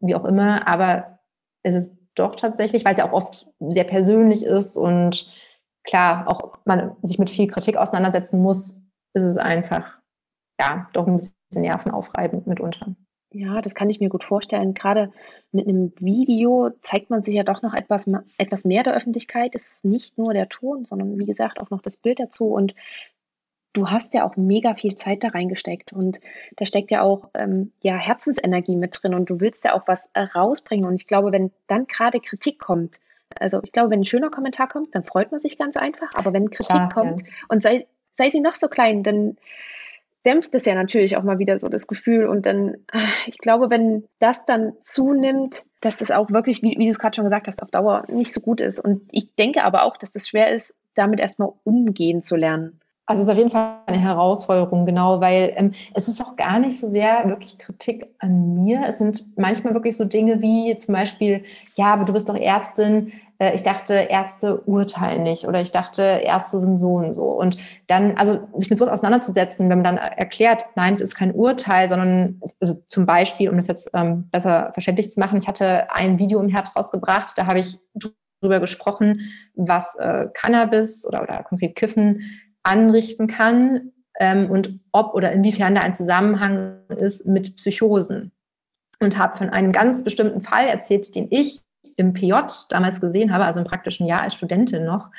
wie 0.00 0.14
auch 0.14 0.24
immer, 0.24 0.66
aber 0.66 1.20
es 1.62 1.74
ist 1.74 1.98
doch 2.14 2.34
tatsächlich, 2.34 2.84
weil 2.84 2.92
es 2.92 2.98
ja 2.98 3.08
auch 3.08 3.12
oft 3.12 3.46
sehr 3.60 3.84
persönlich 3.84 4.44
ist 4.44 4.76
und 4.76 5.32
klar, 5.84 6.26
auch 6.28 6.58
man 6.64 6.96
sich 7.02 7.18
mit 7.18 7.30
viel 7.30 7.48
Kritik 7.48 7.76
auseinandersetzen 7.76 8.40
muss, 8.40 8.80
ist 9.14 9.22
es 9.22 9.36
einfach, 9.36 9.98
ja, 10.60 10.88
doch 10.92 11.06
ein 11.06 11.16
bisschen 11.16 11.62
nervenaufreibend 11.62 12.46
mitunter. 12.46 12.94
Ja, 13.30 13.60
das 13.60 13.74
kann 13.74 13.90
ich 13.90 14.00
mir 14.00 14.08
gut 14.08 14.24
vorstellen. 14.24 14.72
Gerade 14.72 15.12
mit 15.52 15.68
einem 15.68 15.92
Video 15.98 16.70
zeigt 16.80 17.10
man 17.10 17.22
sich 17.22 17.34
ja 17.34 17.42
doch 17.42 17.60
noch 17.60 17.74
etwas, 17.74 18.08
etwas 18.38 18.64
mehr 18.64 18.82
der 18.82 18.94
Öffentlichkeit. 18.94 19.54
Es 19.54 19.72
ist 19.72 19.84
nicht 19.84 20.16
nur 20.16 20.32
der 20.32 20.48
Ton, 20.48 20.86
sondern 20.86 21.18
wie 21.18 21.26
gesagt 21.26 21.60
auch 21.60 21.68
noch 21.68 21.82
das 21.82 21.98
Bild 21.98 22.20
dazu. 22.20 22.46
Und 22.46 22.74
du 23.74 23.90
hast 23.90 24.14
ja 24.14 24.24
auch 24.24 24.36
mega 24.36 24.74
viel 24.74 24.96
Zeit 24.96 25.24
da 25.24 25.28
reingesteckt. 25.28 25.92
Und 25.92 26.20
da 26.56 26.64
steckt 26.64 26.90
ja 26.90 27.02
auch 27.02 27.28
ähm, 27.34 27.72
ja, 27.82 27.96
Herzensenergie 27.96 28.76
mit 28.76 28.98
drin. 29.00 29.14
Und 29.14 29.28
du 29.28 29.40
willst 29.40 29.62
ja 29.64 29.74
auch 29.74 29.86
was 29.86 30.10
rausbringen. 30.34 30.86
Und 30.86 30.94
ich 30.94 31.06
glaube, 31.06 31.30
wenn 31.30 31.52
dann 31.66 31.86
gerade 31.86 32.20
Kritik 32.20 32.58
kommt, 32.58 32.98
also 33.38 33.60
ich 33.62 33.72
glaube, 33.72 33.90
wenn 33.90 34.00
ein 34.00 34.06
schöner 34.06 34.30
Kommentar 34.30 34.68
kommt, 34.68 34.94
dann 34.94 35.04
freut 35.04 35.32
man 35.32 35.40
sich 35.42 35.58
ganz 35.58 35.76
einfach. 35.76 36.08
Aber 36.14 36.32
wenn 36.32 36.48
Kritik 36.48 36.76
Klar, 36.76 36.88
kommt 36.88 37.20
ja. 37.20 37.26
und 37.48 37.62
sei, 37.62 37.86
sei 38.14 38.30
sie 38.30 38.40
noch 38.40 38.54
so 38.54 38.68
klein, 38.68 39.02
dann 39.02 39.36
dämpft 40.24 40.54
es 40.54 40.64
ja 40.64 40.74
natürlich 40.74 41.16
auch 41.16 41.22
mal 41.22 41.38
wieder 41.38 41.58
so 41.58 41.68
das 41.68 41.86
Gefühl. 41.86 42.26
Und 42.26 42.46
dann, 42.46 42.76
ich 43.26 43.38
glaube, 43.38 43.70
wenn 43.70 44.04
das 44.18 44.44
dann 44.46 44.72
zunimmt, 44.82 45.62
dass 45.80 45.98
das 45.98 46.10
auch 46.10 46.30
wirklich, 46.30 46.62
wie, 46.62 46.76
wie 46.78 46.84
du 46.84 46.90
es 46.90 46.98
gerade 46.98 47.16
schon 47.16 47.24
gesagt 47.24 47.48
hast, 47.48 47.62
auf 47.62 47.70
Dauer 47.70 48.04
nicht 48.08 48.32
so 48.32 48.40
gut 48.40 48.60
ist. 48.60 48.80
Und 48.80 49.02
ich 49.10 49.34
denke 49.36 49.64
aber 49.64 49.84
auch, 49.84 49.96
dass 49.96 50.10
das 50.10 50.28
schwer 50.28 50.50
ist, 50.50 50.74
damit 50.94 51.20
erstmal 51.20 51.50
umgehen 51.64 52.22
zu 52.22 52.36
lernen. 52.36 52.80
Also 53.06 53.22
es 53.22 53.28
ist 53.28 53.32
auf 53.32 53.38
jeden 53.38 53.50
Fall 53.50 53.78
eine 53.86 53.98
Herausforderung, 53.98 54.84
genau, 54.84 55.22
weil 55.22 55.54
ähm, 55.56 55.72
es 55.94 56.08
ist 56.08 56.20
auch 56.20 56.36
gar 56.36 56.58
nicht 56.58 56.78
so 56.78 56.86
sehr 56.86 57.26
wirklich 57.26 57.56
Kritik 57.56 58.06
an 58.18 58.62
mir. 58.62 58.82
Es 58.86 58.98
sind 58.98 59.24
manchmal 59.38 59.72
wirklich 59.72 59.96
so 59.96 60.04
Dinge 60.04 60.42
wie 60.42 60.76
zum 60.76 60.92
Beispiel, 60.92 61.42
ja, 61.74 61.86
aber 61.86 62.04
du 62.04 62.12
bist 62.12 62.28
doch 62.28 62.36
Ärztin, 62.36 63.12
äh, 63.38 63.54
ich 63.54 63.62
dachte, 63.62 63.94
Ärzte 63.94 64.60
urteilen 64.62 65.22
nicht 65.22 65.46
oder 65.46 65.60
ich 65.60 65.72
dachte, 65.72 66.02
Ärzte 66.02 66.58
sind 66.58 66.76
so 66.76 66.94
und 66.94 67.12
so. 67.12 67.24
Und 67.24 67.56
dann, 67.86 68.16
also 68.16 68.48
sich 68.58 68.70
mit 68.70 68.78
sowas 68.78 68.92
auseinanderzusetzen, 68.92 69.68
wenn 69.68 69.82
man 69.82 69.96
dann 69.96 69.96
erklärt, 69.96 70.64
nein, 70.74 70.94
es 70.94 71.00
ist 71.00 71.14
kein 71.14 71.32
Urteil, 71.32 71.88
sondern 71.88 72.40
also 72.60 72.74
zum 72.88 73.06
Beispiel, 73.06 73.48
um 73.48 73.56
das 73.56 73.66
jetzt 73.66 73.90
ähm, 73.94 74.28
besser 74.30 74.70
verständlich 74.72 75.10
zu 75.10 75.20
machen, 75.20 75.38
ich 75.38 75.48
hatte 75.48 75.92
ein 75.92 76.18
Video 76.18 76.40
im 76.40 76.48
Herbst 76.48 76.76
rausgebracht, 76.76 77.36
da 77.36 77.46
habe 77.46 77.60
ich 77.60 77.78
darüber 78.40 78.60
gesprochen, 78.60 79.20
was 79.54 79.96
äh, 79.96 80.28
Cannabis 80.34 81.04
oder, 81.06 81.22
oder 81.22 81.42
konkret 81.42 81.76
Kiffen 81.76 82.22
anrichten 82.62 83.26
kann 83.26 83.92
ähm, 84.18 84.50
und 84.50 84.80
ob 84.92 85.14
oder 85.14 85.32
inwiefern 85.32 85.74
da 85.74 85.82
ein 85.82 85.94
Zusammenhang 85.94 86.80
ist 86.88 87.26
mit 87.26 87.56
Psychosen. 87.56 88.32
Und 89.00 89.16
habe 89.16 89.36
von 89.36 89.48
einem 89.48 89.70
ganz 89.70 90.02
bestimmten 90.02 90.40
Fall 90.40 90.66
erzählt, 90.66 91.14
den 91.14 91.28
ich 91.30 91.62
im 91.98 92.12
PJ 92.12 92.32
damals 92.70 93.00
gesehen 93.00 93.32
habe, 93.32 93.44
also 93.44 93.60
im 93.60 93.66
praktischen 93.66 94.06
Jahr 94.06 94.22
als 94.22 94.34
Studentin 94.34 94.84
noch, 94.84 95.10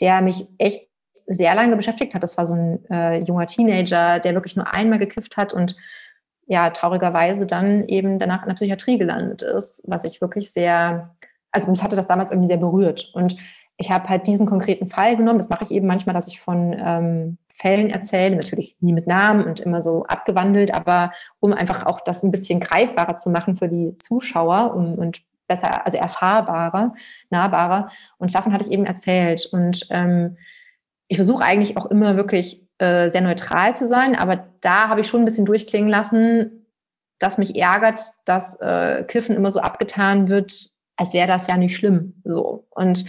der 0.00 0.22
mich 0.22 0.46
echt 0.58 0.88
sehr 1.26 1.54
lange 1.54 1.76
beschäftigt 1.76 2.14
hat. 2.14 2.22
Das 2.22 2.38
war 2.38 2.46
so 2.46 2.54
ein 2.54 2.84
äh, 2.90 3.22
junger 3.22 3.46
Teenager, 3.46 4.18
der 4.18 4.34
wirklich 4.34 4.56
nur 4.56 4.72
einmal 4.74 4.98
gekifft 4.98 5.36
hat 5.36 5.52
und 5.52 5.76
ja, 6.46 6.70
traurigerweise 6.70 7.46
dann 7.46 7.86
eben 7.86 8.18
danach 8.18 8.42
in 8.42 8.48
der 8.48 8.56
Psychiatrie 8.56 8.98
gelandet 8.98 9.42
ist, 9.42 9.84
was 9.86 10.02
ich 10.02 10.20
wirklich 10.20 10.52
sehr, 10.52 11.14
also 11.52 11.70
mich 11.70 11.82
hatte 11.82 11.94
das 11.94 12.08
damals 12.08 12.32
irgendwie 12.32 12.48
sehr 12.48 12.56
berührt. 12.56 13.10
Und 13.14 13.36
ich 13.76 13.90
habe 13.90 14.08
halt 14.08 14.26
diesen 14.26 14.46
konkreten 14.46 14.88
Fall 14.88 15.16
genommen. 15.16 15.38
Das 15.38 15.48
mache 15.48 15.62
ich 15.62 15.70
eben 15.70 15.86
manchmal, 15.86 16.14
dass 16.14 16.26
ich 16.26 16.40
von 16.40 16.74
ähm, 16.76 17.38
Fällen 17.54 17.90
erzähle, 17.90 18.34
natürlich 18.34 18.76
nie 18.80 18.92
mit 18.92 19.06
Namen 19.06 19.44
und 19.44 19.60
immer 19.60 19.80
so 19.80 20.04
abgewandelt, 20.04 20.74
aber 20.74 21.12
um 21.38 21.52
einfach 21.52 21.86
auch 21.86 22.00
das 22.00 22.22
ein 22.22 22.32
bisschen 22.32 22.58
greifbarer 22.58 23.16
zu 23.16 23.30
machen 23.30 23.54
für 23.54 23.68
die 23.68 23.94
Zuschauer 23.96 24.74
um, 24.74 24.94
und 24.94 25.22
besser, 25.50 25.84
also 25.84 25.98
erfahrbarer, 25.98 26.94
nahbarer. 27.28 27.90
Und 28.18 28.34
davon 28.34 28.52
hatte 28.52 28.64
ich 28.64 28.70
eben 28.70 28.86
erzählt. 28.86 29.46
Und 29.52 29.86
ähm, 29.90 30.38
ich 31.08 31.16
versuche 31.16 31.44
eigentlich 31.44 31.76
auch 31.76 31.86
immer 31.86 32.16
wirklich 32.16 32.64
äh, 32.78 33.10
sehr 33.10 33.20
neutral 33.20 33.74
zu 33.74 33.88
sein, 33.88 34.14
aber 34.14 34.46
da 34.60 34.88
habe 34.88 35.00
ich 35.00 35.08
schon 35.08 35.22
ein 35.22 35.24
bisschen 35.24 35.44
durchklingen 35.44 35.90
lassen, 35.90 36.66
dass 37.18 37.36
mich 37.36 37.56
ärgert, 37.56 38.00
dass 38.24 38.58
äh, 38.60 39.04
Kiffen 39.04 39.34
immer 39.34 39.50
so 39.50 39.60
abgetan 39.60 40.28
wird, 40.28 40.70
als 40.96 41.12
wäre 41.12 41.26
das 41.26 41.48
ja 41.48 41.56
nicht 41.56 41.76
schlimm. 41.76 42.22
So. 42.24 42.66
Und 42.70 43.04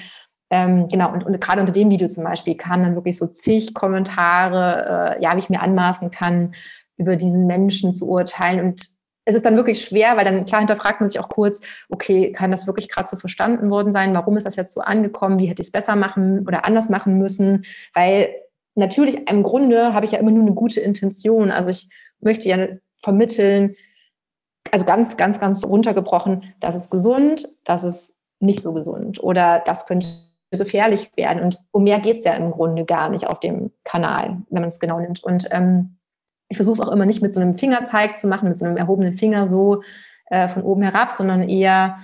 ähm, 0.50 0.88
genau, 0.88 1.14
und, 1.14 1.24
und 1.24 1.40
gerade 1.40 1.62
unter 1.62 1.72
dem 1.72 1.92
Video 1.92 2.08
zum 2.08 2.24
Beispiel 2.24 2.56
kamen 2.56 2.84
dann 2.84 2.96
wirklich 2.96 3.18
so 3.18 3.28
zig 3.28 3.74
Kommentare, 3.74 5.18
äh, 5.18 5.24
ja, 5.24 5.34
wie 5.36 5.40
ich 5.40 5.50
mir 5.50 5.62
anmaßen 5.62 6.10
kann, 6.12 6.56
über 6.98 7.16
diesen 7.16 7.46
Menschen 7.46 7.94
zu 7.94 8.10
urteilen. 8.10 8.66
Und 8.66 8.82
es 9.32 9.38
ist 9.38 9.46
dann 9.46 9.56
wirklich 9.56 9.82
schwer, 9.84 10.18
weil 10.18 10.26
dann 10.26 10.46
klar 10.46 10.60
hinterfragt 10.60 11.00
man 11.00 11.10
sich 11.10 11.20
auch 11.20 11.30
kurz, 11.30 11.62
okay, 11.90 12.32
kann 12.32 12.52
das 12.52 12.68
wirklich 12.68 12.90
gerade 12.90 13.08
so 13.08 13.18
verstanden 13.18 13.70
worden 13.70 13.94
sein? 13.94 14.14
Warum 14.14 14.38
ist 14.38 14.46
das 14.46 14.56
jetzt 14.56 14.74
so 14.74 14.82
angekommen? 14.82 15.40
Wie 15.40 15.48
hätte 15.48 15.62
ich 15.62 15.70
es 15.70 15.72
besser 15.72 15.96
machen 15.96 16.46
oder 16.48 16.66
anders 16.66 16.90
machen 16.90 17.18
müssen? 17.18 17.66
Weil 17.94 18.30
natürlich 18.76 19.30
im 19.30 19.44
Grunde 19.44 19.94
habe 19.94 20.06
ich 20.06 20.12
ja 20.12 20.20
immer 20.20 20.32
nur 20.32 20.44
eine 20.44 20.54
gute 20.54 20.82
Intention. 20.82 21.50
Also 21.50 21.70
ich 21.70 21.90
möchte 22.20 22.50
ja 22.50 22.68
vermitteln, 22.98 23.76
also 24.72 24.86
ganz, 24.86 25.18
ganz, 25.18 25.40
ganz 25.40 25.66
runtergebrochen, 25.66 26.54
das 26.60 26.76
ist 26.76 26.90
gesund, 26.90 27.48
das 27.64 27.84
ist 27.84 28.18
nicht 28.40 28.62
so 28.62 28.74
gesund 28.74 29.24
oder 29.24 29.62
das 29.66 29.86
könnte 29.86 30.08
gefährlich 30.52 31.12
werden. 31.16 31.42
Und 31.42 31.64
um 31.72 31.84
mehr 31.84 32.00
geht 32.00 32.20
es 32.20 32.26
ja 32.26 32.34
im 32.34 32.52
Grunde 32.52 32.84
gar 32.86 33.10
nicht 33.10 33.28
auf 33.28 33.40
dem 33.40 33.72
Kanal, 33.86 34.42
wenn 34.50 34.62
man 34.62 34.70
es 34.70 34.80
genau 34.80 35.00
nimmt. 35.00 35.24
Und 35.24 35.48
ähm, 35.52 35.98
ich 36.52 36.58
versuche 36.58 36.82
es 36.82 36.88
auch 36.88 36.92
immer 36.92 37.06
nicht 37.06 37.22
mit 37.22 37.34
so 37.34 37.40
einem 37.40 37.56
Fingerzeig 37.56 38.18
zu 38.18 38.28
machen, 38.28 38.50
mit 38.50 38.58
so 38.58 38.66
einem 38.66 38.76
erhobenen 38.76 39.14
Finger 39.14 39.48
so 39.48 39.84
äh, 40.26 40.50
von 40.50 40.64
oben 40.64 40.84
herab, 40.84 41.12
sondern 41.12 41.48
eher 41.48 41.98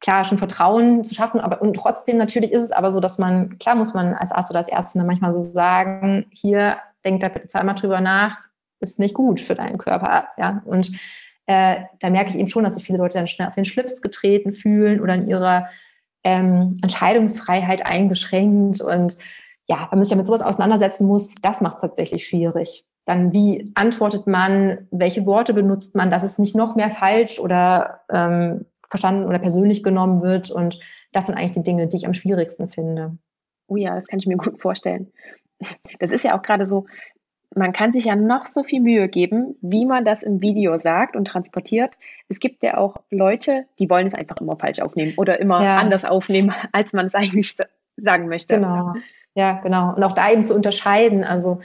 klar 0.00 0.24
schon 0.24 0.38
Vertrauen 0.38 1.04
zu 1.04 1.12
schaffen. 1.12 1.40
Aber 1.40 1.60
und 1.60 1.74
trotzdem 1.74 2.18
natürlich 2.18 2.52
ist 2.52 2.62
es 2.62 2.70
aber 2.70 2.92
so, 2.92 3.00
dass 3.00 3.18
man, 3.18 3.58
klar 3.58 3.74
muss 3.74 3.94
man 3.94 4.14
als 4.14 4.30
Arzt 4.30 4.50
oder 4.50 4.60
als 4.60 4.68
Ärztin 4.68 5.04
manchmal 5.04 5.34
so 5.34 5.40
sagen, 5.40 6.26
hier, 6.30 6.76
denk 7.04 7.20
da 7.20 7.28
bitte 7.28 7.48
zweimal 7.48 7.74
drüber 7.74 8.00
nach, 8.00 8.38
ist 8.78 9.00
nicht 9.00 9.14
gut 9.14 9.40
für 9.40 9.56
deinen 9.56 9.76
Körper. 9.76 10.28
Ja. 10.36 10.62
Und 10.64 10.92
äh, 11.46 11.80
da 11.98 12.10
merke 12.10 12.30
ich 12.30 12.36
eben 12.36 12.48
schon, 12.48 12.62
dass 12.62 12.76
sich 12.76 12.84
viele 12.84 12.98
Leute 12.98 13.18
dann 13.18 13.26
schnell 13.26 13.48
auf 13.48 13.56
den 13.56 13.64
Schlips 13.64 14.00
getreten 14.00 14.52
fühlen 14.52 15.00
oder 15.00 15.14
in 15.14 15.26
ihrer 15.26 15.68
ähm, 16.22 16.78
Entscheidungsfreiheit 16.80 17.84
eingeschränkt. 17.84 18.80
Und 18.80 19.18
ja, 19.66 19.88
wenn 19.90 19.98
man 19.98 20.04
sich 20.04 20.12
ja 20.12 20.16
mit 20.16 20.28
sowas 20.28 20.42
auseinandersetzen 20.42 21.08
muss, 21.08 21.34
das 21.42 21.60
macht 21.60 21.76
es 21.76 21.80
tatsächlich 21.80 22.24
schwierig. 22.24 22.84
Dann 23.08 23.32
wie 23.32 23.72
antwortet 23.74 24.26
man, 24.26 24.86
welche 24.90 25.24
Worte 25.24 25.54
benutzt 25.54 25.96
man, 25.96 26.10
dass 26.10 26.22
es 26.22 26.38
nicht 26.38 26.54
noch 26.54 26.76
mehr 26.76 26.90
falsch 26.90 27.38
oder 27.38 28.02
ähm, 28.12 28.66
verstanden 28.86 29.24
oder 29.24 29.38
persönlich 29.38 29.82
genommen 29.82 30.20
wird. 30.20 30.50
Und 30.50 30.78
das 31.12 31.24
sind 31.24 31.34
eigentlich 31.34 31.52
die 31.52 31.62
Dinge, 31.62 31.86
die 31.86 31.96
ich 31.96 32.06
am 32.06 32.12
schwierigsten 32.12 32.68
finde. 32.68 33.16
Oh 33.66 33.76
ja, 33.76 33.94
das 33.94 34.08
kann 34.08 34.18
ich 34.18 34.26
mir 34.26 34.36
gut 34.36 34.60
vorstellen. 34.60 35.10
Das 35.98 36.10
ist 36.10 36.22
ja 36.22 36.36
auch 36.36 36.42
gerade 36.42 36.66
so, 36.66 36.84
man 37.56 37.72
kann 37.72 37.94
sich 37.94 38.04
ja 38.04 38.14
noch 38.14 38.46
so 38.46 38.62
viel 38.62 38.82
Mühe 38.82 39.08
geben, 39.08 39.56
wie 39.62 39.86
man 39.86 40.04
das 40.04 40.22
im 40.22 40.42
Video 40.42 40.76
sagt 40.76 41.16
und 41.16 41.26
transportiert. 41.26 41.96
Es 42.28 42.40
gibt 42.40 42.62
ja 42.62 42.76
auch 42.76 42.96
Leute, 43.10 43.64
die 43.78 43.88
wollen 43.88 44.06
es 44.06 44.12
einfach 44.12 44.36
immer 44.36 44.56
falsch 44.56 44.80
aufnehmen 44.80 45.14
oder 45.16 45.40
immer 45.40 45.64
ja. 45.64 45.78
anders 45.78 46.04
aufnehmen, 46.04 46.52
als 46.72 46.92
man 46.92 47.06
es 47.06 47.14
eigentlich 47.14 47.56
sagen 47.96 48.28
möchte. 48.28 48.56
Genau. 48.56 48.92
Ja, 49.34 49.60
genau. 49.62 49.94
Und 49.94 50.04
auch 50.04 50.12
da 50.12 50.30
eben 50.30 50.44
zu 50.44 50.54
unterscheiden. 50.54 51.24
Also 51.24 51.60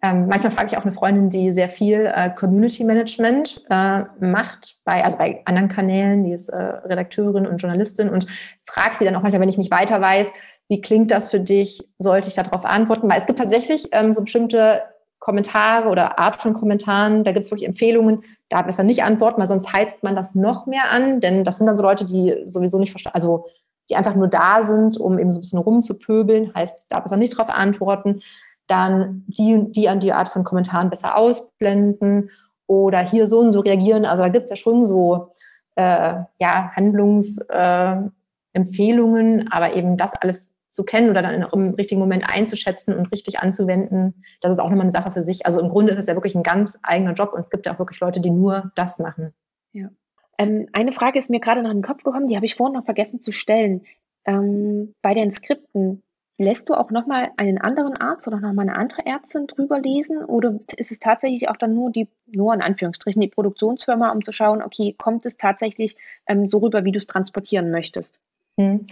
ähm, 0.00 0.28
manchmal 0.28 0.52
frage 0.52 0.68
ich 0.70 0.76
auch 0.76 0.84
eine 0.84 0.92
Freundin, 0.92 1.28
die 1.28 1.52
sehr 1.52 1.68
viel 1.68 2.10
äh, 2.14 2.30
Community 2.30 2.84
Management 2.84 3.62
äh, 3.68 4.02
macht, 4.20 4.76
bei, 4.84 5.02
also 5.04 5.18
bei 5.18 5.42
anderen 5.44 5.68
Kanälen, 5.68 6.22
die 6.24 6.32
ist 6.32 6.48
äh, 6.50 6.56
Redakteurin 6.56 7.46
und 7.46 7.56
Journalistin 7.60 8.08
und 8.08 8.26
frage 8.64 8.94
sie 8.96 9.04
dann 9.04 9.16
auch 9.16 9.22
manchmal, 9.22 9.40
wenn 9.40 9.48
ich 9.48 9.58
nicht 9.58 9.72
weiter 9.72 10.00
weiß, 10.00 10.32
wie 10.68 10.80
klingt 10.80 11.10
das 11.10 11.30
für 11.30 11.40
dich? 11.40 11.82
Sollte 11.98 12.28
ich 12.28 12.34
darauf 12.34 12.64
antworten? 12.64 13.08
Weil 13.08 13.18
es 13.18 13.26
gibt 13.26 13.38
tatsächlich 13.38 13.88
ähm, 13.92 14.12
so 14.12 14.22
bestimmte 14.22 14.82
Kommentare 15.18 15.88
oder 15.88 16.18
Art 16.18 16.36
von 16.36 16.52
Kommentaren, 16.52 17.24
da 17.24 17.32
gibt 17.32 17.44
es 17.44 17.50
wirklich 17.50 17.68
Empfehlungen, 17.68 18.22
da 18.50 18.62
besser 18.62 18.84
nicht 18.84 19.02
antworten, 19.02 19.40
weil 19.40 19.48
sonst 19.48 19.72
heizt 19.72 20.04
man 20.04 20.14
das 20.14 20.36
noch 20.36 20.66
mehr 20.66 20.92
an, 20.92 21.20
denn 21.20 21.42
das 21.42 21.58
sind 21.58 21.66
dann 21.66 21.76
so 21.76 21.82
Leute, 21.82 22.06
die 22.06 22.42
sowieso 22.44 22.78
nicht 22.78 22.92
verstehen, 22.92 23.14
also 23.14 23.46
die 23.90 23.96
einfach 23.96 24.14
nur 24.14 24.28
da 24.28 24.62
sind, 24.62 24.98
um 24.98 25.18
eben 25.18 25.32
so 25.32 25.38
ein 25.38 25.40
bisschen 25.40 25.58
rumzupöbeln, 25.58 26.52
heißt, 26.54 26.86
da 26.88 27.00
besser 27.00 27.16
nicht 27.16 27.36
drauf 27.36 27.48
antworten, 27.50 28.20
dann 28.68 29.24
die, 29.26 29.64
die 29.70 29.88
an 29.88 30.00
die 30.00 30.12
Art 30.12 30.28
von 30.28 30.44
Kommentaren 30.44 30.90
besser 30.90 31.16
ausblenden 31.16 32.30
oder 32.66 33.00
hier 33.00 33.26
so 33.26 33.38
und 33.40 33.52
so 33.52 33.60
reagieren. 33.60 34.04
Also 34.04 34.22
da 34.22 34.28
gibt 34.28 34.44
es 34.44 34.50
ja 34.50 34.56
schon 34.56 34.84
so 34.84 35.32
äh, 35.76 36.16
ja, 36.38 36.70
Handlungsempfehlungen, 36.76 39.40
äh, 39.40 39.44
aber 39.50 39.74
eben 39.74 39.96
das 39.96 40.14
alles 40.14 40.54
zu 40.70 40.84
kennen 40.84 41.10
oder 41.10 41.22
dann 41.22 41.46
im 41.52 41.74
richtigen 41.74 42.00
Moment 42.00 42.24
einzuschätzen 42.32 42.94
und 42.94 43.10
richtig 43.10 43.40
anzuwenden, 43.40 44.22
das 44.40 44.52
ist 44.52 44.58
auch 44.58 44.68
nochmal 44.68 44.82
eine 44.82 44.92
Sache 44.92 45.10
für 45.10 45.24
sich. 45.24 45.46
Also 45.46 45.60
im 45.60 45.68
Grunde 45.68 45.92
ist 45.92 45.98
es 45.98 46.06
ja 46.06 46.14
wirklich 46.14 46.36
ein 46.36 46.42
ganz 46.42 46.78
eigener 46.82 47.14
Job 47.14 47.32
und 47.32 47.40
es 47.40 47.50
gibt 47.50 47.66
ja 47.66 47.74
auch 47.74 47.78
wirklich 47.78 48.00
Leute, 48.00 48.20
die 48.20 48.30
nur 48.30 48.70
das 48.74 48.98
machen. 48.98 49.32
Ja. 49.72 49.88
Ähm, 50.38 50.68
eine 50.72 50.92
Frage 50.92 51.18
ist 51.18 51.30
mir 51.30 51.40
gerade 51.40 51.62
noch 51.62 51.70
in 51.70 51.78
den 51.78 51.84
Kopf 51.84 52.04
gekommen, 52.04 52.28
die 52.28 52.36
habe 52.36 52.46
ich 52.46 52.54
vorhin 52.54 52.74
noch 52.74 52.84
vergessen 52.84 53.22
zu 53.22 53.32
stellen. 53.32 53.86
Ähm, 54.24 54.94
bei 55.02 55.14
den 55.14 55.32
Skripten, 55.32 56.02
lässt 56.38 56.68
du 56.68 56.74
auch 56.74 56.90
nochmal 56.90 57.30
einen 57.36 57.58
anderen 57.58 57.96
Arzt 57.96 58.28
oder 58.28 58.38
nochmal 58.40 58.68
eine 58.68 58.78
andere 58.78 59.04
Ärztin 59.04 59.48
drüber 59.48 59.80
lesen? 59.80 60.24
Oder 60.24 60.54
ist 60.76 60.92
es 60.92 61.00
tatsächlich 61.00 61.48
auch 61.48 61.56
dann 61.56 61.74
nur 61.74 61.90
die, 61.90 62.08
nur 62.26 62.54
in 62.54 62.62
Anführungsstrichen, 62.62 63.20
die 63.20 63.28
Produktionsfirma, 63.28 64.10
um 64.10 64.24
zu 64.24 64.30
schauen, 64.30 64.62
okay, 64.62 64.94
kommt 64.96 65.26
es 65.26 65.36
tatsächlich 65.36 65.96
ähm, 66.28 66.46
so 66.46 66.58
rüber, 66.58 66.84
wie 66.84 66.92
du 66.92 66.98
es 66.98 67.08
transportieren 67.08 67.72
möchtest? 67.72 68.20
Hm. 68.56 68.86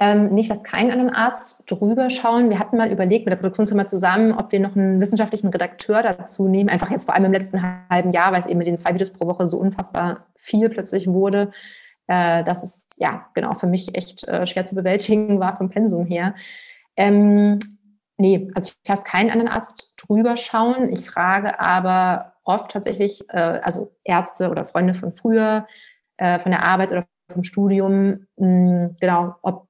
Ähm, 0.00 0.34
nicht, 0.34 0.50
dass 0.50 0.62
keinen 0.62 0.90
anderen 0.90 1.10
Arzt 1.10 1.68
drüber 1.70 2.10
schauen. 2.10 2.50
Wir 2.50 2.58
hatten 2.58 2.76
mal 2.76 2.92
überlegt 2.92 3.26
mit 3.26 3.32
der 3.32 3.38
Produktionsfirma 3.38 3.86
zusammen, 3.86 4.32
ob 4.32 4.50
wir 4.52 4.60
noch 4.60 4.76
einen 4.76 5.00
wissenschaftlichen 5.00 5.48
Redakteur 5.48 6.02
dazu 6.02 6.48
nehmen. 6.48 6.68
Einfach 6.68 6.90
jetzt 6.90 7.04
vor 7.04 7.14
allem 7.14 7.24
im 7.24 7.32
letzten 7.32 7.60
halben 7.90 8.12
Jahr, 8.12 8.32
weil 8.32 8.40
es 8.40 8.46
eben 8.46 8.58
mit 8.58 8.66
den 8.66 8.78
zwei 8.78 8.94
Videos 8.94 9.10
pro 9.10 9.26
Woche 9.26 9.46
so 9.46 9.58
unfassbar 9.58 10.26
viel 10.36 10.68
plötzlich 10.68 11.08
wurde, 11.08 11.50
äh, 12.08 12.44
dass 12.44 12.62
es 12.62 12.88
ja 12.98 13.26
genau 13.34 13.54
für 13.54 13.66
mich 13.66 13.96
echt 13.96 14.26
äh, 14.26 14.46
schwer 14.46 14.66
zu 14.66 14.76
bewältigen 14.76 15.40
war 15.40 15.56
vom 15.56 15.68
Pensum 15.68 16.06
her. 16.06 16.34
Ähm, 16.98 17.60
nee, 18.18 18.50
also 18.54 18.72
ich 18.82 18.88
lasse 18.88 19.04
keinen 19.04 19.30
anderen 19.30 19.48
Arzt 19.50 19.94
drüber 19.96 20.36
schauen. 20.36 20.90
Ich 20.92 21.08
frage 21.08 21.60
aber 21.60 22.34
oft 22.44 22.72
tatsächlich, 22.72 23.24
äh, 23.30 23.60
also 23.62 23.94
Ärzte 24.04 24.50
oder 24.50 24.66
Freunde 24.66 24.94
von 24.94 25.12
früher, 25.12 25.66
äh, 26.16 26.40
von 26.40 26.50
der 26.50 26.66
Arbeit 26.66 26.90
oder 26.90 27.06
vom 27.32 27.44
Studium, 27.44 28.26
mh, 28.36 28.96
genau, 29.00 29.36
ob 29.42 29.68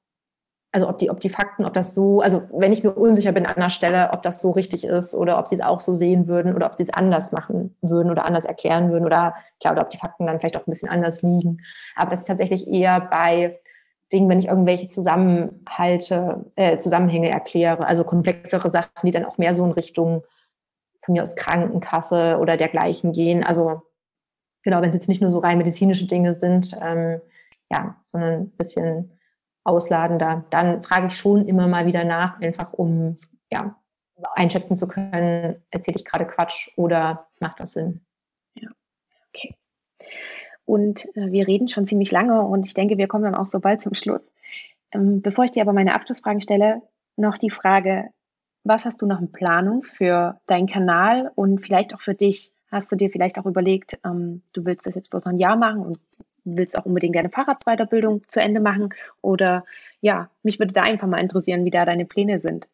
also 0.73 0.89
ob 0.89 0.99
die, 0.99 1.11
ob 1.11 1.21
die 1.21 1.31
Fakten, 1.31 1.65
ob 1.65 1.75
das 1.75 1.95
so, 1.95 2.21
also 2.21 2.43
wenn 2.53 2.73
ich 2.73 2.85
mir 2.85 2.93
unsicher 2.93 3.33
bin 3.33 3.47
an 3.47 3.57
der 3.57 3.71
Stelle, 3.71 4.11
ob 4.13 4.23
das 4.23 4.41
so 4.41 4.51
richtig 4.53 4.85
ist 4.85 5.15
oder 5.15 5.39
ob 5.39 5.49
sie 5.49 5.55
es 5.57 5.63
auch 5.63 5.81
so 5.81 5.95
sehen 5.95 6.29
würden 6.29 6.55
oder 6.55 6.67
ob 6.67 6.75
sie 6.75 6.83
es 6.83 6.91
anders 6.93 7.33
machen 7.33 7.75
würden 7.83 8.11
oder 8.11 8.27
anders 8.27 8.45
erklären 8.45 8.91
würden 8.91 9.07
oder 9.07 9.35
klar, 9.61 9.73
oder 9.75 9.83
ob 9.83 9.91
die 9.91 9.99
Fakten 9.99 10.27
dann 10.27 10.39
vielleicht 10.41 10.57
auch 10.59 10.67
ein 10.67 10.71
bisschen 10.71 10.91
anders 10.91 11.23
liegen. 11.23 11.59
Aber 11.97 12.11
das 12.11 12.21
ist 12.21 12.27
tatsächlich 12.27 12.69
eher 12.69 13.01
bei 13.01 13.59
Dingen, 14.13 14.29
wenn 14.29 14.39
ich 14.39 14.49
irgendwelche 14.49 14.89
Zusammenhalte, 14.89 16.51
äh, 16.57 16.79
Zusammenhänge 16.79 17.31
erkläre, 17.31 17.87
also 17.87 18.05
komplexere 18.05 18.71
Sachen, 18.71 18.91
die 19.05 19.11
dann 19.11 19.25
auch 19.25 19.39
mehr 19.39 19.55
so 19.55 19.65
in 19.65 19.73
Richtung 19.73 20.25
von 21.01 21.13
mir 21.15 21.23
aus 21.23 21.37
Krankenkasse 21.37 22.39
oder 22.39 22.57
dergleichen 22.57 23.13
gehen. 23.13 23.45
Also 23.45 23.83
genau, 24.63 24.81
wenn 24.81 24.91
es 24.91 24.95
jetzt 24.95 25.09
nicht 25.09 25.21
nur 25.21 25.31
so 25.31 25.39
rein 25.39 25.59
medizinische 25.59 26.07
Dinge 26.07 26.35
sind, 26.35 26.77
ähm, 26.83 27.21
ja, 27.71 28.01
sondern 28.05 28.43
ein 28.43 28.51
bisschen 28.53 29.19
ausladender, 29.65 30.45
dann 30.51 30.83
frage 30.83 31.09
ich 31.09 31.17
schon 31.17 31.47
immer 31.47 31.69
mal 31.69 31.87
wieder 31.87 32.05
nach, 32.05 32.41
einfach 32.41 32.73
um 32.73 33.19
ja, 33.53 33.77
einschätzen 34.35 34.77
zu 34.77 34.89
können, 34.89 35.63
erzähle 35.71 35.99
ich 35.99 36.05
gerade 36.05 36.27
Quatsch 36.27 36.71
oder 36.77 37.29
macht 37.41 37.61
das 37.61 37.73
Sinn. 37.73 38.05
Ja, 38.55 38.71
okay. 39.29 39.55
Und 40.69 41.07
äh, 41.17 41.33
wir 41.33 41.47
reden 41.49 41.69
schon 41.69 41.87
ziemlich 41.87 42.13
lange 42.13 42.43
und 42.43 42.67
ich 42.67 42.75
denke, 42.75 42.99
wir 42.99 43.09
kommen 43.09 43.25
dann 43.25 43.35
auch 43.35 43.47
so 43.47 43.59
bald 43.59 43.81
zum 43.81 43.95
Schluss. 43.95 44.21
Ähm, 44.93 45.23
bevor 45.23 45.45
ich 45.45 45.53
dir 45.53 45.63
aber 45.63 45.73
meine 45.73 45.95
Abschlussfragen 45.95 46.43
stelle, 46.43 46.83
noch 47.17 47.39
die 47.39 47.49
Frage, 47.49 48.11
was 48.65 48.85
hast 48.85 49.01
du 49.01 49.07
noch 49.07 49.19
in 49.19 49.33
Planung 49.33 49.83
für 49.83 50.39
deinen 50.45 50.67
Kanal 50.67 51.33
und 51.35 51.61
vielleicht 51.61 51.95
auch 51.95 52.03
für 52.03 52.15
dich? 52.15 52.53
Hast 52.71 52.93
du 52.93 52.97
dir 52.97 53.09
vielleicht 53.09 53.39
auch 53.39 53.47
überlegt, 53.47 53.99
ähm, 54.05 54.43
du 54.53 54.67
willst 54.67 54.87
das 54.87 54.95
jetzt 54.95 55.09
bloß 55.09 55.25
noch 55.25 55.33
ein 55.33 55.39
Jahr 55.39 55.57
machen 55.57 55.81
und 55.81 55.99
willst 56.45 56.77
auch 56.77 56.85
unbedingt 56.85 57.17
deine 57.17 57.31
Fahrradsweiterbildung 57.31 58.29
zu 58.29 58.43
Ende 58.43 58.61
machen? 58.61 58.91
Oder 59.23 59.65
ja, 60.03 60.29
mich 60.43 60.59
würde 60.59 60.75
da 60.75 60.83
einfach 60.83 61.09
mal 61.09 61.23
interessieren, 61.23 61.65
wie 61.65 61.71
da 61.71 61.87
deine 61.87 62.05
Pläne 62.05 62.41
sind. 62.41 62.69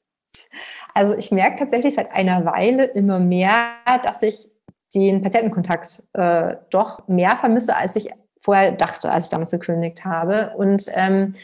Also 0.94 1.16
ich 1.16 1.30
merke 1.30 1.60
tatsächlich 1.60 1.94
seit 1.94 2.10
einer 2.12 2.44
Weile 2.44 2.86
immer 2.86 3.20
mehr, 3.20 3.76
dass 4.02 4.20
ich 4.22 4.50
den 4.94 5.22
Patientenkontakt 5.22 6.02
äh, 6.14 6.56
doch 6.70 7.06
mehr 7.08 7.36
vermisse, 7.36 7.76
als 7.76 7.96
ich 7.96 8.10
vorher 8.40 8.72
dachte, 8.72 9.10
als 9.10 9.24
ich 9.24 9.30
damals 9.30 9.50
gekündigt 9.50 10.04
habe. 10.04 10.52
Und 10.56 10.86
ähm, 10.94 11.34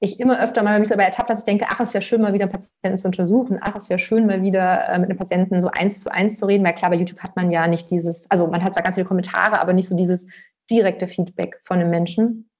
ich 0.00 0.18
immer 0.18 0.42
öfter 0.42 0.64
mal 0.64 0.80
mich 0.80 0.88
dabei 0.88 1.04
ertappt, 1.04 1.30
dass 1.30 1.40
ich 1.40 1.44
denke, 1.44 1.66
ach, 1.68 1.78
es 1.78 1.94
wäre 1.94 2.02
schön, 2.02 2.20
mal 2.20 2.32
wieder 2.32 2.46
einen 2.46 2.52
Patienten 2.52 2.98
zu 2.98 3.06
untersuchen, 3.06 3.58
ach, 3.60 3.76
es 3.76 3.88
wäre 3.88 4.00
schön, 4.00 4.26
mal 4.26 4.42
wieder 4.42 4.88
äh, 4.88 4.98
mit 4.98 5.08
einem 5.08 5.18
Patienten 5.18 5.60
so 5.60 5.68
eins 5.68 6.00
zu 6.00 6.12
eins 6.12 6.38
zu 6.38 6.46
reden, 6.46 6.64
weil 6.64 6.74
klar, 6.74 6.90
bei 6.90 6.96
YouTube 6.96 7.20
hat 7.20 7.36
man 7.36 7.52
ja 7.52 7.68
nicht 7.68 7.88
dieses, 7.88 8.28
also 8.28 8.48
man 8.48 8.64
hat 8.64 8.74
zwar 8.74 8.82
ganz 8.82 8.96
viele 8.96 9.06
Kommentare, 9.06 9.60
aber 9.60 9.72
nicht 9.72 9.88
so 9.88 9.94
dieses 9.94 10.26
direkte 10.68 11.06
Feedback 11.06 11.60
von 11.62 11.78
einem 11.78 11.90
Menschen. 11.90 12.50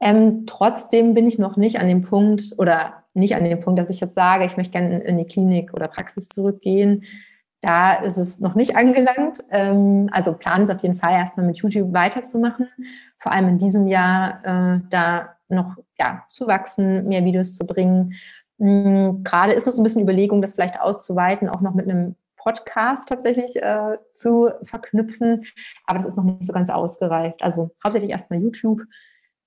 Ähm, 0.00 0.44
trotzdem 0.46 1.14
bin 1.14 1.26
ich 1.26 1.38
noch 1.38 1.56
nicht 1.56 1.80
an 1.80 1.88
dem 1.88 2.02
Punkt 2.02 2.54
oder 2.58 3.04
nicht 3.12 3.34
an 3.34 3.42
dem 3.42 3.60
Punkt, 3.60 3.80
dass 3.80 3.90
ich 3.90 3.98
jetzt 3.98 4.14
sage, 4.14 4.44
ich 4.44 4.56
möchte 4.56 4.72
gerne 4.72 5.00
in 5.00 5.18
die 5.18 5.24
Klinik 5.24 5.74
oder 5.74 5.88
Praxis 5.88 6.28
zurückgehen. 6.28 7.04
Da 7.66 7.94
ist 7.94 8.16
es 8.16 8.38
noch 8.38 8.54
nicht 8.54 8.76
angelangt. 8.76 9.42
Ähm, 9.50 10.08
also 10.12 10.34
Plan 10.34 10.62
ist 10.62 10.70
auf 10.70 10.84
jeden 10.84 10.98
Fall 10.98 11.14
erstmal 11.14 11.46
mit 11.46 11.58
YouTube 11.58 11.92
weiterzumachen. 11.92 12.68
Vor 13.18 13.32
allem 13.32 13.48
in 13.48 13.58
diesem 13.58 13.88
Jahr 13.88 14.40
äh, 14.44 14.80
da 14.88 15.34
noch 15.48 15.74
ja, 15.98 16.22
zu 16.28 16.46
wachsen, 16.46 17.08
mehr 17.08 17.24
Videos 17.24 17.56
zu 17.56 17.66
bringen. 17.66 18.14
Mhm, 18.58 19.24
gerade 19.24 19.52
ist 19.52 19.66
noch 19.66 19.72
so 19.72 19.80
ein 19.80 19.82
bisschen 19.82 20.02
Überlegung, 20.02 20.42
das 20.42 20.54
vielleicht 20.54 20.80
auszuweiten, 20.80 21.48
auch 21.48 21.60
noch 21.60 21.74
mit 21.74 21.88
einem 21.88 22.14
Podcast 22.36 23.08
tatsächlich 23.08 23.56
äh, 23.56 23.98
zu 24.10 24.50
verknüpfen. 24.62 25.44
Aber 25.86 25.98
das 25.98 26.06
ist 26.06 26.16
noch 26.16 26.22
nicht 26.22 26.44
so 26.44 26.52
ganz 26.52 26.70
ausgereift. 26.70 27.42
Also 27.42 27.72
hauptsächlich 27.82 28.12
erstmal 28.12 28.40
YouTube. 28.40 28.82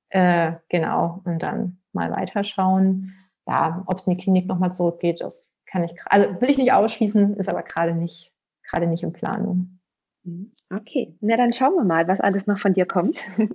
Äh, 0.09 0.55
genau. 0.67 1.21
Und 1.23 1.41
dann 1.41 1.79
mal 1.93 2.11
weiterschauen. 2.11 3.13
Ja, 3.47 3.81
ob 3.85 3.97
es 3.97 4.07
in 4.07 4.17
die 4.17 4.21
Klinik 4.21 4.45
nochmal 4.45 4.73
zurückgeht, 4.73 5.21
das 5.21 5.49
kann 5.69 5.83
ich, 5.83 5.93
also 6.05 6.41
will 6.41 6.49
ich 6.49 6.57
nicht 6.57 6.73
ausschließen, 6.73 7.35
ist 7.35 7.49
aber 7.49 7.63
gerade 7.63 7.93
nicht, 7.93 8.31
gerade 8.69 8.87
nicht 8.87 9.03
in 9.03 9.13
Planung. 9.13 9.79
Mhm. 10.23 10.51
Okay, 10.71 11.15
na 11.21 11.37
dann 11.37 11.53
schauen 11.53 11.75
wir 11.75 11.83
mal, 11.83 12.07
was 12.07 12.19
alles 12.19 12.47
noch 12.47 12.59
von 12.59 12.73
dir 12.73 12.85
kommt. 12.85 13.23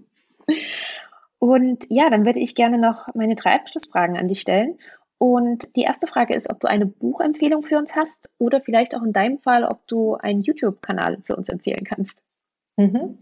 Und 1.38 1.86
ja, 1.90 2.08
dann 2.08 2.24
würde 2.24 2.40
ich 2.40 2.54
gerne 2.54 2.78
noch 2.78 3.14
meine 3.14 3.34
drei 3.34 3.54
Abschlussfragen 3.54 4.16
an 4.16 4.28
dich 4.28 4.40
stellen. 4.40 4.78
Und 5.18 5.76
die 5.76 5.82
erste 5.82 6.06
Frage 6.06 6.34
ist, 6.34 6.50
ob 6.50 6.60
du 6.60 6.68
eine 6.68 6.86
Buchempfehlung 6.86 7.62
für 7.62 7.78
uns 7.78 7.94
hast 7.94 8.28
oder 8.38 8.60
vielleicht 8.60 8.94
auch 8.96 9.02
in 9.02 9.12
deinem 9.12 9.38
Fall, 9.38 9.64
ob 9.64 9.86
du 9.86 10.14
einen 10.14 10.40
YouTube-Kanal 10.40 11.18
für 11.24 11.36
uns 11.36 11.48
empfehlen 11.48 11.84
kannst. 11.84 12.18
Mhm. 12.76 13.18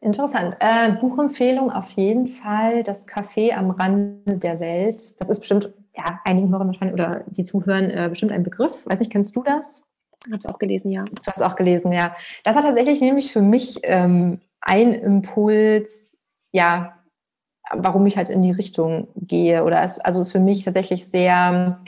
Interessant. 0.00 0.56
Äh, 0.60 0.92
Buchempfehlung 0.92 1.70
auf 1.70 1.90
jeden 1.90 2.28
Fall 2.28 2.82
das 2.82 3.08
Café 3.08 3.52
am 3.52 3.70
Rande 3.70 4.38
der 4.38 4.60
Welt. 4.60 5.14
Das 5.18 5.30
ist 5.30 5.40
bestimmt, 5.40 5.72
ja, 5.96 6.20
einigen 6.24 6.50
Hörern 6.50 6.68
wahrscheinlich 6.68 6.94
oder 6.94 7.24
die 7.28 7.44
zuhören, 7.44 7.90
äh, 7.90 8.08
bestimmt 8.08 8.32
ein 8.32 8.42
Begriff. 8.42 8.84
Weiß 8.86 8.98
nicht, 9.00 9.10
kennst 9.10 9.34
du 9.34 9.42
das? 9.42 9.84
Ich 10.26 10.32
habe 10.32 10.38
es 10.38 10.46
auch 10.46 10.58
gelesen, 10.58 10.90
ja. 10.90 11.04
Du 11.04 11.22
hast 11.26 11.42
auch 11.42 11.56
gelesen, 11.56 11.92
ja. 11.92 12.14
Das 12.44 12.56
hat 12.56 12.64
tatsächlich 12.64 13.00
nämlich 13.00 13.32
für 13.32 13.42
mich 13.42 13.80
ähm, 13.84 14.40
ein 14.60 14.92
Impuls, 14.92 16.16
ja, 16.52 16.94
warum 17.72 18.06
ich 18.06 18.16
halt 18.16 18.28
in 18.28 18.42
die 18.42 18.50
Richtung 18.50 19.08
gehe. 19.16 19.64
Oder 19.64 19.82
es, 19.82 19.98
also 19.98 20.20
ist 20.20 20.32
für 20.32 20.40
mich 20.40 20.64
tatsächlich 20.64 21.08
sehr, 21.08 21.80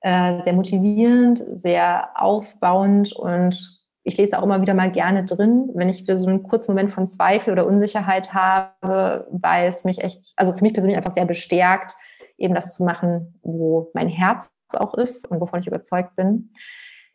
äh, 0.00 0.42
sehr 0.42 0.52
motivierend, 0.52 1.44
sehr 1.52 2.10
aufbauend 2.14 3.12
und 3.12 3.82
ich 4.06 4.18
lese 4.18 4.38
auch 4.38 4.42
immer 4.42 4.60
wieder 4.60 4.74
mal 4.74 4.90
gerne 4.90 5.24
drin, 5.24 5.70
wenn 5.74 5.88
ich 5.88 6.04
so 6.06 6.28
einen 6.28 6.42
kurzen 6.42 6.72
Moment 6.72 6.92
von 6.92 7.06
Zweifel 7.06 7.52
oder 7.52 7.66
Unsicherheit 7.66 8.34
habe, 8.34 9.26
weil 9.30 9.66
es 9.66 9.84
mich 9.84 10.02
echt, 10.02 10.34
also 10.36 10.52
für 10.52 10.62
mich 10.62 10.74
persönlich 10.74 10.98
einfach 10.98 11.10
sehr 11.10 11.24
bestärkt, 11.24 11.96
eben 12.38 12.54
das 12.54 12.72
zu 12.72 12.84
machen, 12.84 13.38
wo 13.42 13.90
mein 13.94 14.08
Herz 14.08 14.50
auch 14.74 14.94
ist 14.94 15.30
und 15.30 15.40
wovon 15.40 15.60
ich 15.60 15.66
überzeugt 15.66 16.16
bin. 16.16 16.50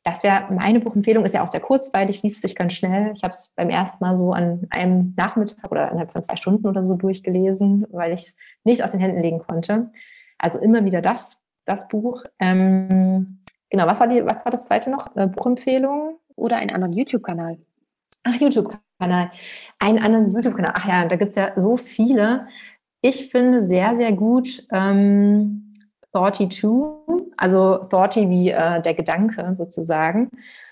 Das 0.03 0.23
wäre 0.23 0.47
meine 0.51 0.79
Buchempfehlung, 0.79 1.25
ist 1.25 1.33
ja 1.33 1.43
auch 1.43 1.49
sehr 1.49 1.59
kurzweilig, 1.59 2.23
liest 2.23 2.41
sich 2.41 2.55
ganz 2.55 2.73
schnell. 2.73 3.11
Ich 3.15 3.23
habe 3.23 3.33
es 3.33 3.51
beim 3.55 3.69
ersten 3.69 4.03
Mal 4.03 4.15
so 4.15 4.31
an 4.31 4.65
einem 4.69 5.13
Nachmittag 5.17 5.69
oder 5.71 5.89
innerhalb 5.91 6.11
von 6.11 6.21
zwei 6.21 6.37
Stunden 6.37 6.67
oder 6.67 6.85
so 6.85 6.95
durchgelesen, 6.95 7.85
weil 7.91 8.13
ich 8.13 8.21
es 8.21 8.35
nicht 8.63 8.83
aus 8.83 8.91
den 8.91 9.01
Händen 9.01 9.21
legen 9.21 9.39
konnte. 9.39 9.91
Also 10.37 10.59
immer 10.59 10.85
wieder 10.85 11.01
das, 11.01 11.37
das 11.65 11.89
Buch. 11.89 12.23
Ähm, 12.39 13.39
genau, 13.69 13.87
was 13.87 13.99
war, 13.99 14.07
die, 14.07 14.25
was 14.25 14.45
war 14.45 14.51
das 14.51 14.65
zweite 14.65 14.89
noch? 14.89 15.15
Äh, 15.15 15.27
Buchempfehlung? 15.27 16.17
Oder 16.35 16.55
einen 16.55 16.71
anderen 16.71 16.93
YouTube-Kanal. 16.93 17.57
Ach, 18.23 18.35
YouTube-Kanal. 18.35 19.31
Einen 19.79 19.99
anderen 19.99 20.33
YouTube-Kanal. 20.33 20.73
Ach 20.75 20.87
ja, 20.87 21.05
da 21.05 21.17
gibt 21.17 21.31
es 21.31 21.35
ja 21.35 21.51
so 21.57 21.75
viele. 21.75 22.47
Ich 23.01 23.31
finde 23.31 23.65
sehr, 23.65 23.95
sehr 23.95 24.11
gut 24.11 24.65
ähm, 24.71 25.73
32 26.11 26.65
also 27.37 27.77
Thoughty 27.77 28.29
wie 28.29 28.49
äh, 28.49 28.81
der 28.81 28.93
Gedanke 28.93 29.55
sozusagen. 29.57 30.29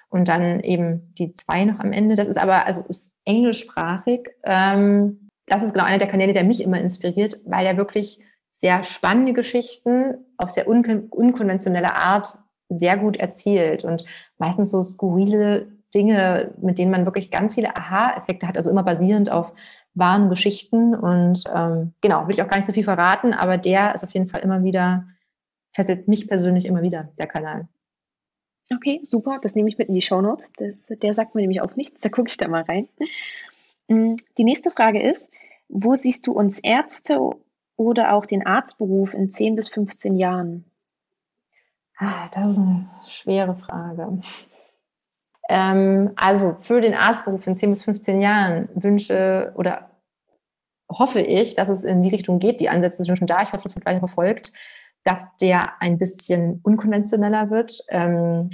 und 0.09 0.27
dann 0.27 0.61
eben 0.61 1.13
die 1.17 1.33
zwei 1.33 1.65
noch 1.65 1.79
am 1.79 1.91
Ende. 1.91 2.15
Das 2.15 2.27
ist 2.27 2.37
aber, 2.37 2.65
also 2.65 2.87
ist 2.87 3.15
englischsprachig. 3.25 4.29
Ähm, 4.43 5.29
das 5.47 5.63
ist 5.63 5.73
genau 5.73 5.85
einer 5.85 5.97
der 5.97 6.07
Kanäle, 6.07 6.33
der 6.33 6.43
mich 6.43 6.61
immer 6.61 6.79
inspiriert, 6.79 7.37
weil 7.45 7.65
er 7.65 7.77
wirklich 7.77 8.19
sehr 8.51 8.83
spannende 8.83 9.33
Geschichten 9.33 10.15
auf 10.37 10.49
sehr 10.49 10.67
un 10.67 11.07
unkonventionelle 11.09 11.93
Art 11.95 12.37
sehr 12.69 12.97
gut 12.97 13.17
erzählt 13.17 13.83
und 13.85 14.03
meistens 14.37 14.71
so 14.71 14.83
skurrile 14.83 15.67
Dinge, 15.93 16.53
mit 16.61 16.77
denen 16.77 16.91
man 16.91 17.05
wirklich 17.05 17.31
ganz 17.31 17.53
viele 17.53 17.75
Aha-Effekte 17.75 18.47
hat, 18.47 18.57
also 18.57 18.69
immer 18.69 18.83
basierend 18.83 19.31
auf 19.31 19.53
wahren 19.97 20.29
Geschichten. 20.29 20.95
Und 20.95 21.43
ähm, 21.53 21.93
genau, 22.01 22.27
will 22.27 22.35
ich 22.35 22.41
auch 22.41 22.47
gar 22.47 22.57
nicht 22.57 22.65
so 22.65 22.73
viel 22.73 22.83
verraten, 22.83 23.33
aber 23.33 23.57
der 23.57 23.95
ist 23.95 24.03
auf 24.03 24.11
jeden 24.11 24.27
Fall 24.27 24.41
immer 24.41 24.63
wieder, 24.63 25.07
fesselt 25.71 26.07
mich 26.07 26.27
persönlich 26.27 26.65
immer 26.65 26.81
wieder, 26.81 27.09
der 27.17 27.27
Kanal. 27.27 27.67
Okay, 28.73 28.99
super. 29.03 29.39
Das 29.41 29.55
nehme 29.55 29.69
ich 29.69 29.77
mit 29.77 29.87
in 29.87 29.95
die 29.95 30.01
Show 30.01 30.21
Notes. 30.21 30.51
der 30.89 31.13
sagt 31.13 31.35
mir 31.35 31.41
nämlich 31.41 31.61
auch 31.61 31.75
nichts. 31.75 31.99
Da 32.01 32.09
gucke 32.09 32.29
ich 32.29 32.37
da 32.37 32.47
mal 32.47 32.63
rein. 32.63 32.89
Mm, 33.87 34.15
die 34.37 34.43
nächste 34.43 34.71
Frage 34.71 35.01
ist, 35.01 35.29
wo 35.69 35.95
siehst 35.95 36.27
du 36.27 36.33
uns 36.33 36.59
Ärzte 36.59 37.19
oder 37.77 38.13
auch 38.13 38.25
den 38.25 38.45
Arztberuf 38.45 39.13
in 39.13 39.31
10 39.31 39.55
bis 39.55 39.69
15 39.69 40.15
Jahren? 40.17 40.65
Ah, 41.97 42.29
das 42.29 42.51
ist 42.51 42.57
eine 42.57 42.89
schwere 43.07 43.55
Frage. 43.55 44.21
Ähm, 45.49 46.11
also 46.15 46.57
für 46.61 46.81
den 46.81 46.93
Arztberuf 46.93 47.45
in 47.47 47.55
10 47.55 47.69
bis 47.71 47.83
15 47.83 48.21
Jahren 48.21 48.69
wünsche 48.75 49.53
oder 49.55 49.91
hoffe 50.89 51.19
ich, 51.21 51.55
dass 51.55 51.69
es 51.69 51.83
in 51.83 52.01
die 52.01 52.09
Richtung 52.09 52.39
geht. 52.39 52.59
Die 52.59 52.69
Ansätze 52.69 53.03
sind 53.03 53.17
schon 53.17 53.27
da. 53.27 53.41
Ich 53.43 53.51
hoffe, 53.51 53.63
es 53.65 53.75
wird 53.75 53.85
weiter 53.85 53.99
verfolgt, 53.99 54.53
dass 55.03 55.35
der 55.37 55.81
ein 55.81 55.97
bisschen 55.97 56.59
unkonventioneller 56.63 57.49
wird, 57.49 57.81
ähm, 57.89 58.49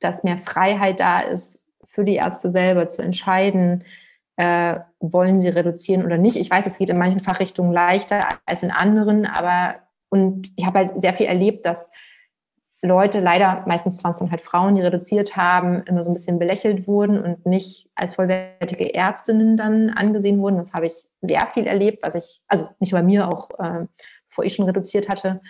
dass 0.00 0.24
mehr 0.24 0.38
Freiheit 0.38 1.00
da 1.00 1.20
ist 1.20 1.68
für 1.84 2.04
die 2.04 2.16
Ärzte 2.16 2.50
selber 2.50 2.88
zu 2.88 3.02
entscheiden, 3.02 3.84
äh, 4.36 4.80
wollen 5.00 5.40
sie 5.40 5.48
reduzieren 5.48 6.04
oder 6.04 6.18
nicht. 6.18 6.36
Ich 6.36 6.50
weiß, 6.50 6.66
es 6.66 6.78
geht 6.78 6.90
in 6.90 6.98
manchen 6.98 7.20
Fachrichtungen 7.20 7.72
leichter 7.72 8.26
als 8.46 8.62
in 8.62 8.70
anderen, 8.70 9.26
aber 9.26 9.76
und 10.08 10.52
ich 10.56 10.64
habe 10.64 10.78
halt 10.78 11.00
sehr 11.00 11.12
viel 11.12 11.26
erlebt, 11.26 11.66
dass 11.66 11.90
Leute, 12.84 13.20
leider 13.20 13.64
meistens 13.66 14.04
waren 14.04 14.12
es 14.12 14.18
dann 14.18 14.30
halt 14.30 14.42
Frauen, 14.42 14.74
die 14.74 14.82
reduziert 14.82 15.36
haben, 15.36 15.82
immer 15.84 16.02
so 16.02 16.10
ein 16.10 16.12
bisschen 16.12 16.38
belächelt 16.38 16.86
wurden 16.86 17.18
und 17.22 17.46
nicht 17.46 17.88
als 17.94 18.14
vollwertige 18.14 18.94
Ärztinnen 18.94 19.56
dann 19.56 19.88
angesehen 19.88 20.38
wurden. 20.40 20.58
Das 20.58 20.74
habe 20.74 20.86
ich 20.86 21.06
sehr 21.22 21.46
viel 21.54 21.66
erlebt, 21.66 22.02
was 22.02 22.14
ich, 22.14 22.42
also 22.46 22.68
nicht 22.80 22.92
bei 22.92 23.02
mir, 23.02 23.28
auch 23.28 23.48
äh, 23.58 23.86
bevor 24.28 24.44
ich 24.44 24.54
schon 24.54 24.66
reduziert 24.66 25.08
hatte, 25.08 25.40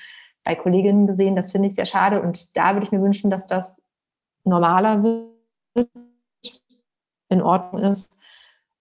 bei 0.45 0.55
Kolleginnen 0.55 1.09
gesehen. 1.09 1.35
Das 1.35 1.51
finde 1.51 1.67
ich 1.67 1.75
sehr 1.75 1.87
schade 1.87 2.23
und 2.23 2.57
da 2.57 2.75
würde 2.75 2.87
ich 2.87 2.93
mir 2.93 3.03
wünschen, 3.03 3.31
dass 3.33 3.49
das 3.49 3.83
normaler 4.45 5.03
wird, 5.03 5.89
in 7.31 7.43
Ordnung 7.43 7.83
ist. 7.83 8.17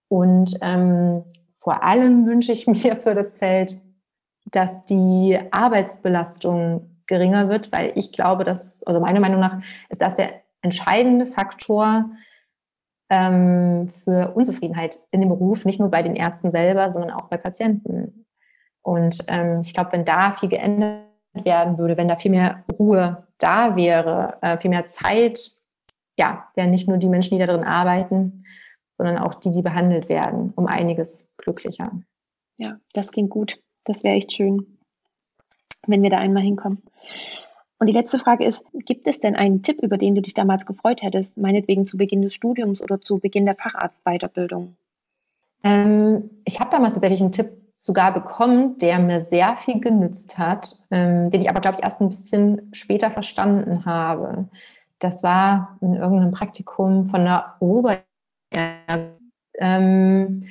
Und 0.06 0.56
ähm, 0.60 1.24
vor 1.58 1.82
allem 1.82 2.24
wünsche 2.26 2.52
ich 2.52 2.66
mir 2.68 2.94
für 2.94 3.16
das 3.16 3.36
Feld, 3.36 3.80
dass 4.52 4.82
die 4.82 5.40
Arbeitsbelastung 5.50 6.93
geringer 7.06 7.48
wird, 7.48 7.72
weil 7.72 7.92
ich 7.96 8.12
glaube, 8.12 8.44
dass, 8.44 8.82
also 8.84 9.00
meiner 9.00 9.20
Meinung 9.20 9.40
nach, 9.40 9.58
ist 9.88 10.02
das 10.02 10.14
der 10.14 10.42
entscheidende 10.62 11.26
Faktor 11.26 12.10
ähm, 13.10 13.88
für 13.90 14.32
Unzufriedenheit 14.34 14.98
in 15.10 15.20
dem 15.20 15.28
Beruf, 15.28 15.64
nicht 15.64 15.80
nur 15.80 15.90
bei 15.90 16.02
den 16.02 16.16
Ärzten 16.16 16.50
selber, 16.50 16.90
sondern 16.90 17.10
auch 17.10 17.28
bei 17.28 17.36
Patienten. 17.36 18.26
Und 18.82 19.18
ähm, 19.28 19.62
ich 19.62 19.74
glaube, 19.74 19.92
wenn 19.92 20.04
da 20.04 20.32
viel 20.32 20.48
geändert 20.48 21.04
werden 21.34 21.78
würde, 21.78 21.96
wenn 21.96 22.08
da 22.08 22.16
viel 22.16 22.30
mehr 22.30 22.64
Ruhe 22.78 23.26
da 23.38 23.76
wäre, 23.76 24.38
äh, 24.40 24.58
viel 24.58 24.70
mehr 24.70 24.86
Zeit, 24.86 25.52
ja, 26.18 26.48
wären 26.54 26.70
nicht 26.70 26.88
nur 26.88 26.98
die 26.98 27.08
Menschen, 27.08 27.34
die 27.34 27.44
da 27.44 27.52
drin 27.52 27.64
arbeiten, 27.64 28.44
sondern 28.92 29.18
auch 29.18 29.34
die, 29.34 29.50
die 29.50 29.62
behandelt 29.62 30.08
werden, 30.08 30.52
um 30.54 30.66
einiges 30.66 31.32
glücklicher. 31.38 31.92
Ja, 32.56 32.78
das 32.92 33.10
klingt 33.10 33.30
gut. 33.30 33.58
Das 33.84 34.04
wäre 34.04 34.14
echt 34.14 34.32
schön 34.32 34.73
wenn 35.86 36.02
wir 36.02 36.10
da 36.10 36.18
einmal 36.18 36.42
hinkommen. 36.42 36.82
Und 37.78 37.88
die 37.88 37.92
letzte 37.92 38.18
Frage 38.18 38.44
ist, 38.44 38.64
gibt 38.72 39.06
es 39.06 39.20
denn 39.20 39.36
einen 39.36 39.62
Tipp, 39.62 39.82
über 39.82 39.98
den 39.98 40.14
du 40.14 40.22
dich 40.22 40.34
damals 40.34 40.64
gefreut 40.64 41.02
hättest, 41.02 41.36
meinetwegen 41.38 41.86
zu 41.86 41.96
Beginn 41.96 42.22
des 42.22 42.34
Studiums 42.34 42.80
oder 42.80 43.00
zu 43.00 43.18
Beginn 43.18 43.46
der 43.46 43.56
Facharztweiterbildung? 43.56 44.76
Ähm, 45.64 46.30
ich 46.44 46.60
habe 46.60 46.70
damals 46.70 46.94
tatsächlich 46.94 47.20
einen 47.20 47.32
Tipp 47.32 47.52
sogar 47.78 48.14
bekommen, 48.14 48.78
der 48.78 48.98
mir 48.98 49.20
sehr 49.20 49.56
viel 49.56 49.80
genützt 49.80 50.38
hat, 50.38 50.74
ähm, 50.90 51.30
den 51.30 51.42
ich 51.42 51.50
aber, 51.50 51.60
glaube 51.60 51.78
ich, 51.78 51.84
erst 51.84 52.00
ein 52.00 52.08
bisschen 52.08 52.70
später 52.72 53.10
verstanden 53.10 53.84
habe. 53.84 54.48
Das 54.98 55.22
war 55.22 55.76
in 55.82 55.94
irgendeinem 55.94 56.32
Praktikum 56.32 57.08
von 57.08 57.20
einer 57.20 57.56
Oberärztin. 57.60 58.04
Ähm, 59.58 60.44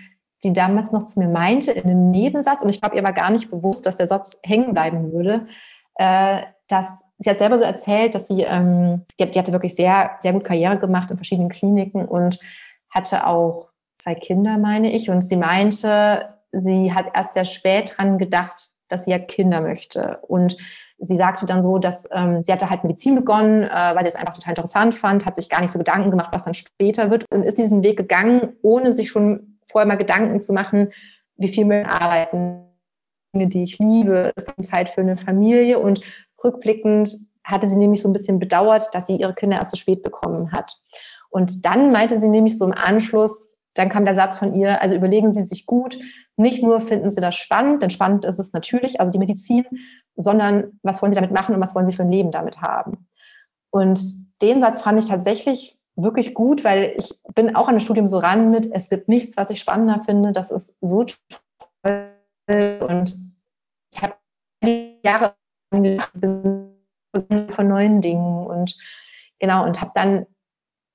die 0.44 0.54
damals 0.54 0.92
noch 0.92 1.06
zu 1.06 1.20
mir 1.20 1.28
meinte 1.28 1.72
in 1.72 1.84
einem 1.84 2.12
Nebensatz, 2.12 2.62
und 2.62 2.70
ich 2.70 2.82
glaube, 2.82 2.96
ihr 2.96 3.04
war 3.04 3.14
gar 3.14 3.32
nicht 3.32 3.50
bewusst, 3.50 3.86
dass 3.86 3.98
der 3.98 4.08
Satz 4.08 4.40
hängen 4.44 4.74
bleiben 4.74 5.12
würde, 5.12 5.48
äh, 5.96 6.42
dass 6.68 7.04
sie 7.20 7.30
hat 7.30 7.40
selber 7.40 7.58
so 7.58 7.64
erzählt, 7.64 8.16
dass 8.16 8.28
sie, 8.28 8.42
ähm, 8.42 9.06
die, 9.20 9.30
die, 9.30 9.40
hatte 9.40 9.52
wirklich 9.52 9.76
sehr, 9.76 10.12
sehr 10.20 10.34
gut 10.34 10.44
Karriere 10.44 10.78
gemacht 10.78 11.12
in 11.12 11.18
verschiedenen 11.18 11.50
Kliniken 11.50 12.06
und 12.06 12.40
hatte 12.90 13.26
auch 13.28 13.70
zwei 13.98 14.16
Kinder, 14.16 14.58
meine 14.58 14.92
ich. 14.92 15.10
Und 15.10 15.22
sie 15.22 15.38
meinte, 15.38 16.34
sie 16.52 16.94
hat 16.94 17.08
erst 17.14 17.34
sehr 17.34 17.46
spät 17.46 17.96
dran 17.98 18.18
gedacht, 18.18 18.70
dass 18.90 19.06
sie 19.06 19.12
ja 19.12 19.20
Kinder 19.20 19.62
möchte. 19.62 20.20
Und 20.28 20.58
sie 21.00 21.18
sagte 21.18 21.46
dann 21.46 21.62
so, 21.62 21.80
dass 21.80 22.04
ähm, 22.12 22.44
sie 22.44 22.52
hatte 22.52 22.70
halt 22.70 22.84
Medizin 22.84 23.16
begonnen, 23.16 23.64
äh, 23.64 23.70
weil 23.70 24.04
sie 24.04 24.10
es 24.10 24.16
einfach 24.16 24.34
total 24.34 24.52
interessant 24.52 24.96
fand, 24.96 25.26
hat 25.26 25.36
sich 25.36 25.50
gar 25.50 25.62
nicht 25.62 25.72
so 25.72 25.80
Gedanken 25.80 26.12
gemacht, 26.12 26.30
was 26.32 26.44
dann 26.44 26.54
später 26.54 27.10
wird 27.10 27.26
und 27.34 27.44
ist 27.44 27.58
diesen 27.58 27.84
Weg 27.84 27.98
gegangen, 27.98 28.54
ohne 28.62 28.92
sich 28.92 29.10
schon 29.10 29.53
vorher 29.74 29.88
mal 29.88 29.98
Gedanken 29.98 30.40
zu 30.40 30.54
machen, 30.54 30.94
wie 31.36 31.50
viel 31.50 31.68
wir 31.68 31.90
arbeiten, 31.90 32.64
Dinge, 33.36 33.48
die 33.48 33.64
ich 33.64 33.80
liebe, 33.80 34.32
ist 34.36 34.50
Zeit 34.62 34.90
für 34.90 35.02
eine 35.02 35.18
Familie 35.18 35.80
und 35.80 36.02
rückblickend 36.44 37.10
hatte 37.44 37.68
sie 37.68 37.78
nämlich 37.78 38.02
so 38.02 38.08
ein 38.08 38.14
bisschen 38.14 38.40
bedauert, 38.40 38.94
dass 38.94 39.08
sie 39.08 39.18
ihre 39.18 39.34
Kinder 39.34 39.58
erst 39.58 39.72
so 39.72 39.78
spät 39.78 40.02
bekommen 40.02 40.52
hat. 40.52 40.78
Und 41.30 41.66
dann 41.66 41.92
meinte 41.92 42.18
sie 42.18 42.30
nämlich 42.30 42.58
so 42.58 42.66
im 42.66 42.74
Anschluss, 42.74 43.58
dann 43.74 43.90
kam 43.90 44.06
der 44.06 44.16
Satz 44.16 44.38
von 44.38 44.54
ihr, 44.54 44.82
also 44.82 44.96
überlegen 44.96 45.34
Sie 45.34 45.42
sich 45.42 45.66
gut, 45.66 45.98
nicht 46.38 46.62
nur 46.62 46.80
finden 46.80 47.10
Sie 47.10 47.22
das 47.22 47.36
spannend, 47.36 47.82
denn 47.82 47.90
spannend 47.90 48.24
ist 48.24 48.40
es 48.40 48.54
natürlich, 48.54 49.00
also 49.00 49.12
die 49.12 49.18
Medizin, 49.18 49.66
sondern 50.16 50.80
was 50.84 51.02
wollen 51.02 51.12
Sie 51.12 51.20
damit 51.20 51.32
machen 51.32 51.56
und 51.56 51.62
was 51.62 51.74
wollen 51.74 51.88
Sie 51.88 51.94
für 51.94 52.04
ein 52.04 52.12
Leben 52.12 52.32
damit 52.32 52.62
haben. 52.62 53.08
Und 53.72 54.00
den 54.42 54.62
Satz 54.62 54.82
fand 54.82 55.00
ich 55.00 55.08
tatsächlich 55.08 55.76
wirklich 55.96 56.34
gut, 56.34 56.64
weil 56.64 56.96
ich 56.98 57.20
bin 57.36 57.56
auch 57.56 57.68
an 57.68 57.76
das 57.76 57.84
Studium 57.84 58.08
so 58.08 58.18
ran 58.18 58.50
mit, 58.50 58.72
es 58.72 58.90
gibt 58.90 59.08
nichts, 59.08 59.38
was 59.38 59.50
ich 59.50 59.60
spannender 59.60 60.04
finde. 60.04 60.32
Das 60.32 60.52
ist 60.52 60.76
so 60.82 61.06
toll. 61.84 62.80
Und 62.82 63.16
ich 63.94 64.02
habe 64.02 64.16
Jahre 65.04 65.36
von 67.50 67.68
neuen 67.68 68.02
Dingen 68.02 68.46
und 68.48 68.76
genau 69.40 69.66
und 69.66 69.82
habe 69.82 69.92
dann 69.94 70.26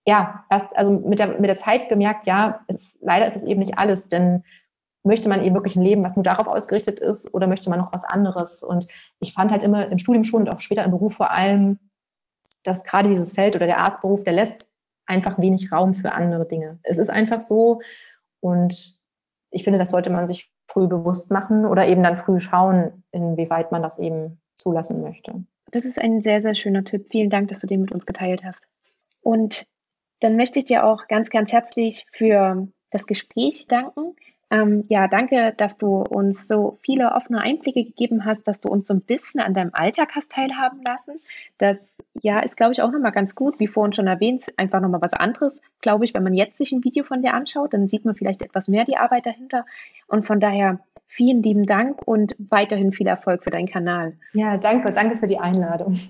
ja 0.06 0.44
erst 0.50 0.76
also 0.76 0.90
mit 0.90 1.18
der, 1.18 1.38
mit 1.38 1.48
der 1.48 1.56
Zeit 1.56 1.88
gemerkt, 1.88 2.26
ja, 2.26 2.64
es, 2.66 2.98
leider 3.02 3.26
ist 3.26 3.36
es 3.36 3.44
eben 3.44 3.60
nicht 3.60 3.78
alles, 3.78 4.08
denn 4.08 4.42
möchte 5.04 5.28
man 5.28 5.42
eben 5.42 5.54
wirklich 5.54 5.76
ein 5.76 5.82
Leben, 5.82 6.02
was 6.02 6.16
nur 6.16 6.22
darauf 6.22 6.48
ausgerichtet 6.48 6.98
ist 6.98 7.32
oder 7.32 7.46
möchte 7.46 7.70
man 7.70 7.78
noch 7.78 7.92
was 7.92 8.04
anderes? 8.04 8.62
Und 8.62 8.88
ich 9.20 9.32
fand 9.32 9.52
halt 9.52 9.62
immer 9.62 9.88
im 9.88 9.98
Studium 9.98 10.24
schon 10.24 10.42
und 10.42 10.48
auch 10.48 10.60
später 10.60 10.84
im 10.84 10.90
Beruf 10.90 11.14
vor 11.14 11.30
allem, 11.30 11.78
dass 12.64 12.84
gerade 12.84 13.08
dieses 13.08 13.32
Feld 13.32 13.54
oder 13.54 13.66
der 13.66 13.78
Arztberuf, 13.78 14.24
der 14.24 14.32
lässt 14.32 14.72
einfach 15.08 15.38
wenig 15.38 15.72
Raum 15.72 15.94
für 15.94 16.12
andere 16.12 16.46
Dinge. 16.46 16.78
Es 16.82 16.98
ist 16.98 17.10
einfach 17.10 17.40
so 17.40 17.80
und 18.40 18.98
ich 19.50 19.64
finde, 19.64 19.78
das 19.78 19.90
sollte 19.90 20.10
man 20.10 20.28
sich 20.28 20.52
früh 20.68 20.86
bewusst 20.86 21.30
machen 21.30 21.64
oder 21.64 21.88
eben 21.88 22.02
dann 22.02 22.18
früh 22.18 22.38
schauen, 22.38 23.04
inwieweit 23.10 23.72
man 23.72 23.82
das 23.82 23.98
eben 23.98 24.40
zulassen 24.56 25.02
möchte. 25.02 25.44
Das 25.70 25.84
ist 25.84 26.00
ein 26.00 26.20
sehr, 26.20 26.40
sehr 26.40 26.54
schöner 26.54 26.84
Tipp. 26.84 27.06
Vielen 27.10 27.30
Dank, 27.30 27.48
dass 27.48 27.60
du 27.60 27.66
den 27.66 27.80
mit 27.80 27.92
uns 27.92 28.06
geteilt 28.06 28.44
hast. 28.44 28.64
Und 29.20 29.66
dann 30.20 30.36
möchte 30.36 30.58
ich 30.58 30.66
dir 30.66 30.84
auch 30.84 31.06
ganz, 31.08 31.30
ganz 31.30 31.52
herzlich 31.52 32.06
für 32.12 32.68
das 32.90 33.06
Gespräch 33.06 33.66
danken. 33.68 34.16
Ähm, 34.50 34.84
ja, 34.88 35.08
danke, 35.08 35.52
dass 35.56 35.76
du 35.76 35.96
uns 35.96 36.48
so 36.48 36.78
viele 36.82 37.12
offene 37.12 37.40
Einblicke 37.40 37.84
gegeben 37.84 38.24
hast, 38.24 38.48
dass 38.48 38.60
du 38.60 38.68
uns 38.68 38.86
so 38.86 38.94
ein 38.94 39.02
bisschen 39.02 39.40
an 39.40 39.52
deinem 39.52 39.70
Alltag 39.74 40.12
hast 40.14 40.32
teilhaben 40.32 40.80
lassen. 40.82 41.20
Das 41.58 41.78
ja 42.22 42.40
ist, 42.40 42.56
glaube 42.56 42.72
ich, 42.72 42.80
auch 42.80 42.90
nochmal 42.90 43.12
ganz 43.12 43.34
gut, 43.34 43.60
wie 43.60 43.66
vorhin 43.66 43.92
schon 43.92 44.06
erwähnt, 44.06 44.46
einfach 44.56 44.80
nochmal 44.80 45.02
was 45.02 45.12
anderes. 45.12 45.60
Glaube 45.82 46.06
ich, 46.06 46.14
wenn 46.14 46.22
man 46.22 46.32
jetzt 46.32 46.56
sich 46.56 46.72
ein 46.72 46.82
Video 46.82 47.04
von 47.04 47.20
dir 47.20 47.34
anschaut, 47.34 47.74
dann 47.74 47.88
sieht 47.88 48.06
man 48.06 48.14
vielleicht 48.14 48.40
etwas 48.40 48.68
mehr 48.68 48.86
die 48.86 48.96
Arbeit 48.96 49.26
dahinter. 49.26 49.66
Und 50.06 50.26
von 50.26 50.40
daher 50.40 50.80
vielen 51.06 51.42
lieben 51.42 51.66
Dank 51.66 52.00
und 52.06 52.34
weiterhin 52.38 52.92
viel 52.92 53.06
Erfolg 53.06 53.44
für 53.44 53.50
deinen 53.50 53.68
Kanal. 53.68 54.14
Ja, 54.32 54.56
danke, 54.56 54.92
danke 54.92 55.18
für 55.18 55.26
die 55.26 55.38
Einladung. 55.38 56.00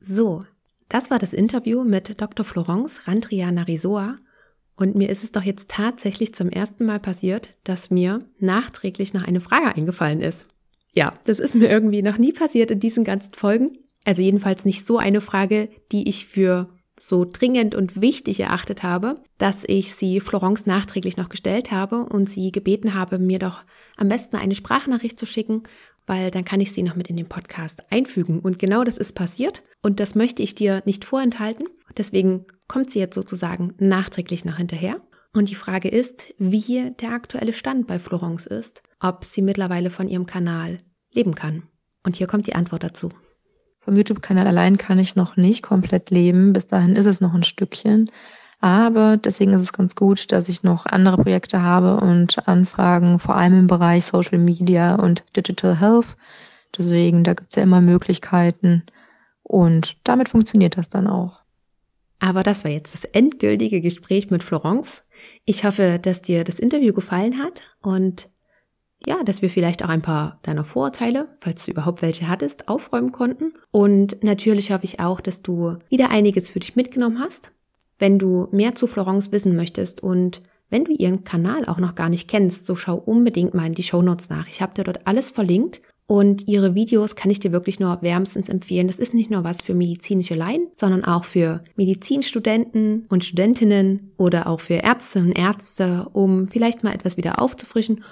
So, 0.00 0.44
das 0.90 1.10
war 1.10 1.18
das 1.18 1.32
Interview 1.32 1.82
mit 1.82 2.20
Dr. 2.20 2.44
Florence 2.44 3.08
Randriana 3.08 3.62
Risoa 3.62 4.16
und 4.76 4.96
mir 4.96 5.08
ist 5.08 5.22
es 5.22 5.32
doch 5.32 5.42
jetzt 5.42 5.68
tatsächlich 5.68 6.34
zum 6.34 6.48
ersten 6.48 6.84
Mal 6.84 7.00
passiert, 7.00 7.50
dass 7.64 7.90
mir 7.90 8.24
nachträglich 8.38 9.14
noch 9.14 9.22
eine 9.22 9.40
Frage 9.40 9.74
eingefallen 9.74 10.20
ist. 10.20 10.46
Ja, 10.92 11.14
das 11.24 11.38
ist 11.38 11.54
mir 11.54 11.68
irgendwie 11.68 12.02
noch 12.02 12.18
nie 12.18 12.32
passiert 12.32 12.70
in 12.70 12.80
diesen 12.80 13.04
ganzen 13.04 13.34
Folgen. 13.34 13.78
Also 14.04 14.22
jedenfalls 14.22 14.64
nicht 14.64 14.86
so 14.86 14.98
eine 14.98 15.20
Frage, 15.20 15.68
die 15.92 16.08
ich 16.08 16.26
für 16.26 16.68
so 16.98 17.24
dringend 17.24 17.74
und 17.74 18.00
wichtig 18.00 18.40
erachtet 18.40 18.82
habe, 18.82 19.22
dass 19.38 19.64
ich 19.66 19.94
sie 19.94 20.20
Florence 20.20 20.66
nachträglich 20.66 21.16
noch 21.16 21.28
gestellt 21.28 21.70
habe 21.70 22.04
und 22.04 22.30
sie 22.30 22.52
gebeten 22.52 22.94
habe, 22.94 23.18
mir 23.18 23.38
doch 23.38 23.62
am 23.96 24.08
besten 24.08 24.36
eine 24.36 24.54
Sprachnachricht 24.54 25.18
zu 25.18 25.26
schicken, 25.26 25.64
weil 26.06 26.30
dann 26.30 26.44
kann 26.44 26.60
ich 26.60 26.72
sie 26.72 26.82
noch 26.82 26.96
mit 26.96 27.08
in 27.08 27.16
den 27.16 27.28
Podcast 27.28 27.90
einfügen. 27.90 28.40
Und 28.40 28.58
genau 28.58 28.84
das 28.84 28.98
ist 28.98 29.14
passiert 29.14 29.62
und 29.82 30.00
das 30.00 30.14
möchte 30.14 30.42
ich 30.42 30.54
dir 30.54 30.82
nicht 30.84 31.04
vorenthalten. 31.04 31.66
Deswegen 31.96 32.46
kommt 32.68 32.90
sie 32.90 32.98
jetzt 32.98 33.14
sozusagen 33.14 33.74
nachträglich 33.78 34.44
noch 34.44 34.56
hinterher. 34.56 35.00
Und 35.32 35.50
die 35.50 35.56
Frage 35.56 35.88
ist, 35.88 36.32
wie 36.38 36.92
der 37.00 37.10
aktuelle 37.10 37.52
Stand 37.52 37.88
bei 37.88 37.98
Florence 37.98 38.46
ist, 38.46 38.82
ob 39.00 39.24
sie 39.24 39.42
mittlerweile 39.42 39.90
von 39.90 40.08
ihrem 40.08 40.26
Kanal 40.26 40.78
leben 41.12 41.34
kann. 41.34 41.64
Und 42.04 42.16
hier 42.16 42.28
kommt 42.28 42.46
die 42.46 42.54
Antwort 42.54 42.84
dazu. 42.84 43.10
Vom 43.84 43.96
YouTube-Kanal 43.96 44.46
allein 44.46 44.78
kann 44.78 44.98
ich 44.98 45.14
noch 45.14 45.36
nicht 45.36 45.62
komplett 45.62 46.08
leben. 46.10 46.54
Bis 46.54 46.66
dahin 46.66 46.96
ist 46.96 47.04
es 47.04 47.20
noch 47.20 47.34
ein 47.34 47.42
Stückchen. 47.42 48.10
Aber 48.60 49.18
deswegen 49.18 49.52
ist 49.52 49.60
es 49.60 49.74
ganz 49.74 49.94
gut, 49.94 50.32
dass 50.32 50.48
ich 50.48 50.62
noch 50.62 50.86
andere 50.86 51.18
Projekte 51.18 51.60
habe 51.60 52.00
und 52.00 52.48
Anfragen, 52.48 53.18
vor 53.18 53.36
allem 53.36 53.52
im 53.52 53.66
Bereich 53.66 54.06
Social 54.06 54.38
Media 54.38 54.94
und 54.94 55.22
Digital 55.36 55.78
Health. 55.80 56.16
Deswegen, 56.78 57.24
da 57.24 57.34
gibt 57.34 57.50
es 57.50 57.56
ja 57.56 57.62
immer 57.62 57.82
Möglichkeiten. 57.82 58.84
Und 59.42 59.98
damit 60.04 60.30
funktioniert 60.30 60.78
das 60.78 60.88
dann 60.88 61.06
auch. 61.06 61.42
Aber 62.20 62.42
das 62.42 62.64
war 62.64 62.70
jetzt 62.70 62.94
das 62.94 63.04
endgültige 63.04 63.82
Gespräch 63.82 64.30
mit 64.30 64.42
Florence. 64.42 65.04
Ich 65.44 65.64
hoffe, 65.64 65.98
dass 65.98 66.22
dir 66.22 66.42
das 66.42 66.58
Interview 66.58 66.94
gefallen 66.94 67.38
hat 67.38 67.60
und 67.82 68.30
ja, 69.06 69.22
dass 69.24 69.42
wir 69.42 69.50
vielleicht 69.50 69.84
auch 69.84 69.88
ein 69.88 70.02
paar 70.02 70.38
deiner 70.42 70.64
Vorurteile, 70.64 71.28
falls 71.40 71.64
du 71.64 71.70
überhaupt 71.70 72.02
welche 72.02 72.28
hattest, 72.28 72.68
aufräumen 72.68 73.12
konnten. 73.12 73.52
Und 73.70 74.22
natürlich 74.22 74.72
hoffe 74.72 74.84
ich 74.84 75.00
auch, 75.00 75.20
dass 75.20 75.42
du 75.42 75.76
wieder 75.88 76.10
einiges 76.10 76.50
für 76.50 76.60
dich 76.60 76.76
mitgenommen 76.76 77.20
hast. 77.20 77.50
Wenn 77.98 78.18
du 78.18 78.48
mehr 78.50 78.74
zu 78.74 78.86
Florence 78.86 79.32
wissen 79.32 79.56
möchtest 79.56 80.02
und 80.02 80.42
wenn 80.70 80.84
du 80.84 80.92
ihren 80.92 81.24
Kanal 81.24 81.66
auch 81.66 81.78
noch 81.78 81.94
gar 81.94 82.08
nicht 82.08 82.28
kennst, 82.28 82.66
so 82.66 82.74
schau 82.74 82.96
unbedingt 82.96 83.54
mal 83.54 83.66
in 83.66 83.74
die 83.74 83.82
Show 83.82 84.02
Notes 84.02 84.30
nach. 84.30 84.48
Ich 84.48 84.60
habe 84.60 84.74
dir 84.74 84.84
dort 84.84 85.06
alles 85.06 85.30
verlinkt 85.30 85.80
und 86.06 86.48
ihre 86.48 86.74
Videos 86.74 87.16
kann 87.16 87.30
ich 87.30 87.40
dir 87.40 87.52
wirklich 87.52 87.80
nur 87.80 88.02
wärmstens 88.02 88.48
empfehlen. 88.48 88.88
Das 88.88 88.98
ist 88.98 89.14
nicht 89.14 89.30
nur 89.30 89.44
was 89.44 89.62
für 89.62 89.74
medizinische 89.74 90.34
Laien, 90.34 90.68
sondern 90.76 91.04
auch 91.04 91.24
für 91.24 91.62
Medizinstudenten 91.76 93.06
und 93.08 93.24
Studentinnen 93.24 94.12
oder 94.18 94.46
auch 94.46 94.60
für 94.60 94.82
Ärztinnen 94.82 95.28
und 95.28 95.38
Ärzte, 95.38 96.08
um 96.12 96.46
vielleicht 96.46 96.84
mal 96.84 96.94
etwas 96.94 97.16
wieder 97.16 97.40
aufzufrischen 97.40 98.04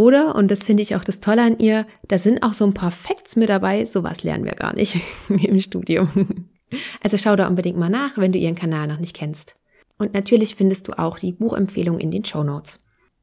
oder, 0.00 0.34
und 0.34 0.50
das 0.50 0.64
finde 0.64 0.82
ich 0.82 0.96
auch 0.96 1.04
das 1.04 1.20
Tolle 1.20 1.42
an 1.42 1.58
ihr, 1.58 1.86
da 2.08 2.16
sind 2.16 2.42
auch 2.42 2.54
so 2.54 2.64
ein 2.64 2.72
paar 2.72 2.90
Facts 2.90 3.36
mit 3.36 3.50
dabei, 3.50 3.84
sowas 3.84 4.22
lernen 4.22 4.46
wir 4.46 4.54
gar 4.54 4.74
nicht 4.74 4.98
im 5.28 5.60
Studium. 5.60 6.48
Also 7.02 7.18
schau 7.18 7.36
da 7.36 7.46
unbedingt 7.46 7.76
mal 7.76 7.90
nach, 7.90 8.16
wenn 8.16 8.32
du 8.32 8.38
ihren 8.38 8.54
Kanal 8.54 8.86
noch 8.86 8.98
nicht 8.98 9.14
kennst. 9.14 9.52
Und 9.98 10.14
natürlich 10.14 10.54
findest 10.54 10.88
du 10.88 10.98
auch 10.98 11.18
die 11.18 11.32
Buchempfehlung 11.32 11.98
in 11.98 12.10
den 12.10 12.24
Show 12.24 12.42
Notes. 12.42 12.78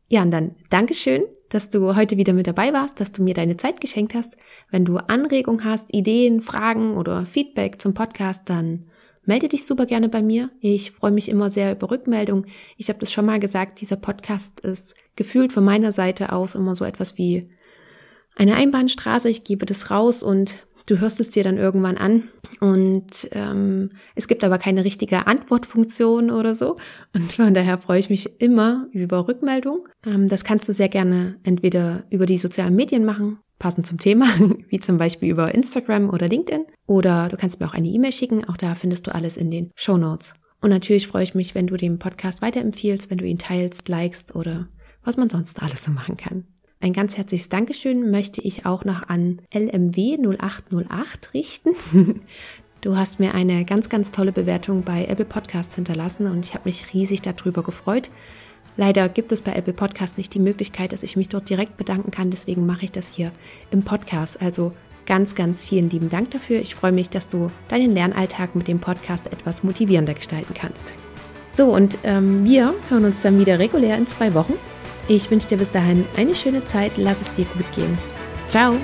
Ja, 0.08 0.22
und 0.22 0.30
dann 0.30 0.56
Dankeschön, 0.70 1.24
dass 1.50 1.72
du 1.72 1.96
heute 1.96 2.16
wieder 2.18 2.34
mit 2.34 2.46
dabei 2.46 2.72
warst, 2.74 3.00
dass 3.00 3.12
du 3.12 3.24
mir 3.24 3.34
deine 3.34 3.58
Zeit 3.58 3.82
geschenkt 3.82 4.14
hast. 4.14 4.38
Wenn 4.70 4.86
du 4.86 4.98
Anregungen 4.98 5.66
hast, 5.66 5.92
Ideen, 5.96 6.42
Fragen 6.42 6.96
oder 6.96 7.26
Feedback 7.26 7.82
zum 7.82 7.96
Podcast, 7.96 8.50
dann 8.50 8.86
melde 9.28 9.48
dich 9.48 9.66
super 9.66 9.86
gerne 9.86 10.10
bei 10.10 10.22
mir. 10.22 10.50
Ich 10.60 10.92
freue 10.92 11.12
mich 11.12 11.30
immer 11.30 11.50
sehr 11.50 11.72
über 11.72 11.92
Rückmeldungen. 11.92 12.46
Ich 12.78 12.90
habe 12.90 13.00
das 13.00 13.12
schon 13.12 13.26
mal 13.26 13.40
gesagt, 13.40 13.82
dieser 13.82 13.98
Podcast 13.98 14.62
ist 14.62 14.96
gefühlt 15.16 15.54
von 15.54 15.64
meiner 15.64 15.92
Seite 15.92 16.32
aus 16.32 16.56
immer 16.56 16.76
so 16.76 16.86
etwas 16.86 17.18
wie 17.18 17.50
eine 18.36 18.56
Einbahnstraße. 18.56 19.30
Ich 19.30 19.44
gebe 19.44 19.66
das 19.66 19.92
raus 19.92 20.24
und 20.24 20.56
du 20.88 21.00
hörst 21.00 21.20
es 21.20 21.30
dir 21.30 21.44
dann 21.44 21.58
irgendwann 21.58 21.98
an. 21.98 22.30
Und 22.60 23.28
ähm, 23.32 23.92
es 24.16 24.28
gibt 24.28 24.44
aber 24.44 24.58
keine 24.58 24.86
richtige 24.86 25.28
Antwortfunktion 25.28 26.32
oder 26.32 26.56
so. 26.56 26.78
Und 27.14 27.34
von 27.34 27.54
daher 27.54 27.78
freue 27.78 28.00
ich 28.00 28.10
mich 28.10 28.42
immer 28.42 28.88
über 28.92 29.28
Rückmeldung. 29.28 29.88
Ähm, 30.06 30.28
das 30.28 30.44
kannst 30.44 30.68
du 30.70 30.74
sehr 30.74 30.90
gerne 30.90 31.40
entweder 31.44 32.06
über 32.10 32.26
die 32.26 32.38
sozialen 32.38 32.76
Medien 32.76 33.06
machen, 33.06 33.40
passend 33.60 33.86
zum 33.86 34.00
Thema, 34.00 34.28
wie 34.70 34.80
zum 34.80 34.98
Beispiel 34.98 35.30
über 35.30 35.54
Instagram 35.54 36.10
oder 36.10 36.28
LinkedIn. 36.28 36.66
Oder 36.86 37.30
du 37.30 37.38
kannst 37.38 37.60
mir 37.60 37.68
auch 37.68 37.74
eine 37.74 37.88
E-Mail 37.88 38.12
schicken, 38.12 38.46
auch 38.46 38.58
da 38.58 38.76
findest 38.76 39.08
du 39.08 39.16
alles 39.16 39.38
in 39.38 39.52
den 39.52 39.72
Show 39.76 39.98
Notes. 39.98 40.34
Und 40.62 40.70
natürlich 40.70 41.08
freue 41.08 41.24
ich 41.24 41.36
mich, 41.36 41.56
wenn 41.56 41.68
du 41.68 41.78
den 41.78 42.00
Podcast 42.00 42.42
weiterempfiehlst, 42.42 43.10
wenn 43.10 43.18
du 43.18 43.26
ihn 43.26 43.38
teilst, 43.38 43.88
likest 43.90 44.36
oder 44.36 44.68
was 45.04 45.18
man 45.18 45.30
sonst 45.30 45.62
alles 45.62 45.84
so 45.84 45.92
machen 45.92 46.18
kann. 46.18 46.46
Ein 46.80 46.94
ganz 46.94 47.18
herzliches 47.18 47.50
Dankeschön 47.50 48.12
möchte 48.12 48.42
ich 48.42 48.66
auch 48.66 48.86
noch 48.86 49.10
an 49.10 49.42
LMW 49.54 50.18
0808 50.18 51.34
richten. 51.34 51.72
Du 52.82 52.96
hast 52.96 53.20
mir 53.20 53.34
eine 53.34 53.66
ganz, 53.66 53.90
ganz 53.90 54.12
tolle 54.12 54.32
Bewertung 54.32 54.84
bei 54.84 55.06
Apple 55.06 55.26
Podcasts 55.26 55.74
hinterlassen 55.74 56.28
und 56.28 56.46
ich 56.46 56.54
habe 56.54 56.66
mich 56.66 56.94
riesig 56.94 57.24
darüber 57.24 57.64
gefreut. 57.64 58.10
Leider 58.78 59.10
gibt 59.10 59.32
es 59.32 59.42
bei 59.42 59.54
Apple 59.54 59.74
Podcast 59.74 60.18
nicht 60.18 60.34
die 60.34 60.40
Möglichkeit, 60.40 60.94
dass 60.94 61.04
ich 61.04 61.18
mich 61.18 61.30
dort 61.30 61.50
direkt 61.50 61.78
bedanken 61.78 62.12
kann. 62.12 62.30
Deswegen 62.30 62.66
mache 62.66 62.86
ich 62.86 62.92
das 62.92 63.14
hier 63.14 63.32
im 63.72 63.82
Podcast. 63.84 64.40
Also 64.42 64.70
ganz, 65.08 65.34
ganz 65.34 65.66
vielen 65.66 65.90
lieben 65.90 66.10
Dank 66.10 66.32
dafür. 66.32 66.62
Ich 66.62 66.76
freue 66.76 66.92
mich, 66.92 67.10
dass 67.10 67.28
du 67.28 67.48
deinen 67.70 67.94
Lernalltag 67.94 68.56
mit 68.56 68.68
dem 68.68 68.80
Podcast 68.80 69.28
etwas 69.28 69.64
motivierender 69.64 70.14
gestalten 70.14 70.54
kannst. 70.54 70.94
So, 71.52 71.74
und 71.74 71.98
ähm, 72.04 72.46
wir 72.46 72.76
hören 72.90 73.06
uns 73.06 73.24
dann 73.24 73.40
wieder 73.40 73.58
regulär 73.58 73.98
in 73.98 74.06
zwei 74.06 74.36
Wochen. 74.36 74.54
Ich 75.08 75.32
wünsche 75.32 75.48
dir 75.48 75.58
bis 75.58 75.72
dahin 75.72 76.06
eine 76.16 76.36
schöne 76.36 76.64
Zeit. 76.66 76.92
Lass 76.98 77.22
es 77.22 77.32
dir 77.32 77.46
gut 77.46 77.72
gehen. 77.74 77.98
Ciao! 78.48 78.76